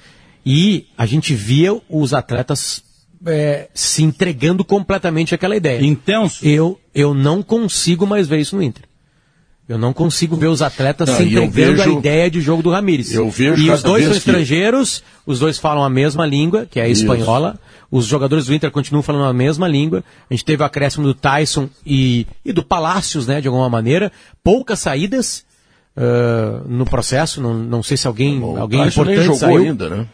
e 0.45 0.89
a 0.95 1.07
gente 1.07 1.35
via 1.35 1.81
os 1.89 2.13
atletas 2.13 2.83
é, 3.25 3.69
se 3.73 4.03
entregando 4.03 4.63
completamente 4.63 5.35
àquela 5.35 5.57
ideia. 5.57 5.83
Intenso. 5.83 6.47
Eu, 6.47 6.79
eu 6.95 7.15
não 7.15 7.43
consigo 7.43 8.07
mais 8.07 8.29
ver 8.29 8.41
isso 8.41 8.57
no 8.57 8.63
Inter. 8.63 8.85
Eu 9.71 9.79
não 9.79 9.93
consigo 9.93 10.35
ver 10.35 10.49
os 10.49 10.63
atletas 10.63 11.09
não, 11.09 11.17
se 11.17 11.23
entregando 11.23 11.53
vejo, 11.53 11.83
a 11.83 11.99
ideia 12.01 12.29
de 12.29 12.41
jogo 12.41 12.61
do 12.61 12.71
Ramires. 12.71 13.15
Eu 13.15 13.31
vejo 13.31 13.63
e 13.63 13.71
os 13.71 13.85
dois 13.85 14.05
são 14.05 14.15
estrangeiros, 14.15 15.01
os 15.25 15.39
dois 15.39 15.59
falam 15.59 15.85
a 15.85 15.89
mesma 15.89 16.27
língua, 16.27 16.67
que 16.69 16.81
é 16.81 16.83
a 16.83 16.89
espanhola. 16.89 17.51
Isso. 17.51 17.87
Os 17.89 18.05
jogadores 18.05 18.47
do 18.47 18.55
Inter 18.55 18.69
continuam 18.73 19.01
falando 19.01 19.27
a 19.27 19.33
mesma 19.33 19.69
língua. 19.69 20.03
A 20.29 20.35
gente 20.35 20.45
teve 20.45 20.61
o 20.61 20.67
acréscimo 20.67 21.07
do 21.07 21.15
Tyson 21.15 21.69
e, 21.87 22.27
e 22.45 22.53
do 22.53 22.65
Palácios, 22.65 23.29
né, 23.29 23.41
de 23.41 23.47
alguma 23.47 23.71
maneira. 23.71 24.11
Poucas 24.43 24.81
saídas 24.81 25.45
uh, 25.97 26.69
no 26.69 26.85
processo. 26.85 27.41
Não, 27.41 27.55
não 27.55 27.81
sei 27.81 27.97
se 27.97 28.09
alguém, 28.09 28.41
Bom, 28.41 28.59
alguém 28.59 28.85
importante 28.85 29.23
jogou 29.23 29.37
saiu. 29.37 29.59
ainda, 29.59 29.89
né? 29.89 30.07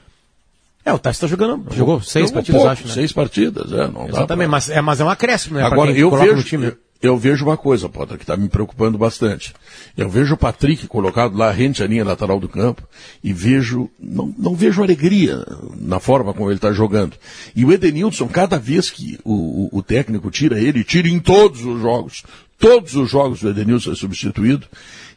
É, 0.85 0.93
o 0.93 0.99
Tyson 0.99 1.25
está 1.25 1.27
jogando, 1.29 1.65
jogou 1.75 2.03
seis 2.03 2.27
jogou 2.27 2.35
partidas, 2.35 2.61
pouco, 2.61 2.73
acho, 2.73 2.89
né? 2.89 2.93
Seis 2.93 3.11
partidas, 3.11 3.73
é, 3.73 3.89
não 3.89 4.07
Exatamente, 4.07 4.49
pra... 4.49 4.49
mas, 4.49 4.69
é, 4.69 4.81
mas 4.83 5.01
é 5.01 5.05
um 5.05 5.09
acréscimo, 5.09 5.57
né? 5.57 5.65
Agora, 5.65 5.91
eu 5.93 6.11
vejo, 6.11 6.77
eu 7.03 7.17
vejo 7.17 7.45
uma 7.45 7.57
coisa, 7.57 7.89
Potter, 7.89 8.17
que 8.17 8.25
está 8.25 8.37
me 8.37 8.49
preocupando 8.49 8.97
bastante. 8.97 9.53
Eu 9.97 10.09
vejo 10.09 10.35
o 10.35 10.39
Patrick 10.39 10.87
colocado 10.87 11.37
lá 11.37 11.51
rente 11.51 11.83
à 11.83 11.87
linha 11.87 12.05
lateral 12.05 12.41
do 12.41 12.49
campo 12.49 12.83
e 13.23 13.33
vejo, 13.33 13.91
não, 14.01 14.35
não 14.37 14.55
vejo 14.55 14.83
alegria 14.83 15.45
na 15.79 16.01
forma 16.01 16.33
como 16.33 16.49
ele 16.49 16.57
está 16.57 16.73
jogando. 16.73 17.17
E 17.55 17.65
o 17.65 17.73
Edenilson, 17.73 18.29
cada 18.29 18.59
vez 18.59 18.91
que 18.91 19.19
o, 19.25 19.69
o, 19.75 19.79
o 19.79 19.83
técnico 19.83 20.31
tira 20.31 20.59
ele, 20.59 20.85
tira 20.85 21.09
em 21.09 21.21
todos 21.21 21.65
os 21.65 21.81
jogos, 21.81 22.25
todos 22.59 22.95
os 22.95 23.11
jogos 23.11 23.43
o 23.43 23.49
Edenilson 23.49 23.93
é 23.93 23.95
substituído, 23.95 24.67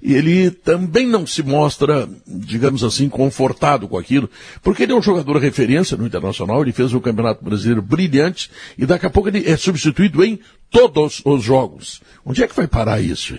e 0.01 0.13
ele 0.13 0.49
também 0.49 1.05
não 1.05 1.27
se 1.27 1.43
mostra, 1.43 2.07
digamos 2.25 2.83
assim, 2.83 3.09
confortado 3.09 3.87
com 3.87 3.97
aquilo, 3.97 4.29
porque 4.61 4.83
ele 4.83 4.93
é 4.93 4.95
um 4.95 5.01
jogador 5.01 5.37
referência 5.37 5.97
no 5.97 6.05
Internacional, 6.05 6.61
ele 6.61 6.71
fez 6.71 6.93
o 6.93 7.01
Campeonato 7.01 7.43
Brasileiro 7.43 7.81
brilhante, 7.81 8.49
e 8.77 8.85
daqui 8.85 9.05
a 9.05 9.09
pouco 9.09 9.29
ele 9.29 9.49
é 9.49 9.57
substituído 9.57 10.23
em 10.23 10.39
todos 10.69 11.21
os 11.25 11.43
jogos. 11.43 12.01
Onde 12.25 12.43
é 12.43 12.47
que 12.47 12.55
vai 12.55 12.67
parar 12.67 13.01
isso? 13.01 13.37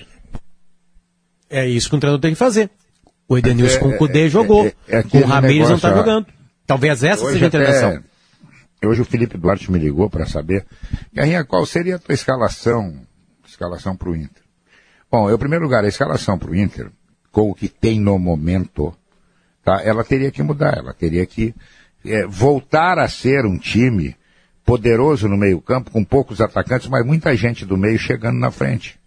É 1.48 1.66
isso 1.66 1.88
que 1.88 1.96
o 1.96 2.01
treinador 2.01 2.20
tem 2.20 2.32
que 2.32 2.38
fazer. 2.38 2.70
O 3.28 3.38
Edenilson 3.38 3.76
é, 3.76 3.78
com 3.78 3.88
o 3.88 3.96
Cudê 3.96 4.26
é, 4.26 4.28
jogou, 4.28 4.66
é, 4.66 4.74
é 4.88 5.03
com 5.03 5.18
o 5.18 5.24
Ramires 5.24 5.68
não 5.68 5.76
está 5.76 5.94
jogando. 5.94 6.26
Talvez 6.66 7.03
essa 7.03 7.24
seja 7.26 7.44
a 7.44 7.48
intervenção. 7.48 8.03
Hoje 8.84 9.03
o 9.03 9.05
Felipe 9.05 9.36
Duarte 9.36 9.70
me 9.70 9.78
ligou 9.78 10.09
para 10.09 10.26
saber, 10.26 10.64
Garrinha, 11.12 11.44
qual 11.44 11.66
seria 11.66 11.96
a 11.96 11.98
tua 11.98 12.14
escalação, 12.14 13.07
escalação 13.61 13.94
para 13.94 14.08
o 14.08 14.16
Inter? 14.16 14.42
Bom, 15.11 15.30
em 15.30 15.36
primeiro 15.36 15.64
lugar, 15.64 15.84
a 15.84 15.88
escalação 15.88 16.38
para 16.38 16.50
o 16.50 16.56
Inter, 16.56 16.90
com 17.30 17.50
o 17.50 17.54
que 17.54 17.68
tem 17.68 18.00
no 18.00 18.18
momento, 18.18 18.94
tá, 19.62 19.82
ela 19.84 20.02
teria 20.02 20.30
que 20.30 20.42
mudar, 20.42 20.78
ela 20.78 20.94
teria 20.94 21.26
que 21.26 21.54
é, 22.04 22.26
voltar 22.26 22.98
a 22.98 23.08
ser 23.08 23.44
um 23.44 23.58
time 23.58 24.16
poderoso 24.64 25.28
no 25.28 25.36
meio-campo, 25.36 25.90
com 25.90 26.04
poucos 26.04 26.40
atacantes, 26.40 26.88
mas 26.88 27.04
muita 27.04 27.36
gente 27.36 27.66
do 27.66 27.76
meio 27.76 27.98
chegando 27.98 28.38
na 28.38 28.50
frente. 28.50 28.98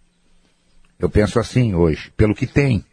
Eu 0.98 1.08
penso 1.08 1.40
assim 1.40 1.74
hoje, 1.74 2.12
pelo 2.16 2.34
que 2.34 2.46
tem. 2.46 2.84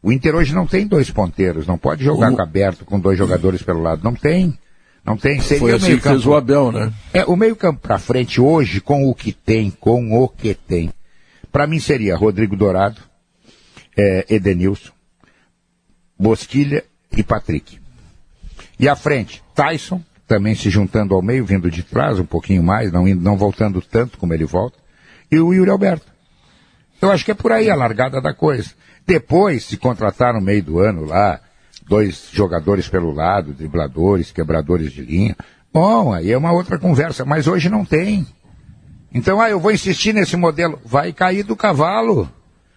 O 0.00 0.12
Inter 0.12 0.36
hoje 0.36 0.54
não 0.54 0.66
tem 0.66 0.86
dois 0.86 1.10
ponteiros, 1.10 1.66
não 1.66 1.76
pode 1.76 2.04
jogar 2.04 2.32
o... 2.32 2.40
aberto 2.40 2.84
com 2.84 3.00
dois 3.00 3.18
jogadores 3.18 3.62
pelo 3.62 3.82
lado. 3.82 4.04
Não 4.04 4.14
tem. 4.14 4.56
Não 5.04 5.16
tem. 5.16 5.40
Seria 5.40 5.58
Foi 5.58 5.72
assim 5.72 5.96
que 5.96 6.02
fez 6.02 6.24
o 6.24 6.34
Abel, 6.34 6.70
né? 6.70 6.92
É, 7.12 7.24
o 7.24 7.34
meio-campo 7.34 7.80
para 7.80 7.98
frente 7.98 8.40
hoje, 8.40 8.80
com 8.80 9.08
o 9.08 9.14
que 9.14 9.32
tem, 9.32 9.70
com 9.70 10.12
o 10.12 10.28
que 10.28 10.54
tem. 10.54 10.90
Para 11.58 11.66
mim 11.66 11.80
seria 11.80 12.16
Rodrigo 12.16 12.54
Dourado, 12.54 13.00
é, 13.96 14.24
Edenilson, 14.30 14.92
Bosquilha 16.16 16.84
e 17.10 17.20
Patrick. 17.24 17.80
E 18.78 18.88
à 18.88 18.94
frente, 18.94 19.42
Tyson, 19.56 20.00
também 20.24 20.54
se 20.54 20.70
juntando 20.70 21.16
ao 21.16 21.20
meio, 21.20 21.44
vindo 21.44 21.68
de 21.68 21.82
trás 21.82 22.20
um 22.20 22.24
pouquinho 22.24 22.62
mais, 22.62 22.92
não, 22.92 23.08
indo, 23.08 23.20
não 23.20 23.36
voltando 23.36 23.82
tanto 23.82 24.18
como 24.18 24.32
ele 24.32 24.44
volta, 24.44 24.78
e 25.32 25.40
o 25.40 25.52
Yuri 25.52 25.68
Alberto. 25.68 26.06
Eu 27.02 27.10
acho 27.10 27.24
que 27.24 27.32
é 27.32 27.34
por 27.34 27.50
aí 27.50 27.68
a 27.68 27.74
largada 27.74 28.20
da 28.20 28.32
coisa. 28.32 28.70
Depois, 29.04 29.64
se 29.64 29.76
contratar 29.76 30.34
no 30.34 30.40
meio 30.40 30.62
do 30.62 30.78
ano 30.78 31.06
lá, 31.06 31.40
dois 31.88 32.28
jogadores 32.30 32.88
pelo 32.88 33.10
lado, 33.10 33.52
dribladores, 33.52 34.30
quebradores 34.30 34.92
de 34.92 35.02
linha, 35.02 35.36
bom, 35.74 36.12
aí 36.14 36.30
é 36.30 36.38
uma 36.38 36.52
outra 36.52 36.78
conversa, 36.78 37.24
mas 37.24 37.48
hoje 37.48 37.68
não 37.68 37.84
tem. 37.84 38.24
Então, 39.12 39.40
ah, 39.40 39.48
eu 39.48 39.58
vou 39.58 39.72
insistir 39.72 40.12
nesse 40.12 40.36
modelo. 40.36 40.80
Vai 40.84 41.12
cair 41.12 41.42
do 41.42 41.56
cavalo. 41.56 42.28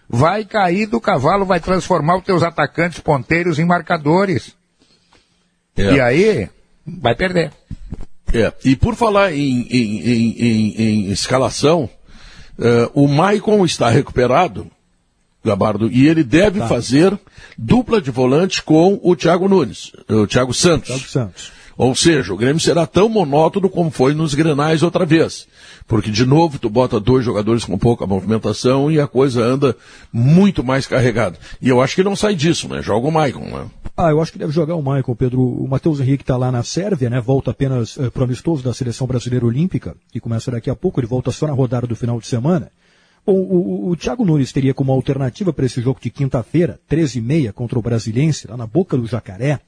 Vai 0.08 0.44
cair 0.44 0.86
do 0.86 1.00
cavalo, 1.00 1.46
vai 1.46 1.58
transformar 1.58 2.16
os 2.16 2.24
teus 2.24 2.42
atacantes 2.42 3.00
ponteiros 3.00 3.58
em 3.58 3.64
marcadores. 3.64 4.54
É. 5.74 5.94
E 5.94 6.00
aí, 6.00 6.50
vai 6.86 7.14
perder. 7.14 7.50
É. 8.32 8.52
E 8.64 8.76
por 8.76 8.94
falar 8.94 9.32
em, 9.32 9.66
em, 9.70 10.38
em, 10.38 10.82
em 10.82 11.10
escalação, 11.10 11.88
uh, 12.58 12.90
o 12.92 13.08
Maicon 13.08 13.64
está 13.64 13.88
recuperado, 13.88 14.70
Gabardo, 15.44 15.90
e 15.90 16.06
ele 16.06 16.22
deve 16.22 16.60
tá. 16.60 16.68
fazer 16.68 17.18
dupla 17.56 18.00
de 18.00 18.10
volante 18.10 18.62
com 18.62 19.00
o 19.02 19.16
Thiago 19.16 19.48
Nunes, 19.48 19.92
o 20.08 20.26
Thiago 20.26 20.52
Santos. 20.52 20.88
Thiago 20.88 21.08
Santos. 21.08 21.52
Ou 21.76 21.94
seja, 21.94 22.32
o 22.32 22.36
Grêmio 22.36 22.60
será 22.60 22.86
tão 22.86 23.08
monótono 23.08 23.68
como 23.68 23.90
foi 23.90 24.14
nos 24.14 24.34
Grenais 24.34 24.82
outra 24.82 25.06
vez. 25.06 25.48
Porque, 25.86 26.10
de 26.10 26.24
novo, 26.24 26.58
tu 26.58 26.70
bota 26.70 26.98
dois 27.00 27.24
jogadores 27.24 27.64
com 27.64 27.76
pouca 27.78 28.06
movimentação 28.06 28.90
e 28.90 29.00
a 29.00 29.06
coisa 29.06 29.42
anda 29.42 29.76
muito 30.12 30.64
mais 30.64 30.86
carregada. 30.86 31.38
E 31.60 31.68
eu 31.68 31.80
acho 31.80 31.94
que 31.94 32.02
não 32.02 32.16
sai 32.16 32.34
disso, 32.34 32.68
né? 32.68 32.82
Joga 32.82 33.08
o 33.08 33.10
Maicon, 33.10 33.44
né? 33.44 33.66
Ah, 33.96 34.10
eu 34.10 34.22
acho 34.22 34.32
que 34.32 34.38
deve 34.38 34.52
jogar 34.52 34.74
o 34.74 34.82
Maicon, 34.82 35.14
Pedro. 35.14 35.42
O 35.42 35.68
Matheus 35.68 36.00
Henrique 36.00 36.22
está 36.22 36.36
lá 36.36 36.50
na 36.50 36.62
Sérvia, 36.62 37.10
né? 37.10 37.20
Volta 37.20 37.50
apenas 37.50 37.98
é, 37.98 38.08
pro 38.08 38.24
amistoso 38.24 38.62
da 38.62 38.72
Seleção 38.72 39.06
Brasileira 39.06 39.44
Olímpica, 39.44 39.94
que 40.10 40.20
começa 40.20 40.50
daqui 40.50 40.70
a 40.70 40.76
pouco, 40.76 41.00
ele 41.00 41.06
volta 41.06 41.30
só 41.30 41.46
na 41.46 41.52
rodada 41.52 41.86
do 41.86 41.96
final 41.96 42.18
de 42.18 42.26
semana. 42.26 42.70
Bom, 43.24 43.34
o, 43.34 43.88
o, 43.88 43.90
o 43.90 43.96
Thiago 43.96 44.24
Nunes 44.24 44.52
teria 44.52 44.74
como 44.74 44.92
alternativa 44.92 45.52
para 45.52 45.66
esse 45.66 45.80
jogo 45.80 46.00
de 46.00 46.10
quinta-feira, 46.10 46.80
13h30, 46.90 47.52
contra 47.52 47.78
o 47.78 47.82
Brasiliense, 47.82 48.48
lá 48.48 48.56
na 48.56 48.66
boca 48.66 48.96
do 48.96 49.06
Jacaré, 49.06 49.60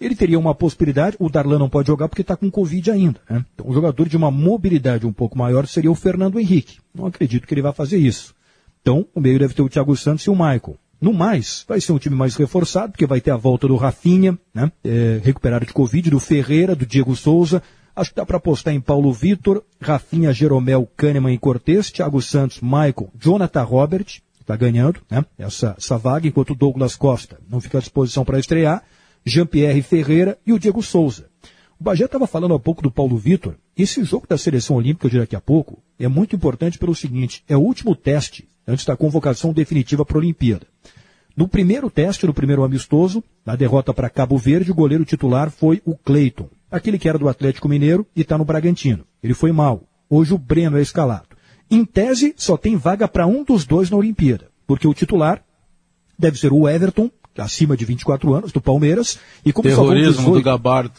ele 0.00 0.14
teria 0.14 0.38
uma 0.38 0.54
possibilidade, 0.54 1.16
o 1.18 1.28
Darlan 1.28 1.58
não 1.58 1.68
pode 1.68 1.88
jogar 1.88 2.08
porque 2.08 2.22
está 2.22 2.36
com 2.36 2.50
Covid 2.50 2.90
ainda. 2.90 3.20
Né? 3.28 3.44
Então, 3.54 3.68
um 3.68 3.72
jogador 3.72 4.08
de 4.08 4.16
uma 4.16 4.30
mobilidade 4.30 5.06
um 5.06 5.12
pouco 5.12 5.38
maior 5.38 5.66
seria 5.66 5.90
o 5.90 5.94
Fernando 5.94 6.38
Henrique. 6.38 6.78
Não 6.94 7.06
acredito 7.06 7.46
que 7.46 7.54
ele 7.54 7.62
vá 7.62 7.72
fazer 7.72 7.96
isso. 7.96 8.34
Então, 8.82 9.06
o 9.14 9.20
meio 9.20 9.38
deve 9.38 9.54
ter 9.54 9.62
o 9.62 9.68
Thiago 9.68 9.96
Santos 9.96 10.24
e 10.24 10.30
o 10.30 10.34
Michael. 10.34 10.76
No 11.00 11.12
mais, 11.12 11.64
vai 11.68 11.80
ser 11.80 11.92
um 11.92 11.98
time 11.98 12.14
mais 12.14 12.36
reforçado, 12.36 12.92
porque 12.92 13.06
vai 13.06 13.20
ter 13.20 13.30
a 13.30 13.36
volta 13.36 13.68
do 13.68 13.76
Rafinha, 13.76 14.38
né? 14.54 14.70
É, 14.82 15.20
recuperado 15.22 15.66
de 15.66 15.72
Covid, 15.72 16.10
do 16.10 16.20
Ferreira, 16.20 16.74
do 16.74 16.86
Diego 16.86 17.14
Souza. 17.14 17.62
Acho 17.94 18.10
que 18.10 18.16
dá 18.16 18.24
para 18.24 18.36
apostar 18.36 18.74
em 18.74 18.80
Paulo 18.80 19.12
Vitor, 19.12 19.62
Rafinha, 19.80 20.32
Jeromel, 20.32 20.88
Kahneman 20.96 21.32
e 21.34 21.38
Cortez, 21.38 21.90
Thiago 21.90 22.20
Santos, 22.22 22.60
Michael, 22.60 23.10
Jonathan 23.18 23.62
Robert, 23.62 24.06
está 24.40 24.54
ganhando 24.54 25.00
né? 25.10 25.24
essa, 25.38 25.74
essa 25.76 25.98
vaga, 25.98 26.28
enquanto 26.28 26.50
o 26.50 26.54
Douglas 26.54 26.94
Costa 26.94 27.38
não 27.50 27.60
fica 27.60 27.78
à 27.78 27.80
disposição 27.80 28.24
para 28.24 28.38
estrear, 28.38 28.82
Jean-Pierre 29.26 29.82
Ferreira 29.82 30.38
e 30.46 30.52
o 30.52 30.58
Diego 30.58 30.80
Souza. 30.80 31.28
O 31.80 31.84
Bagé 31.84 32.04
estava 32.04 32.28
falando 32.28 32.54
há 32.54 32.60
pouco 32.60 32.80
do 32.80 32.92
Paulo 32.92 33.18
Vitor. 33.18 33.56
Esse 33.76 34.04
jogo 34.04 34.24
da 34.28 34.38
seleção 34.38 34.76
olímpica 34.76 35.10
de 35.10 35.18
daqui 35.18 35.34
a 35.34 35.40
pouco 35.40 35.82
é 35.98 36.06
muito 36.06 36.36
importante 36.36 36.78
pelo 36.78 36.94
seguinte: 36.94 37.42
é 37.48 37.56
o 37.56 37.60
último 37.60 37.96
teste 37.96 38.48
antes 38.66 38.84
da 38.84 38.96
convocação 38.96 39.52
definitiva 39.52 40.04
para 40.04 40.16
a 40.16 40.20
Olimpíada. 40.20 40.66
No 41.36 41.48
primeiro 41.48 41.90
teste, 41.90 42.24
no 42.24 42.32
primeiro 42.32 42.62
amistoso, 42.62 43.22
na 43.44 43.56
derrota 43.56 43.92
para 43.92 44.08
Cabo 44.08 44.38
Verde, 44.38 44.70
o 44.70 44.74
goleiro 44.74 45.04
titular 45.04 45.50
foi 45.50 45.82
o 45.84 45.94
Cleiton, 45.96 46.48
aquele 46.70 46.98
que 46.98 47.08
era 47.08 47.18
do 47.18 47.28
Atlético 47.28 47.68
Mineiro 47.68 48.06
e 48.14 48.22
está 48.22 48.38
no 48.38 48.44
Bragantino. 48.44 49.04
Ele 49.22 49.34
foi 49.34 49.50
mal. 49.50 49.82
Hoje 50.08 50.32
o 50.32 50.38
Breno 50.38 50.78
é 50.78 50.82
escalado. 50.82 51.26
Em 51.68 51.84
tese, 51.84 52.32
só 52.36 52.56
tem 52.56 52.76
vaga 52.76 53.08
para 53.08 53.26
um 53.26 53.42
dos 53.42 53.66
dois 53.66 53.90
na 53.90 53.96
Olimpíada, 53.96 54.48
porque 54.66 54.86
o 54.86 54.94
titular 54.94 55.44
deve 56.16 56.38
ser 56.38 56.52
o 56.52 56.68
Everton, 56.68 57.10
acima 57.38 57.76
de 57.76 57.84
24 57.84 58.34
anos, 58.34 58.52
do 58.52 58.60
Palmeiras, 58.60 59.18
e 59.44 59.52
como 59.52 59.68
Terrorismo 59.68 60.14
só 60.14 60.22
vão 60.22 60.32
18, 60.32 60.38
do 60.38 60.44
Gabardo. 60.44 60.94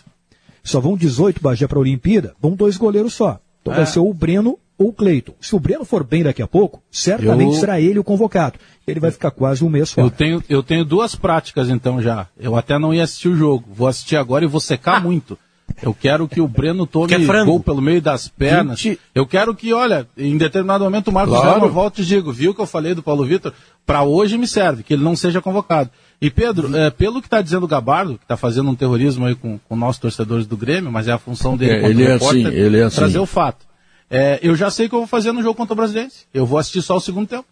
Só 0.63 0.79
vão 0.79 0.97
18 0.97 1.41
Bagé 1.41 1.67
para 1.67 1.77
a 1.77 1.81
Olimpíada, 1.81 2.35
vão 2.41 2.55
dois 2.55 2.77
goleiros 2.77 3.13
só. 3.13 3.39
Então 3.61 3.73
é. 3.73 3.77
vai 3.77 3.85
ser 3.85 3.99
o 3.99 4.13
Breno 4.13 4.57
ou 4.77 4.89
o 4.89 4.93
Cleiton. 4.93 5.33
Se 5.41 5.55
o 5.55 5.59
Breno 5.59 5.83
for 5.83 6.03
bem 6.03 6.23
daqui 6.23 6.41
a 6.41 6.47
pouco, 6.47 6.81
certamente 6.91 7.55
eu... 7.55 7.59
será 7.59 7.81
ele 7.81 7.99
o 7.99 8.03
convocado. 8.03 8.59
Ele 8.85 8.99
vai 8.99 9.11
ficar 9.11 9.31
quase 9.31 9.63
um 9.63 9.69
mês 9.69 9.91
fora. 9.91 10.07
Eu 10.07 10.11
tenho, 10.11 10.43
eu 10.47 10.63
tenho 10.63 10.85
duas 10.85 11.15
práticas 11.15 11.69
então 11.69 12.01
já. 12.01 12.27
Eu 12.39 12.55
até 12.55 12.77
não 12.77 12.93
ia 12.93 13.03
assistir 13.03 13.29
o 13.29 13.35
jogo. 13.35 13.65
Vou 13.73 13.87
assistir 13.87 14.15
agora 14.15 14.45
e 14.45 14.47
vou 14.47 14.59
secar 14.59 14.97
ah. 14.97 14.99
muito. 15.01 15.37
Eu 15.81 15.93
quero 15.93 16.27
que 16.27 16.39
o 16.39 16.47
Breno 16.47 16.87
tome 16.87 17.13
é 17.13 17.45
gol 17.45 17.59
pelo 17.59 17.81
meio 17.81 18.01
das 18.01 18.27
pernas. 18.27 18.81
20... 18.81 18.99
Eu 19.13 19.27
quero 19.27 19.53
que, 19.53 19.73
olha, 19.73 20.07
em 20.17 20.37
determinado 20.37 20.83
momento 20.83 21.09
o 21.09 21.13
Marcos 21.13 21.37
claro. 21.37 21.59
Zero 21.59 21.71
volte 21.71 22.01
e 22.01 22.05
digo, 22.05 22.31
viu 22.31 22.53
que 22.53 22.61
eu 22.61 22.65
falei 22.65 22.95
do 22.95 23.03
Paulo 23.03 23.25
Vitor? 23.25 23.53
Para 23.85 24.03
hoje 24.03 24.37
me 24.37 24.47
serve, 24.47 24.81
que 24.81 24.93
ele 24.93 25.03
não 25.03 25.15
seja 25.15 25.41
convocado. 25.41 25.89
E 26.19 26.31
Pedro, 26.31 26.75
é, 26.75 26.89
pelo 26.89 27.21
que 27.21 27.27
está 27.27 27.41
dizendo 27.41 27.65
o 27.65 27.67
Gabardo, 27.67 28.17
que 28.17 28.23
está 28.23 28.35
fazendo 28.35 28.69
um 28.69 28.75
terrorismo 28.75 29.25
aí 29.25 29.35
com, 29.35 29.59
com 29.59 29.75
nossos 29.75 30.01
torcedores 30.01 30.47
do 30.47 30.57
Grêmio, 30.57 30.91
mas 30.91 31.07
é 31.07 31.11
a 31.11 31.17
função 31.19 31.55
dele 31.55 31.85
é, 31.85 31.89
ele, 31.89 32.03
é 32.03 32.13
repórter, 32.13 32.47
assim, 32.47 32.55
ele 32.55 32.79
é 32.79 32.83
assim. 32.83 32.95
trazer 32.95 33.19
o 33.19 33.25
fato. 33.25 33.65
É, 34.09 34.39
eu 34.41 34.55
já 34.55 34.71
sei 34.71 34.87
o 34.87 34.89
que 34.89 34.95
eu 34.95 34.99
vou 34.99 35.07
fazer 35.07 35.31
no 35.31 35.43
jogo 35.43 35.55
contra 35.55 35.73
o 35.73 35.75
Brasiliense. 35.75 36.25
Eu 36.33 36.45
vou 36.45 36.57
assistir 36.57 36.81
só 36.81 36.97
o 36.97 37.01
segundo 37.01 37.27
tempo. 37.27 37.45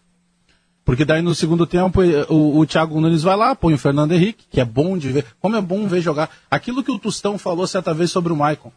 Porque 0.84 1.04
daí 1.04 1.22
no 1.22 1.34
segundo 1.34 1.66
tempo 1.66 2.02
o, 2.30 2.60
o 2.60 2.66
Thiago 2.66 3.02
Nunes 3.02 3.24
vai 3.24 3.36
lá, 3.36 3.56
põe 3.56 3.74
o 3.74 3.78
Fernando 3.78 4.12
Henrique, 4.12 4.46
que 4.50 4.62
é 4.62 4.66
bom 4.66 4.98
de 4.98 5.10
ver. 5.10 5.26
Como 5.40 5.56
é 5.56 5.62
bom 5.62 5.88
ver 5.88 6.00
jogar. 6.00 6.30
Aquilo 6.50 6.84
que 6.84 6.92
o 6.92 7.00
Tostão 7.00 7.38
falou 7.38 7.66
certa 7.66 7.94
vez 7.94 8.12
sobre 8.12 8.32
o 8.32 8.36
Maicon. 8.36 8.72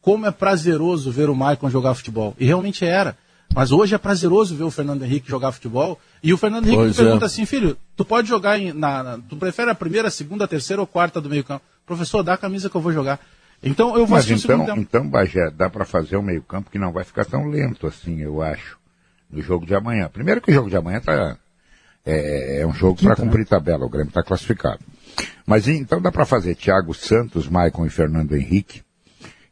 Como 0.00 0.26
é 0.26 0.30
prazeroso 0.30 1.10
ver 1.10 1.30
o 1.30 1.34
Maicon 1.34 1.70
jogar 1.70 1.94
futebol. 1.94 2.34
E 2.38 2.44
realmente 2.44 2.84
era. 2.84 3.16
Mas 3.54 3.70
hoje 3.70 3.94
é 3.94 3.98
prazeroso 3.98 4.56
ver 4.56 4.64
o 4.64 4.70
Fernando 4.70 5.04
Henrique 5.04 5.30
jogar 5.30 5.52
futebol. 5.52 5.98
E 6.22 6.32
o 6.32 6.36
Fernando 6.36 6.66
Henrique 6.66 6.82
pois 6.82 6.96
pergunta 6.96 7.24
é. 7.24 7.26
assim, 7.26 7.46
filho, 7.46 7.76
tu 7.96 8.04
pode 8.04 8.28
jogar 8.28 8.58
em, 8.58 8.72
na, 8.72 9.02
na, 9.02 9.18
Tu 9.18 9.36
prefere 9.36 9.70
a 9.70 9.74
primeira, 9.74 10.08
a 10.08 10.10
segunda, 10.10 10.44
a 10.44 10.48
terceira 10.48 10.82
ou 10.82 10.86
quarta 10.86 11.20
do 11.20 11.30
meio 11.30 11.44
campo? 11.44 11.64
Professor, 11.86 12.22
dá 12.24 12.34
a 12.34 12.38
camisa 12.38 12.68
que 12.68 12.76
eu 12.76 12.80
vou 12.80 12.92
jogar. 12.92 13.20
Então 13.62 13.96
eu 13.96 14.04
vou 14.06 14.16
Mas 14.16 14.28
então, 14.28 14.66
então, 14.76 15.08
Bagé, 15.08 15.50
dá 15.50 15.70
para 15.70 15.84
fazer 15.84 16.16
o 16.16 16.22
meio 16.22 16.42
campo 16.42 16.70
que 16.70 16.78
não 16.78 16.92
vai 16.92 17.04
ficar 17.04 17.24
tão 17.24 17.46
lento 17.46 17.86
assim, 17.86 18.20
eu 18.20 18.42
acho, 18.42 18.76
no 19.30 19.40
jogo 19.40 19.64
de 19.64 19.74
amanhã. 19.74 20.10
Primeiro 20.12 20.40
que 20.40 20.50
o 20.50 20.54
jogo 20.54 20.68
de 20.68 20.76
amanhã 20.76 21.00
tá, 21.00 21.36
é, 22.04 22.60
é 22.60 22.66
um 22.66 22.74
jogo 22.74 23.00
para 23.00 23.14
cumprir 23.16 23.40
né? 23.40 23.46
tabela, 23.46 23.86
o 23.86 23.88
Grêmio 23.88 24.08
está 24.08 24.22
classificado. 24.22 24.80
Mas 25.46 25.68
então 25.68 26.02
dá 26.02 26.10
para 26.10 26.26
fazer 26.26 26.56
Thiago 26.56 26.92
Santos, 26.92 27.48
Maicon 27.48 27.86
e 27.86 27.90
Fernando 27.90 28.36
Henrique, 28.36 28.82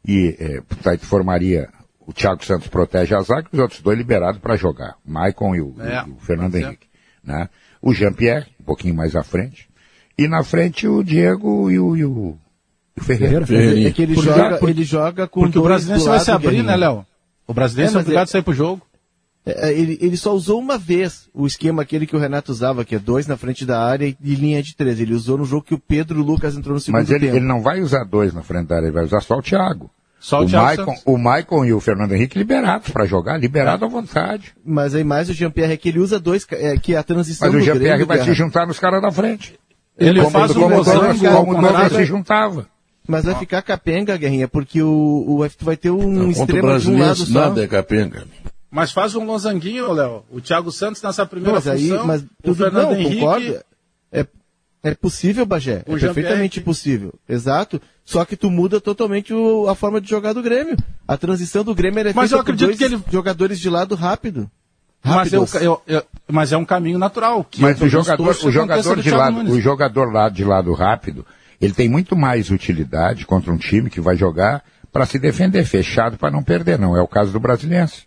e 0.05 0.35
é, 0.37 0.61
tá, 0.81 0.97
formaria 0.97 1.69
o 2.05 2.13
Thiago 2.13 2.43
Santos 2.45 2.67
protege 2.67 3.15
a 3.15 3.21
zaga 3.21 3.47
e 3.51 3.55
os 3.55 3.61
outros 3.61 3.81
dois 3.81 3.97
liberados 3.97 4.39
para 4.39 4.55
jogar, 4.55 4.95
o 5.05 5.11
Maicon 5.11 5.55
e 5.55 5.61
o, 5.61 5.75
é, 5.79 6.03
o 6.03 6.15
Fernando 6.19 6.55
Henrique. 6.55 6.87
Né? 7.23 7.49
O 7.81 7.93
Jean-Pierre, 7.93 8.47
um 8.59 8.63
pouquinho 8.63 8.95
mais 8.95 9.15
à 9.15 9.23
frente, 9.23 9.69
e 10.17 10.27
na 10.27 10.43
frente 10.43 10.87
o 10.87 11.03
Diego 11.03 11.71
e 11.71 11.79
o, 11.79 11.95
e 11.95 12.05
o 12.05 12.37
Ferreira. 13.01 13.45
Ferreira. 13.45 13.89
É 13.89 13.91
que 13.91 14.01
ele, 14.01 14.15
joga, 14.15 14.57
porque, 14.57 14.71
ele 14.71 14.83
joga 14.83 15.27
com 15.27 15.41
Porque 15.41 15.57
o 15.57 15.63
brasileiro 15.63 16.03
vai 16.03 16.19
se 16.19 16.31
abrir, 16.31 16.63
né, 16.63 16.75
Léo? 16.75 17.05
O 17.47 17.53
brasileiro 17.53 17.91
é, 17.91 17.95
é 17.95 17.99
obrigado 17.99 18.21
é... 18.21 18.23
a 18.23 18.27
sair 18.27 18.43
pro 18.43 18.53
jogo. 18.53 18.81
É, 19.45 19.69
é, 19.69 19.73
ele, 19.73 19.97
ele 19.99 20.15
só 20.15 20.33
usou 20.33 20.59
uma 20.59 20.77
vez 20.77 21.29
o 21.33 21.45
esquema 21.45 21.81
aquele 21.81 22.07
que 22.07 22.15
o 22.15 22.19
Renato 22.19 22.51
usava, 22.51 22.85
que 22.85 22.95
é 22.95 22.99
dois 22.99 23.27
na 23.27 23.35
frente 23.35 23.65
da 23.65 23.83
área 23.83 24.05
e 24.05 24.35
linha 24.35 24.61
de 24.63 24.75
três. 24.75 24.99
Ele 24.99 25.13
usou 25.13 25.37
no 25.37 25.45
jogo 25.45 25.63
que 25.63 25.73
o 25.73 25.79
Pedro 25.79 26.19
e 26.19 26.21
o 26.21 26.25
Lucas 26.25 26.55
entrou 26.55 26.75
no 26.75 26.79
segundo 26.79 27.01
Mas 27.01 27.09
ele, 27.09 27.25
tempo. 27.25 27.37
ele 27.37 27.45
não 27.45 27.61
vai 27.61 27.81
usar 27.81 28.05
dois 28.05 28.33
na 28.33 28.41
frente 28.41 28.67
da 28.67 28.75
área, 28.75 28.85
ele 28.85 28.93
vai 28.93 29.03
usar 29.03 29.21
só 29.21 29.35
o 29.37 29.41
Thiago. 29.41 29.89
Só 30.23 30.41
o, 30.41 30.45
o, 30.45 30.49
Maicon, 30.49 30.95
o 31.05 31.17
Maicon 31.17 31.65
e 31.65 31.73
o 31.73 31.81
Fernando 31.81 32.13
Henrique 32.13 32.37
liberados 32.37 32.89
para 32.91 33.05
jogar, 33.05 33.37
liberado 33.37 33.83
à 33.83 33.89
vontade. 33.89 34.53
Mas 34.63 34.95
aí 34.95 35.03
mais 35.03 35.29
o 35.29 35.33
Jean-Pierre 35.33 35.73
é 35.73 35.77
que 35.77 35.89
ele 35.89 35.99
usa 35.99 36.17
dois, 36.17 36.47
é, 36.49 36.77
que 36.77 36.95
é 36.95 36.97
a 36.97 37.03
transição 37.03 37.51
Mas 37.51 37.61
o 37.61 37.65
Jean-Pierre 37.65 38.05
vai 38.05 38.23
se 38.23 38.33
juntar 38.33 38.65
nos 38.65 38.79
caras 38.79 39.01
da 39.01 39.11
frente. 39.11 39.59
Ele 39.97 40.21
como, 40.21 40.31
faz 40.31 40.53
como, 40.53 40.79
o 40.79 40.85
como, 40.85 41.19
como, 41.19 41.55
como 41.55 41.67
o 41.67 41.89
se 41.89 42.05
juntava. 42.05 42.65
Mas 43.05 43.25
vai 43.25 43.35
ficar 43.35 43.61
capenga, 43.63 44.15
Guerrinha, 44.15 44.47
porque 44.47 44.81
o, 44.81 45.25
o 45.27 45.43
F 45.43 45.57
vai 45.59 45.75
ter 45.75 45.91
um 45.91 46.09
não, 46.09 46.31
extremo 46.31 46.79
de 46.79 46.89
um 46.89 46.97
lado 46.97 47.17
só. 47.17 47.33
Nada 47.33 47.61
é 47.61 47.67
capenga. 47.67 48.25
Mas 48.71 48.93
faz 48.93 49.15
um 49.15 49.25
losanguinho, 49.25 49.91
Léo. 49.91 50.23
O 50.31 50.39
Thiago 50.39 50.71
Santos 50.71 51.01
nessa 51.01 51.25
primeira 51.25 51.55
mas 51.55 51.67
aí, 51.67 51.89
função, 51.89 52.07
mas 52.07 52.21
tudo, 52.41 52.53
o 52.53 52.55
Fernando 52.55 52.91
não, 52.91 52.95
Henrique... 52.95 53.19
Concordo. 53.19 53.59
É, 54.09 54.25
é 54.83 54.95
possível, 54.95 55.45
Bagé. 55.45 55.83
O 55.85 55.97
é 55.97 55.99
perfeitamente 55.99 56.61
possível. 56.61 57.13
Exato. 57.27 57.81
Só 58.05 58.25
que 58.25 58.35
tu 58.35 58.51
muda 58.51 58.81
totalmente 58.81 59.33
o, 59.33 59.67
a 59.69 59.75
forma 59.75 60.01
de 60.01 60.09
jogar 60.09 60.33
do 60.33 60.41
Grêmio. 60.41 60.77
A 61.07 61.15
transição 61.15 61.63
do 61.63 61.73
Grêmio 61.73 62.07
é 62.07 62.13
mas 62.13 62.31
eu 62.31 62.39
acredito 62.39 62.77
que 62.77 62.83
ele... 62.83 63.01
jogadores 63.11 63.59
de 63.59 63.69
lado 63.69 63.95
rápido. 63.95 64.49
Mas, 65.03 65.33
eu, 65.33 65.45
eu, 65.59 65.81
eu, 65.85 66.03
mas 66.31 66.53
é 66.53 66.57
um 66.57 66.63
caminho 66.63 66.97
natural. 66.97 67.45
mas 67.57 67.81
o 67.81 67.89
jogador, 67.89 68.29
o 68.29 68.51
jogador 68.51 69.01
de 69.01 69.11
lado, 69.11 69.51
o 69.51 69.59
jogador 69.59 70.13
lá 70.13 70.29
de 70.29 70.45
lado 70.45 70.71
rápido, 70.73 71.25
ele 71.59 71.73
tem 71.73 71.89
muito 71.89 72.15
mais 72.15 72.49
utilidade 72.49 73.25
contra 73.25 73.51
um 73.51 73.57
time 73.57 73.89
que 73.89 73.99
vai 73.99 74.15
jogar 74.15 74.63
para 74.93 75.05
se 75.05 75.19
defender 75.19 75.65
fechado 75.65 76.17
para 76.17 76.31
não 76.31 76.41
perder, 76.41 76.79
não 76.79 76.95
é 76.95 77.01
o 77.01 77.07
caso 77.07 77.33
do 77.33 77.39
Brasiliense. 77.39 78.03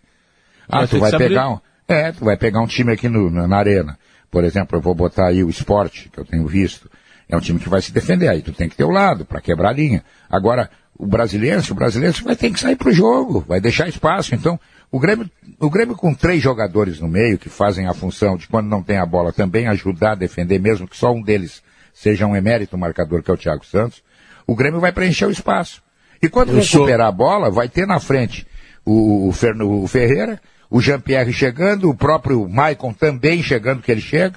Ah, 0.67 0.87
tu 0.87 0.99
vai 0.99 1.11
pegar 1.15 1.49
um, 1.49 1.59
é, 1.87 2.11
tu 2.11 2.25
vai 2.25 2.35
pegar 2.35 2.61
um 2.61 2.67
time 2.67 2.91
aqui 2.91 3.07
no, 3.07 3.29
na, 3.29 3.47
na, 3.47 3.57
arena. 3.57 3.97
Por 4.31 4.43
exemplo, 4.43 4.77
eu 4.77 4.81
vou 4.81 4.95
botar 4.95 5.27
aí 5.27 5.43
o 5.43 5.49
esporte, 5.49 6.09
que 6.09 6.19
eu 6.19 6.25
tenho 6.25 6.47
visto. 6.47 6.89
É 7.29 7.35
um 7.35 7.41
time 7.41 7.59
que 7.59 7.69
vai 7.69 7.81
se 7.81 7.91
defender 7.91 8.29
aí, 8.29 8.41
tu 8.41 8.53
tem 8.53 8.69
que 8.69 8.75
ter 8.75 8.85
o 8.85 8.89
lado 8.89 9.25
para 9.25 9.41
quebrar 9.41 9.69
a 9.69 9.73
linha. 9.73 10.03
Agora, 10.29 10.69
o 10.97 11.05
brasileiro, 11.05 11.61
o 11.69 11.75
brasileiro 11.75 12.15
vai 12.23 12.35
ter 12.35 12.51
que 12.51 12.59
sair 12.59 12.75
pro 12.75 12.91
jogo, 12.91 13.43
vai 13.47 13.59
deixar 13.59 13.87
espaço. 13.87 14.33
Então, 14.33 14.59
o 14.91 14.99
Grêmio, 14.99 15.29
o 15.59 15.69
Grêmio 15.69 15.95
com 15.95 16.13
três 16.13 16.41
jogadores 16.41 16.99
no 16.99 17.07
meio 17.07 17.37
que 17.37 17.49
fazem 17.49 17.87
a 17.87 17.93
função 17.93 18.37
de 18.37 18.47
quando 18.47 18.67
não 18.67 18.81
tem 18.81 18.97
a 18.97 19.05
bola 19.05 19.33
também 19.33 19.67
ajudar 19.67 20.13
a 20.13 20.15
defender, 20.15 20.59
mesmo 20.59 20.87
que 20.87 20.95
só 20.95 21.11
um 21.11 21.21
deles 21.21 21.61
seja 21.93 22.25
um 22.25 22.35
emérito 22.35 22.77
marcador, 22.77 23.21
que 23.21 23.29
é 23.29 23.33
o 23.33 23.37
Thiago 23.37 23.65
Santos, 23.65 24.01
o 24.45 24.55
Grêmio 24.55 24.79
vai 24.79 24.91
preencher 24.91 25.25
o 25.25 25.31
espaço. 25.31 25.83
E 26.21 26.29
quando 26.29 26.49
Eu 26.49 26.61
recuperar 26.61 27.07
sou... 27.07 27.07
a 27.07 27.11
bola, 27.11 27.51
vai 27.51 27.67
ter 27.67 27.85
na 27.85 27.99
frente 27.99 28.47
o, 28.85 29.27
o, 29.27 29.83
o 29.83 29.87
Ferreira, 29.87 30.39
o 30.69 30.81
Jean-Pierre 30.81 31.33
chegando, 31.33 31.89
o 31.89 31.95
próprio 31.95 32.47
Maicon 32.47 32.93
também 32.93 33.43
chegando 33.43 33.81
que 33.81 33.91
ele 33.91 34.01
chega. 34.01 34.35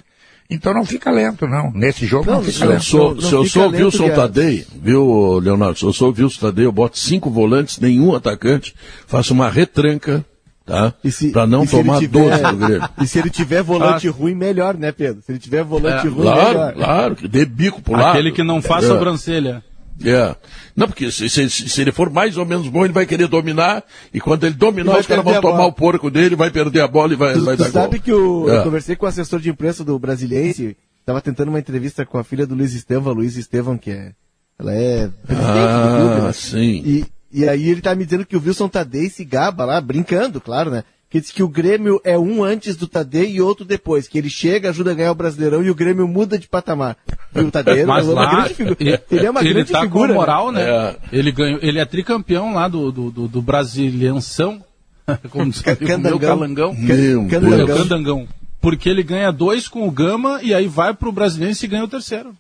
Então 0.51 0.75
não 0.75 0.85
fica 0.85 1.11
lento, 1.11 1.47
não. 1.47 1.71
Nesse 1.73 2.05
jogo 2.05 2.27
não, 2.27 2.39
não 2.39 2.43
fica 2.43 2.65
lento. 2.65 2.83
Sou, 2.83 3.15
não, 3.15 3.21
se 3.21 3.33
eu 3.33 3.47
sou 3.47 3.69
o 3.69 3.71
Wilson 3.71 4.11
Tadei, 4.11 4.67
viu, 4.83 5.39
Leonardo? 5.39 5.79
Se 5.79 5.85
eu 5.85 5.93
sou 5.93 6.11
o 6.11 6.15
Wilson 6.17 6.41
Tadei, 6.41 6.67
eu 6.67 6.73
boto 6.73 6.99
cinco 6.99 7.31
volantes, 7.31 7.79
nenhum 7.79 8.15
atacante, 8.15 8.75
faço 9.07 9.33
uma 9.33 9.49
retranca, 9.49 10.25
tá? 10.67 10.93
Para 11.33 11.47
não 11.47 11.65
tomar 11.65 12.01
tiver, 12.01 12.31
12 12.31 12.43
do 12.43 12.57
Grêmio. 12.57 12.89
E 13.01 13.07
se 13.07 13.19
ele 13.21 13.31
tiver 13.31 13.63
volante 13.63 14.09
ah. 14.09 14.11
ruim, 14.11 14.35
melhor, 14.35 14.77
né, 14.77 14.91
Pedro? 14.91 15.23
Se 15.23 15.31
ele 15.31 15.39
tiver 15.39 15.63
volante 15.63 16.09
é, 16.09 16.11
ruim, 16.11 16.23
claro, 16.23 16.59
melhor. 16.59 16.75
Claro, 16.75 17.17
que 17.17 17.29
dê 17.29 17.45
bico 17.45 17.81
pro 17.81 17.93
lado. 17.93 18.11
Aquele 18.11 18.33
que 18.33 18.43
não 18.43 18.61
faz 18.61 18.85
é. 18.85 18.89
sobrancelha. 18.89 19.63
É. 20.05 20.35
Não, 20.75 20.87
porque 20.87 21.11
se, 21.11 21.29
se, 21.29 21.51
se, 21.51 21.81
ele 21.81 21.93
for 21.93 22.09
mais 22.11 22.37
ou 22.37 22.47
menos 22.47 22.69
bom, 22.69 22.85
ele 22.85 22.93
vai 22.93 23.05
querer 23.05 23.29
dominar, 23.29 23.85
e 24.15 24.21
quando 24.21 24.45
ele 24.45 24.55
dominar, 24.55 24.99
os 24.99 25.07
caras 25.07 25.25
vão 25.25 25.41
tomar 25.41 25.67
o 25.67 25.73
porco 25.73 26.11
dele, 26.11 26.35
vai 26.35 26.51
perder 26.51 26.81
a 26.81 26.89
bola 26.89 27.13
e 27.13 27.17
vai, 27.17 27.35
tu, 27.35 27.45
vai 27.45 27.57
tu 27.57 27.65
dar 27.65 27.71
sabe 27.71 27.99
gol. 27.99 28.05
que 28.05 28.13
o, 28.13 28.51
é. 28.51 28.59
eu 28.59 28.63
conversei 28.63 28.97
com 28.97 29.05
o 29.05 29.09
assessor 29.09 29.41
de 29.41 29.51
imprensa 29.51 29.85
do 29.85 29.99
Brasiliense, 29.99 30.77
estava 31.01 31.21
tentando 31.21 31.49
uma 31.49 31.59
entrevista 31.59 32.07
com 32.07 32.19
a 32.19 32.25
filha 32.25 32.47
do 32.47 32.55
Luiz 32.55 32.73
Estevam, 32.73 33.13
Luiz 33.13 33.37
Estevam, 33.37 33.77
que 33.77 33.91
é, 33.91 34.13
ela 34.59 34.73
é 34.73 35.11
presidente 35.27 35.55
ah, 35.55 35.83
do 35.83 36.07
clube, 36.07 36.27
né? 36.27 36.33
sim. 36.33 36.83
E, 36.85 37.05
e 37.33 37.49
aí 37.49 37.69
ele 37.69 37.83
tá 37.83 37.95
me 37.95 38.05
dizendo 38.05 38.25
que 38.25 38.37
o 38.37 38.43
Wilson 38.43 38.69
Tadei 38.69 39.09
se 39.11 39.25
gaba 39.25 39.65
lá, 39.65 39.81
brincando, 39.81 40.41
claro, 40.41 40.71
né? 40.71 40.85
Que 41.11 41.21
diz 41.21 41.33
que 41.33 41.43
o 41.43 41.49
Grêmio 41.49 42.01
é 42.05 42.17
um 42.17 42.45
antes 42.45 42.77
do 42.77 42.87
Tadei 42.87 43.33
e 43.33 43.41
outro 43.41 43.65
depois, 43.65 44.07
que 44.07 44.17
ele 44.17 44.31
chega, 44.31 44.71
ajuda 44.71 44.93
a 44.93 44.95
ganhar 44.95 45.11
o 45.11 45.15
Brasileirão 45.17 45.61
e 45.61 45.69
o 45.69 45.75
Grêmio 45.75 46.07
muda 46.07 46.39
de 46.39 46.47
patamar. 46.47 46.97
E 47.35 47.41
o 47.41 47.51
Tadei 47.51 47.81
é 47.83 47.85
uma 47.85 48.01
grande 48.01 48.55
figura. 48.55 48.77
Ele, 48.79 49.27
é 49.27 49.31
uma 49.31 49.41
ele 49.41 49.55
grande 49.55 49.73
tá 49.73 49.81
figura. 49.81 50.15
Com 50.15 50.21
moral, 50.21 50.53
né? 50.53 50.63
É. 50.63 50.97
Ele, 51.13 51.33
ganhou, 51.33 51.59
ele 51.61 51.81
é 51.81 51.85
tricampeão 51.85 52.55
lá 52.55 52.69
do, 52.69 52.93
do, 52.93 53.11
do, 53.11 53.29
do 53.29 53.43
Brasilianção. 53.43 54.65
Como 55.31 55.51
diz 55.51 55.61
o 55.63 55.99
meu 55.99 56.21
calangão. 56.21 56.73
Meu 56.75 57.27
Candangão. 57.27 57.77
Candangão. 57.77 58.29
porque 58.61 58.89
ele 58.89 59.03
ganha 59.03 59.33
dois 59.33 59.67
com 59.67 59.89
o 59.89 59.91
Gama 59.91 60.39
e 60.45 60.55
aí 60.55 60.69
vai 60.69 60.95
pro 60.95 61.11
Brasileiro 61.11 61.59
e 61.61 61.67
ganha 61.67 61.85
o 61.85 61.89
terceiro. 61.89 62.37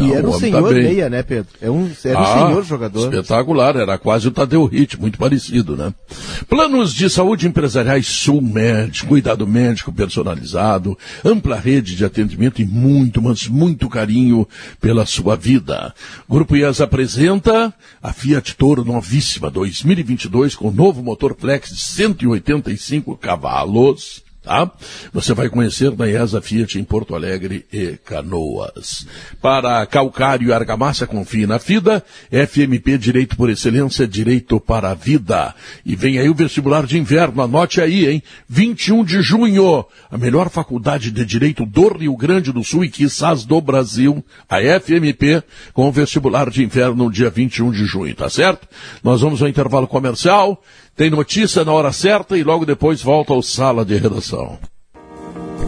E 0.00 0.12
era 0.12 0.28
um 0.28 0.38
senhor 0.38 0.68
tá 0.68 0.74
meia, 0.74 1.08
né, 1.08 1.22
Pedro? 1.22 1.52
É 1.60 1.70
um, 1.70 1.90
era 2.04 2.18
ah, 2.18 2.22
um 2.22 2.48
senhor 2.48 2.64
jogador. 2.64 3.04
Espetacular, 3.04 3.76
era 3.76 3.98
quase 3.98 4.28
o 4.28 4.30
Tadeu 4.30 4.64
Hit, 4.64 5.00
muito 5.00 5.18
parecido, 5.18 5.76
né? 5.76 5.92
Planos 6.48 6.94
de 6.94 7.10
saúde 7.10 7.46
empresariais 7.46 8.06
Sul 8.06 8.40
Médico, 8.40 9.08
cuidado 9.08 9.46
médico 9.46 9.92
personalizado, 9.92 10.96
ampla 11.24 11.56
rede 11.56 11.96
de 11.96 12.04
atendimento 12.04 12.62
e 12.62 12.64
muito, 12.64 13.20
mas 13.20 13.48
muito 13.48 13.88
carinho 13.88 14.46
pela 14.80 15.04
sua 15.04 15.36
vida. 15.36 15.94
Grupo 16.28 16.56
IES 16.56 16.80
apresenta 16.80 17.72
a 18.02 18.12
Fiat 18.12 18.54
Toro 18.56 18.84
novíssima 18.84 19.50
2022 19.50 20.54
com 20.54 20.70
novo 20.70 21.02
motor 21.02 21.36
flex 21.38 21.70
de 21.70 21.80
185 21.80 23.16
cavalos 23.16 24.27
tá? 24.42 24.70
Você 25.12 25.34
vai 25.34 25.48
conhecer 25.48 25.96
na 25.96 26.06
IESA 26.06 26.40
Fiat 26.40 26.78
em 26.78 26.84
Porto 26.84 27.14
Alegre 27.14 27.66
e 27.72 27.98
Canoas. 28.04 29.06
Para 29.40 29.84
calcário 29.86 30.48
e 30.48 30.52
argamassa, 30.52 31.06
confie 31.06 31.46
na 31.46 31.58
FIDA, 31.58 32.04
FMP 32.30 32.98
Direito 32.98 33.36
por 33.36 33.50
Excelência, 33.50 34.06
Direito 34.06 34.58
para 34.60 34.90
a 34.90 34.94
Vida. 34.94 35.54
E 35.84 35.94
vem 35.94 36.18
aí 36.18 36.28
o 36.28 36.34
vestibular 36.34 36.86
de 36.86 36.98
inverno, 36.98 37.42
anote 37.42 37.80
aí, 37.80 38.06
hein? 38.06 38.22
21 38.48 39.04
de 39.04 39.22
junho, 39.22 39.84
a 40.10 40.16
melhor 40.16 40.48
faculdade 40.50 41.10
de 41.10 41.24
Direito 41.24 41.66
do 41.66 41.88
Rio 41.88 42.16
Grande 42.16 42.52
do 42.52 42.64
Sul 42.64 42.84
e 42.84 42.90
quizás 42.90 43.44
do 43.44 43.60
Brasil, 43.60 44.24
a 44.48 44.58
FMP, 44.80 45.42
com 45.72 45.88
o 45.88 45.92
vestibular 45.92 46.50
de 46.50 46.62
inverno, 46.62 47.10
dia 47.10 47.30
21 47.30 47.70
de 47.70 47.84
junho, 47.84 48.14
tá 48.14 48.30
certo? 48.30 48.66
Nós 49.02 49.20
vamos 49.20 49.42
ao 49.42 49.48
intervalo 49.48 49.86
comercial, 49.86 50.62
tem 50.98 51.10
notícia 51.10 51.64
na 51.64 51.72
hora 51.72 51.92
certa 51.92 52.36
e 52.36 52.42
logo 52.42 52.66
depois 52.66 53.00
volta 53.00 53.32
ao 53.32 53.40
Sala 53.40 53.84
de 53.84 53.96
Redação. 53.96 54.58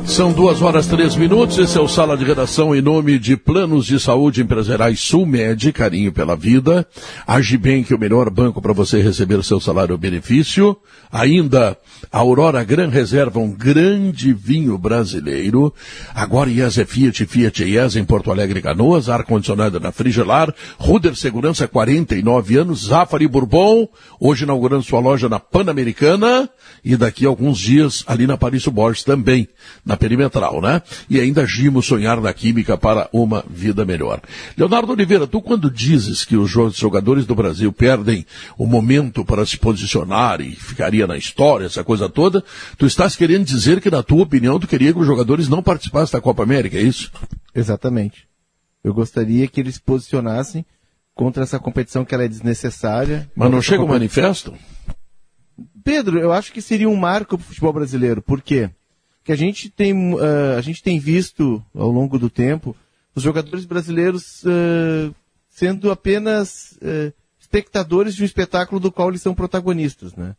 São 0.07 0.32
duas 0.32 0.61
horas 0.61 0.86
três 0.86 1.14
minutos. 1.14 1.57
Esse 1.59 1.78
é 1.78 1.80
o 1.80 1.88
Sala 1.88 2.16
de 2.16 2.24
Redação 2.24 2.74
em 2.74 2.82
nome 2.82 3.18
de 3.18 3.36
Planos 3.36 3.86
de 3.86 3.98
Saúde 4.01 4.42
Empresariais 4.42 5.01
Sulmed, 5.01 5.72
carinho 5.72 6.12
pela 6.12 6.34
vida. 6.34 6.86
É 7.26 7.94
o 7.94 7.98
melhor 7.98 8.28
banco 8.30 8.61
para 8.61 8.72
você 8.72 9.01
receber 9.01 9.42
seu 9.44 9.61
salário 9.61 9.96
benefício. 9.96 10.76
Ainda 11.12 11.76
Aurora 12.11 12.62
Gran 12.64 12.88
Reserva, 12.88 13.38
um 13.38 13.53
grande 13.53 14.32
vinho 14.32 14.76
brasileiro. 14.76 15.72
Agora 16.14 16.51
IES 16.51 16.78
é 16.78 16.84
Fiat, 16.84 17.26
Fiat 17.26 17.64
IES 17.64 17.96
em 17.96 18.05
Porto 18.05 18.30
Alegre 18.30 18.62
Canoas, 18.62 19.09
ar-condicionado 19.09 19.78
na 19.78 19.92
Frigelar. 19.92 20.53
Ruder 20.78 21.14
Segurança, 21.14 21.68
49 21.68 22.57
anos. 22.57 22.86
Zafari 22.86 23.28
Bourbon, 23.28 23.88
hoje 24.18 24.44
inaugurando 24.44 24.82
sua 24.82 25.01
loja 25.01 25.28
na 25.28 25.38
Pan-Americana. 25.38 26.48
E 26.84 26.96
daqui 26.96 27.26
a 27.26 27.28
alguns 27.28 27.59
dias 27.59 28.05
ali 28.07 28.26
na 28.26 28.36
Paris 28.36 28.66
Borges 28.66 29.05
também 29.05 29.48
na 29.91 29.97
perimetral, 29.97 30.62
né? 30.62 30.80
E 31.09 31.18
ainda 31.18 31.43
agimos 31.43 31.84
sonhar 31.84 32.20
na 32.20 32.32
química 32.32 32.78
para 32.78 33.09
uma 33.12 33.45
vida 33.51 33.84
melhor. 33.84 34.20
Leonardo 34.57 34.93
Oliveira, 34.93 35.26
tu 35.26 35.43
quando 35.43 35.68
dizes 35.68 36.24
que 36.24 36.36
os 36.36 36.49
jogadores 36.49 37.26
do 37.26 37.34
Brasil 37.34 37.72
perdem 37.72 38.24
o 38.57 38.66
momento 38.66 39.24
para 39.24 39.45
se 39.45 39.59
posicionar 39.59 40.41
e 40.41 40.53
ficaria 40.53 41.09
na 41.09 41.16
história, 41.16 41.66
essa 41.66 41.82
coisa 41.82 42.09
toda, 42.09 42.45
tu 42.78 42.86
estás 42.86 43.16
querendo 43.16 43.45
dizer 43.45 43.80
que, 43.80 43.91
na 43.91 44.01
tua 44.01 44.22
opinião, 44.22 44.61
tu 44.61 44.68
queria 44.68 44.93
que 44.93 45.01
os 45.01 45.07
jogadores 45.07 45.49
não 45.49 45.61
participassem 45.61 46.12
da 46.12 46.22
Copa 46.22 46.45
América, 46.45 46.78
é 46.78 46.82
isso? 46.82 47.11
Exatamente. 47.53 48.28
Eu 48.84 48.95
gostaria 48.95 49.49
que 49.49 49.59
eles 49.59 49.74
se 49.74 49.82
posicionassem 49.82 50.64
contra 51.16 51.43
essa 51.43 51.59
competição 51.59 52.05
que 52.05 52.14
ela 52.14 52.22
é 52.22 52.28
desnecessária. 52.28 53.28
Mas 53.34 53.51
não 53.51 53.61
chega 53.61 53.82
o 53.82 53.88
manifesto? 53.88 54.55
Pedro, 55.82 56.20
eu 56.20 56.32
acho 56.32 56.53
que 56.53 56.62
seria 56.62 56.88
um 56.88 56.95
marco 56.95 57.36
para 57.36 57.45
o 57.45 57.49
futebol 57.49 57.72
brasileiro. 57.72 58.22
Por 58.22 58.41
quê? 58.41 58.70
Que 59.25 59.33
a 59.33 59.37
gente 59.37 59.71
tem, 59.71 60.14
uh, 60.14 60.57
a 60.57 60.61
gente 60.61 60.83
tem 60.83 60.99
visto 60.99 61.64
ao 61.75 61.91
longo 61.91 62.18
do 62.18 62.31
tempo 62.31 62.77
os 63.14 63.23
jogadores 63.23 63.64
brasileiros 63.64 64.43
uh, 64.45 65.14
sendo 65.49 65.91
apenas 65.91 66.79
uh, 66.83 67.12
espectadores 67.39 68.14
de 68.14 68.23
um 68.23 68.27
espetáculo 68.27 68.81
do 68.81 68.93
qual 68.93 69.09
eles 69.09 69.23
são 69.23 69.35
protagonistas, 69.35 70.14
né? 70.14 70.37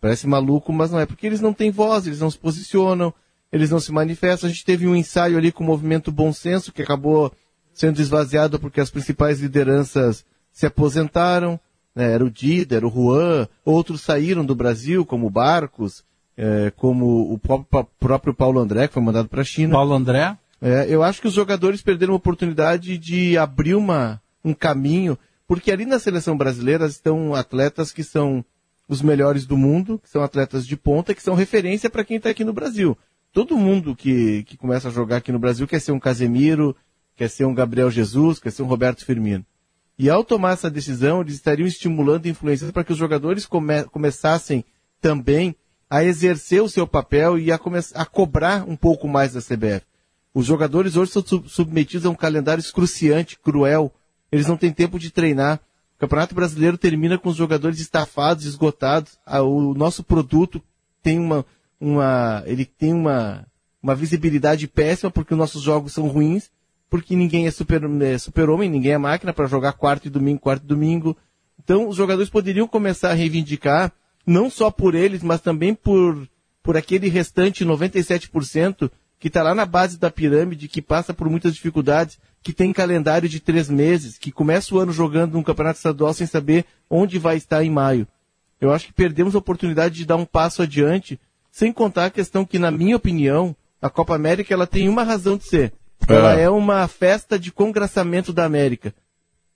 Parece 0.00 0.26
maluco, 0.26 0.72
mas 0.72 0.90
não 0.90 0.98
é, 0.98 1.06
porque 1.06 1.26
eles 1.26 1.40
não 1.40 1.52
têm 1.52 1.70
voz, 1.70 2.06
eles 2.06 2.20
não 2.20 2.30
se 2.30 2.38
posicionam, 2.38 3.14
eles 3.52 3.70
não 3.70 3.78
se 3.78 3.92
manifestam. 3.92 4.48
A 4.48 4.52
gente 4.52 4.64
teve 4.64 4.86
um 4.86 4.96
ensaio 4.96 5.36
ali 5.38 5.52
com 5.52 5.62
o 5.62 5.66
movimento 5.66 6.10
Bom 6.10 6.32
Senso, 6.32 6.72
que 6.72 6.82
acabou 6.82 7.32
sendo 7.72 8.00
esvaziado 8.00 8.58
porque 8.58 8.80
as 8.80 8.90
principais 8.90 9.40
lideranças 9.40 10.24
se 10.50 10.66
aposentaram, 10.66 11.58
né? 11.94 12.12
era 12.12 12.24
o 12.24 12.30
Dida, 12.30 12.76
era 12.76 12.86
o 12.86 12.90
Juan, 12.90 13.48
outros 13.64 14.00
saíram 14.00 14.44
do 14.44 14.54
Brasil, 14.54 15.06
como 15.06 15.30
Barcos, 15.30 16.04
é, 16.36 16.72
como 16.76 17.32
o 17.32 17.38
próprio 17.98 18.34
Paulo 18.34 18.60
André, 18.60 18.88
que 18.88 18.94
foi 18.94 19.02
mandado 19.02 19.28
para 19.28 19.42
a 19.42 19.44
China. 19.44 19.74
Paulo 19.74 19.94
André? 19.94 20.36
É, 20.60 20.86
eu 20.88 21.02
acho 21.02 21.20
que 21.20 21.28
os 21.28 21.34
jogadores 21.34 21.82
perderam 21.82 22.14
a 22.14 22.16
oportunidade 22.16 22.96
de 22.96 23.36
abrir 23.36 23.74
uma, 23.74 24.20
um 24.44 24.54
caminho, 24.54 25.18
porque 25.46 25.72
ali 25.72 25.84
na 25.84 25.98
seleção 25.98 26.36
brasileira 26.36 26.86
estão 26.86 27.34
atletas 27.34 27.92
que 27.92 28.04
são 28.04 28.44
os 28.88 29.02
melhores 29.02 29.46
do 29.46 29.56
mundo, 29.56 29.98
que 30.02 30.08
são 30.08 30.22
atletas 30.22 30.66
de 30.66 30.76
ponta, 30.76 31.14
que 31.14 31.22
são 31.22 31.34
referência 31.34 31.90
para 31.90 32.04
quem 32.04 32.16
está 32.16 32.30
aqui 32.30 32.44
no 32.44 32.52
Brasil. 32.52 32.96
Todo 33.32 33.56
mundo 33.56 33.96
que, 33.96 34.44
que 34.44 34.56
começa 34.56 34.88
a 34.88 34.92
jogar 34.92 35.16
aqui 35.16 35.32
no 35.32 35.38
Brasil 35.38 35.66
quer 35.66 35.80
ser 35.80 35.92
um 35.92 35.98
Casemiro, 35.98 36.76
quer 37.16 37.28
ser 37.28 37.44
um 37.44 37.54
Gabriel 37.54 37.90
Jesus, 37.90 38.38
quer 38.38 38.52
ser 38.52 38.62
um 38.62 38.66
Roberto 38.66 39.04
Firmino. 39.04 39.44
E 39.98 40.10
ao 40.10 40.24
tomar 40.24 40.52
essa 40.52 40.70
decisão, 40.70 41.20
eles 41.20 41.34
estariam 41.34 41.66
estimulando 41.66 42.26
influenciando 42.26 42.72
para 42.72 42.84
que 42.84 42.92
os 42.92 42.98
jogadores 42.98 43.46
come, 43.46 43.84
começassem 43.84 44.64
também 45.00 45.56
a 45.92 46.02
exercer 46.02 46.62
o 46.62 46.70
seu 46.70 46.86
papel 46.86 47.38
e 47.38 47.52
a, 47.52 47.60
a 47.94 48.06
cobrar 48.06 48.66
um 48.66 48.74
pouco 48.74 49.06
mais 49.06 49.34
da 49.34 49.42
CBF. 49.42 49.82
Os 50.32 50.46
jogadores 50.46 50.96
hoje 50.96 51.12
são 51.12 51.22
submetidos 51.46 52.06
a 52.06 52.08
um 52.08 52.14
calendário 52.14 52.62
excruciante, 52.62 53.38
cruel. 53.38 53.92
Eles 54.32 54.46
não 54.46 54.56
têm 54.56 54.72
tempo 54.72 54.98
de 54.98 55.10
treinar. 55.10 55.60
O 55.96 56.00
Campeonato 56.00 56.34
Brasileiro 56.34 56.78
termina 56.78 57.18
com 57.18 57.28
os 57.28 57.36
jogadores 57.36 57.78
estafados, 57.78 58.46
esgotados. 58.46 59.18
O 59.44 59.74
nosso 59.74 60.02
produto 60.02 60.62
tem 61.02 61.18
uma, 61.18 61.44
uma, 61.78 62.42
ele 62.46 62.64
tem 62.64 62.94
uma, 62.94 63.46
uma 63.82 63.94
visibilidade 63.94 64.66
péssima 64.66 65.10
porque 65.10 65.34
os 65.34 65.38
nossos 65.38 65.60
jogos 65.60 65.92
são 65.92 66.08
ruins, 66.08 66.50
porque 66.88 67.14
ninguém 67.14 67.46
é 67.46 67.50
super, 67.50 67.82
é 68.00 68.16
super 68.16 68.48
homem, 68.48 68.70
ninguém 68.70 68.92
é 68.92 68.98
máquina 68.98 69.34
para 69.34 69.46
jogar 69.46 69.74
quarto 69.74 70.06
e 70.06 70.10
domingo, 70.10 70.40
quarto 70.40 70.64
e 70.64 70.66
domingo. 70.66 71.14
Então, 71.62 71.86
os 71.86 71.96
jogadores 71.96 72.30
poderiam 72.30 72.66
começar 72.66 73.10
a 73.10 73.14
reivindicar 73.14 73.92
não 74.26 74.50
só 74.50 74.70
por 74.70 74.94
eles, 74.94 75.22
mas 75.22 75.40
também 75.40 75.74
por, 75.74 76.28
por 76.62 76.76
aquele 76.76 77.08
restante 77.08 77.64
97% 77.64 78.90
que 79.18 79.28
está 79.28 79.42
lá 79.42 79.54
na 79.54 79.64
base 79.64 79.98
da 79.98 80.10
pirâmide, 80.10 80.66
que 80.66 80.82
passa 80.82 81.14
por 81.14 81.30
muitas 81.30 81.54
dificuldades, 81.54 82.18
que 82.42 82.52
tem 82.52 82.72
calendário 82.72 83.28
de 83.28 83.38
três 83.38 83.68
meses, 83.68 84.18
que 84.18 84.32
começa 84.32 84.74
o 84.74 84.78
ano 84.78 84.92
jogando 84.92 85.38
um 85.38 85.44
campeonato 85.44 85.76
estadual 85.76 86.12
sem 86.12 86.26
saber 86.26 86.64
onde 86.90 87.18
vai 87.18 87.36
estar 87.36 87.62
em 87.62 87.70
maio. 87.70 88.06
Eu 88.60 88.72
acho 88.72 88.86
que 88.86 88.92
perdemos 88.92 89.34
a 89.34 89.38
oportunidade 89.38 89.94
de 89.94 90.04
dar 90.04 90.16
um 90.16 90.24
passo 90.24 90.62
adiante, 90.62 91.20
sem 91.52 91.72
contar 91.72 92.06
a 92.06 92.10
questão 92.10 92.44
que, 92.44 92.58
na 92.58 92.70
minha 92.70 92.96
opinião, 92.96 93.54
a 93.80 93.88
Copa 93.88 94.14
América 94.14 94.52
ela 94.52 94.66
tem 94.66 94.88
uma 94.88 95.04
razão 95.04 95.36
de 95.36 95.44
ser. 95.44 95.72
Ela 96.08 96.38
é, 96.38 96.42
é 96.42 96.50
uma 96.50 96.86
festa 96.88 97.38
de 97.38 97.52
congraçamento 97.52 98.32
da 98.32 98.44
América. 98.44 98.92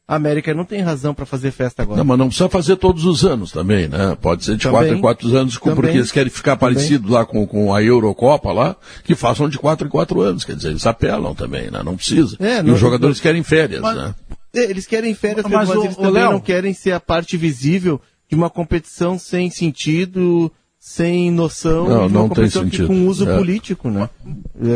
A 0.08 0.14
América 0.14 0.54
não 0.54 0.64
tem 0.64 0.80
razão 0.80 1.12
para 1.12 1.26
fazer 1.26 1.50
festa 1.50 1.82
agora. 1.82 1.98
Não, 1.98 2.04
mas 2.04 2.16
não 2.16 2.28
precisa 2.28 2.48
fazer 2.48 2.76
todos 2.76 3.04
os 3.04 3.24
anos 3.24 3.50
também, 3.50 3.88
né? 3.88 4.16
Pode 4.20 4.44
ser 4.44 4.56
de 4.56 4.62
também, 4.62 4.78
quatro 4.78 4.94
em 4.94 5.00
quatro 5.00 5.36
anos, 5.36 5.58
também, 5.58 5.74
porque 5.74 5.96
eles 5.96 6.12
querem 6.12 6.30
ficar 6.30 6.56
parecido 6.56 7.10
lá 7.10 7.26
com, 7.26 7.44
com 7.44 7.74
a 7.74 7.82
Eurocopa 7.82 8.52
lá, 8.52 8.76
que 9.02 9.16
façam 9.16 9.48
de 9.48 9.58
quatro 9.58 9.88
em 9.88 9.90
quatro 9.90 10.20
anos. 10.20 10.44
Quer 10.44 10.54
dizer, 10.54 10.68
eles 10.68 10.86
apelam 10.86 11.34
também, 11.34 11.72
né? 11.72 11.82
Não 11.82 11.96
precisa. 11.96 12.36
É, 12.38 12.62
não, 12.62 12.70
e 12.70 12.72
os 12.74 12.78
jogadores 12.78 13.16
não, 13.16 13.22
querem 13.22 13.42
férias, 13.42 13.80
mas, 13.80 13.96
né? 13.96 14.14
É, 14.54 14.70
eles 14.70 14.86
querem 14.86 15.12
férias, 15.12 15.44
mas, 15.44 15.68
mas 15.68 15.76
o, 15.76 15.84
eles 15.84 15.96
também 15.96 16.12
Léo, 16.12 16.32
não 16.32 16.40
querem 16.40 16.72
ser 16.72 16.92
a 16.92 17.00
parte 17.00 17.36
visível 17.36 18.00
de 18.28 18.36
uma 18.36 18.48
competição 18.48 19.18
sem 19.18 19.50
sentido, 19.50 20.52
sem 20.78 21.32
noção, 21.32 21.88
não, 21.88 22.08
não 22.08 22.28
tem 22.28 22.48
sentido. 22.48 22.86
com 22.86 23.08
uso 23.08 23.28
é. 23.28 23.36
político, 23.36 23.90
né? 23.90 24.08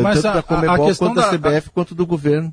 Mas 0.02 0.22
Tanto 0.22 0.26
a, 0.26 0.32
da 0.34 0.42
Comebol 0.42 0.96
quanto 0.96 1.14
da, 1.14 1.30
da 1.30 1.38
CBF 1.38 1.68
a... 1.68 1.70
quanto 1.72 1.94
do 1.94 2.04
governo. 2.04 2.52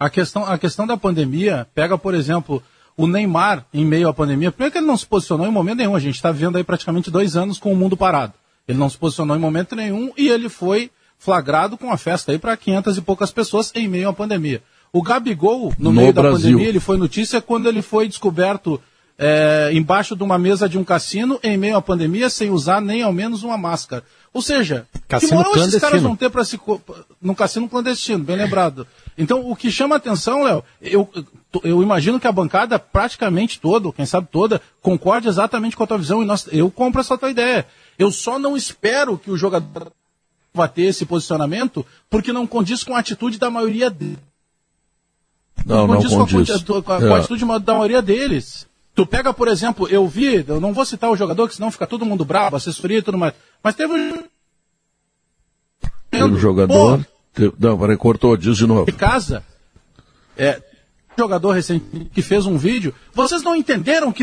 A 0.00 0.08
questão, 0.08 0.46
a 0.46 0.56
questão 0.56 0.86
da 0.86 0.96
pandemia 0.96 1.68
pega, 1.74 1.98
por 1.98 2.14
exemplo, 2.14 2.62
o 2.96 3.06
Neymar 3.06 3.66
em 3.72 3.84
meio 3.84 4.08
à 4.08 4.14
pandemia. 4.14 4.50
Primeiro 4.50 4.72
que 4.72 4.78
ele 4.78 4.86
não 4.86 4.96
se 4.96 5.04
posicionou 5.04 5.46
em 5.46 5.50
momento 5.50 5.76
nenhum. 5.76 5.94
A 5.94 6.00
gente 6.00 6.14
está 6.14 6.32
vivendo 6.32 6.56
aí 6.56 6.64
praticamente 6.64 7.10
dois 7.10 7.36
anos 7.36 7.58
com 7.58 7.70
o 7.70 7.76
mundo 7.76 7.98
parado. 7.98 8.32
Ele 8.66 8.78
não 8.78 8.88
se 8.88 8.96
posicionou 8.96 9.36
em 9.36 9.40
momento 9.40 9.76
nenhum 9.76 10.10
e 10.16 10.28
ele 10.28 10.48
foi 10.48 10.90
flagrado 11.18 11.76
com 11.76 11.92
a 11.92 11.98
festa 11.98 12.32
aí 12.32 12.38
para 12.38 12.56
500 12.56 12.96
e 12.96 13.02
poucas 13.02 13.30
pessoas 13.30 13.70
em 13.74 13.86
meio 13.86 14.08
à 14.08 14.12
pandemia. 14.12 14.62
O 14.90 15.02
Gabigol, 15.02 15.74
no, 15.78 15.90
no 15.90 15.92
meio 15.92 16.14
Brasil. 16.14 16.32
da 16.32 16.36
pandemia, 16.38 16.68
ele 16.68 16.80
foi 16.80 16.96
notícia 16.96 17.42
quando 17.42 17.68
ele 17.68 17.82
foi 17.82 18.08
descoberto 18.08 18.80
é, 19.22 19.68
embaixo 19.74 20.16
de 20.16 20.22
uma 20.22 20.38
mesa 20.38 20.66
de 20.66 20.78
um 20.78 20.84
cassino 20.84 21.38
em 21.42 21.54
meio 21.54 21.76
à 21.76 21.82
pandemia 21.82 22.30
sem 22.30 22.48
usar 22.48 22.80
nem 22.80 23.02
ao 23.02 23.12
menos 23.12 23.42
uma 23.42 23.58
máscara. 23.58 24.02
Ou 24.32 24.40
seja, 24.40 24.86
cassino 25.06 25.30
que 25.30 25.36
moral 25.36 25.56
esses 25.56 25.78
caras 25.78 26.00
vão 26.00 26.16
ter 26.16 26.30
para 26.30 26.42
se. 26.42 26.58
num 27.20 27.34
cassino 27.34 27.68
clandestino, 27.68 28.24
bem 28.24 28.36
lembrado. 28.36 28.86
Então, 29.18 29.50
o 29.50 29.54
que 29.54 29.70
chama 29.70 29.96
atenção, 29.96 30.44
Léo, 30.44 30.64
eu, 30.80 31.06
eu 31.62 31.82
imagino 31.82 32.18
que 32.18 32.26
a 32.26 32.32
bancada 32.32 32.78
praticamente 32.78 33.60
toda, 33.60 33.92
quem 33.92 34.06
sabe 34.06 34.26
toda, 34.32 34.62
concorde 34.80 35.28
exatamente 35.28 35.76
com 35.76 35.82
a 35.82 35.86
tua 35.86 35.98
visão 35.98 36.22
e 36.22 36.24
nós, 36.24 36.48
eu 36.50 36.70
compro 36.70 37.02
essa 37.02 37.18
tua 37.18 37.30
ideia. 37.30 37.66
Eu 37.98 38.10
só 38.10 38.38
não 38.38 38.56
espero 38.56 39.18
que 39.18 39.30
o 39.30 39.36
jogador 39.36 39.92
vai 40.54 40.68
ter 40.68 40.82
esse 40.84 41.04
posicionamento 41.04 41.84
porque 42.08 42.32
não 42.32 42.46
condiz 42.46 42.82
com 42.82 42.94
a 42.94 43.00
atitude 43.00 43.38
da 43.38 43.50
maioria 43.50 43.90
deles. 43.90 44.18
Não, 45.66 45.86
não 45.86 45.96
condiz, 45.96 46.14
condiz. 46.14 46.62
Com, 46.62 46.76
a, 46.78 46.82
com, 46.82 46.92
a, 46.92 46.98
com 47.00 47.14
a 47.14 47.18
atitude 47.18 47.44
da 47.62 47.74
maioria 47.74 48.00
deles. 48.00 48.69
Tu 49.00 49.06
pega, 49.06 49.32
por 49.32 49.48
exemplo, 49.48 49.88
eu 49.88 50.06
vi, 50.06 50.44
eu 50.46 50.60
não 50.60 50.74
vou 50.74 50.84
citar 50.84 51.10
o 51.10 51.16
jogador, 51.16 51.48
que 51.48 51.54
senão 51.54 51.70
fica 51.70 51.86
todo 51.86 52.04
mundo 52.04 52.22
bravo, 52.22 52.56
assessoria 52.56 52.98
e 52.98 53.02
tudo 53.02 53.16
mais. 53.16 53.32
Mas 53.64 53.74
teve 53.74 53.94
um. 53.94 54.24
Teve 56.10 56.24
um 56.24 56.36
jogador. 56.36 57.06
Teve, 57.32 57.54
não, 57.58 57.78
peraí, 57.78 57.96
cortou, 57.96 58.36
diz 58.36 58.58
de 58.58 58.66
novo. 58.66 58.84
De 58.84 58.92
casa. 58.92 59.42
É, 60.36 60.60
jogador 61.16 61.52
recente 61.52 62.10
que 62.12 62.20
fez 62.20 62.44
um 62.44 62.58
vídeo. 62.58 62.94
Vocês 63.14 63.42
não 63.42 63.56
entenderam 63.56 64.12
que. 64.12 64.22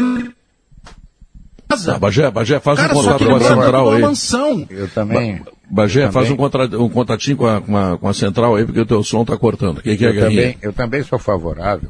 Casa. 1.68 1.96
Ah, 1.96 2.00
Bagé, 2.00 2.30
Bagé, 2.30 2.60
faz 2.60 2.80
Cara, 2.80 2.94
um 2.94 2.96
contrato 2.98 3.26
com 3.26 3.36
a 3.36 3.40
central 3.40 3.92
aí. 3.94 4.02
Mansão. 4.02 4.68
Eu 4.70 4.88
também. 4.90 5.40
Ba 5.40 5.52
Bagé, 5.72 6.06
eu 6.06 6.12
faz 6.12 6.28
também. 6.28 6.34
um, 6.34 6.38
contra, 6.38 6.80
um 6.80 6.90
contatinho 6.90 7.36
com 7.36 7.48
a, 7.48 7.62
com, 7.62 7.76
a, 7.76 7.98
com 7.98 8.08
a 8.08 8.14
central 8.14 8.56
aí, 8.56 8.64
porque 8.64 8.82
o 8.82 8.86
teu 8.86 9.04
som 9.04 9.26
tá 9.26 9.36
cortando. 9.36 9.82
Que 9.82 9.98
que 9.98 10.06
é, 10.06 10.10
eu, 10.10 10.20
também, 10.20 10.58
eu 10.62 10.72
também 10.72 11.02
sou 11.02 11.18
favorável 11.18 11.90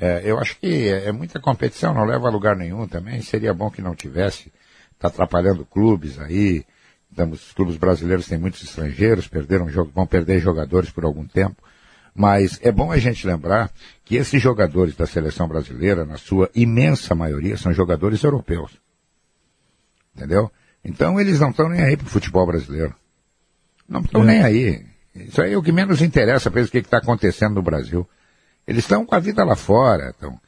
é, 0.00 0.22
eu 0.24 0.38
acho 0.38 0.58
que 0.58 0.88
é, 0.88 1.08
é, 1.08 1.12
muita 1.12 1.38
competição, 1.38 1.92
não 1.92 2.06
leva 2.06 2.26
a 2.26 2.30
lugar 2.30 2.56
nenhum 2.56 2.88
também. 2.88 3.20
Seria 3.20 3.52
bom 3.52 3.70
que 3.70 3.82
não 3.82 3.94
tivesse. 3.94 4.50
Está 4.92 5.08
atrapalhando 5.08 5.66
clubes 5.66 6.18
aí. 6.18 6.64
Estamos, 7.10 7.48
os 7.48 7.52
clubes 7.52 7.76
brasileiros 7.76 8.26
têm 8.26 8.38
muitos 8.38 8.62
estrangeiros, 8.62 9.28
perderam, 9.28 9.66
vão 9.94 10.06
perder 10.06 10.40
jogadores 10.40 10.88
por 10.88 11.04
algum 11.04 11.26
tempo. 11.26 11.62
Mas 12.14 12.58
é 12.62 12.72
bom 12.72 12.90
a 12.90 12.96
gente 12.96 13.26
lembrar 13.26 13.70
que 14.02 14.16
esses 14.16 14.40
jogadores 14.42 14.96
da 14.96 15.06
seleção 15.06 15.46
brasileira, 15.46 16.06
na 16.06 16.16
sua 16.16 16.50
imensa 16.54 17.14
maioria, 17.14 17.58
são 17.58 17.72
jogadores 17.72 18.22
europeus. 18.22 18.72
Entendeu? 20.16 20.50
Então 20.82 21.20
eles 21.20 21.38
não 21.38 21.50
estão 21.50 21.68
nem 21.68 21.82
aí 21.82 21.96
para 21.96 22.06
o 22.06 22.10
futebol 22.10 22.46
brasileiro. 22.46 22.94
Não 23.86 24.00
estão 24.00 24.22
é. 24.22 24.26
nem 24.26 24.42
aí. 24.42 24.86
Isso 25.14 25.42
aí 25.42 25.52
é 25.52 25.58
o 25.58 25.62
que 25.62 25.72
menos 25.72 26.00
interessa 26.00 26.50
para 26.50 26.60
eles 26.60 26.70
o 26.70 26.72
que 26.72 26.78
está 26.78 26.98
acontecendo 26.98 27.56
no 27.56 27.62
Brasil. 27.62 28.08
Eles 28.70 28.84
estão 28.84 29.04
com 29.04 29.14
a 29.14 29.18
vida 29.18 29.44
lá 29.44 29.56
fora, 29.56 30.10
estão 30.10 30.38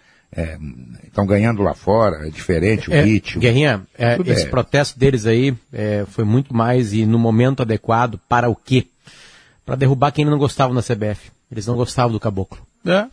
estão 1.06 1.24
é, 1.24 1.26
ganhando 1.26 1.62
lá 1.62 1.74
fora, 1.74 2.26
é 2.26 2.30
diferente 2.30 2.88
o 2.88 2.94
é, 2.94 3.02
ritmo. 3.02 3.40
Guerrinha, 3.40 3.82
é, 3.98 4.16
esse 4.26 4.46
protesto 4.46 4.98
deles 4.98 5.26
aí 5.26 5.54
é, 5.70 6.06
foi 6.08 6.24
muito 6.24 6.56
mais 6.56 6.94
e 6.94 7.04
no 7.04 7.18
momento 7.18 7.60
adequado 7.60 8.18
para 8.28 8.48
o 8.48 8.56
quê? 8.56 8.86
Para 9.66 9.76
derrubar 9.76 10.10
quem 10.10 10.24
não 10.24 10.38
gostava 10.38 10.72
na 10.72 10.80
CBF. 10.80 11.30
Eles 11.50 11.66
não 11.66 11.76
gostavam 11.76 12.12
do 12.12 12.18
caboclo. 12.18 12.58
É. 12.86 13.04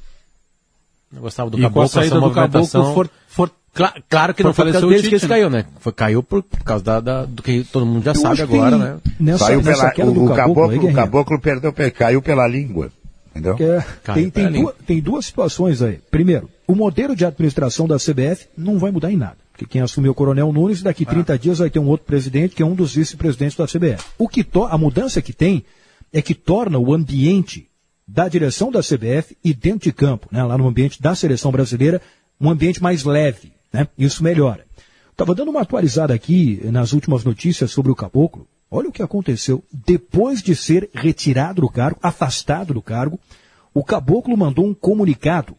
Não 1.11 1.21
gostavam 1.21 1.51
do 1.51 1.59
e 1.59 1.61
caboclo. 1.61 1.89
Com 1.89 1.99
a 1.99 2.01
saída 2.01 2.19
do 2.21 2.31
caboclo 2.31 2.93
for, 2.93 3.09
for, 3.27 3.51
Claro, 3.73 4.03
claro 4.09 4.33
que 4.33 4.43
não 4.43 4.53
foi 4.53 4.65
por 4.65 4.71
causa 4.71 4.87
deles 4.87 5.01
que 5.01 5.15
eles 5.15 5.25
caiu, 5.25 5.49
né? 5.49 5.65
Foi, 5.79 5.93
caiu 5.93 6.23
por, 6.23 6.41
por 6.41 6.63
causa 6.63 6.83
da, 6.83 6.99
da, 6.99 7.25
do 7.25 7.43
que 7.43 7.63
todo 7.63 7.85
mundo 7.85 8.03
já 8.03 8.11
Eu 8.11 8.15
sabe 8.15 8.41
agora, 8.41 8.77
né? 8.77 8.97
Nessa, 9.19 9.45
Saiu 9.45 9.61
nessa 9.61 9.91
pela, 9.91 10.09
o, 10.09 10.25
o, 10.25 10.35
caboclo, 10.35 10.69
aí, 10.69 10.79
o 10.79 10.93
caboclo 10.93 11.39
perdeu, 11.39 11.73
caiu 11.95 12.21
pela 12.21 12.47
língua. 12.47 12.91
Entendeu? 13.31 13.55
É, 13.59 13.85
tem, 14.13 14.29
tem, 14.29 14.51
duas, 14.51 14.75
tem 14.85 15.01
duas 15.01 15.25
situações 15.25 15.81
aí. 15.81 15.99
Primeiro, 16.09 16.49
o 16.67 16.75
modelo 16.75 17.15
de 17.15 17.25
administração 17.25 17.87
da 17.87 17.97
CBF 17.97 18.47
não 18.57 18.77
vai 18.79 18.91
mudar 18.91 19.11
em 19.11 19.17
nada. 19.17 19.37
Porque 19.51 19.65
quem 19.65 19.81
assumiu 19.81 20.11
o 20.11 20.15
Coronel 20.15 20.53
Nunes, 20.53 20.81
daqui 20.81 21.05
30 21.05 21.33
ah. 21.33 21.37
dias 21.37 21.59
vai 21.59 21.69
ter 21.69 21.79
um 21.79 21.87
outro 21.87 22.05
presidente, 22.05 22.55
que 22.55 22.63
é 22.63 22.65
um 22.65 22.75
dos 22.75 22.95
vice-presidentes 22.95 23.57
da 23.57 23.65
CBF. 23.65 24.03
O 24.17 24.27
que 24.27 24.45
a 24.69 24.77
mudança 24.77 25.21
que 25.21 25.33
tem 25.33 25.65
é 26.13 26.21
que 26.21 26.33
torna 26.33 26.79
o 26.79 26.93
ambiente 26.93 27.67
da 28.07 28.27
direção 28.27 28.71
da 28.71 28.79
CBF 28.79 29.37
e 29.43 29.53
dentro 29.53 29.81
de 29.81 29.93
campo, 29.93 30.27
né, 30.31 30.43
lá 30.43 30.57
no 30.57 30.67
ambiente 30.67 31.01
da 31.01 31.13
seleção 31.13 31.51
brasileira, 31.51 32.01
um 32.39 32.49
ambiente 32.49 32.81
mais 32.81 33.03
leve. 33.03 33.51
Né? 33.71 33.87
Isso 33.97 34.23
melhora. 34.23 34.65
Estava 35.11 35.35
dando 35.35 35.51
uma 35.51 35.61
atualizada 35.61 36.13
aqui 36.13 36.61
nas 36.65 36.93
últimas 36.93 37.23
notícias 37.23 37.71
sobre 37.71 37.91
o 37.91 37.95
Caboclo. 37.95 38.47
Olha 38.71 38.89
o 38.89 38.91
que 38.91 39.01
aconteceu. 39.01 39.63
Depois 39.71 40.41
de 40.41 40.55
ser 40.55 40.89
retirado 40.93 41.61
do 41.61 41.69
cargo, 41.69 41.99
afastado 42.03 42.73
do 42.73 42.81
cargo, 42.81 43.19
o 43.73 43.83
Caboclo 43.83 44.37
mandou 44.37 44.65
um 44.65 44.73
comunicado 44.73 45.55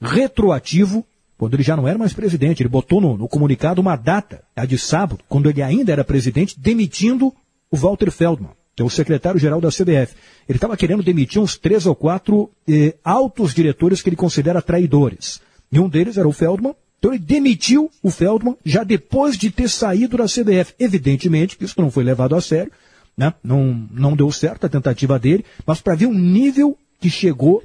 retroativo, 0.00 1.04
quando 1.38 1.54
ele 1.54 1.62
já 1.62 1.76
não 1.76 1.88
era 1.88 1.98
mais 1.98 2.12
presidente. 2.12 2.62
Ele 2.62 2.68
botou 2.68 3.00
no, 3.00 3.16
no 3.16 3.28
comunicado 3.28 3.80
uma 3.80 3.96
data, 3.96 4.42
a 4.54 4.66
de 4.66 4.78
sábado, 4.78 5.20
quando 5.28 5.48
ele 5.48 5.62
ainda 5.62 5.92
era 5.92 6.04
presidente, 6.04 6.58
demitindo 6.58 7.32
o 7.70 7.76
Walter 7.76 8.10
Feldman, 8.10 8.50
que 8.76 8.82
é 8.82 8.84
o 8.84 8.90
secretário-geral 8.90 9.60
da 9.60 9.70
CBF. 9.70 10.14
Ele 10.48 10.58
estava 10.58 10.76
querendo 10.76 11.02
demitir 11.02 11.40
uns 11.40 11.56
três 11.56 11.86
ou 11.86 11.94
quatro 11.94 12.50
eh, 12.68 12.94
altos 13.02 13.54
diretores 13.54 14.02
que 14.02 14.10
ele 14.10 14.16
considera 14.16 14.60
traidores. 14.60 15.40
E 15.70 15.80
um 15.80 15.88
deles 15.88 16.18
era 16.18 16.28
o 16.28 16.32
Feldman, 16.32 16.74
então 17.02 17.12
ele 17.12 17.24
demitiu 17.24 17.90
o 18.00 18.12
Feldman 18.12 18.56
já 18.64 18.84
depois 18.84 19.36
de 19.36 19.50
ter 19.50 19.68
saído 19.68 20.16
da 20.16 20.26
CBF. 20.26 20.72
Evidentemente 20.78 21.56
que 21.56 21.64
isso 21.64 21.80
não 21.80 21.90
foi 21.90 22.04
levado 22.04 22.36
a 22.36 22.40
sério, 22.40 22.70
né? 23.16 23.34
não, 23.42 23.88
não 23.90 24.14
deu 24.14 24.30
certo 24.30 24.66
a 24.66 24.68
tentativa 24.68 25.18
dele, 25.18 25.44
mas 25.66 25.80
para 25.80 25.96
ver 25.96 26.06
o 26.06 26.14
nível 26.14 26.78
que 27.00 27.10
chegou 27.10 27.60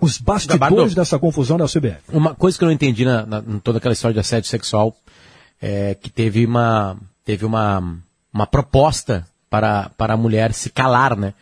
os 0.00 0.18
bastidores 0.18 0.60
Gabardo, 0.60 0.94
dessa 0.94 1.18
confusão 1.18 1.58
da 1.58 1.64
CBF. 1.64 1.98
Uma 2.12 2.32
coisa 2.32 2.56
que 2.56 2.62
eu 2.62 2.66
não 2.66 2.72
entendi 2.72 3.04
na, 3.04 3.26
na 3.26 3.38
em 3.40 3.58
toda 3.58 3.78
aquela 3.78 3.92
história 3.92 4.14
de 4.14 4.20
assédio 4.20 4.48
sexual 4.48 4.96
é 5.60 5.96
que 5.96 6.08
teve 6.08 6.46
uma, 6.46 6.96
teve 7.24 7.44
uma, 7.44 7.98
uma 8.32 8.46
proposta 8.46 9.26
para, 9.50 9.90
para 9.98 10.14
a 10.14 10.16
mulher 10.16 10.52
se 10.54 10.70
calar, 10.70 11.16
né? 11.16 11.34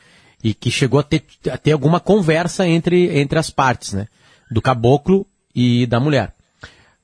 E 0.43 0.55
que 0.55 0.71
chegou 0.71 0.99
a 0.99 1.03
ter, 1.03 1.23
a 1.53 1.59
ter 1.59 1.73
alguma 1.73 2.01
conversa 2.01 2.67
entre, 2.67 3.19
entre 3.19 3.39
as 3.39 3.51
partes, 3.51 3.93
né? 3.93 4.09
Do 4.51 4.63
caboclo 4.63 5.27
e 5.55 5.87
da 5.87 6.01
mulher 6.01 6.33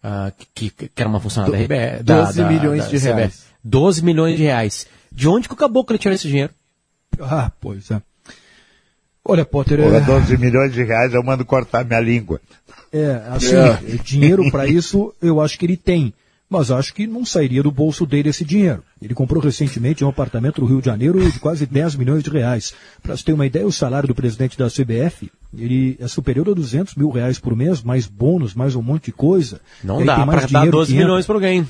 uh, 0.05 0.33
que, 0.55 0.71
que, 0.71 0.91
era 0.95 1.09
uma 1.09 1.21
funcionária 1.21 1.57
Do, 1.57 1.69
da 1.69 1.75
RBS. 1.75 2.05
12 2.05 2.39
da, 2.39 2.49
milhões 2.49 2.85
da, 2.85 2.91
de 2.91 2.99
reais. 2.99 3.45
12 3.65 4.05
milhões 4.05 4.37
de 4.37 4.43
reais. 4.43 4.87
De 5.11 5.29
onde 5.29 5.49
que 5.49 5.55
o 5.55 5.57
caboclo 5.57 5.97
tirou 5.97 6.15
esse 6.15 6.29
dinheiro? 6.29 6.53
Ah, 7.19 7.51
pois 7.61 7.91
é. 7.91 8.03
Olha, 9.25 9.45
Potter... 9.45 9.81
É... 9.81 10.01
12 10.01 10.37
milhões 10.37 10.73
de 10.73 10.85
reais, 10.85 11.15
eu 11.15 11.23
mando 11.23 11.45
cortar 11.45 11.85
minha 11.85 12.01
língua. 12.01 12.41
É, 12.93 13.23
assim, 13.29 13.57
é. 13.57 13.97
dinheiro 14.05 14.51
para 14.51 14.67
isso 14.69 15.13
eu 15.21 15.41
acho 15.41 15.59
que 15.59 15.67
ele 15.67 15.77
tem 15.77 16.13
mas 16.49 16.71
acho 16.71 16.95
que 16.95 17.07
não 17.07 17.25
sairia 17.25 17.63
do 17.65 17.71
bolso 17.73 18.07
dele 18.07 18.29
esse 18.29 18.45
dinheiro. 18.45 18.85
Ele 19.03 19.13
comprou 19.13 19.43
recentemente 19.43 20.05
um 20.05 20.09
apartamento 20.09 20.61
no 20.61 20.67
Rio 20.69 20.81
de 20.81 20.87
Janeiro 20.87 21.31
de 21.31 21.41
quase 21.41 21.67
10 21.67 21.97
milhões 21.97 22.23
de 22.23 22.31
reais. 22.31 22.75
Para 23.03 23.17
você 23.17 23.25
ter 23.25 23.33
uma 23.33 23.47
ideia, 23.47 23.67
o 23.67 23.73
salário 23.73 24.07
do 24.07 24.15
presidente 24.15 24.57
da 24.57 24.69
CBF 24.69 25.33
ele 25.59 25.97
é 26.01 26.09
superior 26.09 26.49
a 26.49 26.55
200 26.55 26.95
mil 26.95 27.11
reais 27.11 27.39
por 27.39 27.55
mês, 27.55 27.83
mais 27.83 28.07
bônus, 28.07 28.55
mais 28.55 28.75
um 28.75 28.83
monte 28.83 29.07
de 29.07 29.13
coisa. 29.13 29.61
Não 29.83 30.05
dá 30.05 30.25
para 30.27 30.47
dar 30.47 30.71
12 30.71 30.95
milhões 30.95 31.27
para 31.27 31.35
alguém. 31.35 31.67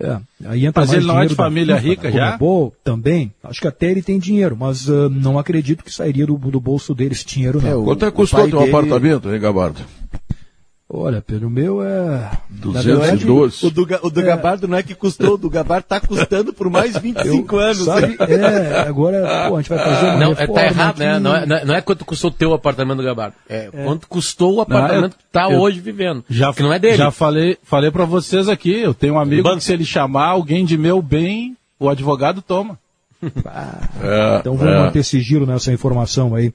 É, 0.00 0.18
aí 0.46 0.66
entra 0.66 0.82
mas 0.82 0.90
mais 0.90 0.98
ele 0.98 1.06
não 1.06 1.20
é 1.20 1.26
de 1.26 1.34
família 1.36 1.76
rica 1.76 2.10
já? 2.10 2.36
Bom, 2.36 2.72
também. 2.82 3.32
Acho 3.42 3.60
que 3.60 3.68
até 3.68 3.90
ele 3.90 4.02
tem 4.02 4.18
dinheiro, 4.18 4.56
mas 4.58 4.88
uh, 4.88 5.08
não 5.08 5.38
acredito 5.38 5.84
que 5.84 5.92
sairia 5.92 6.26
do, 6.26 6.36
do 6.36 6.60
bolso 6.60 6.94
dele 6.94 7.12
esse 7.12 7.24
dinheiro, 7.24 7.62
não. 7.62 7.68
É, 7.68 7.76
o, 7.76 7.84
Quanto 7.84 8.04
é 8.04 8.10
custou 8.10 8.48
teu 8.48 8.58
dele... 8.58 8.70
apartamento, 8.70 9.32
hein, 9.32 9.40
Gabardo? 9.40 9.80
Olha, 10.88 11.22
Pedro, 11.22 11.48
o 11.48 11.50
meu 11.50 11.82
é. 11.82 12.30
212. 12.50 13.66
O 13.66 13.70
do, 13.70 13.88
o 14.02 14.10
do 14.10 14.20
é. 14.20 14.22
Gabardo 14.22 14.68
não 14.68 14.76
é 14.76 14.82
que 14.82 14.94
custou, 14.94 15.34
o 15.34 15.38
do 15.38 15.48
Gabardo 15.48 15.86
está 15.86 15.98
custando 15.98 16.52
por 16.52 16.68
mais 16.68 16.96
25 16.96 17.54
eu, 17.54 17.58
anos. 17.58 17.84
Sabe? 17.84 18.16
É, 18.20 18.80
agora 18.86 19.48
pô, 19.48 19.56
a 19.56 19.60
gente 19.60 19.70
vai 19.70 19.78
fazer 19.78 20.06
uma 20.06 20.16
Não, 20.18 20.32
é, 20.32 20.46
tá 20.46 20.66
errado, 20.66 20.98
né? 20.98 21.18
Não 21.18 21.34
é, 21.34 21.64
não 21.64 21.74
é 21.74 21.80
quanto 21.80 22.04
custou 22.04 22.30
o 22.30 22.34
teu 22.34 22.52
apartamento 22.52 22.98
do 22.98 23.02
Gabardo. 23.02 23.34
É, 23.48 23.70
é. 23.72 23.84
quanto 23.84 24.06
custou 24.06 24.56
o 24.56 24.60
apartamento 24.60 25.02
não, 25.02 25.18
que 25.18 25.24
tá 25.32 25.50
eu, 25.50 25.58
hoje 25.58 25.80
vivendo. 25.80 26.22
Já, 26.28 26.52
que 26.52 26.62
não 26.62 26.72
é 26.72 26.78
dele. 26.78 26.96
Já 26.96 27.10
falei, 27.10 27.56
falei 27.62 27.90
para 27.90 28.04
vocês 28.04 28.48
aqui, 28.48 28.72
eu 28.72 28.92
tenho 28.92 29.14
um 29.14 29.18
amigo 29.18 29.56
que 29.56 29.64
se 29.64 29.72
ele 29.72 29.86
chamar 29.86 30.28
alguém 30.28 30.66
de 30.66 30.76
meu 30.76 31.00
bem, 31.00 31.56
o 31.80 31.88
advogado 31.88 32.42
toma. 32.42 32.78
Ah, 33.46 34.36
então 34.40 34.54
vamos 34.54 34.74
manter 34.74 35.02
sigilo 35.02 35.46
nessa 35.46 35.72
informação 35.72 36.34
aí. 36.34 36.52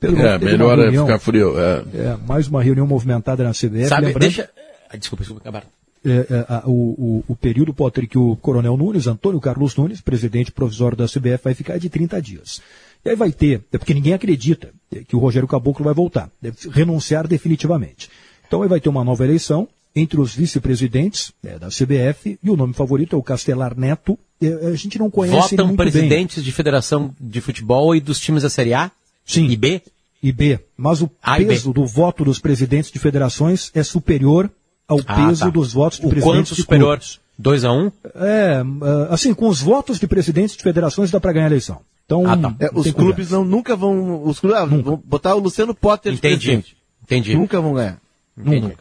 Pedro, 0.00 0.26
é, 0.26 0.38
melhor 0.38 0.78
é 0.78 0.82
reunião, 0.84 1.04
é 1.04 1.06
ficar 1.06 1.18
frio. 1.18 1.54
É. 1.60 1.84
é. 1.94 2.16
mais 2.26 2.48
uma 2.48 2.62
reunião 2.62 2.86
movimentada 2.86 3.44
na 3.44 3.50
CBF. 3.50 3.88
Sabe, 3.88 4.06
lembrando, 4.06 4.20
deixa... 4.22 4.50
Desculpa, 4.98 5.22
desculpa, 5.22 5.42
acabar. 5.42 5.66
É, 6.02 6.10
é, 6.10 6.46
a, 6.48 6.62
o, 6.66 6.72
o, 6.72 7.24
o, 7.28 7.36
período, 7.36 7.74
Potter, 7.74 8.08
que 8.08 8.16
o 8.16 8.34
Coronel 8.36 8.76
Nunes, 8.76 9.06
Antônio 9.06 9.38
Carlos 9.38 9.76
Nunes, 9.76 10.00
presidente 10.00 10.50
provisório 10.50 10.96
da 10.96 11.04
CBF, 11.04 11.44
vai 11.44 11.54
ficar 11.54 11.78
de 11.78 11.90
30 11.90 12.22
dias. 12.22 12.62
E 13.04 13.10
aí 13.10 13.16
vai 13.16 13.30
ter, 13.30 13.62
é 13.70 13.78
porque 13.78 13.92
ninguém 13.92 14.14
acredita 14.14 14.70
que 15.06 15.14
o 15.14 15.18
Rogério 15.18 15.46
Caboclo 15.46 15.84
vai 15.84 15.94
voltar, 15.94 16.30
deve 16.40 16.56
renunciar 16.70 17.28
definitivamente. 17.28 18.10
Então 18.46 18.62
aí 18.62 18.68
vai 18.68 18.80
ter 18.80 18.88
uma 18.88 19.04
nova 19.04 19.24
eleição 19.24 19.68
entre 19.94 20.20
os 20.20 20.34
vice-presidentes 20.34 21.32
é, 21.44 21.58
da 21.58 21.68
CBF 21.68 22.38
e 22.42 22.50
o 22.50 22.56
nome 22.56 22.72
favorito 22.72 23.14
é 23.14 23.18
o 23.18 23.22
Castelar 23.22 23.78
Neto. 23.78 24.18
a 24.42 24.74
gente 24.74 24.98
não 24.98 25.10
conhece 25.10 25.56
Votam 25.56 25.76
presidentes 25.76 26.36
bem. 26.36 26.44
de 26.44 26.52
federação 26.52 27.14
de 27.20 27.40
futebol 27.40 27.94
e 27.94 28.00
dos 28.00 28.18
times 28.18 28.42
da 28.42 28.50
Série 28.50 28.72
A? 28.72 28.90
Sim. 29.30 29.46
E 29.46 29.56
B? 29.56 29.82
E 30.22 30.32
B. 30.32 30.58
Mas 30.76 31.00
o 31.00 31.10
A 31.22 31.36
peso 31.36 31.72
do 31.72 31.86
voto 31.86 32.24
dos 32.24 32.38
presidentes 32.38 32.90
de 32.90 32.98
federações 32.98 33.70
é 33.74 33.82
superior 33.82 34.50
ao 34.88 35.00
ah, 35.06 35.14
peso 35.14 35.44
tá. 35.44 35.50
dos 35.50 35.72
votos 35.72 36.00
de 36.00 36.06
o 36.06 36.10
presidentes 36.10 36.50
quanto 36.50 36.60
superior? 36.60 37.00
2 37.38 37.64
a 37.64 37.72
1 37.72 37.78
um? 37.78 37.92
É, 38.16 38.62
ah, 38.82 39.14
assim, 39.14 39.32
com 39.32 39.48
os 39.48 39.60
votos 39.60 39.98
de 39.98 40.06
presidentes 40.06 40.56
de 40.56 40.62
federações 40.62 41.10
dá 41.10 41.20
para 41.20 41.32
ganhar 41.32 41.46
a 41.46 41.50
eleição. 41.50 41.80
Então, 42.04 42.26
ah, 42.26 42.36
tá. 42.36 42.54
é, 42.58 42.70
os 42.74 42.90
clubes 42.90 43.30
não, 43.30 43.44
nunca 43.44 43.76
vão, 43.76 44.24
os 44.24 44.40
clubes, 44.40 44.58
ah, 44.58 44.64
vão 44.64 45.00
botar 45.04 45.36
o 45.36 45.38
Luciano 45.38 45.74
Potter 45.74 46.12
Entendi. 46.12 46.36
de 46.36 46.46
presidente. 46.46 46.76
Entendi. 47.04 47.34
Nunca 47.36 47.60
vão 47.60 47.74
ganhar. 47.74 48.00
Nunca. 48.36 48.76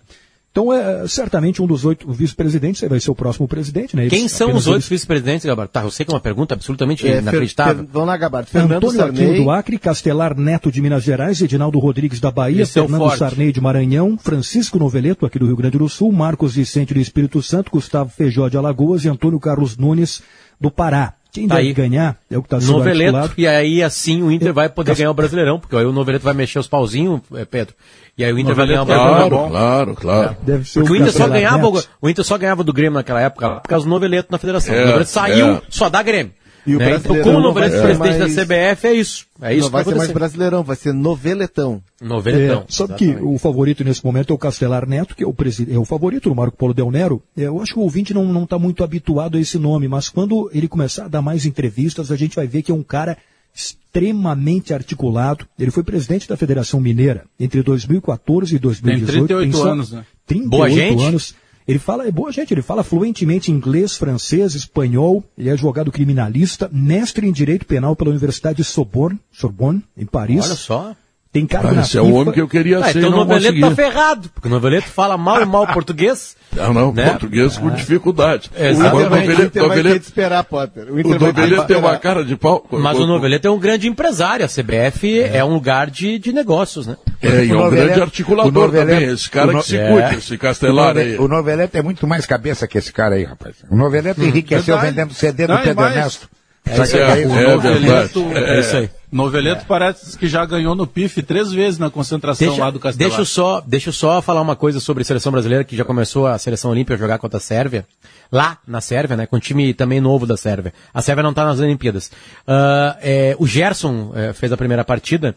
Então, 0.51 0.73
é 0.73 1.07
certamente 1.07 1.61
um 1.61 1.67
dos 1.67 1.85
oito 1.85 2.11
vice-presidentes 2.11 2.81
vai 2.89 2.99
ser 2.99 3.11
o 3.11 3.15
próximo 3.15 3.47
presidente, 3.47 3.95
né? 3.95 4.03
Eles, 4.03 4.13
Quem 4.13 4.27
são 4.27 4.53
os 4.53 4.65
oito 4.65 4.77
eles... 4.77 4.89
vice-presidentes, 4.89 5.45
Gabardo? 5.45 5.71
Tá, 5.71 5.83
eu 5.83 5.91
sei 5.91 6.05
que 6.05 6.11
é 6.11 6.15
uma 6.15 6.19
pergunta 6.19 6.55
absolutamente 6.55 7.07
é, 7.07 7.19
inacreditável. 7.19 7.83
Fer, 7.83 7.91
vamos 7.91 8.07
lá, 8.07 8.17
Gabardo. 8.17 8.49
Fernando 8.49 8.77
Antônio 8.77 8.97
Sarney. 8.97 9.43
do 9.43 9.51
Acre, 9.51 9.77
Castelar 9.77 10.35
Neto 10.35 10.71
de 10.71 10.81
Minas 10.81 11.03
Gerais, 11.03 11.39
Edinaldo 11.39 11.77
Rodrigues 11.77 12.19
da 12.19 12.31
Bahia, 12.31 12.63
Esse 12.63 12.73
Fernando 12.73 13.11
é 13.11 13.17
Sarney 13.17 13.51
de 13.51 13.61
Maranhão, 13.61 14.17
Francisco 14.17 14.79
Noveleto 14.79 15.25
aqui 15.25 15.37
do 15.37 15.45
Rio 15.45 15.55
Grande 15.55 15.77
do 15.77 15.87
Sul, 15.87 16.11
Marcos 16.11 16.55
Vicente 16.55 16.95
do 16.95 16.99
Espírito 16.99 17.43
Santo, 17.43 17.69
Gustavo 17.71 18.09
Feijó 18.09 18.49
de 18.49 18.57
Alagoas 18.57 19.05
e 19.05 19.09
Antônio 19.09 19.39
Carlos 19.39 19.77
Nunes 19.77 20.23
do 20.59 20.71
Pará. 20.71 21.18
Quem 21.31 21.47
tá 21.47 21.55
deve 21.55 21.67
aí. 21.67 21.73
ganhar 21.73 22.17
é 22.29 22.37
o 22.37 22.41
que 22.41 22.47
está 22.47 22.59
sendo 22.59 22.73
Noveleto, 22.73 23.17
articulado. 23.17 23.41
e 23.41 23.47
aí 23.47 23.83
assim 23.83 24.23
o 24.23 24.31
Inter 24.31 24.51
vai 24.51 24.67
poder 24.67 24.95
ganhar 24.95 25.11
o 25.11 25.13
Brasileirão, 25.13 25.59
porque 25.59 25.75
aí 25.75 25.85
o 25.85 25.91
Noveleto 25.91 26.25
vai 26.25 26.33
mexer 26.33 26.57
os 26.57 26.67
pauzinhos, 26.67 27.21
é, 27.35 27.45
Pedro. 27.45 27.75
E 28.17 28.23
aí 28.23 28.33
o 28.33 28.39
Inter 28.39 28.55
vai 28.55 28.67
ganhar 28.67 28.81
o 28.81 28.85
Brasileirão. 28.85 29.29
Claro, 29.29 29.49
claro, 29.49 29.95
claro. 29.95 30.37
É. 30.41 30.45
Deve 30.45 30.67
ser 30.67 30.79
porque 30.79 30.93
o, 30.93 30.95
Inter 30.95 31.13
só 31.13 31.27
ganhava, 31.27 31.71
o 32.01 32.09
Inter 32.09 32.25
só 32.25 32.37
ganhava 32.37 32.63
do 32.63 32.73
Grêmio 32.73 32.95
naquela 32.95 33.21
época, 33.21 33.61
por 33.61 33.67
causa 33.67 33.85
do 33.85 33.89
Noveleto 33.89 34.31
na 34.31 34.37
federação. 34.39 34.73
É, 34.73 34.83
o 34.83 34.85
Noveleto 34.87 35.11
saiu, 35.11 35.47
é. 35.47 35.61
só 35.69 35.87
dá 35.87 36.01
Grêmio. 36.01 36.33
E 36.69 36.75
o 36.75 36.79
né? 36.79 36.95
Então, 36.95 37.21
como 37.21 37.39
o 37.39 37.41
Noveleto 37.41 37.75
é 37.75 37.81
presidente 37.81 38.19
mais... 38.19 38.35
da 38.35 38.43
CBF, 38.43 38.87
é 38.87 38.93
isso. 38.93 39.25
É 39.41 39.53
isso 39.53 39.63
não 39.63 39.71
vai 39.71 39.83
ser 39.83 39.95
mais 39.95 40.11
brasileirão, 40.11 40.63
vai 40.63 40.75
ser 40.75 40.93
noveletão. 40.93 41.81
Noveletão. 41.99 42.61
É, 42.61 42.65
sabe 42.71 42.93
que 42.93 43.15
o 43.21 43.37
favorito 43.39 43.83
nesse 43.83 44.05
momento 44.05 44.31
é 44.31 44.35
o 44.35 44.37
Castelar 44.37 44.87
Neto, 44.87 45.15
que 45.15 45.23
é 45.23 45.27
o, 45.27 45.33
presid... 45.33 45.73
é 45.73 45.79
o 45.79 45.85
favorito 45.85 46.29
do 46.29 46.35
Marco 46.35 46.55
Polo 46.55 46.73
Del 46.73 46.91
Nero. 46.91 47.23
É, 47.35 47.43
eu 47.43 47.59
acho 47.61 47.73
que 47.73 47.79
o 47.79 47.83
ouvinte 47.83 48.13
não 48.13 48.43
está 48.43 48.59
muito 48.59 48.83
habituado 48.83 49.37
a 49.37 49.41
esse 49.41 49.57
nome, 49.57 49.87
mas 49.87 50.09
quando 50.09 50.49
ele 50.53 50.67
começar 50.67 51.05
a 51.05 51.07
dar 51.07 51.21
mais 51.21 51.45
entrevistas, 51.45 52.11
a 52.11 52.15
gente 52.15 52.35
vai 52.35 52.45
ver 52.45 52.61
que 52.61 52.71
é 52.71 52.75
um 52.75 52.83
cara 52.83 53.17
extremamente 53.55 54.73
articulado. 54.73 55.45
Ele 55.57 55.71
foi 55.71 55.83
presidente 55.83 56.27
da 56.27 56.37
Federação 56.37 56.79
Mineira 56.79 57.25
entre 57.39 57.63
2014 57.63 58.55
e 58.55 58.59
2018. 58.59 59.27
Tem 59.27 59.37
38 59.37 59.67
anos, 59.67 59.91
né? 59.91 60.05
38 60.27 60.49
Boa 60.49 60.69
gente. 60.69 61.03
anos. 61.03 61.35
Ele 61.69 61.77
fala, 61.77 62.07
é 62.07 62.11
boa 62.11 62.31
gente, 62.31 62.51
ele 62.51 62.63
fala 62.63 62.83
fluentemente 62.83 63.51
inglês, 63.51 63.95
francês, 63.95 64.55
espanhol, 64.55 65.23
ele 65.37 65.49
é 65.49 65.51
advogado 65.51 65.91
criminalista, 65.91 66.67
mestre 66.73 67.27
em 67.27 67.31
direito 67.31 67.63
penal 67.63 67.95
pela 67.95 68.09
Universidade 68.09 68.57
de 68.57 68.63
Sorbonne, 68.63 69.19
Sorbonne 69.31 69.83
em 69.95 70.03
Paris. 70.03 70.45
Olha 70.45 70.55
só. 70.55 70.95
Tem 71.31 71.45
cara 71.45 71.69
ah, 71.69 71.81
esse 71.81 71.95
é 71.95 72.01
o 72.01 72.11
homem 72.11 72.33
que 72.33 72.41
eu 72.41 72.47
queria 72.47 72.79
ah, 72.79 72.91
ser. 72.91 72.97
Então 72.97 73.11
o 73.11 73.17
Noveleto 73.17 73.59
tá 73.59 73.75
ferrado, 73.75 74.29
porque 74.29 74.47
o 74.47 74.51
Noveleto 74.51 74.87
fala 74.87 75.15
mal 75.15 75.39
e 75.39 75.45
mal 75.45 75.67
português. 75.71 76.35
Não, 76.51 76.73
não, 76.73 76.91
né? 76.91 77.11
português 77.11 77.55
com 77.55 77.69
dificuldade. 77.69 78.49
Exatamente. 78.57 79.05
O 79.05 79.09
Noveleto, 79.09 79.67
vai 79.67 79.83
ter 79.83 79.99
de 79.99 80.05
esperar, 80.05 80.43
Potter. 80.43 80.91
O, 80.91 80.99
Inter 80.99 81.17
o 81.17 81.19
Noveleto 81.19 81.65
tem 81.65 81.77
uma 81.77 81.97
cara 81.97 82.25
de 82.25 82.35
pau. 82.35 82.65
Mas 82.71 82.97
o, 82.97 83.03
o 83.03 83.05
Noveleto 83.05 83.47
é 83.47 83.51
um 83.51 83.59
grande 83.59 83.87
empresário. 83.87 84.43
A 84.43 84.47
CBF 84.47 85.19
é, 85.19 85.37
é 85.37 85.45
um 85.45 85.53
lugar 85.53 85.91
de, 85.91 86.17
de 86.17 86.33
negócios, 86.33 86.87
né? 86.87 86.97
É, 87.21 87.45
e 87.45 87.51
é 87.51 87.55
um 87.55 87.69
grande 87.69 88.01
articulador 88.01 88.51
Noveleto, 88.51 88.91
também. 88.91 89.13
Esse 89.13 89.29
cara 89.29 89.53
que 89.53 89.65
se 89.65 89.77
é. 89.77 89.87
cuide, 89.87 90.15
esse 90.15 90.35
Castelar 90.35 90.97
aí. 90.97 91.15
O 91.19 91.27
Noveleto 91.27 91.77
é 91.77 91.83
muito 91.83 92.07
mais 92.07 92.25
cabeça 92.25 92.67
que 92.67 92.79
esse 92.79 92.91
cara 92.91 93.13
aí, 93.13 93.23
rapaz. 93.23 93.57
O 93.69 93.75
Noveleto 93.75 94.19
hum, 94.19 94.25
enriqueceu 94.25 94.79
vendendo 94.79 95.13
CD 95.13 95.45
do 95.45 95.59
Pedro 95.59 95.85
Ernesto. 95.85 96.27
É, 96.65 96.81
isso 96.81 96.97
aí. 96.97 97.03
É, 97.03 97.21
é, 97.21 97.55
Noveleto, 97.55 98.31
é, 98.33 98.59
isso 98.59 98.77
aí. 98.77 98.89
Noveleto 99.11 99.65
parece 99.67 100.17
que 100.17 100.27
já 100.27 100.45
ganhou 100.45 100.75
no 100.75 100.85
PIF 100.85 101.23
três 101.23 101.51
vezes 101.51 101.79
na 101.79 101.89
concentração 101.89 102.47
deixa, 102.47 102.63
lá 102.63 102.69
do 102.69 102.79
Castelo. 102.79 103.09
Deixa 103.09 103.21
eu, 103.21 103.25
só, 103.25 103.61
deixa 103.61 103.89
eu 103.89 103.93
só 103.93 104.21
falar 104.21 104.41
uma 104.41 104.55
coisa 104.55 104.79
sobre 104.79 105.01
a 105.01 105.05
seleção 105.05 105.31
brasileira, 105.31 105.63
que 105.63 105.75
já 105.75 105.83
começou 105.83 106.27
a 106.27 106.37
seleção 106.37 106.69
olímpica 106.69 106.93
a 106.93 106.97
jogar 106.97 107.17
contra 107.17 107.37
a 107.37 107.41
Sérvia. 107.41 107.87
Lá, 108.31 108.59
na 108.67 108.81
Sérvia, 108.81 109.17
né? 109.17 109.25
Com 109.25 109.37
um 109.37 109.39
time 109.39 109.73
também 109.73 109.99
novo 109.99 110.27
da 110.27 110.37
Sérvia. 110.37 110.73
A 110.93 111.01
Sérvia 111.01 111.23
não 111.23 111.31
está 111.31 111.43
nas 111.43 111.59
Olimpíadas. 111.59 112.07
Uh, 112.47 112.95
é, 113.01 113.35
o 113.39 113.47
Gerson 113.47 114.11
é, 114.13 114.31
fez 114.31 114.51
a 114.51 114.57
primeira 114.57 114.85
partida. 114.85 115.35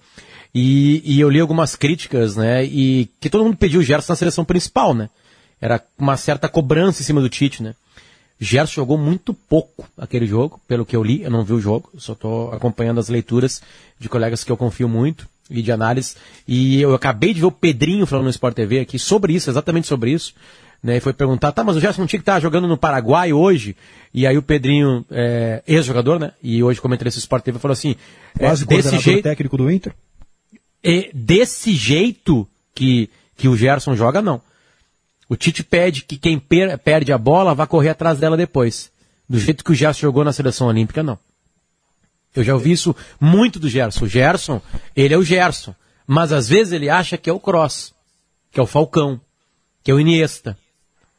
E, 0.55 1.03
e, 1.05 1.19
eu 1.19 1.31
li 1.31 1.41
algumas 1.41 1.75
críticas, 1.75 2.37
né? 2.37 2.63
E 2.65 3.09
que 3.19 3.31
todo 3.31 3.43
mundo 3.43 3.57
pediu 3.57 3.81
o 3.81 3.83
Gerson 3.83 4.13
na 4.13 4.17
seleção 4.17 4.45
principal, 4.45 4.93
né? 4.93 5.09
Era 5.59 5.81
uma 5.99 6.19
certa 6.19 6.47
cobrança 6.47 7.01
em 7.01 7.05
cima 7.05 7.23
do 7.23 7.29
Tite, 7.31 7.63
né? 7.63 7.75
Gerson 8.43 8.75
jogou 8.75 8.99
muito 8.99 9.33
pouco 9.33 9.89
aquele 9.97 10.27
jogo, 10.27 10.61
pelo 10.67 10.85
que 10.85 10.97
eu 10.97 11.03
li, 11.03 11.23
eu 11.23 11.31
não 11.31 11.45
vi 11.45 11.53
o 11.53 11.61
jogo, 11.61 11.91
só 11.97 12.13
estou 12.13 12.53
acompanhando 12.53 12.99
as 12.99 13.09
leituras 13.09 13.63
de 14.01 14.09
colegas 14.09 14.43
que 14.43 14.51
eu 14.51 14.57
confio 14.57 14.89
muito 14.89 15.29
e 15.49 15.63
de 15.63 15.71
análise. 15.71 16.17
E 16.47 16.81
eu 16.81 16.93
acabei 16.93 17.33
de 17.33 17.39
ver 17.39 17.47
o 17.47 17.53
Pedrinho 17.53 18.05
falando 18.05 18.25
no 18.25 18.31
Sport 18.31 18.57
TV 18.57 18.81
aqui 18.81 18.99
sobre 18.99 19.33
isso, 19.33 19.49
exatamente 19.49 19.87
sobre 19.87 20.11
isso. 20.11 20.35
Né, 20.83 20.97
e 20.97 21.01
foi 21.01 21.13
perguntar, 21.13 21.53
tá, 21.53 21.63
mas 21.63 21.77
o 21.77 21.81
Gerson 21.81 22.01
não 22.01 22.09
tinha 22.09 22.19
que 22.19 22.23
estar 22.23 22.41
jogando 22.41 22.67
no 22.67 22.77
Paraguai 22.77 23.33
hoje? 23.33 23.77
E 24.13 24.27
aí 24.27 24.37
o 24.37 24.43
Pedrinho, 24.43 25.07
é, 25.09 25.63
ex-jogador, 25.65 26.19
né? 26.19 26.33
E 26.43 26.61
hoje 26.65 26.81
comentarista 26.81 27.21
do 27.21 27.23
Sport 27.23 27.45
TV 27.45 27.61
falou 27.61 27.73
assim, 27.73 27.95
é, 28.37 28.47
Quase 28.47 28.65
é, 28.65 28.67
desse 28.67 28.99
jeito 28.99 29.23
técnico 29.23 29.57
do 29.57 29.71
Inter. 29.71 29.95
É, 30.83 31.11
desse 31.15 31.73
jeito 31.75 32.49
que, 32.75 33.09
que 33.37 33.47
o 33.47 33.57
Gerson 33.57 33.95
joga, 33.95 34.21
não. 34.21 34.41
O 35.33 35.37
Tite 35.37 35.65
pede 35.65 36.03
que 36.03 36.19
quem 36.19 36.39
per 36.39 36.77
perde 36.77 37.11
a 37.11 37.17
bola 37.17 37.55
vá 37.55 37.67
correr 37.67 37.89
atrás 37.89 38.19
dela 38.19 38.37
depois. 38.37 38.93
Do 39.27 39.39
jeito 39.39 39.65
que 39.65 39.73
o 39.73 39.75
Gerson 39.75 40.03
jogou 40.03 40.23
na 40.23 40.31
seleção 40.31 40.67
olímpica, 40.67 41.03
não. 41.03 41.19
Eu 42.37 42.45
já 42.45 42.53
ouvi 42.53 42.73
isso 42.73 42.95
muito 43.19 43.59
do 43.59 43.67
Gerson. 43.67 44.05
O 44.05 44.07
Gerson, 44.07 44.61
ele 44.95 45.15
é 45.15 45.17
o 45.17 45.25
Gerson. 45.25 45.75
Mas 46.07 46.35
às 46.35 46.51
vezes 46.51 46.75
ele 46.75 46.91
acha 46.91 47.17
que 47.17 47.31
é 47.31 47.33
o 47.33 47.41
Cross, 47.41 47.95
que 48.51 48.61
é 48.61 48.63
o 48.63 48.67
Falcão, 48.67 49.19
que 49.83 49.91
é 49.91 49.95
o 49.95 49.99
Iniesta. 49.99 50.55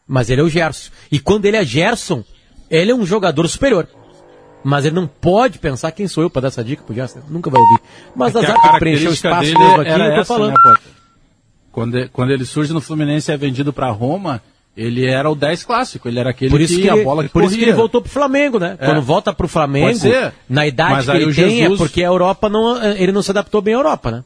Mas 0.08 0.30
ele 0.30 0.42
é 0.42 0.44
o 0.44 0.50
Gerson. 0.50 0.92
E 1.12 1.20
quando 1.20 1.46
ele 1.46 1.58
é 1.58 1.66
Gerson, 1.66 2.24
ele 2.70 2.92
é 2.92 2.96
um 2.96 3.08
jogador 3.08 3.48
superior. 3.48 3.88
Mas 4.64 4.86
ele 4.86 4.94
não 4.94 5.08
pode 5.08 5.58
pensar 5.58 5.92
quem 5.92 6.08
sou 6.08 6.22
eu 6.22 6.30
para 6.30 6.44
dar 6.44 6.48
essa 6.50 6.64
dica 6.64 6.84
pro 6.84 6.94
Gerson. 6.94 7.24
Nunca 7.30 7.50
vai 7.50 7.60
ouvir. 7.60 7.82
Mas 8.16 8.36
é 8.36 8.38
azar 8.38 8.62
que 8.62 8.78
preencher 8.78 9.08
o 9.08 9.14
espaço 9.14 9.50
mesmo 9.50 9.82
aqui, 9.82 9.90
eu 9.90 9.98
tô 9.98 10.04
essa, 10.04 10.26
falando. 10.26 10.54
Né, 10.54 11.03
quando, 11.74 12.08
quando 12.10 12.32
ele 12.32 12.46
surge 12.46 12.72
no 12.72 12.80
Fluminense 12.80 13.30
e 13.30 13.34
é 13.34 13.38
vendido 13.38 13.74
para 13.74 13.90
Roma, 13.90 14.42
ele 14.78 15.06
era 15.06 15.30
o 15.30 15.36
10 15.36 15.64
clássico, 15.66 16.08
ele 16.08 16.20
era 16.20 16.30
aquele 16.30 16.52
por 16.52 16.62
isso 16.62 16.76
que, 16.76 16.84
que 16.84 16.90
a 16.90 17.04
bola 17.04 17.24
que 17.24 17.30
Por 17.30 17.42
corria. 17.42 17.48
isso 17.48 17.58
que 17.58 17.64
ele 17.66 17.74
voltou 17.74 18.00
pro 18.00 18.12
Flamengo, 18.12 18.60
né? 18.60 18.78
É. 18.80 18.86
Quando 18.86 19.02
volta 19.02 19.34
pro 19.34 19.48
Flamengo, 19.48 20.00
na 20.48 20.68
idade 20.68 20.94
Mas 20.94 21.06
que 21.06 21.12
ele 21.12 21.34
tem, 21.34 21.46
é 21.46 21.50
Jesus... 21.64 21.82
é 21.82 21.84
porque 21.84 22.04
a 22.04 22.08
Europa 22.08 22.48
não, 22.48 22.82
ele 22.94 23.12
não 23.12 23.24
se 23.24 23.32
adaptou 23.32 23.60
bem 23.60 23.74
à 23.74 23.78
Europa, 23.78 24.12
né? 24.12 24.24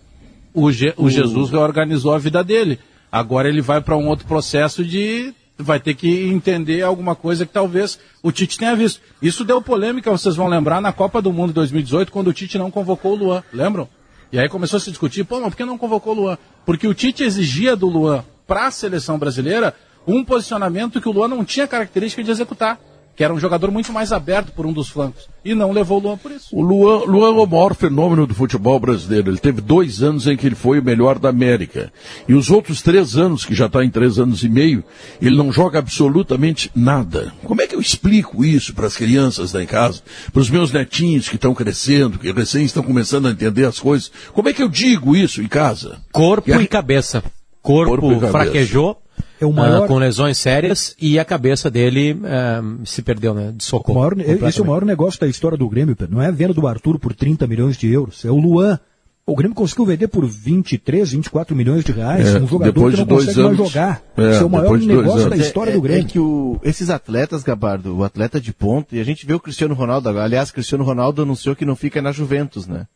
O, 0.54 0.66
o, 0.66 0.68
o... 0.68 1.10
Jesus 1.10 1.50
reorganizou 1.50 2.14
a 2.14 2.18
vida 2.18 2.44
dele. 2.44 2.80
Agora 3.10 3.48
ele 3.48 3.62
vai 3.62 3.80
para 3.80 3.96
um 3.96 4.08
outro 4.10 4.28
processo 4.28 4.84
de 4.84 5.34
vai 5.58 5.80
ter 5.80 5.96
que 5.96 6.28
entender 6.28 6.84
alguma 6.84 7.16
coisa 7.16 7.46
que 7.46 7.52
talvez 7.52 7.98
o 8.22 8.32
Tite 8.32 8.58
tenha 8.58 8.76
visto. 8.76 9.02
Isso 9.22 9.44
deu 9.44 9.62
polêmica, 9.62 10.12
vocês 10.12 10.36
vão 10.36 10.48
lembrar, 10.48 10.82
na 10.82 10.92
Copa 10.92 11.22
do 11.22 11.34
Mundo 11.34 11.54
2018, 11.54 12.12
quando 12.12 12.28
o 12.28 12.34
Tite 12.34 12.58
não 12.58 12.70
convocou 12.70 13.14
o 13.14 13.16
Luan. 13.16 13.44
Lembram? 13.52 13.90
E 14.32 14.40
aí 14.40 14.50
começou 14.50 14.78
a 14.78 14.80
se 14.80 14.90
discutir, 14.90 15.24
pô, 15.24 15.40
mas 15.40 15.50
por 15.50 15.58
que 15.58 15.66
não 15.66 15.78
convocou 15.78 16.14
o 16.14 16.16
Luan? 16.16 16.38
Porque 16.66 16.88
o 16.88 16.94
Tite 16.94 17.24
exigia 17.24 17.76
do 17.76 17.88
Luan 17.88 18.24
para 18.46 18.68
a 18.68 18.72
seleção 18.72 19.18
brasileira 19.18 19.74
um 20.06 20.24
posicionamento 20.24 21.02
que 21.02 21.10
o 21.10 21.12
Luan 21.12 21.28
não 21.28 21.44
tinha 21.44 21.68
característica 21.68 22.24
de 22.24 22.32
executar 22.32 22.80
que 23.18 23.24
era 23.24 23.34
um 23.34 23.40
jogador 23.40 23.72
muito 23.72 23.92
mais 23.92 24.12
aberto 24.12 24.52
por 24.52 24.68
um 24.68 24.72
dos 24.72 24.90
flancos. 24.90 25.28
E 25.44 25.56
não 25.56 25.72
levou 25.72 25.98
o 25.98 26.04
Luan 26.04 26.18
por 26.18 26.32
isso. 26.32 26.56
O 26.56 26.62
Luan, 26.62 27.04
Luan 27.06 27.30
é 27.30 27.32
o 27.32 27.48
maior 27.48 27.74
fenômeno 27.74 28.28
do 28.28 28.36
futebol 28.36 28.80
brasileiro. 28.80 29.32
Ele 29.32 29.40
teve 29.40 29.60
dois 29.60 30.04
anos 30.04 30.28
em 30.28 30.38
que 30.38 30.46
ele 30.46 30.54
foi 30.54 30.80
o 30.80 30.84
melhor 30.84 31.18
da 31.18 31.30
América. 31.30 31.92
E 32.28 32.36
os 32.36 32.52
outros 32.52 32.84
três 32.84 33.18
anos, 33.18 33.44
que 33.44 33.56
já 33.56 33.66
está 33.66 33.84
em 33.84 33.90
três 33.90 34.20
anos 34.20 34.44
e 34.44 34.50
meio, 34.50 34.84
ele 35.20 35.36
não 35.36 35.52
joga 35.52 35.80
absolutamente 35.80 36.70
nada. 36.76 37.34
Como 37.44 37.60
é 37.60 37.66
que 37.66 37.74
eu 37.74 37.82
explico 37.82 38.46
isso 38.46 38.76
para 38.76 38.86
as 38.86 38.96
crianças 38.96 39.52
da 39.52 39.64
em 39.64 39.66
casa, 39.66 40.04
para 40.32 40.42
os 40.42 40.52
meus 40.52 40.72
netinhos 40.72 41.28
que 41.28 41.38
estão 41.38 41.56
crescendo, 41.56 42.20
que 42.20 42.32
recém 42.32 42.66
estão 42.66 42.84
começando 42.84 43.28
a 43.28 43.32
entender 43.32 43.66
as 43.66 43.80
coisas? 43.80 44.12
Como 44.32 44.48
é 44.48 44.54
que 44.54 44.62
eu 44.62 44.70
digo 44.70 45.16
isso 45.16 45.42
em 45.42 45.48
casa? 45.48 45.98
Corpo 46.12 46.52
e, 46.52 46.64
e 46.64 46.68
cabeça. 46.68 47.24
Corpo, 47.64 47.90
Corpo 47.90 48.12
e 48.12 48.16
cabeça. 48.16 48.32
fraquejou, 48.32 49.02
é 49.40 49.46
o 49.46 49.54
maior... 49.54 49.86
Uh, 49.86 49.88
com 49.88 49.98
lesões 49.98 50.38
sérias 50.38 50.96
e 51.00 51.20
a 51.20 51.26
cabeça 51.26 51.70
dele 51.70 52.14
uh, 52.14 52.86
se 52.86 53.02
perdeu, 53.02 53.34
né? 53.34 53.54
De 53.56 53.64
socorro. 53.64 54.00
Maior, 54.00 54.16
esse 54.48 54.60
é 54.60 54.64
o 54.64 54.66
maior 54.66 54.86
negócio 54.86 55.20
da 55.20 55.28
história 55.28 55.58
do 55.58 55.70
Grêmio, 55.70 55.96
Não 56.10 56.22
é 56.22 56.28
a 56.28 56.32
venda 56.32 56.54
do 56.54 56.68
Arthur 56.68 57.00
por 57.00 57.14
30 57.14 57.46
milhões 57.48 57.78
de 57.78 57.92
euros. 57.92 58.26
É 58.26 58.32
o 58.32 58.38
Luan. 58.38 58.80
O 59.26 59.36
Grêmio 59.36 59.54
conseguiu 59.54 59.86
vender 59.86 60.08
por 60.08 60.26
23, 60.26 61.12
24 61.12 61.54
milhões 61.54 61.84
de 61.84 61.92
reais. 61.92 62.34
É, 62.34 62.40
um 62.40 62.48
jogador 62.48 62.92
que 62.92 62.98
não 62.98 63.06
consegue 63.06 63.42
anos, 63.42 63.58
mais 63.58 63.70
jogar. 63.70 64.02
É, 64.16 64.30
Esse 64.30 64.42
é 64.42 64.46
o 64.46 64.50
maior 64.50 64.80
negócio 64.80 65.30
da 65.30 65.36
história 65.36 65.74
do 65.74 65.82
Grêmio. 65.82 66.02
É, 66.02 66.06
é 66.06 66.08
que 66.10 66.18
o, 66.18 66.58
esses 66.64 66.90
atletas, 66.90 67.44
Gabardo, 67.44 67.98
o 67.98 68.06
atleta 68.06 68.40
de 68.40 68.54
ponta, 68.54 68.96
e 68.96 69.02
a 69.02 69.04
gente 69.04 69.26
vê 69.26 69.34
o 69.34 69.40
Cristiano 69.40 69.76
Ronaldo 69.76 70.08
agora. 70.08 70.24
Aliás, 70.24 70.50
Cristiano 70.50 70.86
Ronaldo 70.86 71.24
anunciou 71.24 71.58
que 71.58 71.66
não 71.66 71.76
fica 71.76 72.02
na 72.02 72.14
Juventus, 72.14 72.68
né? 72.68 72.88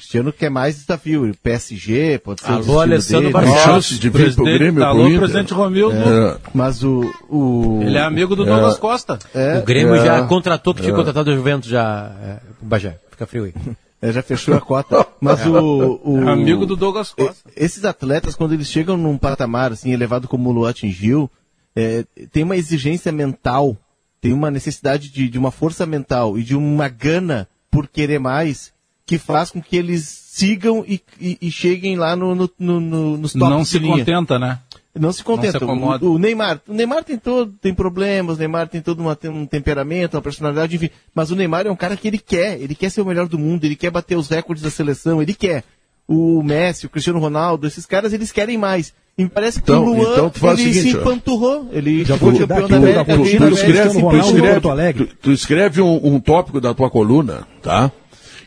Cristiano 0.00 0.32
quer 0.32 0.48
mais 0.48 0.76
desafio. 0.76 1.30
PSG, 1.42 2.18
pode 2.18 2.40
ser 2.40 2.50
Alô, 2.50 2.80
Alessandro 2.80 3.30
Barcelos. 3.30 3.86
de 3.86 4.08
vir 4.08 4.34
pro 4.34 4.44
Grêmio, 4.44 4.82
Alô, 4.82 5.04
pro 5.04 5.18
presidente 5.18 5.52
Romildo. 5.52 5.94
É. 5.94 6.38
Mas 6.54 6.82
o, 6.82 7.02
o... 7.28 7.80
Ele 7.82 7.98
é 7.98 8.00
amigo 8.00 8.34
do 8.34 8.44
é. 8.44 8.46
Douglas 8.46 8.78
Costa. 8.78 9.18
É. 9.34 9.58
O 9.58 9.62
Grêmio 9.62 9.96
já 9.96 10.16
é. 10.16 10.26
contratou, 10.26 10.74
que 10.74 10.80
tinha 10.80 10.94
é. 10.94 10.96
contratado 10.96 11.30
o 11.30 11.36
Juventus 11.36 11.68
já. 11.68 12.16
É, 12.22 12.40
o 12.62 12.64
Bagé, 12.64 12.98
fica 13.10 13.26
frio 13.26 13.44
aí. 13.44 13.54
É, 14.02 14.10
já 14.10 14.22
fechou 14.22 14.54
a 14.54 14.60
cota. 14.62 15.06
Mas 15.20 15.44
o, 15.44 16.00
o, 16.02 16.26
Amigo 16.26 16.64
do 16.64 16.74
Douglas 16.74 17.12
Costa. 17.12 17.50
Esses 17.54 17.84
atletas, 17.84 18.34
quando 18.34 18.54
eles 18.54 18.68
chegam 18.68 18.96
num 18.96 19.18
patamar 19.18 19.72
assim 19.72 19.92
elevado 19.92 20.26
como 20.26 20.48
o 20.48 20.52
Luan 20.52 20.70
atingiu, 20.70 21.30
é, 21.76 22.06
tem 22.32 22.42
uma 22.42 22.56
exigência 22.56 23.12
mental, 23.12 23.76
tem 24.18 24.32
uma 24.32 24.50
necessidade 24.50 25.10
de, 25.10 25.28
de 25.28 25.38
uma 25.38 25.50
força 25.50 25.84
mental 25.84 26.38
e 26.38 26.42
de 26.42 26.56
uma 26.56 26.88
gana 26.88 27.46
por 27.70 27.86
querer 27.86 28.18
mais 28.18 28.72
que 29.10 29.18
faz 29.18 29.50
com 29.50 29.60
que 29.60 29.76
eles 29.76 30.04
sigam 30.06 30.84
e, 30.86 31.00
e, 31.20 31.36
e 31.42 31.50
cheguem 31.50 31.96
lá 31.96 32.14
no, 32.14 32.32
no, 32.32 32.48
no, 32.56 33.16
nos 33.16 33.32
tops 33.32 33.50
Não 33.50 33.64
se 33.64 33.80
contenta, 33.80 34.38
né? 34.38 34.60
não 34.96 35.12
se 35.12 35.24
contenta. 35.24 35.58
Não 35.58 35.98
se 35.98 36.04
o, 36.04 36.12
o, 36.12 36.16
Neymar, 36.18 36.60
o 36.68 36.72
Neymar 36.72 37.02
tem 37.02 37.18
todo, 37.18 37.52
tem 37.60 37.74
problemas, 37.74 38.36
o 38.36 38.38
Neymar 38.38 38.68
tem 38.68 38.80
todo 38.80 39.00
uma, 39.00 39.16
tem 39.16 39.28
um 39.28 39.44
temperamento, 39.46 40.14
uma 40.14 40.22
personalidade, 40.22 40.76
enfim. 40.76 40.90
Mas 41.12 41.32
o 41.32 41.34
Neymar 41.34 41.66
é 41.66 41.72
um 41.72 41.76
cara 41.76 41.96
que 41.96 42.06
ele 42.06 42.18
quer, 42.18 42.60
ele 42.60 42.76
quer 42.76 42.88
ser 42.88 43.00
o 43.00 43.04
melhor 43.04 43.26
do 43.26 43.36
mundo, 43.36 43.64
ele 43.64 43.74
quer 43.74 43.90
bater 43.90 44.16
os 44.16 44.28
recordes 44.28 44.62
da 44.62 44.70
seleção, 44.70 45.20
ele 45.20 45.34
quer. 45.34 45.64
O 46.06 46.40
Messi, 46.40 46.86
o 46.86 46.88
Cristiano 46.88 47.18
Ronaldo, 47.18 47.66
esses 47.66 47.84
caras, 47.84 48.12
eles 48.12 48.30
querem 48.30 48.56
mais. 48.56 48.94
E 49.18 49.24
me 49.24 49.28
parece 49.28 49.60
que 49.60 49.68
Então- 49.68 49.82
o 49.84 49.92
Luan, 49.92 50.12
então 50.12 50.32
o 50.40 50.52
ele 50.52 50.56
seguinte, 50.72 50.92
se 50.92 50.96
empanturrou, 50.96 51.68
ele 51.72 52.04
Já 52.04 52.16
te 52.16 52.20
campeão 52.20 52.68
da 52.68 52.76
América. 52.76 53.04
Tu, 53.04 53.16
tu 53.16 53.24
escreve, 53.24 54.00
tu 54.00 54.16
escreve- 54.16 55.06
tu 55.20 55.32
escreve 55.32 55.80
um, 55.80 56.14
um 56.14 56.20
tópico 56.20 56.60
da 56.60 56.72
tua 56.72 56.88
coluna, 56.88 57.44
tá? 57.60 57.90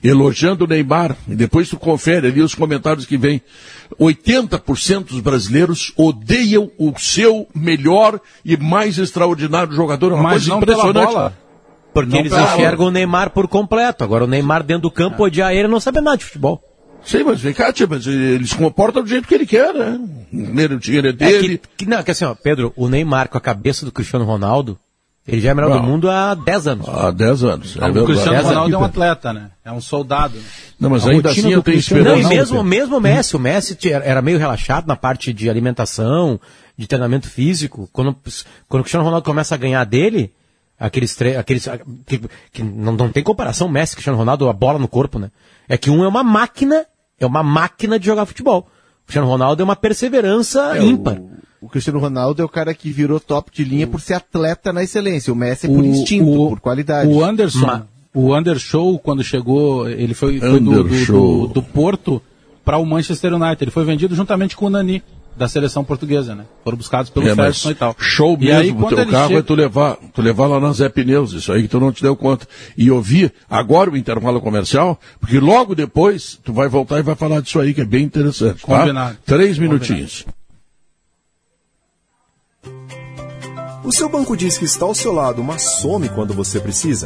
Elogiando 0.03 0.65
o 0.65 0.67
Neymar, 0.67 1.15
e 1.29 1.33
depois 1.35 1.69
tu 1.69 1.77
confere 1.77 2.27
ali 2.27 2.41
os 2.41 2.53
comentários 2.53 3.05
que 3.05 3.17
vêm. 3.17 3.41
80% 3.99 5.05
dos 5.05 5.19
brasileiros 5.21 5.93
odeiam 5.95 6.69
o 6.77 6.93
seu 6.97 7.47
melhor 7.55 8.19
e 8.43 8.57
mais 8.57 8.97
extraordinário 8.97 9.73
jogador. 9.73 10.11
É 10.11 10.15
uma 10.15 10.23
Mas 10.23 10.33
coisa 10.33 10.49
não 10.49 10.59
pela 10.59 10.73
impressionante. 10.73 11.13
bola. 11.13 11.37
Porque 11.93 12.09
Não 12.09 12.19
eles 12.19 12.33
enxergam 12.33 12.87
o 12.87 12.91
Neymar 12.91 13.29
por 13.29 13.47
completo. 13.47 14.03
Agora 14.03 14.23
o 14.23 14.27
Neymar 14.27 14.63
dentro 14.63 14.83
do 14.83 14.91
campo 14.91 15.23
odiar 15.23 15.53
ele 15.53 15.67
não 15.67 15.79
sabe 15.79 16.01
nada 16.01 16.17
de 16.17 16.25
futebol. 16.25 16.61
Sim, 17.05 17.23
mas 17.23 17.39
vem 17.41 17.53
cá, 17.53 17.71
tia, 17.71 17.85
mas 17.85 18.07
ele 18.07 18.47
se 18.47 18.55
comporta 18.55 19.01
do 19.01 19.07
jeito 19.07 19.27
que 19.27 19.35
ele 19.35 19.45
quer, 19.45 19.73
né? 19.73 19.99
O 20.31 20.79
dinheiro, 20.79 21.07
é 21.07 21.09
É 21.09 21.13
dele. 21.13 21.57
que, 21.57 21.69
que, 21.79 21.85
não, 21.85 22.01
que 22.01 22.11
assim, 22.11 22.23
ó, 22.25 22.33
Pedro, 22.33 22.71
o 22.77 22.87
Neymar 22.87 23.27
com 23.29 23.37
a 23.37 23.41
cabeça 23.41 23.85
do 23.85 23.91
Cristiano 23.91 24.23
Ronaldo, 24.25 24.79
ele 25.27 25.39
já 25.39 25.51
é 25.51 25.53
melhor 25.53 25.69
Não. 25.69 25.81
do 25.81 25.87
mundo 25.87 26.09
há 26.09 26.35
10 26.35 26.67
anos. 26.67 26.89
Há 26.89 27.11
10 27.11 27.43
anos. 27.43 27.77
é 27.77 27.85
o. 27.85 28.05
Cristiano 28.05 28.31
Dez 28.31 28.45
Ronaldo 28.47 28.75
é 28.75 28.77
um 28.77 28.83
atleta, 28.83 29.31
né? 29.33 29.51
É 29.63 29.71
um 29.71 29.79
soldado. 29.79 30.37
Não, 30.79 30.89
mas 30.89 31.07
A 31.07 31.11
ainda 31.11 31.29
assim 31.29 31.51
eu 31.51 31.61
tenho 31.61 31.63
Cristiano 31.63 32.03
Não, 32.03 32.17
e 32.17 32.21
esperança. 32.21 32.53
mesmo, 32.53 32.63
mesmo 32.63 32.97
o 32.97 33.01
Messi, 33.01 33.35
o 33.35 33.39
Messi 33.39 33.77
era 33.91 34.21
meio 34.21 34.37
relaxado 34.37 34.85
na 34.85 34.95
parte 34.97 35.31
de 35.31 35.49
alimentação, 35.49 36.39
de 36.77 36.87
treinamento 36.87 37.29
físico. 37.29 37.89
Quando, 37.93 38.13
quando 38.67 38.81
o 38.81 38.83
Cristiano 38.83 39.05
Ronaldo 39.05 39.25
começa 39.25 39.55
a 39.55 39.57
ganhar 39.57 39.85
dele, 39.85 40.33
aqueles 40.77 41.15
tre 41.15 41.37
aqueles 41.37 41.65
que, 42.05 42.21
que 42.51 42.61
não, 42.61 42.91
não 42.91 43.09
tem 43.09 43.23
comparação 43.23 43.69
Messi 43.69 43.93
e 43.93 43.95
Cristiano 43.95 44.17
Ronaldo, 44.19 44.49
a 44.49 44.53
bola 44.53 44.77
no 44.77 44.89
corpo, 44.89 45.19
né? 45.19 45.31
É 45.69 45.77
que 45.77 45.89
um 45.89 46.03
é 46.03 46.07
uma 46.07 46.23
máquina, 46.23 46.85
é 47.17 47.25
uma 47.25 47.41
máquina 47.43 47.97
de 47.97 48.05
jogar 48.05 48.25
futebol. 48.25 48.67
O 49.03 49.05
Cristiano 49.05 49.27
Ronaldo 49.29 49.61
é 49.61 49.63
uma 49.63 49.75
perseverança 49.77 50.77
É, 50.77 50.83
ímpar. 50.83 51.17
O, 51.17 51.31
o 51.65 51.69
Cristiano 51.69 51.99
Ronaldo 51.99 52.41
é 52.41 52.45
o 52.45 52.49
cara 52.49 52.73
que 52.73 52.91
virou 52.91 53.19
top 53.19 53.49
de 53.53 53.63
linha 53.63 53.87
por 53.87 54.01
ser 54.01 54.15
atleta 54.15 54.73
na 54.73 54.83
excelência. 54.83 55.31
O 55.31 55.35
Messi 55.35 55.65
é 55.67 55.69
por 55.69 55.83
instinto, 55.85 56.25
por 56.49 56.59
qualidade. 56.59 57.09
O 57.11 57.23
Anderson, 57.23 57.65
Ma- 57.65 57.87
o 58.13 58.33
Andershow, 58.33 58.99
quando 58.99 59.23
chegou, 59.23 59.89
ele 59.89 60.13
foi, 60.13 60.39
foi 60.39 60.59
do, 60.59 60.83
do, 60.83 61.05
do, 61.05 61.47
do 61.47 61.63
Porto 61.63 62.21
para 62.65 62.77
o 62.77 62.85
Manchester 62.85 63.33
United. 63.33 63.63
Ele 63.63 63.71
foi 63.71 63.85
vendido 63.85 64.13
juntamente 64.15 64.55
com 64.55 64.65
o 64.65 64.69
Nani, 64.69 65.01
da 65.35 65.47
seleção 65.47 65.83
portuguesa, 65.83 66.35
né? 66.35 66.45
Foram 66.63 66.77
buscados 66.77 67.09
pelo 67.09 67.27
É, 67.27 67.33
Ferguson 67.33 67.71
e 67.71 67.75
tal. 67.75 67.95
Show 67.97 68.37
E 68.39 68.45
mesmo 68.45 68.59
aí, 68.61 68.69
o 68.69 68.75
quando 68.75 68.89
teu 68.89 68.99
ele 68.99 69.11
carro 69.11 69.27
chega- 69.29 69.39
é 69.39 69.41
tu 69.41 69.55
levar, 69.55 69.97
tu 70.13 70.21
levar 70.21 70.45
lá 70.45 70.59
na 70.59 70.71
Zé 70.73 70.89
Pneus, 70.89 71.33
isso 71.33 71.51
aí 71.51 71.63
que 71.63 71.67
tu 71.67 71.79
não 71.79 71.91
te 71.91 72.03
deu 72.03 72.15
conta. 72.15 72.47
E 72.77 72.91
ouvir 72.91 73.33
agora 73.49 73.89
o 73.89 73.97
intervalo 73.97 74.39
comercial, 74.39 74.99
porque 75.19 75.39
logo 75.39 75.73
depois 75.73 76.39
tu 76.43 76.53
vai 76.53 76.67
voltar 76.69 76.99
e 76.99 77.01
vai 77.01 77.15
falar 77.15 77.41
disso 77.41 77.59
aí, 77.59 77.73
que 77.73 77.81
é 77.81 77.85
bem 77.85 78.03
interessante. 78.03 78.61
Tá? 78.61 78.77
Combinado. 78.79 79.17
Três 79.25 79.57
minutinhos. 79.57 80.23
O 83.83 83.91
seu 83.91 84.07
banco 84.07 84.37
diz 84.37 84.57
que 84.57 84.63
está 84.63 84.85
ao 84.85 84.95
seu 84.95 85.11
lado, 85.11 85.43
mas 85.43 85.61
some 85.81 86.07
quando 86.07 86.33
você 86.33 86.57
precisa? 86.57 87.05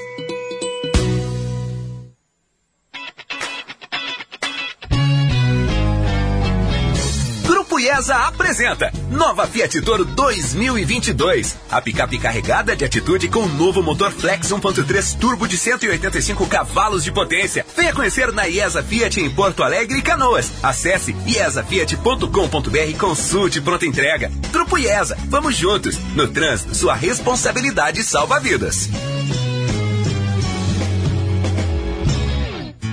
Apresenta 8.58 8.92
Nova 9.10 9.46
Fiat 9.46 9.80
Toro 9.82 10.04
2022. 10.04 11.56
A 11.70 11.80
picape 11.80 12.18
carregada 12.18 12.74
de 12.74 12.84
atitude 12.84 13.28
com 13.28 13.40
o 13.40 13.48
novo 13.48 13.82
motor 13.82 14.10
Flex 14.10 14.48
1.3 14.48 15.18
turbo 15.18 15.46
de 15.46 15.56
185 15.56 16.46
cavalos 16.46 17.04
de 17.04 17.12
potência. 17.12 17.64
Venha 17.76 17.94
conhecer 17.94 18.32
na 18.32 18.48
IESA 18.48 18.82
Fiat 18.82 19.20
em 19.20 19.30
Porto 19.30 19.62
Alegre 19.62 19.98
e 19.98 20.02
Canoas. 20.02 20.50
Acesse 20.62 21.14
iesafiat.com.br 21.26 22.78
e 22.88 22.94
consulte 22.94 23.60
pronta 23.60 23.86
entrega. 23.86 24.30
Grupo 24.50 24.76
IESA, 24.76 25.16
vamos 25.28 25.54
juntos. 25.56 25.96
No 26.16 26.26
trânsito, 26.26 26.74
sua 26.74 26.94
responsabilidade 26.94 28.02
salva 28.02 28.40
vidas. 28.40 28.88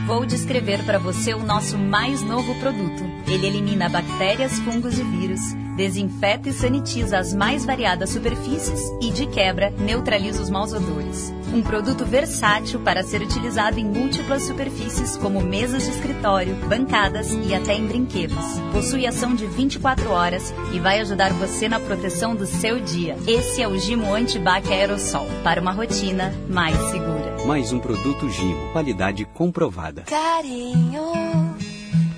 Vou 0.05 0.23
descrever 0.27 0.83
para 0.83 0.99
você 0.99 1.33
o 1.33 1.43
nosso 1.43 1.75
mais 1.79 2.21
novo 2.21 2.53
produto. 2.59 3.14
Ele 3.27 3.47
elimina 3.47 3.89
bactérias, 3.89 4.59
fungos 4.59 4.99
e 4.99 5.03
vírus, 5.03 5.39
desinfeta 5.75 6.49
e 6.49 6.53
sanitiza 6.53 7.17
as 7.17 7.33
mais 7.33 7.65
variadas 7.65 8.11
superfícies 8.11 8.79
e, 9.01 9.09
de 9.11 9.25
quebra, 9.25 9.71
neutraliza 9.71 10.41
os 10.41 10.49
maus 10.49 10.73
odores. 10.73 11.33
Um 11.53 11.61
produto 11.61 12.05
versátil 12.05 12.79
para 12.81 13.03
ser 13.03 13.21
utilizado 13.21 13.79
em 13.79 13.85
múltiplas 13.85 14.43
superfícies, 14.43 15.17
como 15.17 15.41
mesas 15.41 15.83
de 15.83 15.89
escritório, 15.89 16.55
bancadas 16.67 17.31
e 17.31 17.55
até 17.55 17.73
em 17.75 17.87
brinquedos. 17.87 18.59
Possui 18.71 19.07
ação 19.07 19.33
de 19.33 19.47
24 19.47 20.11
horas 20.11 20.53
e 20.71 20.79
vai 20.79 20.99
ajudar 20.99 21.33
você 21.33 21.67
na 21.67 21.79
proteção 21.79 22.35
do 22.35 22.45
seu 22.45 22.79
dia. 22.79 23.17
Esse 23.27 23.61
é 23.61 23.67
o 23.67 23.77
Gimo 23.77 24.13
Antibac 24.13 24.71
Aerosol, 24.71 25.27
para 25.43 25.59
uma 25.61 25.71
rotina 25.71 26.31
mais 26.47 26.77
segura. 26.91 27.45
Mais 27.45 27.71
um 27.71 27.79
produto 27.79 28.29
Gimo, 28.29 28.71
qualidade 28.71 29.25
comprovada. 29.25 30.03
Carinho 30.03 31.54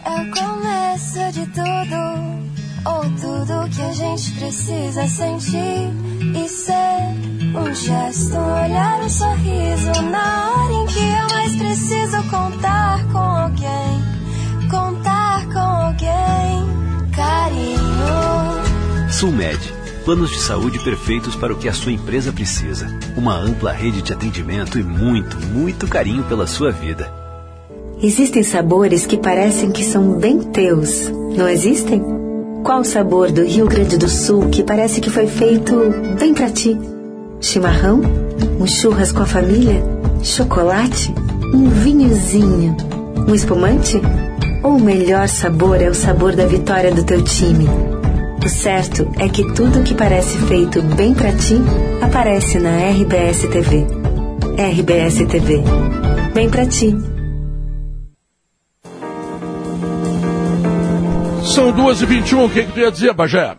é 0.07 0.21
o 0.21 0.31
começo 0.31 1.31
de 1.33 1.45
tudo, 1.47 1.99
ou 2.85 3.03
tudo 3.19 3.69
que 3.69 3.81
a 3.81 3.91
gente 3.91 4.31
precisa 4.31 5.05
sentir 5.07 5.91
e 6.33 6.47
ser. 6.47 7.27
Um 7.53 7.73
gesto, 7.73 8.35
um 8.35 8.63
olhar, 8.63 9.01
um 9.01 9.09
sorriso, 9.09 10.01
na 10.09 10.51
hora 10.51 10.73
em 10.73 10.85
que 10.85 10.99
eu 10.99 11.37
mais 11.37 11.55
preciso 11.55 12.23
contar 12.29 13.05
com 13.11 13.17
alguém, 13.17 14.69
contar 14.69 15.45
com 15.47 15.59
alguém. 15.59 17.11
Carinho. 17.13 19.11
Sulmed, 19.11 19.59
planos 20.05 20.29
de 20.29 20.39
saúde 20.39 20.79
perfeitos 20.79 21.35
para 21.35 21.51
o 21.51 21.57
que 21.57 21.67
a 21.67 21.73
sua 21.73 21.91
empresa 21.91 22.31
precisa. 22.31 22.87
Uma 23.17 23.35
ampla 23.35 23.73
rede 23.73 24.01
de 24.01 24.13
atendimento 24.13 24.79
e 24.79 24.83
muito, 24.83 25.37
muito 25.47 25.87
carinho 25.87 26.23
pela 26.23 26.47
sua 26.47 26.71
vida. 26.71 27.26
Existem 28.01 28.43
sabores 28.43 29.07
que 29.07 29.17
parecem 29.17 29.71
que 29.71 29.83
são 29.83 30.19
bem 30.19 30.37
teus, 30.37 31.11
não 31.35 31.49
existem? 31.49 32.03
Qual 32.63 32.83
sabor 32.83 33.31
do 33.31 33.43
Rio 33.43 33.65
Grande 33.65 33.97
do 33.97 34.07
Sul 34.07 34.49
que 34.49 34.61
parece 34.61 35.01
que 35.01 35.09
foi 35.09 35.25
feito 35.25 35.75
bem 36.19 36.31
pra 36.31 36.47
ti? 36.47 36.77
Chimarrão? 37.41 38.01
Um 38.59 38.67
churras 38.67 39.11
com 39.11 39.23
a 39.23 39.25
família? 39.25 39.83
Chocolate? 40.21 41.11
Um 41.51 41.69
vinhozinho? 41.69 42.77
Um 43.27 43.33
espumante? 43.33 43.99
Ou 44.61 44.73
o 44.73 44.81
melhor 44.81 45.27
sabor 45.27 45.81
é 45.81 45.89
o 45.89 45.95
sabor 45.95 46.35
da 46.35 46.45
vitória 46.45 46.93
do 46.93 47.03
teu 47.03 47.23
time? 47.23 47.65
O 48.45 48.47
certo 48.47 49.09
é 49.17 49.27
que 49.27 49.53
tudo 49.53 49.81
que 49.81 49.95
parece 49.95 50.37
feito 50.37 50.83
bem 50.83 51.15
pra 51.15 51.31
ti 51.31 51.55
aparece 51.99 52.59
na 52.59 52.77
RBS 52.91 53.47
TV. 53.47 53.87
RBS 54.55 55.25
TV. 55.27 55.63
Bem 56.35 56.47
pra 56.47 56.63
ti. 56.67 56.95
São 61.57 61.71
duas 61.71 62.03
e 62.03 62.05
vinte 62.05 62.29
e 62.29 62.35
um, 62.35 62.45
o 62.45 62.49
que, 62.51 62.63
que 62.63 62.71
tu 62.71 62.79
ia 62.79 62.91
dizer, 62.91 63.11
Bagé? 63.15 63.57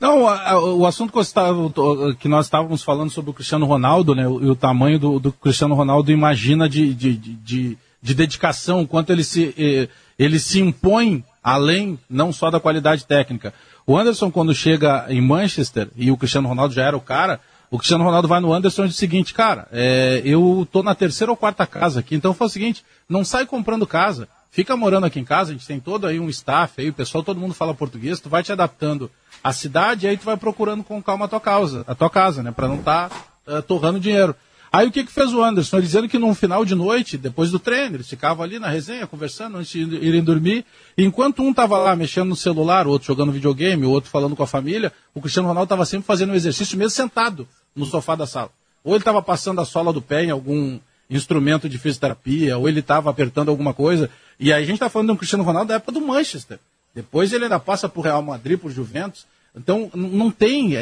Não, 0.00 0.26
a, 0.26 0.50
a, 0.50 0.60
o 0.60 0.86
assunto 0.86 1.12
que, 1.12 1.20
estava, 1.20 1.72
que, 2.18 2.26
nós 2.26 2.46
estávamos 2.46 2.82
falando 2.82 3.10
sobre 3.10 3.30
o 3.30 3.32
Cristiano 3.32 3.64
Ronaldo, 3.64 4.12
né, 4.12 4.26
o, 4.26 4.42
e 4.42 4.50
o 4.50 4.56
tamanho 4.56 4.98
do, 4.98 5.20
do, 5.20 5.30
Cristiano 5.30 5.76
Ronaldo 5.76 6.10
imagina 6.10 6.68
de, 6.68 6.92
de, 6.92 7.16
de, 7.16 7.78
de 8.02 8.12
dedicação, 8.12 8.84
quanto 8.84 9.10
ele 9.10 9.22
se, 9.22 9.54
eh, 9.56 9.88
ele 10.18 10.40
se 10.40 10.58
impõe 10.58 11.22
além 11.44 11.96
não 12.10 12.32
só 12.32 12.50
da 12.50 12.58
qualidade 12.58 13.06
técnica. 13.06 13.54
O 13.86 13.96
Anderson, 13.96 14.28
quando 14.28 14.52
chega 14.52 15.06
em 15.08 15.20
Manchester, 15.20 15.88
e 15.94 16.10
o 16.10 16.16
Cristiano 16.16 16.48
Ronaldo 16.48 16.74
já 16.74 16.82
era 16.82 16.96
o 16.96 17.00
cara, 17.00 17.38
o 17.70 17.78
Cristiano 17.78 18.02
Ronaldo 18.02 18.26
vai 18.26 18.40
no 18.40 18.52
Anderson 18.52 18.86
e 18.86 18.88
diz 18.88 18.96
o 18.96 18.98
seguinte, 18.98 19.32
cara, 19.32 19.68
é, 19.70 20.22
eu 20.24 20.66
tô 20.72 20.82
na 20.82 20.96
terceira 20.96 21.30
ou 21.30 21.36
quarta 21.36 21.64
casa 21.64 22.00
aqui, 22.00 22.16
então 22.16 22.34
foi 22.34 22.48
o 22.48 22.50
seguinte, 22.50 22.84
não 23.08 23.24
sai 23.24 23.46
comprando 23.46 23.86
casa, 23.86 24.26
fica 24.50 24.76
morando 24.76 25.06
aqui 25.06 25.20
em 25.20 25.24
casa, 25.24 25.50
a 25.50 25.54
gente 25.54 25.66
tem 25.66 25.80
todo 25.80 26.06
aí 26.06 26.18
um 26.18 26.28
staff 26.28 26.80
aí, 26.80 26.88
o 26.88 26.94
pessoal, 26.94 27.22
todo 27.22 27.40
mundo 27.40 27.54
fala 27.54 27.74
português, 27.74 28.20
tu 28.20 28.28
vai 28.28 28.42
te 28.42 28.52
adaptando 28.52 29.10
à 29.42 29.52
cidade 29.52 30.06
e 30.06 30.08
aí 30.08 30.16
tu 30.16 30.24
vai 30.24 30.36
procurando 30.36 30.82
com 30.82 31.02
calma 31.02 31.26
a 31.26 31.28
tua 31.28 31.40
causa, 31.40 31.84
a 31.86 31.94
tua 31.94 32.10
casa, 32.10 32.42
né, 32.42 32.50
para 32.50 32.68
não 32.68 32.76
estar 32.76 33.08
tá, 33.08 33.58
uh, 33.58 33.62
torrando 33.62 34.00
dinheiro. 34.00 34.34
Aí 34.70 34.86
o 34.86 34.92
que, 34.92 35.04
que 35.04 35.12
fez 35.12 35.32
o 35.32 35.42
Anderson? 35.42 35.78
Ele 35.78 35.86
dizendo 35.86 36.08
que 36.08 36.18
no 36.18 36.34
final 36.34 36.64
de 36.64 36.74
noite, 36.74 37.16
depois 37.16 37.50
do 37.50 37.58
treino, 37.58 37.96
eles 37.96 38.08
ficavam 38.08 38.44
ali 38.44 38.58
na 38.58 38.68
resenha, 38.68 39.06
conversando 39.06 39.56
antes 39.56 39.70
de 39.70 39.96
irem 39.96 40.22
dormir. 40.22 40.64
Enquanto 40.96 41.42
um 41.42 41.50
estava 41.50 41.78
lá 41.78 41.96
mexendo 41.96 42.28
no 42.28 42.36
celular, 42.36 42.86
o 42.86 42.90
outro 42.90 43.06
jogando 43.06 43.32
videogame, 43.32 43.86
o 43.86 43.90
outro 43.90 44.10
falando 44.10 44.36
com 44.36 44.42
a 44.42 44.46
família, 44.46 44.92
o 45.14 45.20
Cristiano 45.22 45.48
Ronaldo 45.48 45.64
estava 45.64 45.86
sempre 45.86 46.06
fazendo 46.06 46.32
um 46.32 46.34
exercício 46.34 46.76
mesmo 46.76 46.90
sentado 46.90 47.48
no 47.74 47.86
sofá 47.86 48.14
da 48.14 48.26
sala. 48.26 48.50
Ou 48.84 48.92
ele 48.92 49.00
estava 49.00 49.22
passando 49.22 49.60
a 49.60 49.64
sola 49.64 49.90
do 49.90 50.02
pé 50.02 50.24
em 50.24 50.30
algum 50.30 50.78
instrumento 51.08 51.68
de 51.68 51.78
fisioterapia, 51.78 52.58
ou 52.58 52.68
ele 52.68 52.80
estava 52.80 53.08
apertando 53.08 53.48
alguma 53.48 53.72
coisa. 53.72 54.10
E 54.38 54.52
aí 54.52 54.62
a 54.62 54.66
gente 54.66 54.76
está 54.76 54.88
falando 54.88 55.08
de 55.08 55.12
um 55.12 55.16
Cristiano 55.16 55.44
Ronaldo 55.44 55.68
da 55.68 55.74
época 55.74 55.92
do 55.92 56.00
Manchester. 56.00 56.58
Depois 56.94 57.32
ele 57.32 57.44
ainda 57.44 57.58
passa 57.58 57.88
por 57.88 58.02
Real 58.02 58.22
Madrid, 58.22 58.58
por 58.58 58.70
Juventus. 58.70 59.26
Então 59.54 59.90
não 59.94 60.30
tem, 60.30 60.72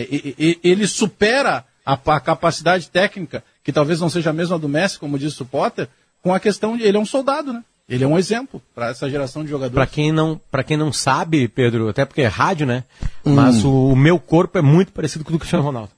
ele 0.63 0.87
supera 0.87 1.65
a, 1.85 1.93
a 1.93 2.21
capacidade 2.21 2.91
técnica 2.91 3.43
que 3.63 3.73
talvez 3.73 4.01
não 4.01 4.11
seja 4.11 4.31
a 4.31 4.33
mesma 4.33 4.59
do 4.59 4.69
Messi, 4.69 4.99
como 4.99 5.19
disse 5.19 5.41
o 5.43 5.47
Potter, 5.47 5.89
com 6.23 6.35
a 6.35 6.41
questão 6.41 6.77
de 6.77 6.83
ele 6.83 6.97
é 6.97 7.01
um 7.01 7.07
soldado, 7.07 7.53
né? 7.53 7.65
Ele 7.89 8.03
é 8.03 8.07
um 8.07 8.19
exemplo 8.19 8.61
para 8.75 8.89
essa 8.89 9.09
geração 9.09 9.45
de 9.45 9.51
jogadores. 9.51 9.75
Para 9.75 9.87
quem 9.87 10.11
não, 10.11 10.41
para 10.51 10.65
quem 10.65 10.77
não 10.77 10.93
sabe, 10.93 11.47
Pedro, 11.47 11.89
até 11.89 12.05
porque 12.05 12.23
é 12.23 12.27
rádio, 12.27 12.67
né? 12.67 12.83
Hum. 13.25 13.35
Mas 13.35 13.65
o, 13.65 13.89
o, 13.89 13.97
meu 13.97 14.19
corpo 14.19 14.59
é 14.59 14.63
muito 14.63 14.91
parecido 14.91 15.25
com 15.25 15.31
o 15.31 15.33
do 15.35 15.39
Cristiano 15.39 15.65
Ronaldo. 15.65 15.91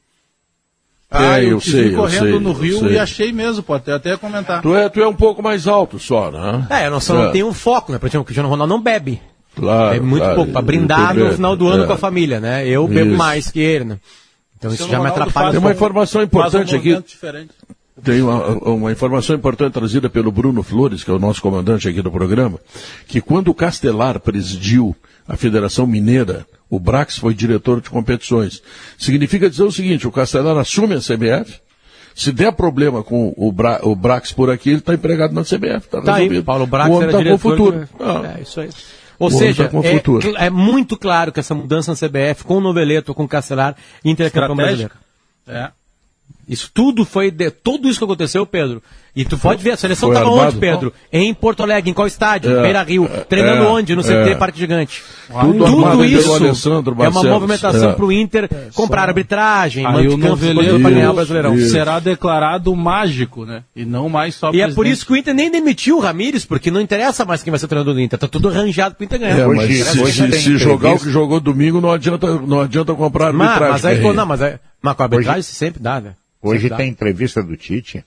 Ah, 1.10 1.40
é, 1.40 1.44
eu, 1.44 1.52
eu 1.52 1.60
sei, 1.60 1.92
correndo 1.94 2.26
eu 2.26 2.32
sei, 2.32 2.40
no 2.40 2.52
Rio 2.52 2.90
e 2.90 2.98
achei 2.98 3.32
mesmo, 3.32 3.62
pode 3.62 3.90
até 3.90 4.14
comentar. 4.18 4.60
Tu 4.60 4.76
é, 4.76 4.90
tu 4.90 5.00
é 5.00 5.08
um 5.08 5.14
pouco 5.14 5.42
mais 5.42 5.66
alto 5.66 5.98
só, 5.98 6.30
né? 6.30 6.66
É, 6.68 6.90
não, 6.90 7.00
só 7.00 7.14
é. 7.14 7.24
não 7.24 7.32
tenho 7.32 7.48
um 7.48 7.54
foco, 7.54 7.92
né? 7.92 7.98
Por 7.98 8.06
exemplo, 8.06 8.22
o 8.22 8.24
Cristiano 8.26 8.48
Ronaldo 8.48 8.74
não 8.74 8.82
bebe. 8.82 9.22
Claro. 9.56 9.96
É 9.96 10.00
muito 10.00 10.22
claro, 10.22 10.36
pouco, 10.36 10.52
para 10.52 10.62
brindar 10.62 11.14
no 11.14 11.32
final 11.32 11.56
do 11.56 11.66
ano 11.66 11.84
é. 11.84 11.86
com 11.86 11.92
a 11.94 11.98
família, 11.98 12.40
né? 12.40 12.68
Eu 12.68 12.86
bebo 12.86 13.10
Isso. 13.10 13.18
mais 13.18 13.50
que 13.50 13.58
ele, 13.58 13.84
né? 13.84 13.98
Então 14.58 14.72
isso 14.72 14.88
já 14.88 15.00
me 15.00 15.06
atrapalha. 15.06 15.52
Tem 15.52 15.60
uma 15.60 15.72
informação 15.72 16.22
importante 16.22 16.74
um 16.74 16.78
aqui. 16.78 17.02
Diferente. 17.02 17.50
Tem 18.02 18.22
uma, 18.22 18.46
uma, 18.68 18.92
informação 18.92 19.34
importante 19.34 19.72
trazida 19.72 20.08
pelo 20.08 20.30
Bruno 20.30 20.62
Flores, 20.62 21.02
que 21.02 21.10
é 21.10 21.14
o 21.14 21.18
nosso 21.18 21.42
comandante 21.42 21.88
aqui 21.88 22.00
do 22.00 22.10
programa, 22.10 22.58
que 23.06 23.20
quando 23.20 23.48
o 23.48 23.54
Castelar 23.54 24.20
presidiu 24.20 24.94
a 25.26 25.36
Federação 25.36 25.86
Mineira, 25.86 26.46
o 26.70 26.78
Brax 26.78 27.18
foi 27.18 27.34
diretor 27.34 27.80
de 27.80 27.90
competições. 27.90 28.62
Significa 28.96 29.50
dizer 29.50 29.64
o 29.64 29.72
seguinte, 29.72 30.06
o 30.06 30.12
Castelar 30.12 30.56
assume 30.56 30.94
a 30.94 31.00
CBF, 31.00 31.60
se 32.14 32.32
der 32.32 32.52
problema 32.52 33.02
com 33.04 33.32
o, 33.36 33.52
Bra, 33.52 33.80
o 33.82 33.94
Brax 33.94 34.32
por 34.32 34.50
aqui, 34.50 34.70
ele 34.70 34.78
está 34.78 34.94
empregado 34.94 35.32
na 35.32 35.42
CBF. 35.42 35.86
Está 35.86 36.02
tá 36.02 36.14
resolvido. 36.14 36.38
Aí, 36.38 36.42
Paulo 36.42 36.66
Brax 36.66 36.90
o 36.90 36.92
homem 36.94 37.08
está 37.08 37.22
com 37.22 37.34
o 37.34 37.38
futuro. 37.38 37.88
Ah. 38.00 38.34
É, 38.36 38.42
isso 38.42 38.60
aí. 38.60 38.70
Ou 39.18 39.30
seja, 39.30 39.68
tá 39.68 39.78
é, 39.82 40.46
é, 40.46 40.50
muito 40.50 40.96
claro 40.96 41.32
que 41.32 41.40
essa 41.40 41.54
mudança 41.54 41.90
na 41.90 41.96
CBF, 41.96 42.44
com 42.44 42.56
o 42.56 42.60
Noveleto, 42.60 43.14
com 43.14 43.24
o 43.24 43.28
Castelar, 43.28 43.76
Inter 44.04 44.26
é 44.26 44.30
campeão 44.30 44.56
brasileiro. 44.56 44.92
É. 45.46 45.70
Isso 46.48 46.70
tudo 46.72 47.04
foi. 47.04 47.30
De, 47.30 47.50
tudo 47.50 47.88
isso 47.88 47.98
que 47.98 48.04
aconteceu, 48.04 48.46
Pedro. 48.46 48.82
E 49.14 49.24
tu 49.24 49.36
pode 49.36 49.62
ver, 49.62 49.72
a 49.72 49.76
seleção 49.76 50.10
estava 50.10 50.30
onde, 50.30 50.56
Pedro? 50.56 50.92
Em 51.12 51.34
Porto 51.34 51.62
Alegre, 51.62 51.90
em 51.90 51.92
qual 51.92 52.06
estádio? 52.06 52.56
É, 52.56 52.62
Beira 52.62 52.82
Rio. 52.84 53.04
É, 53.04 53.24
treinando 53.24 53.64
é, 53.64 53.66
onde? 53.66 53.96
No 53.96 54.02
CT 54.02 54.12
é. 54.12 54.34
Parque 54.36 54.58
Gigante. 54.58 55.02
Tudo, 55.28 55.64
tudo 55.64 56.04
isso 56.04 56.30
é 57.02 57.08
uma 57.08 57.22
movimentação 57.24 57.90
é. 57.90 57.92
para 57.94 58.04
o 58.04 58.12
Inter 58.12 58.48
comprar 58.72 59.02
Só... 59.02 59.08
arbitragem, 59.08 59.84
Aí 59.84 60.08
o 60.08 60.16
noveleiro 60.16 60.80
para 60.80 60.90
ganhar 60.90 61.10
o 61.10 61.14
Brasileirão. 61.14 61.54
Isso. 61.54 61.72
Será 61.72 61.98
declarado 61.98 62.74
mágico, 62.76 63.44
né? 63.44 63.64
E 63.74 63.84
não 63.84 64.08
mais 64.08 64.36
só 64.36 64.48
E 64.48 64.50
presidente. 64.52 64.72
é 64.72 64.74
por 64.74 64.86
isso 64.86 65.04
que 65.04 65.12
o 65.12 65.16
Inter 65.16 65.34
nem 65.34 65.50
demitiu 65.50 65.96
o 65.96 66.00
Ramires, 66.00 66.46
porque 66.46 66.70
não 66.70 66.80
interessa 66.80 67.24
mais 67.24 67.42
quem 67.42 67.50
vai 67.50 67.58
ser 67.58 67.66
o 67.66 67.68
treinador 67.68 67.94
do 67.94 68.00
Inter. 68.00 68.18
Tá 68.18 68.28
tudo 68.28 68.48
arranjado 68.48 68.94
para 68.94 69.02
o 69.02 69.04
Inter 69.04 69.18
ganhar. 69.18 69.38
É, 69.38 69.46
mas 69.46 69.64
hoje, 69.64 69.82
se, 69.82 70.00
hoje 70.00 70.32
se, 70.32 70.42
se 70.42 70.58
jogar 70.58 70.94
o 70.94 70.98
que 70.98 71.10
jogou 71.10 71.40
domingo, 71.40 71.80
não 71.80 71.90
adianta, 71.90 72.38
não 72.38 72.60
adianta 72.60 72.94
comprar 72.94 73.26
arbitragem. 73.28 73.60
Mas, 73.60 73.82
mas 73.82 73.84
aí, 73.84 74.14
não, 74.14 74.26
mas, 74.26 74.42
aí, 74.42 74.54
mas 74.82 74.94
com 74.94 75.02
a 75.02 75.04
arbitragem 75.06 75.38
hoje... 75.38 75.48
sempre 75.48 75.82
dá, 75.82 76.00
né? 76.00 76.14
Hoje 76.40 76.70
tem 76.70 76.88
entrevista 76.88 77.42
do 77.42 77.56
Tite. 77.56 78.04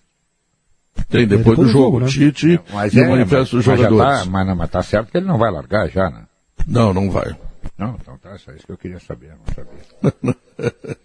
Tem, 1.09 1.25
depois, 1.27 1.57
depois 1.57 1.57
do 1.57 1.67
jogo, 1.67 1.99
né? 1.99 2.07
Tite 2.07 2.59
mas 2.71 2.95
é, 2.95 3.07
manifesta 3.07 3.55
dos 3.55 3.65
jogadores. 3.65 4.19
Tá, 4.19 4.25
mas, 4.25 4.47
não, 4.47 4.55
mas 4.55 4.69
tá 4.69 4.83
certo 4.83 5.11
que 5.11 5.17
ele 5.17 5.25
não 5.25 5.37
vai 5.37 5.51
largar 5.51 5.89
já, 5.89 6.09
né? 6.09 6.23
Não, 6.67 6.93
não 6.93 7.09
vai. 7.09 7.35
Não, 7.77 7.97
então 8.01 8.17
tá, 8.17 8.37
só 8.37 8.51
isso 8.51 8.65
que 8.65 8.71
eu 8.71 8.77
queria 8.77 8.99
saber, 8.99 9.29
não 9.29 9.53
sabia. 9.53 10.35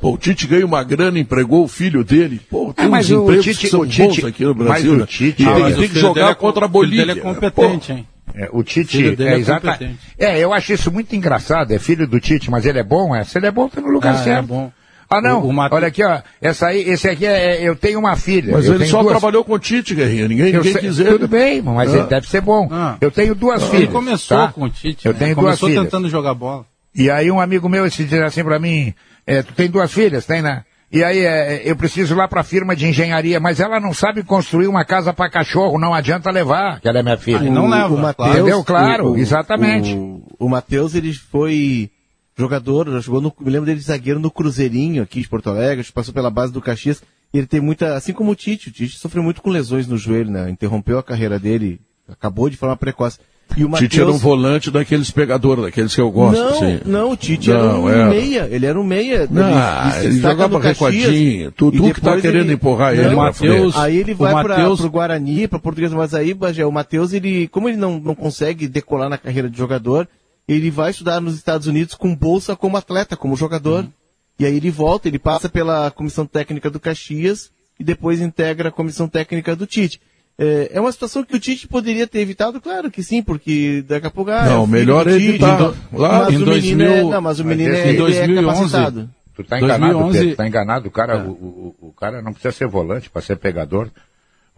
Pô, 0.00 0.12
o 0.12 0.18
Tite 0.18 0.46
ganha 0.46 0.66
uma 0.66 0.84
grana, 0.84 1.18
empregou 1.18 1.64
o 1.64 1.68
filho 1.68 2.04
dele. 2.04 2.40
Pô, 2.50 2.72
tem 2.74 2.84
é, 2.84 2.88
mas 2.88 3.10
uns 3.10 3.22
empregos 3.22 3.44
Tite, 3.44 3.60
que 3.60 3.68
são 3.68 3.86
Tite, 3.86 4.20
bons 4.20 4.24
aqui 4.24 4.44
no 4.44 4.54
Brasil. 4.54 4.90
Mas 4.90 4.98
o 4.98 5.00
né? 5.00 5.06
Tite, 5.06 5.42
e 5.42 5.46
tem, 5.46 5.74
tem 5.74 5.88
que 5.88 5.98
jogar 5.98 6.30
é, 6.30 6.34
contra 6.34 6.66
a 6.66 6.68
Bolívia. 6.68 7.02
Ele 7.02 7.12
é 7.12 7.22
competente, 7.22 7.92
hein? 7.92 8.06
É, 8.34 8.48
o 8.52 8.62
Tite 8.62 9.16
é, 9.18 9.22
é 9.22 9.38
exatamente. 9.38 9.98
É, 10.18 10.38
eu 10.38 10.52
acho 10.52 10.72
isso 10.72 10.90
muito 10.90 11.14
engraçado. 11.14 11.72
É 11.72 11.78
filho 11.78 12.06
do 12.06 12.20
Tite, 12.20 12.50
mas 12.50 12.66
ele 12.66 12.78
é 12.78 12.82
bom, 12.82 13.14
é. 13.14 13.24
Se 13.24 13.38
ele 13.38 13.46
é 13.46 13.50
bom, 13.50 13.68
tá 13.68 13.80
no 13.80 13.88
lugar 13.88 14.14
ah, 14.14 14.20
é 14.20 14.24
certo. 14.24 14.44
É 14.44 14.46
bom. 14.46 14.72
Ah, 15.08 15.20
não. 15.20 15.40
O, 15.42 15.52
o 15.52 15.68
Olha 15.70 15.86
aqui, 15.86 16.04
ó. 16.04 16.20
Essa 16.40 16.68
aí, 16.68 16.80
esse 16.80 17.08
aqui 17.08 17.24
é, 17.24 17.56
é 17.56 17.68
eu 17.68 17.76
tenho 17.76 17.98
uma 17.98 18.16
filha. 18.16 18.52
Mas 18.54 18.66
ele 18.66 18.84
só 18.86 19.02
duas... 19.02 19.12
trabalhou 19.12 19.44
com 19.44 19.52
o 19.52 19.58
Tite, 19.58 19.94
Guerrinha. 19.94 20.28
Ninguém, 20.28 20.52
ninguém 20.52 20.72
sei, 20.72 20.80
quiser. 20.80 21.12
Tudo 21.12 21.28
bem, 21.28 21.62
mas 21.62 21.94
ah. 21.94 21.98
ele 21.98 22.06
deve 22.06 22.28
ser 22.28 22.40
bom. 22.40 22.68
Ah. 22.70 22.96
Eu 23.00 23.10
tenho 23.10 23.34
duas 23.34 23.62
ah. 23.62 23.66
filhas. 23.66 23.82
Ele 23.84 23.92
começou 23.92 24.38
tá? 24.38 24.48
com 24.48 24.64
o 24.64 24.70
Tite. 24.70 25.06
Eu 25.06 25.12
né? 25.12 25.18
tenho 25.18 25.34
duas 25.34 25.44
começou 25.46 25.68
filhas. 25.68 25.84
tentando 25.84 26.08
jogar 26.08 26.34
bola. 26.34 26.66
E 26.94 27.10
aí 27.10 27.30
um 27.30 27.40
amigo 27.40 27.68
meu 27.68 27.88
se 27.90 28.04
diz 28.04 28.20
assim 28.20 28.42
pra 28.42 28.58
mim, 28.58 28.94
é, 29.26 29.42
tu 29.42 29.52
tem 29.52 29.68
duas 29.68 29.92
filhas, 29.92 30.24
tem, 30.24 30.40
né? 30.40 30.64
E 30.96 31.04
aí 31.04 31.18
é, 31.18 31.60
eu 31.70 31.76
preciso 31.76 32.14
ir 32.14 32.16
lá 32.16 32.26
para 32.26 32.40
a 32.40 32.44
firma 32.44 32.74
de 32.74 32.86
engenharia, 32.86 33.38
mas 33.38 33.60
ela 33.60 33.78
não 33.78 33.92
sabe 33.92 34.22
construir 34.22 34.66
uma 34.66 34.82
casa 34.82 35.12
para 35.12 35.28
cachorro, 35.28 35.78
não 35.78 35.92
adianta 35.92 36.30
levar, 36.30 36.80
que 36.80 36.88
ela 36.88 37.00
é 37.00 37.02
minha 37.02 37.18
filha. 37.18 37.40
Aí 37.40 37.50
não 37.50 37.68
leva. 37.68 37.92
O 37.92 37.98
Mateus, 37.98 38.30
Entendeu? 38.30 38.64
Claro, 38.64 39.10
o, 39.10 39.18
exatamente. 39.18 39.94
O, 39.94 40.22
o 40.38 40.48
Matheus, 40.48 40.94
ele 40.94 41.12
foi 41.12 41.90
jogador, 42.34 42.90
já 42.90 43.00
jogou 43.00 43.20
no, 43.20 43.30
me 43.38 43.50
lembro 43.50 43.66
dele 43.66 43.78
de 43.78 43.84
zagueiro 43.84 44.18
no 44.18 44.30
Cruzeirinho 44.30 45.02
aqui 45.02 45.20
de 45.20 45.28
Porto 45.28 45.50
Alegre, 45.50 45.86
passou 45.92 46.14
pela 46.14 46.30
base 46.30 46.50
do 46.50 46.62
Caxias, 46.62 47.02
e 47.30 47.36
ele 47.36 47.46
tem 47.46 47.60
muita, 47.60 47.94
assim 47.94 48.14
como 48.14 48.30
o 48.30 48.34
Tite, 48.34 48.70
o 48.70 48.72
Tite 48.72 48.96
sofreu 48.96 49.22
muito 49.22 49.42
com 49.42 49.50
lesões 49.50 49.86
no 49.86 49.98
joelho, 49.98 50.30
né? 50.30 50.48
Interrompeu 50.48 50.98
a 50.98 51.02
carreira 51.02 51.38
dele, 51.38 51.78
acabou 52.08 52.48
de 52.48 52.56
forma 52.56 52.74
precoce. 52.74 53.18
E 53.56 53.64
o 53.64 53.68
Mateus... 53.68 53.90
Tite 53.90 54.00
era 54.00 54.10
um 54.10 54.18
volante 54.18 54.70
daqueles 54.70 55.10
pegadores, 55.10 55.64
daqueles 55.64 55.94
que 55.94 56.00
eu 56.00 56.10
gosto. 56.10 56.38
Não, 56.38 56.48
assim. 56.48 56.80
não, 56.84 57.10
o 57.12 57.16
Tite 57.16 57.50
não, 57.50 57.56
era 57.56 57.78
um 57.78 57.88
era... 57.88 58.10
meia. 58.10 58.48
Ele 58.50 58.66
era 58.66 58.80
um 58.80 58.84
meia. 58.84 59.28
Não, 59.30 59.98
ele, 59.98 60.06
ele 60.06 60.20
jogava 60.20 60.58
recuadinho. 60.58 61.52
Tu, 61.52 61.72
tu 61.72 61.94
que 61.94 62.00
tá 62.00 62.20
querendo 62.20 62.46
ele... 62.46 62.54
empurrar 62.54 62.94
não, 62.94 63.04
ele 63.04 63.14
Mateus, 63.14 63.76
Aí 63.76 63.96
ele 63.96 64.14
vai 64.14 64.32
Mateus... 64.34 64.78
para 64.80 64.86
o 64.86 64.90
Guarani, 64.90 65.48
para 65.48 65.58
Português, 65.58 65.92
mas 65.92 66.14
aí, 66.14 66.34
Bagé, 66.34 66.66
o 66.66 66.72
Matheus, 66.72 67.12
ele, 67.12 67.48
como 67.48 67.68
ele 67.68 67.76
não, 67.76 67.98
não 67.98 68.14
consegue 68.14 68.68
decolar 68.68 69.08
na 69.08 69.18
carreira 69.18 69.48
de 69.48 69.56
jogador, 69.56 70.06
ele 70.46 70.70
vai 70.70 70.90
estudar 70.90 71.20
nos 71.20 71.34
Estados 71.34 71.66
Unidos 71.66 71.94
com 71.94 72.14
bolsa 72.14 72.54
como 72.54 72.76
atleta, 72.76 73.16
como 73.16 73.36
jogador. 73.36 73.84
Uhum. 73.84 73.90
E 74.38 74.44
aí 74.44 74.56
ele 74.56 74.70
volta, 74.70 75.08
ele 75.08 75.18
passa 75.18 75.48
pela 75.48 75.90
comissão 75.90 76.26
técnica 76.26 76.68
do 76.68 76.78
Caxias 76.78 77.50
e 77.80 77.84
depois 77.84 78.20
integra 78.20 78.68
a 78.68 78.72
comissão 78.72 79.08
técnica 79.08 79.56
do 79.56 79.66
Tite. 79.66 80.00
É, 80.38 80.70
é 80.74 80.80
uma 80.80 80.92
situação 80.92 81.24
que 81.24 81.34
o 81.34 81.40
Tite 81.40 81.66
poderia 81.66 82.06
ter 82.06 82.20
evitado, 82.20 82.60
claro 82.60 82.90
que 82.90 83.02
sim, 83.02 83.22
porque 83.22 83.82
daqui 83.88 84.06
a 84.06 84.10
pouco. 84.10 84.30
Ah, 84.30 84.44
não, 84.44 84.64
é 84.64 84.66
melhor 84.66 85.08
é 85.08 85.12
evitar. 85.12 85.72
Mas, 85.90 86.34
em 86.34 86.36
o 86.36 86.44
2000, 86.44 86.86
é, 86.86 87.02
não, 87.04 87.20
mas 87.22 87.40
o 87.40 87.44
menino 87.44 87.74
é, 87.74 87.92
em 87.92 87.96
2011, 87.96 88.76
é 88.76 89.06
Tu 89.36 89.44
tá 89.44 89.58
enganado, 89.58 89.92
2011, 89.92 90.18
Pedro, 90.18 90.36
tá 90.36 90.46
enganado. 90.46 90.88
O 90.88 90.90
cara, 90.90 91.14
é. 91.14 91.16
o, 91.18 91.30
o, 91.30 91.76
o, 91.88 91.92
cara 91.92 92.22
não 92.22 92.32
precisa 92.32 92.52
ser 92.52 92.66
volante 92.66 93.10
para 93.10 93.20
ser 93.20 93.36
pegador. 93.36 93.88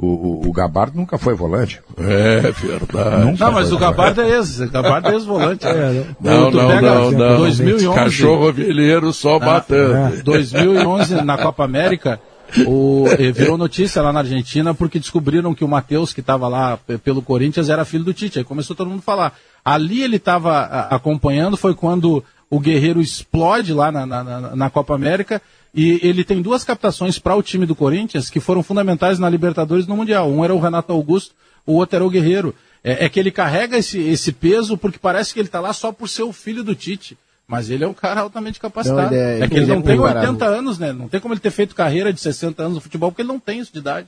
O, 0.01 0.07
o, 0.07 0.49
o, 0.49 0.53
Gabardo 0.53 0.97
nunca 0.97 1.19
foi 1.19 1.35
volante. 1.35 1.81
É, 1.97 2.41
verdade. 2.53 3.25
Nunca 3.25 3.45
não, 3.45 3.53
mas 3.53 3.73
o 3.73 3.79
Gabardo 3.79 4.21
é 4.21 4.39
esse. 4.39 4.63
O 4.63 4.71
Gabardo 4.71 5.09
é 5.09 5.15
ex-volante. 5.15 5.67
É, 5.67 6.05
não, 6.21 6.51
não, 6.53 6.81
não, 6.81 7.11
não. 7.11 7.37
2011, 7.39 7.99
Cachorro 7.99 8.53
velheiro 8.53 9.13
só 9.13 9.37
ah, 9.37 9.41
batendo. 9.41 10.23
2011, 10.23 11.25
na 11.25 11.37
Copa 11.37 11.65
América, 11.65 12.21
o, 12.67 13.05
virou 13.35 13.59
notícia 13.59 14.01
lá 14.03 14.13
na 14.13 14.21
Argentina 14.21 14.75
porque 14.75 14.99
descobriram 14.99 15.55
que 15.55 15.65
o 15.65 15.69
Matheus, 15.69 16.13
que 16.13 16.21
estava 16.21 16.49
lá 16.49 16.79
pelo 17.05 17.23
Corinthians, 17.23 17.69
era 17.69 17.85
filho 17.85 18.05
do 18.05 18.15
Tite. 18.15 18.39
Aí 18.39 18.45
começou 18.45 18.75
todo 18.75 18.89
mundo 18.89 19.01
a 19.01 19.03
falar. 19.03 19.39
Ali 19.65 20.03
ele 20.03 20.17
estava 20.17 20.63
acompanhando, 20.91 21.57
foi 21.57 21.75
quando 21.75 22.25
o 22.51 22.59
Guerreiro 22.59 23.01
explode 23.01 23.73
lá 23.75 23.93
na, 23.93 24.07
na, 24.07 24.57
na 24.57 24.71
Copa 24.71 24.95
América 24.95 25.43
e 25.75 26.01
ele 26.03 26.25
tem 26.25 26.41
duas 26.41 26.65
captações 26.65 27.19
para 27.19 27.37
o 27.37 27.43
time 27.43 27.67
do 27.67 27.75
Corinthians 27.75 28.31
que 28.31 28.41
foram 28.41 28.63
fundamentais 28.63 29.19
na 29.19 29.29
Libertadores 29.29 29.87
no 29.87 29.97
Mundial. 29.97 30.31
Um 30.31 30.45
era 30.45 30.55
o 30.55 30.61
Renato 30.61 30.93
Augusto, 30.93 31.35
o 31.67 31.75
outro 31.75 31.97
era 31.97 32.05
o 32.05 32.11
Guerreiro. 32.11 32.55
É, 32.83 33.05
é 33.05 33.09
que 33.09 33.21
ele 33.21 33.31
carrega 33.31 33.77
esse, 33.77 34.01
esse 34.01 34.33
peso 34.33 34.79
porque 34.79 34.99
parece 34.99 35.35
que 35.35 35.41
ele 35.41 35.49
está 35.49 35.61
lá 35.61 35.73
só 35.73 35.93
por 35.93 36.09
ser 36.09 36.23
o 36.23 36.33
filho 36.33 36.65
do 36.65 36.75
Tite. 36.75 37.19
Mas 37.49 37.71
ele 37.71 37.83
é 37.83 37.89
um 37.89 37.95
cara 37.95 38.21
altamente 38.21 38.61
capacitado. 38.61 39.11
Não, 39.11 39.17
é, 39.17 39.41
é, 39.41 39.49
que 39.49 39.55
ele, 39.55 39.65
ele 39.65 39.73
não 39.73 39.81
é 39.81 39.83
tem 39.83 39.99
80 39.99 40.45
anos, 40.45 40.79
né? 40.79 40.93
Não 40.93 41.09
tem 41.09 41.19
como 41.19 41.33
ele 41.33 41.41
ter 41.41 41.51
feito 41.51 41.75
carreira 41.75 42.13
de 42.13 42.21
60 42.21 42.63
anos 42.63 42.75
no 42.75 42.81
futebol, 42.83 43.11
porque 43.11 43.23
ele 43.23 43.29
não 43.29 43.41
tem 43.41 43.59
isso 43.59 43.73
de 43.73 43.79
idade. 43.79 44.07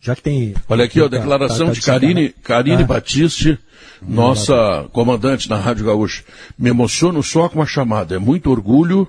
Já 0.00 0.16
que 0.16 0.22
tem. 0.22 0.54
Olha 0.68 0.84
aqui, 0.84 1.00
a 1.00 1.06
declaração 1.06 1.68
tá, 1.68 1.72
tá 1.74 1.78
de 1.78 1.82
Karine, 1.82 2.28
Karine 2.42 2.82
ah. 2.82 2.86
Batiste, 2.86 3.56
nossa 4.02 4.88
comandante 4.92 5.48
na 5.48 5.56
Rádio 5.56 5.86
Gaúcha. 5.86 6.24
Me 6.58 6.70
emociono 6.70 7.22
só 7.22 7.48
com 7.48 7.62
a 7.62 7.66
chamada. 7.66 8.16
É 8.16 8.18
muito 8.18 8.50
orgulho 8.50 9.06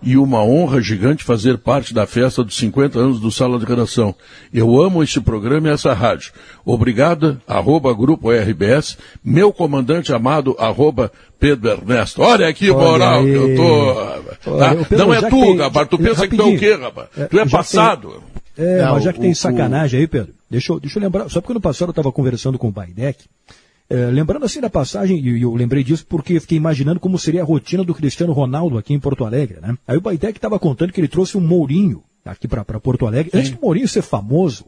e 0.00 0.16
uma 0.16 0.42
honra 0.42 0.80
gigante 0.80 1.24
fazer 1.24 1.58
parte 1.58 1.92
da 1.92 2.06
festa 2.06 2.44
dos 2.44 2.56
50 2.56 2.98
anos 2.98 3.20
do 3.20 3.30
Sala 3.30 3.58
de 3.58 3.64
Redação. 3.64 4.14
Eu 4.52 4.80
amo 4.80 5.02
esse 5.02 5.20
programa 5.20 5.68
e 5.68 5.72
essa 5.72 5.92
rádio. 5.92 6.32
Obrigada, 6.64 7.40
arroba 7.46 7.92
Grupo 7.92 8.30
RBS, 8.30 8.96
meu 9.24 9.52
comandante 9.52 10.12
amado, 10.12 10.54
arroba 10.58 11.10
Pedro 11.38 11.70
Ernesto. 11.70 12.20
Olha 12.22 12.48
aqui, 12.48 12.70
Olha 12.70 12.90
moral, 12.90 13.20
aí. 13.20 13.26
que 13.26 13.34
eu 13.34 13.56
tô. 13.56 14.58
Tá? 14.58 14.74
Pedro, 14.88 14.98
não 14.98 15.14
é 15.14 15.20
tu, 15.20 15.30
tem... 15.30 15.56
rapaz. 15.58 15.88
Tu 15.88 15.98
pensa 15.98 16.28
que 16.28 16.36
tu 16.36 16.42
é 16.42 16.46
o 16.46 16.58
quê, 16.58 16.74
rapaz? 16.74 17.08
É, 17.16 17.24
tu 17.26 17.38
é 17.38 17.48
passado. 17.48 18.22
Tem... 18.56 18.66
É, 18.66 18.82
não, 18.84 18.94
mas 18.94 19.04
já 19.04 19.12
que 19.12 19.20
o, 19.20 19.22
tem 19.22 19.34
sacanagem 19.34 20.00
o... 20.00 20.02
aí, 20.02 20.08
Pedro, 20.08 20.34
deixa 20.50 20.72
eu, 20.72 20.80
deixa 20.80 20.98
eu 20.98 21.02
lembrar. 21.02 21.28
Só 21.28 21.40
porque 21.40 21.54
no 21.54 21.60
passado 21.60 21.88
eu 21.88 21.92
estava 21.92 22.10
conversando 22.10 22.58
com 22.58 22.68
o 22.68 22.72
Baidec. 22.72 23.24
É, 23.90 24.06
lembrando 24.10 24.44
assim 24.44 24.60
da 24.60 24.68
passagem, 24.68 25.18
e 25.18 25.40
eu 25.40 25.54
lembrei 25.54 25.82
disso 25.82 26.04
porque 26.06 26.38
fiquei 26.40 26.58
imaginando 26.58 27.00
como 27.00 27.18
seria 27.18 27.40
a 27.40 27.44
rotina 27.44 27.82
do 27.82 27.94
Cristiano 27.94 28.34
Ronaldo 28.34 28.76
aqui 28.76 28.92
em 28.92 29.00
Porto 29.00 29.24
Alegre, 29.24 29.60
né? 29.62 29.78
Aí 29.86 29.96
o 29.96 30.00
Baidec 30.00 30.36
estava 30.36 30.58
contando 30.58 30.92
que 30.92 31.00
ele 31.00 31.08
trouxe 31.08 31.38
um 31.38 31.40
Mourinho 31.40 32.02
aqui 32.22 32.46
para 32.46 32.64
Porto 32.64 33.06
Alegre, 33.06 33.30
Sim. 33.30 33.38
antes 33.38 33.50
do 33.52 33.60
Mourinho 33.62 33.88
ser 33.88 34.02
famoso, 34.02 34.66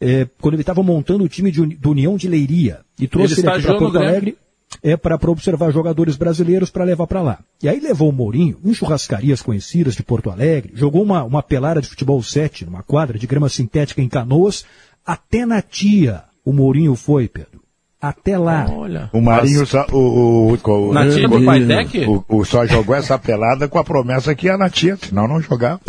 é, 0.00 0.26
quando 0.40 0.54
ele 0.54 0.62
estava 0.62 0.82
montando 0.82 1.24
o 1.24 1.28
time 1.28 1.50
de, 1.50 1.66
do 1.76 1.90
União 1.90 2.16
de 2.16 2.26
Leiria, 2.26 2.80
e 2.98 3.06
trouxe 3.06 3.34
ele, 3.34 3.42
ele 3.42 3.50
aqui 3.50 3.66
para 3.66 3.78
Porto 3.78 3.98
Alegre 3.98 4.38
é 4.82 4.96
para 4.96 5.18
observar 5.30 5.72
jogadores 5.72 6.16
brasileiros 6.16 6.70
para 6.70 6.84
levar 6.84 7.06
para 7.06 7.22
lá. 7.22 7.38
E 7.62 7.68
aí 7.68 7.80
levou 7.80 8.08
o 8.08 8.12
Mourinho 8.12 8.58
em 8.64 8.74
churrascarias 8.74 9.42
conhecidas 9.42 9.94
de 9.94 10.02
Porto 10.02 10.30
Alegre, 10.30 10.72
jogou 10.74 11.02
uma, 11.02 11.24
uma 11.24 11.42
pelada 11.42 11.80
de 11.80 11.88
futebol 11.88 12.22
7 12.22 12.64
numa 12.64 12.82
quadra 12.82 13.18
de 13.18 13.26
grama 13.26 13.48
sintética 13.48 14.02
em 14.02 14.08
Canoas, 14.08 14.64
até 15.04 15.44
na 15.44 15.60
tia 15.62 16.24
o 16.44 16.52
Mourinho 16.52 16.94
foi, 16.94 17.28
Pedro 17.28 17.63
até 18.08 18.38
lá. 18.38 18.66
Olha. 18.70 19.10
O 19.12 19.20
Marinho, 19.20 19.66
só, 19.66 19.86
o, 19.92 20.54
o, 20.54 20.70
o, 20.70 20.92
na 20.92 21.08
tia 21.08 21.28
do 21.28 21.44
Paitec? 21.44 22.06
O, 22.06 22.24
o, 22.28 22.44
só 22.44 22.66
jogou 22.66 22.94
essa 22.94 23.18
pelada 23.18 23.68
com 23.68 23.78
a 23.78 23.84
promessa 23.84 24.34
que 24.34 24.46
ia 24.46 24.56
na 24.56 24.68
tia, 24.68 24.96
senão 24.96 25.26
não 25.26 25.40
jogava. 25.40 25.80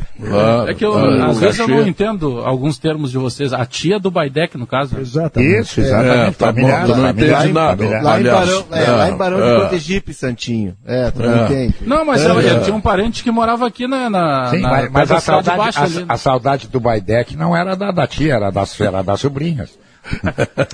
é 0.67 0.73
que 0.73 0.85
eu, 0.85 0.97
ah, 0.97 1.27
às 1.27 1.39
vezes 1.39 1.59
eu 1.59 1.67
não 1.67 1.87
entendo 1.87 2.39
alguns 2.39 2.77
termos 2.77 3.11
de 3.11 3.17
vocês. 3.17 3.53
A 3.53 3.65
tia 3.65 3.99
do 3.99 4.09
Baidec, 4.11 4.57
no 4.57 4.67
caso. 4.67 4.99
Exatamente. 4.99 5.59
Isso, 5.59 5.81
exatamente. 5.81 6.15
É, 6.15 6.31
tá 6.31 6.47
familiar, 6.47 6.87
bom, 6.87 6.95
não 6.95 7.09
entende 7.09 7.53
nada. 7.53 8.01
Lá, 8.01 8.19
em 8.19 8.23
Barão, 8.23 8.65
é, 8.71 8.89
lá 8.89 9.09
em 9.09 9.17
Barão 9.17 9.37
de 9.37 9.63
Cotegipe, 9.63 10.13
Santinho. 10.13 10.75
É, 10.85 11.11
tu 11.11 11.21
não 11.21 11.45
entende. 11.45 11.75
Não, 11.81 12.05
mas 12.05 12.23
é. 12.23 12.59
tinha 12.61 12.75
um 12.75 12.81
parente 12.81 13.23
que 13.23 13.31
morava 13.31 13.67
aqui 13.67 13.87
na... 13.87 14.09
na, 14.09 14.49
Sim, 14.49 14.61
na 14.61 14.69
mas, 14.69 14.91
mas 14.91 15.11
a, 15.11 15.19
saudade, 15.19 15.77
a, 15.77 16.13
a, 16.13 16.17
saudade 16.17 16.67
do 16.67 16.79
Baidec 16.79 17.35
não 17.35 17.55
era 17.55 17.75
da, 17.75 17.91
da 17.91 18.07
tia, 18.07 18.35
era 18.35 18.51
das, 18.51 18.79
era 18.79 19.01
das 19.01 19.19
sobrinhas. 19.19 19.84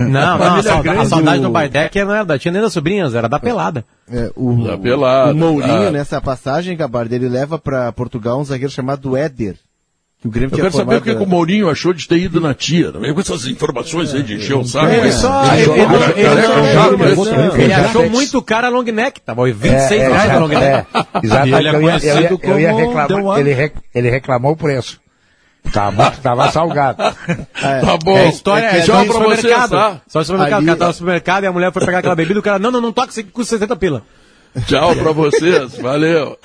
Não, 0.00 0.38
não 0.38 0.54
a, 0.56 0.62
saudade, 0.62 0.98
a 0.98 1.04
saudade 1.06 1.42
do 1.42 1.50
Baidec 1.50 2.04
não 2.04 2.14
era 2.14 2.24
da 2.24 2.38
tia 2.38 2.52
nem 2.52 2.60
das 2.60 2.72
sobrinhas, 2.72 3.14
era 3.14 3.28
da 3.28 3.38
pelada. 3.38 3.84
É, 4.10 4.30
o, 4.36 4.64
da 4.64 4.76
pelada. 4.76 5.32
O 5.32 5.36
Mourinho, 5.36 5.88
ah. 5.88 5.90
nessa 5.90 6.20
passagem, 6.20 6.76
Gabardo, 6.76 7.14
ele 7.14 7.28
leva 7.28 7.58
para 7.58 7.92
Portugal 7.92 8.40
um 8.40 8.44
zagueiro 8.44 8.72
chamado 8.72 9.16
Éder. 9.16 9.56
Que 10.22 10.28
o 10.28 10.30
Grêmio 10.30 10.54
Eu 10.54 10.56
quero 10.56 10.70
saber 10.70 10.96
o 10.98 11.00
que, 11.00 11.12
que, 11.12 11.20
o 11.20 11.26
Mourinho 11.26 11.68
achou 11.68 11.92
de 11.92 12.06
ter 12.06 12.16
ido 12.18 12.40
na 12.40 12.54
tia. 12.54 12.92
É 13.02 13.12
com 13.12 13.20
essas 13.20 13.44
informações 13.46 14.14
aí 14.14 14.22
de 14.22 14.34
encher 14.34 14.54
o 14.54 14.64
saco. 14.64 14.86
Ele 14.86 15.10
só. 15.10 15.42
Ele 17.56 17.72
achou 17.72 18.08
muito 18.08 18.40
cara 18.40 18.68
long 18.68 18.84
neck. 18.84 19.20
Tava 19.20 19.44
26 19.50 20.00
reais 20.00 20.30
a 20.30 20.38
long 20.38 20.46
neck. 20.46 20.86
Exatamente. 21.24 21.58
Ele 21.58 21.68
é 21.68 21.72
conhecido 21.72 22.38
como. 22.38 23.34
Ele 23.92 24.10
reclamou 24.10 24.52
o 24.52 24.56
preço. 24.56 25.01
Tava, 25.70 26.10
tava 26.10 26.50
salgado. 26.50 27.02
É, 27.62 27.80
tá 27.80 27.96
bom. 27.96 28.16
É, 28.16 28.28
história 28.28 28.66
é, 28.66 28.78
é 28.78 28.82
só 28.82 29.04
pra 29.04 29.18
você, 29.20 29.48
tá? 29.48 30.00
Só 30.08 30.18
no 30.18 30.24
supermercado. 30.24 30.58
Ali, 30.58 30.64
o 30.64 30.66
cara 30.66 30.78
tava 30.78 30.88
no 30.88 30.94
supermercado 30.94 31.44
e 31.44 31.46
a 31.46 31.52
mulher 31.52 31.72
foi 31.72 31.84
pegar 31.84 31.98
aquela 31.98 32.16
bebida, 32.16 32.40
o 32.40 32.42
cara, 32.42 32.58
não, 32.58 32.72
não, 32.72 32.80
não 32.80 32.92
toca 32.92 33.12
com 33.32 33.44
60 33.44 33.76
pila. 33.76 34.02
Tchau 34.66 34.96
pra 34.96 35.12
vocês, 35.12 35.76
valeu. 35.78 36.36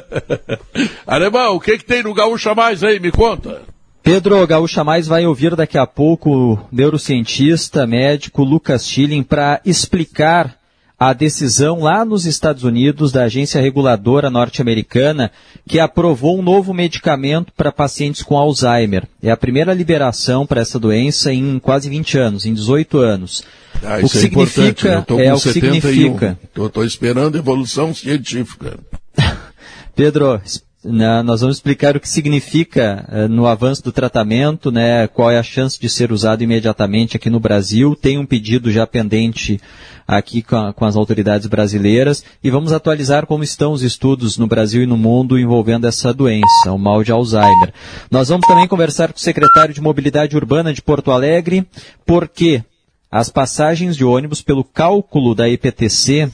Alemão, 1.06 1.56
o 1.56 1.60
que 1.60 1.78
que 1.78 1.84
tem 1.84 2.02
no 2.02 2.12
Gaúcha 2.12 2.54
Mais 2.54 2.84
aí, 2.84 3.00
me 3.00 3.10
conta. 3.10 3.62
Pedro 4.02 4.46
Gaúcha 4.46 4.84
Mais 4.84 5.06
vai 5.06 5.26
ouvir 5.26 5.56
daqui 5.56 5.78
a 5.78 5.86
pouco 5.86 6.30
o 6.30 6.58
neurocientista, 6.70 7.86
médico 7.86 8.44
Lucas 8.44 8.86
Schilling 8.86 9.22
para 9.22 9.60
explicar 9.64 10.57
a 10.98 11.12
decisão 11.12 11.80
lá 11.80 12.04
nos 12.04 12.26
Estados 12.26 12.64
Unidos 12.64 13.12
da 13.12 13.24
agência 13.24 13.60
reguladora 13.60 14.28
norte-americana 14.28 15.30
que 15.66 15.78
aprovou 15.78 16.38
um 16.38 16.42
novo 16.42 16.74
medicamento 16.74 17.52
para 17.56 17.70
pacientes 17.70 18.22
com 18.22 18.36
Alzheimer. 18.36 19.04
É 19.22 19.30
a 19.30 19.36
primeira 19.36 19.72
liberação 19.72 20.44
para 20.44 20.60
essa 20.60 20.78
doença 20.78 21.32
em 21.32 21.58
quase 21.60 21.88
20 21.88 22.18
anos, 22.18 22.46
em 22.46 22.52
18 22.52 22.98
anos. 22.98 23.44
Ah, 23.80 23.98
o 24.02 24.08
que 24.08 24.16
é 24.16 24.20
significa 24.20 25.06
é 25.18 25.32
o 25.32 25.40
que 25.40 25.52
significa. 25.52 26.38
Estou 26.56 26.84
esperando 26.84 27.38
evolução 27.38 27.94
científica. 27.94 28.76
Pedro, 29.94 30.40
né, 30.84 31.22
nós 31.22 31.40
vamos 31.40 31.56
explicar 31.56 31.96
o 31.96 32.00
que 32.00 32.08
significa 32.08 33.04
uh, 33.08 33.28
no 33.28 33.46
avanço 33.46 33.82
do 33.82 33.90
tratamento, 33.90 34.70
né, 34.70 35.08
qual 35.08 35.30
é 35.30 35.38
a 35.38 35.42
chance 35.42 35.78
de 35.78 35.88
ser 35.88 36.12
usado 36.12 36.42
imediatamente 36.42 37.16
aqui 37.16 37.28
no 37.28 37.40
Brasil. 37.40 37.96
Tem 37.96 38.16
um 38.16 38.24
pedido 38.24 38.70
já 38.70 38.86
pendente 38.86 39.60
aqui 40.06 40.40
com, 40.40 40.56
a, 40.56 40.72
com, 40.72 40.84
as 40.84 40.96
autoridades 40.96 41.46
brasileiras 41.48 42.24
e 42.42 42.50
vamos 42.50 42.72
atualizar 42.72 43.26
como 43.26 43.42
estão 43.42 43.72
os 43.72 43.82
estudos 43.82 44.38
no 44.38 44.46
Brasil 44.46 44.82
e 44.82 44.86
no 44.86 44.96
mundo 44.96 45.38
envolvendo 45.38 45.86
essa 45.86 46.14
doença, 46.14 46.72
o 46.72 46.78
mal 46.78 47.02
de 47.02 47.12
Alzheimer. 47.12 47.74
Nós 48.10 48.28
vamos 48.28 48.46
também 48.46 48.68
conversar 48.68 49.12
com 49.12 49.18
o 49.18 49.20
secretário 49.20 49.74
de 49.74 49.80
Mobilidade 49.80 50.36
Urbana 50.36 50.72
de 50.72 50.80
Porto 50.80 51.10
Alegre, 51.10 51.66
porque 52.06 52.62
as 53.10 53.28
passagens 53.28 53.96
de 53.96 54.04
ônibus, 54.04 54.42
pelo 54.42 54.62
cálculo 54.62 55.34
da 55.34 55.48
EPTC, 55.48 56.30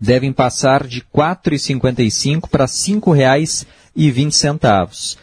devem 0.00 0.32
passar 0.32 0.86
de 0.86 0.98
R$ 0.98 1.04
4,55 1.14 2.48
para 2.48 2.64
R$ 2.64 2.70
5,20. 2.70 5.16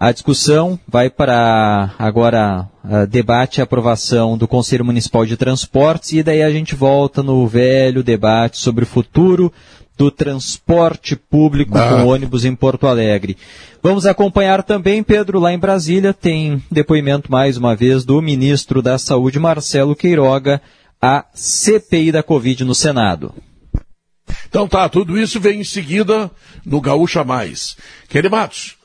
A 0.00 0.10
discussão 0.10 0.80
vai 0.88 1.08
para 1.08 1.94
agora 1.96 2.68
debate 3.08 3.58
e 3.58 3.62
aprovação 3.62 4.36
do 4.36 4.48
Conselho 4.48 4.84
Municipal 4.84 5.24
de 5.24 5.36
Transportes 5.36 6.12
e 6.12 6.24
daí 6.24 6.42
a 6.42 6.50
gente 6.50 6.74
volta 6.74 7.22
no 7.22 7.46
velho 7.46 8.02
debate 8.02 8.58
sobre 8.58 8.82
o 8.82 8.86
futuro 8.86 9.52
do 9.96 10.10
transporte 10.10 11.14
público 11.14 11.78
ah. 11.78 11.88
com 11.88 12.06
ônibus 12.06 12.44
em 12.44 12.56
Porto 12.56 12.88
Alegre. 12.88 13.36
Vamos 13.80 14.04
acompanhar 14.04 14.64
também, 14.64 15.00
Pedro, 15.02 15.38
lá 15.38 15.52
em 15.52 15.58
Brasília, 15.58 16.12
tem 16.12 16.60
depoimento 16.68 17.30
mais 17.30 17.56
uma 17.56 17.76
vez 17.76 18.04
do 18.04 18.20
ministro 18.20 18.82
da 18.82 18.98
Saúde, 18.98 19.38
Marcelo 19.38 19.94
Queiroga, 19.94 20.60
a 21.00 21.24
CPI 21.32 22.10
da 22.10 22.22
Covid 22.22 22.64
no 22.64 22.74
Senado. 22.74 23.32
Então 24.48 24.68
tá, 24.68 24.88
tudo 24.88 25.18
isso 25.18 25.40
vem 25.40 25.60
em 25.60 25.64
seguida 25.64 26.30
no 26.64 26.80
Gaúcha 26.80 27.24
Mais. 27.24 27.76
Kelly 28.08 28.28
Matos, 28.28 28.76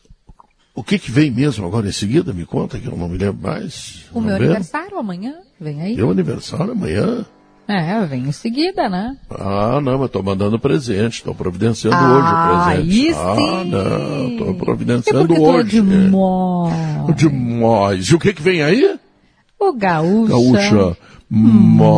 o 0.74 0.84
que, 0.84 1.00
que 1.00 1.12
vem 1.12 1.32
mesmo 1.32 1.66
agora 1.66 1.88
em 1.88 1.92
seguida? 1.92 2.32
Me 2.34 2.46
conta 2.46 2.80
que 2.80 2.88
eu 2.88 2.96
não 2.96 3.10
me 3.10 3.18
lembro 3.18 3.42
mais. 3.42 4.06
O 4.14 4.22
meu 4.22 4.38
ver. 4.38 4.46
aniversário 4.46 4.98
amanhã, 4.98 5.36
vem 5.60 5.82
aí. 5.82 5.96
Meu 5.96 6.12
aniversário 6.12 6.72
amanhã? 6.72 7.26
É, 7.68 8.06
vem 8.06 8.22
em 8.22 8.32
seguida, 8.32 8.88
né? 8.88 9.18
Ah, 9.30 9.82
não, 9.82 10.00
mas 10.00 10.10
tô 10.10 10.24
mandando 10.24 10.58
presente, 10.58 11.16
estou 11.16 11.36
providenciando 11.36 11.98
ah, 11.98 12.14
hoje 12.14 12.28
o 12.28 12.84
presente. 12.86 13.14
Ah, 13.14 13.36
sim. 13.36 13.70
não, 13.70 14.30
estou 14.30 14.54
providenciando 14.56 15.36
é 15.36 15.40
hoje. 15.40 15.82
Demais. 15.82 17.16
Demais. 17.16 18.06
E 18.06 18.16
o 18.16 18.20
que 18.20 18.32
que 18.32 18.42
vem 18.42 18.62
aí? 18.62 18.98
O 19.60 19.74
gaúcha. 19.74 20.32
Gaúcha. 20.32 20.98
Mais. 21.30 21.98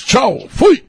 Tchau, 0.00 0.40
fui! 0.48 0.81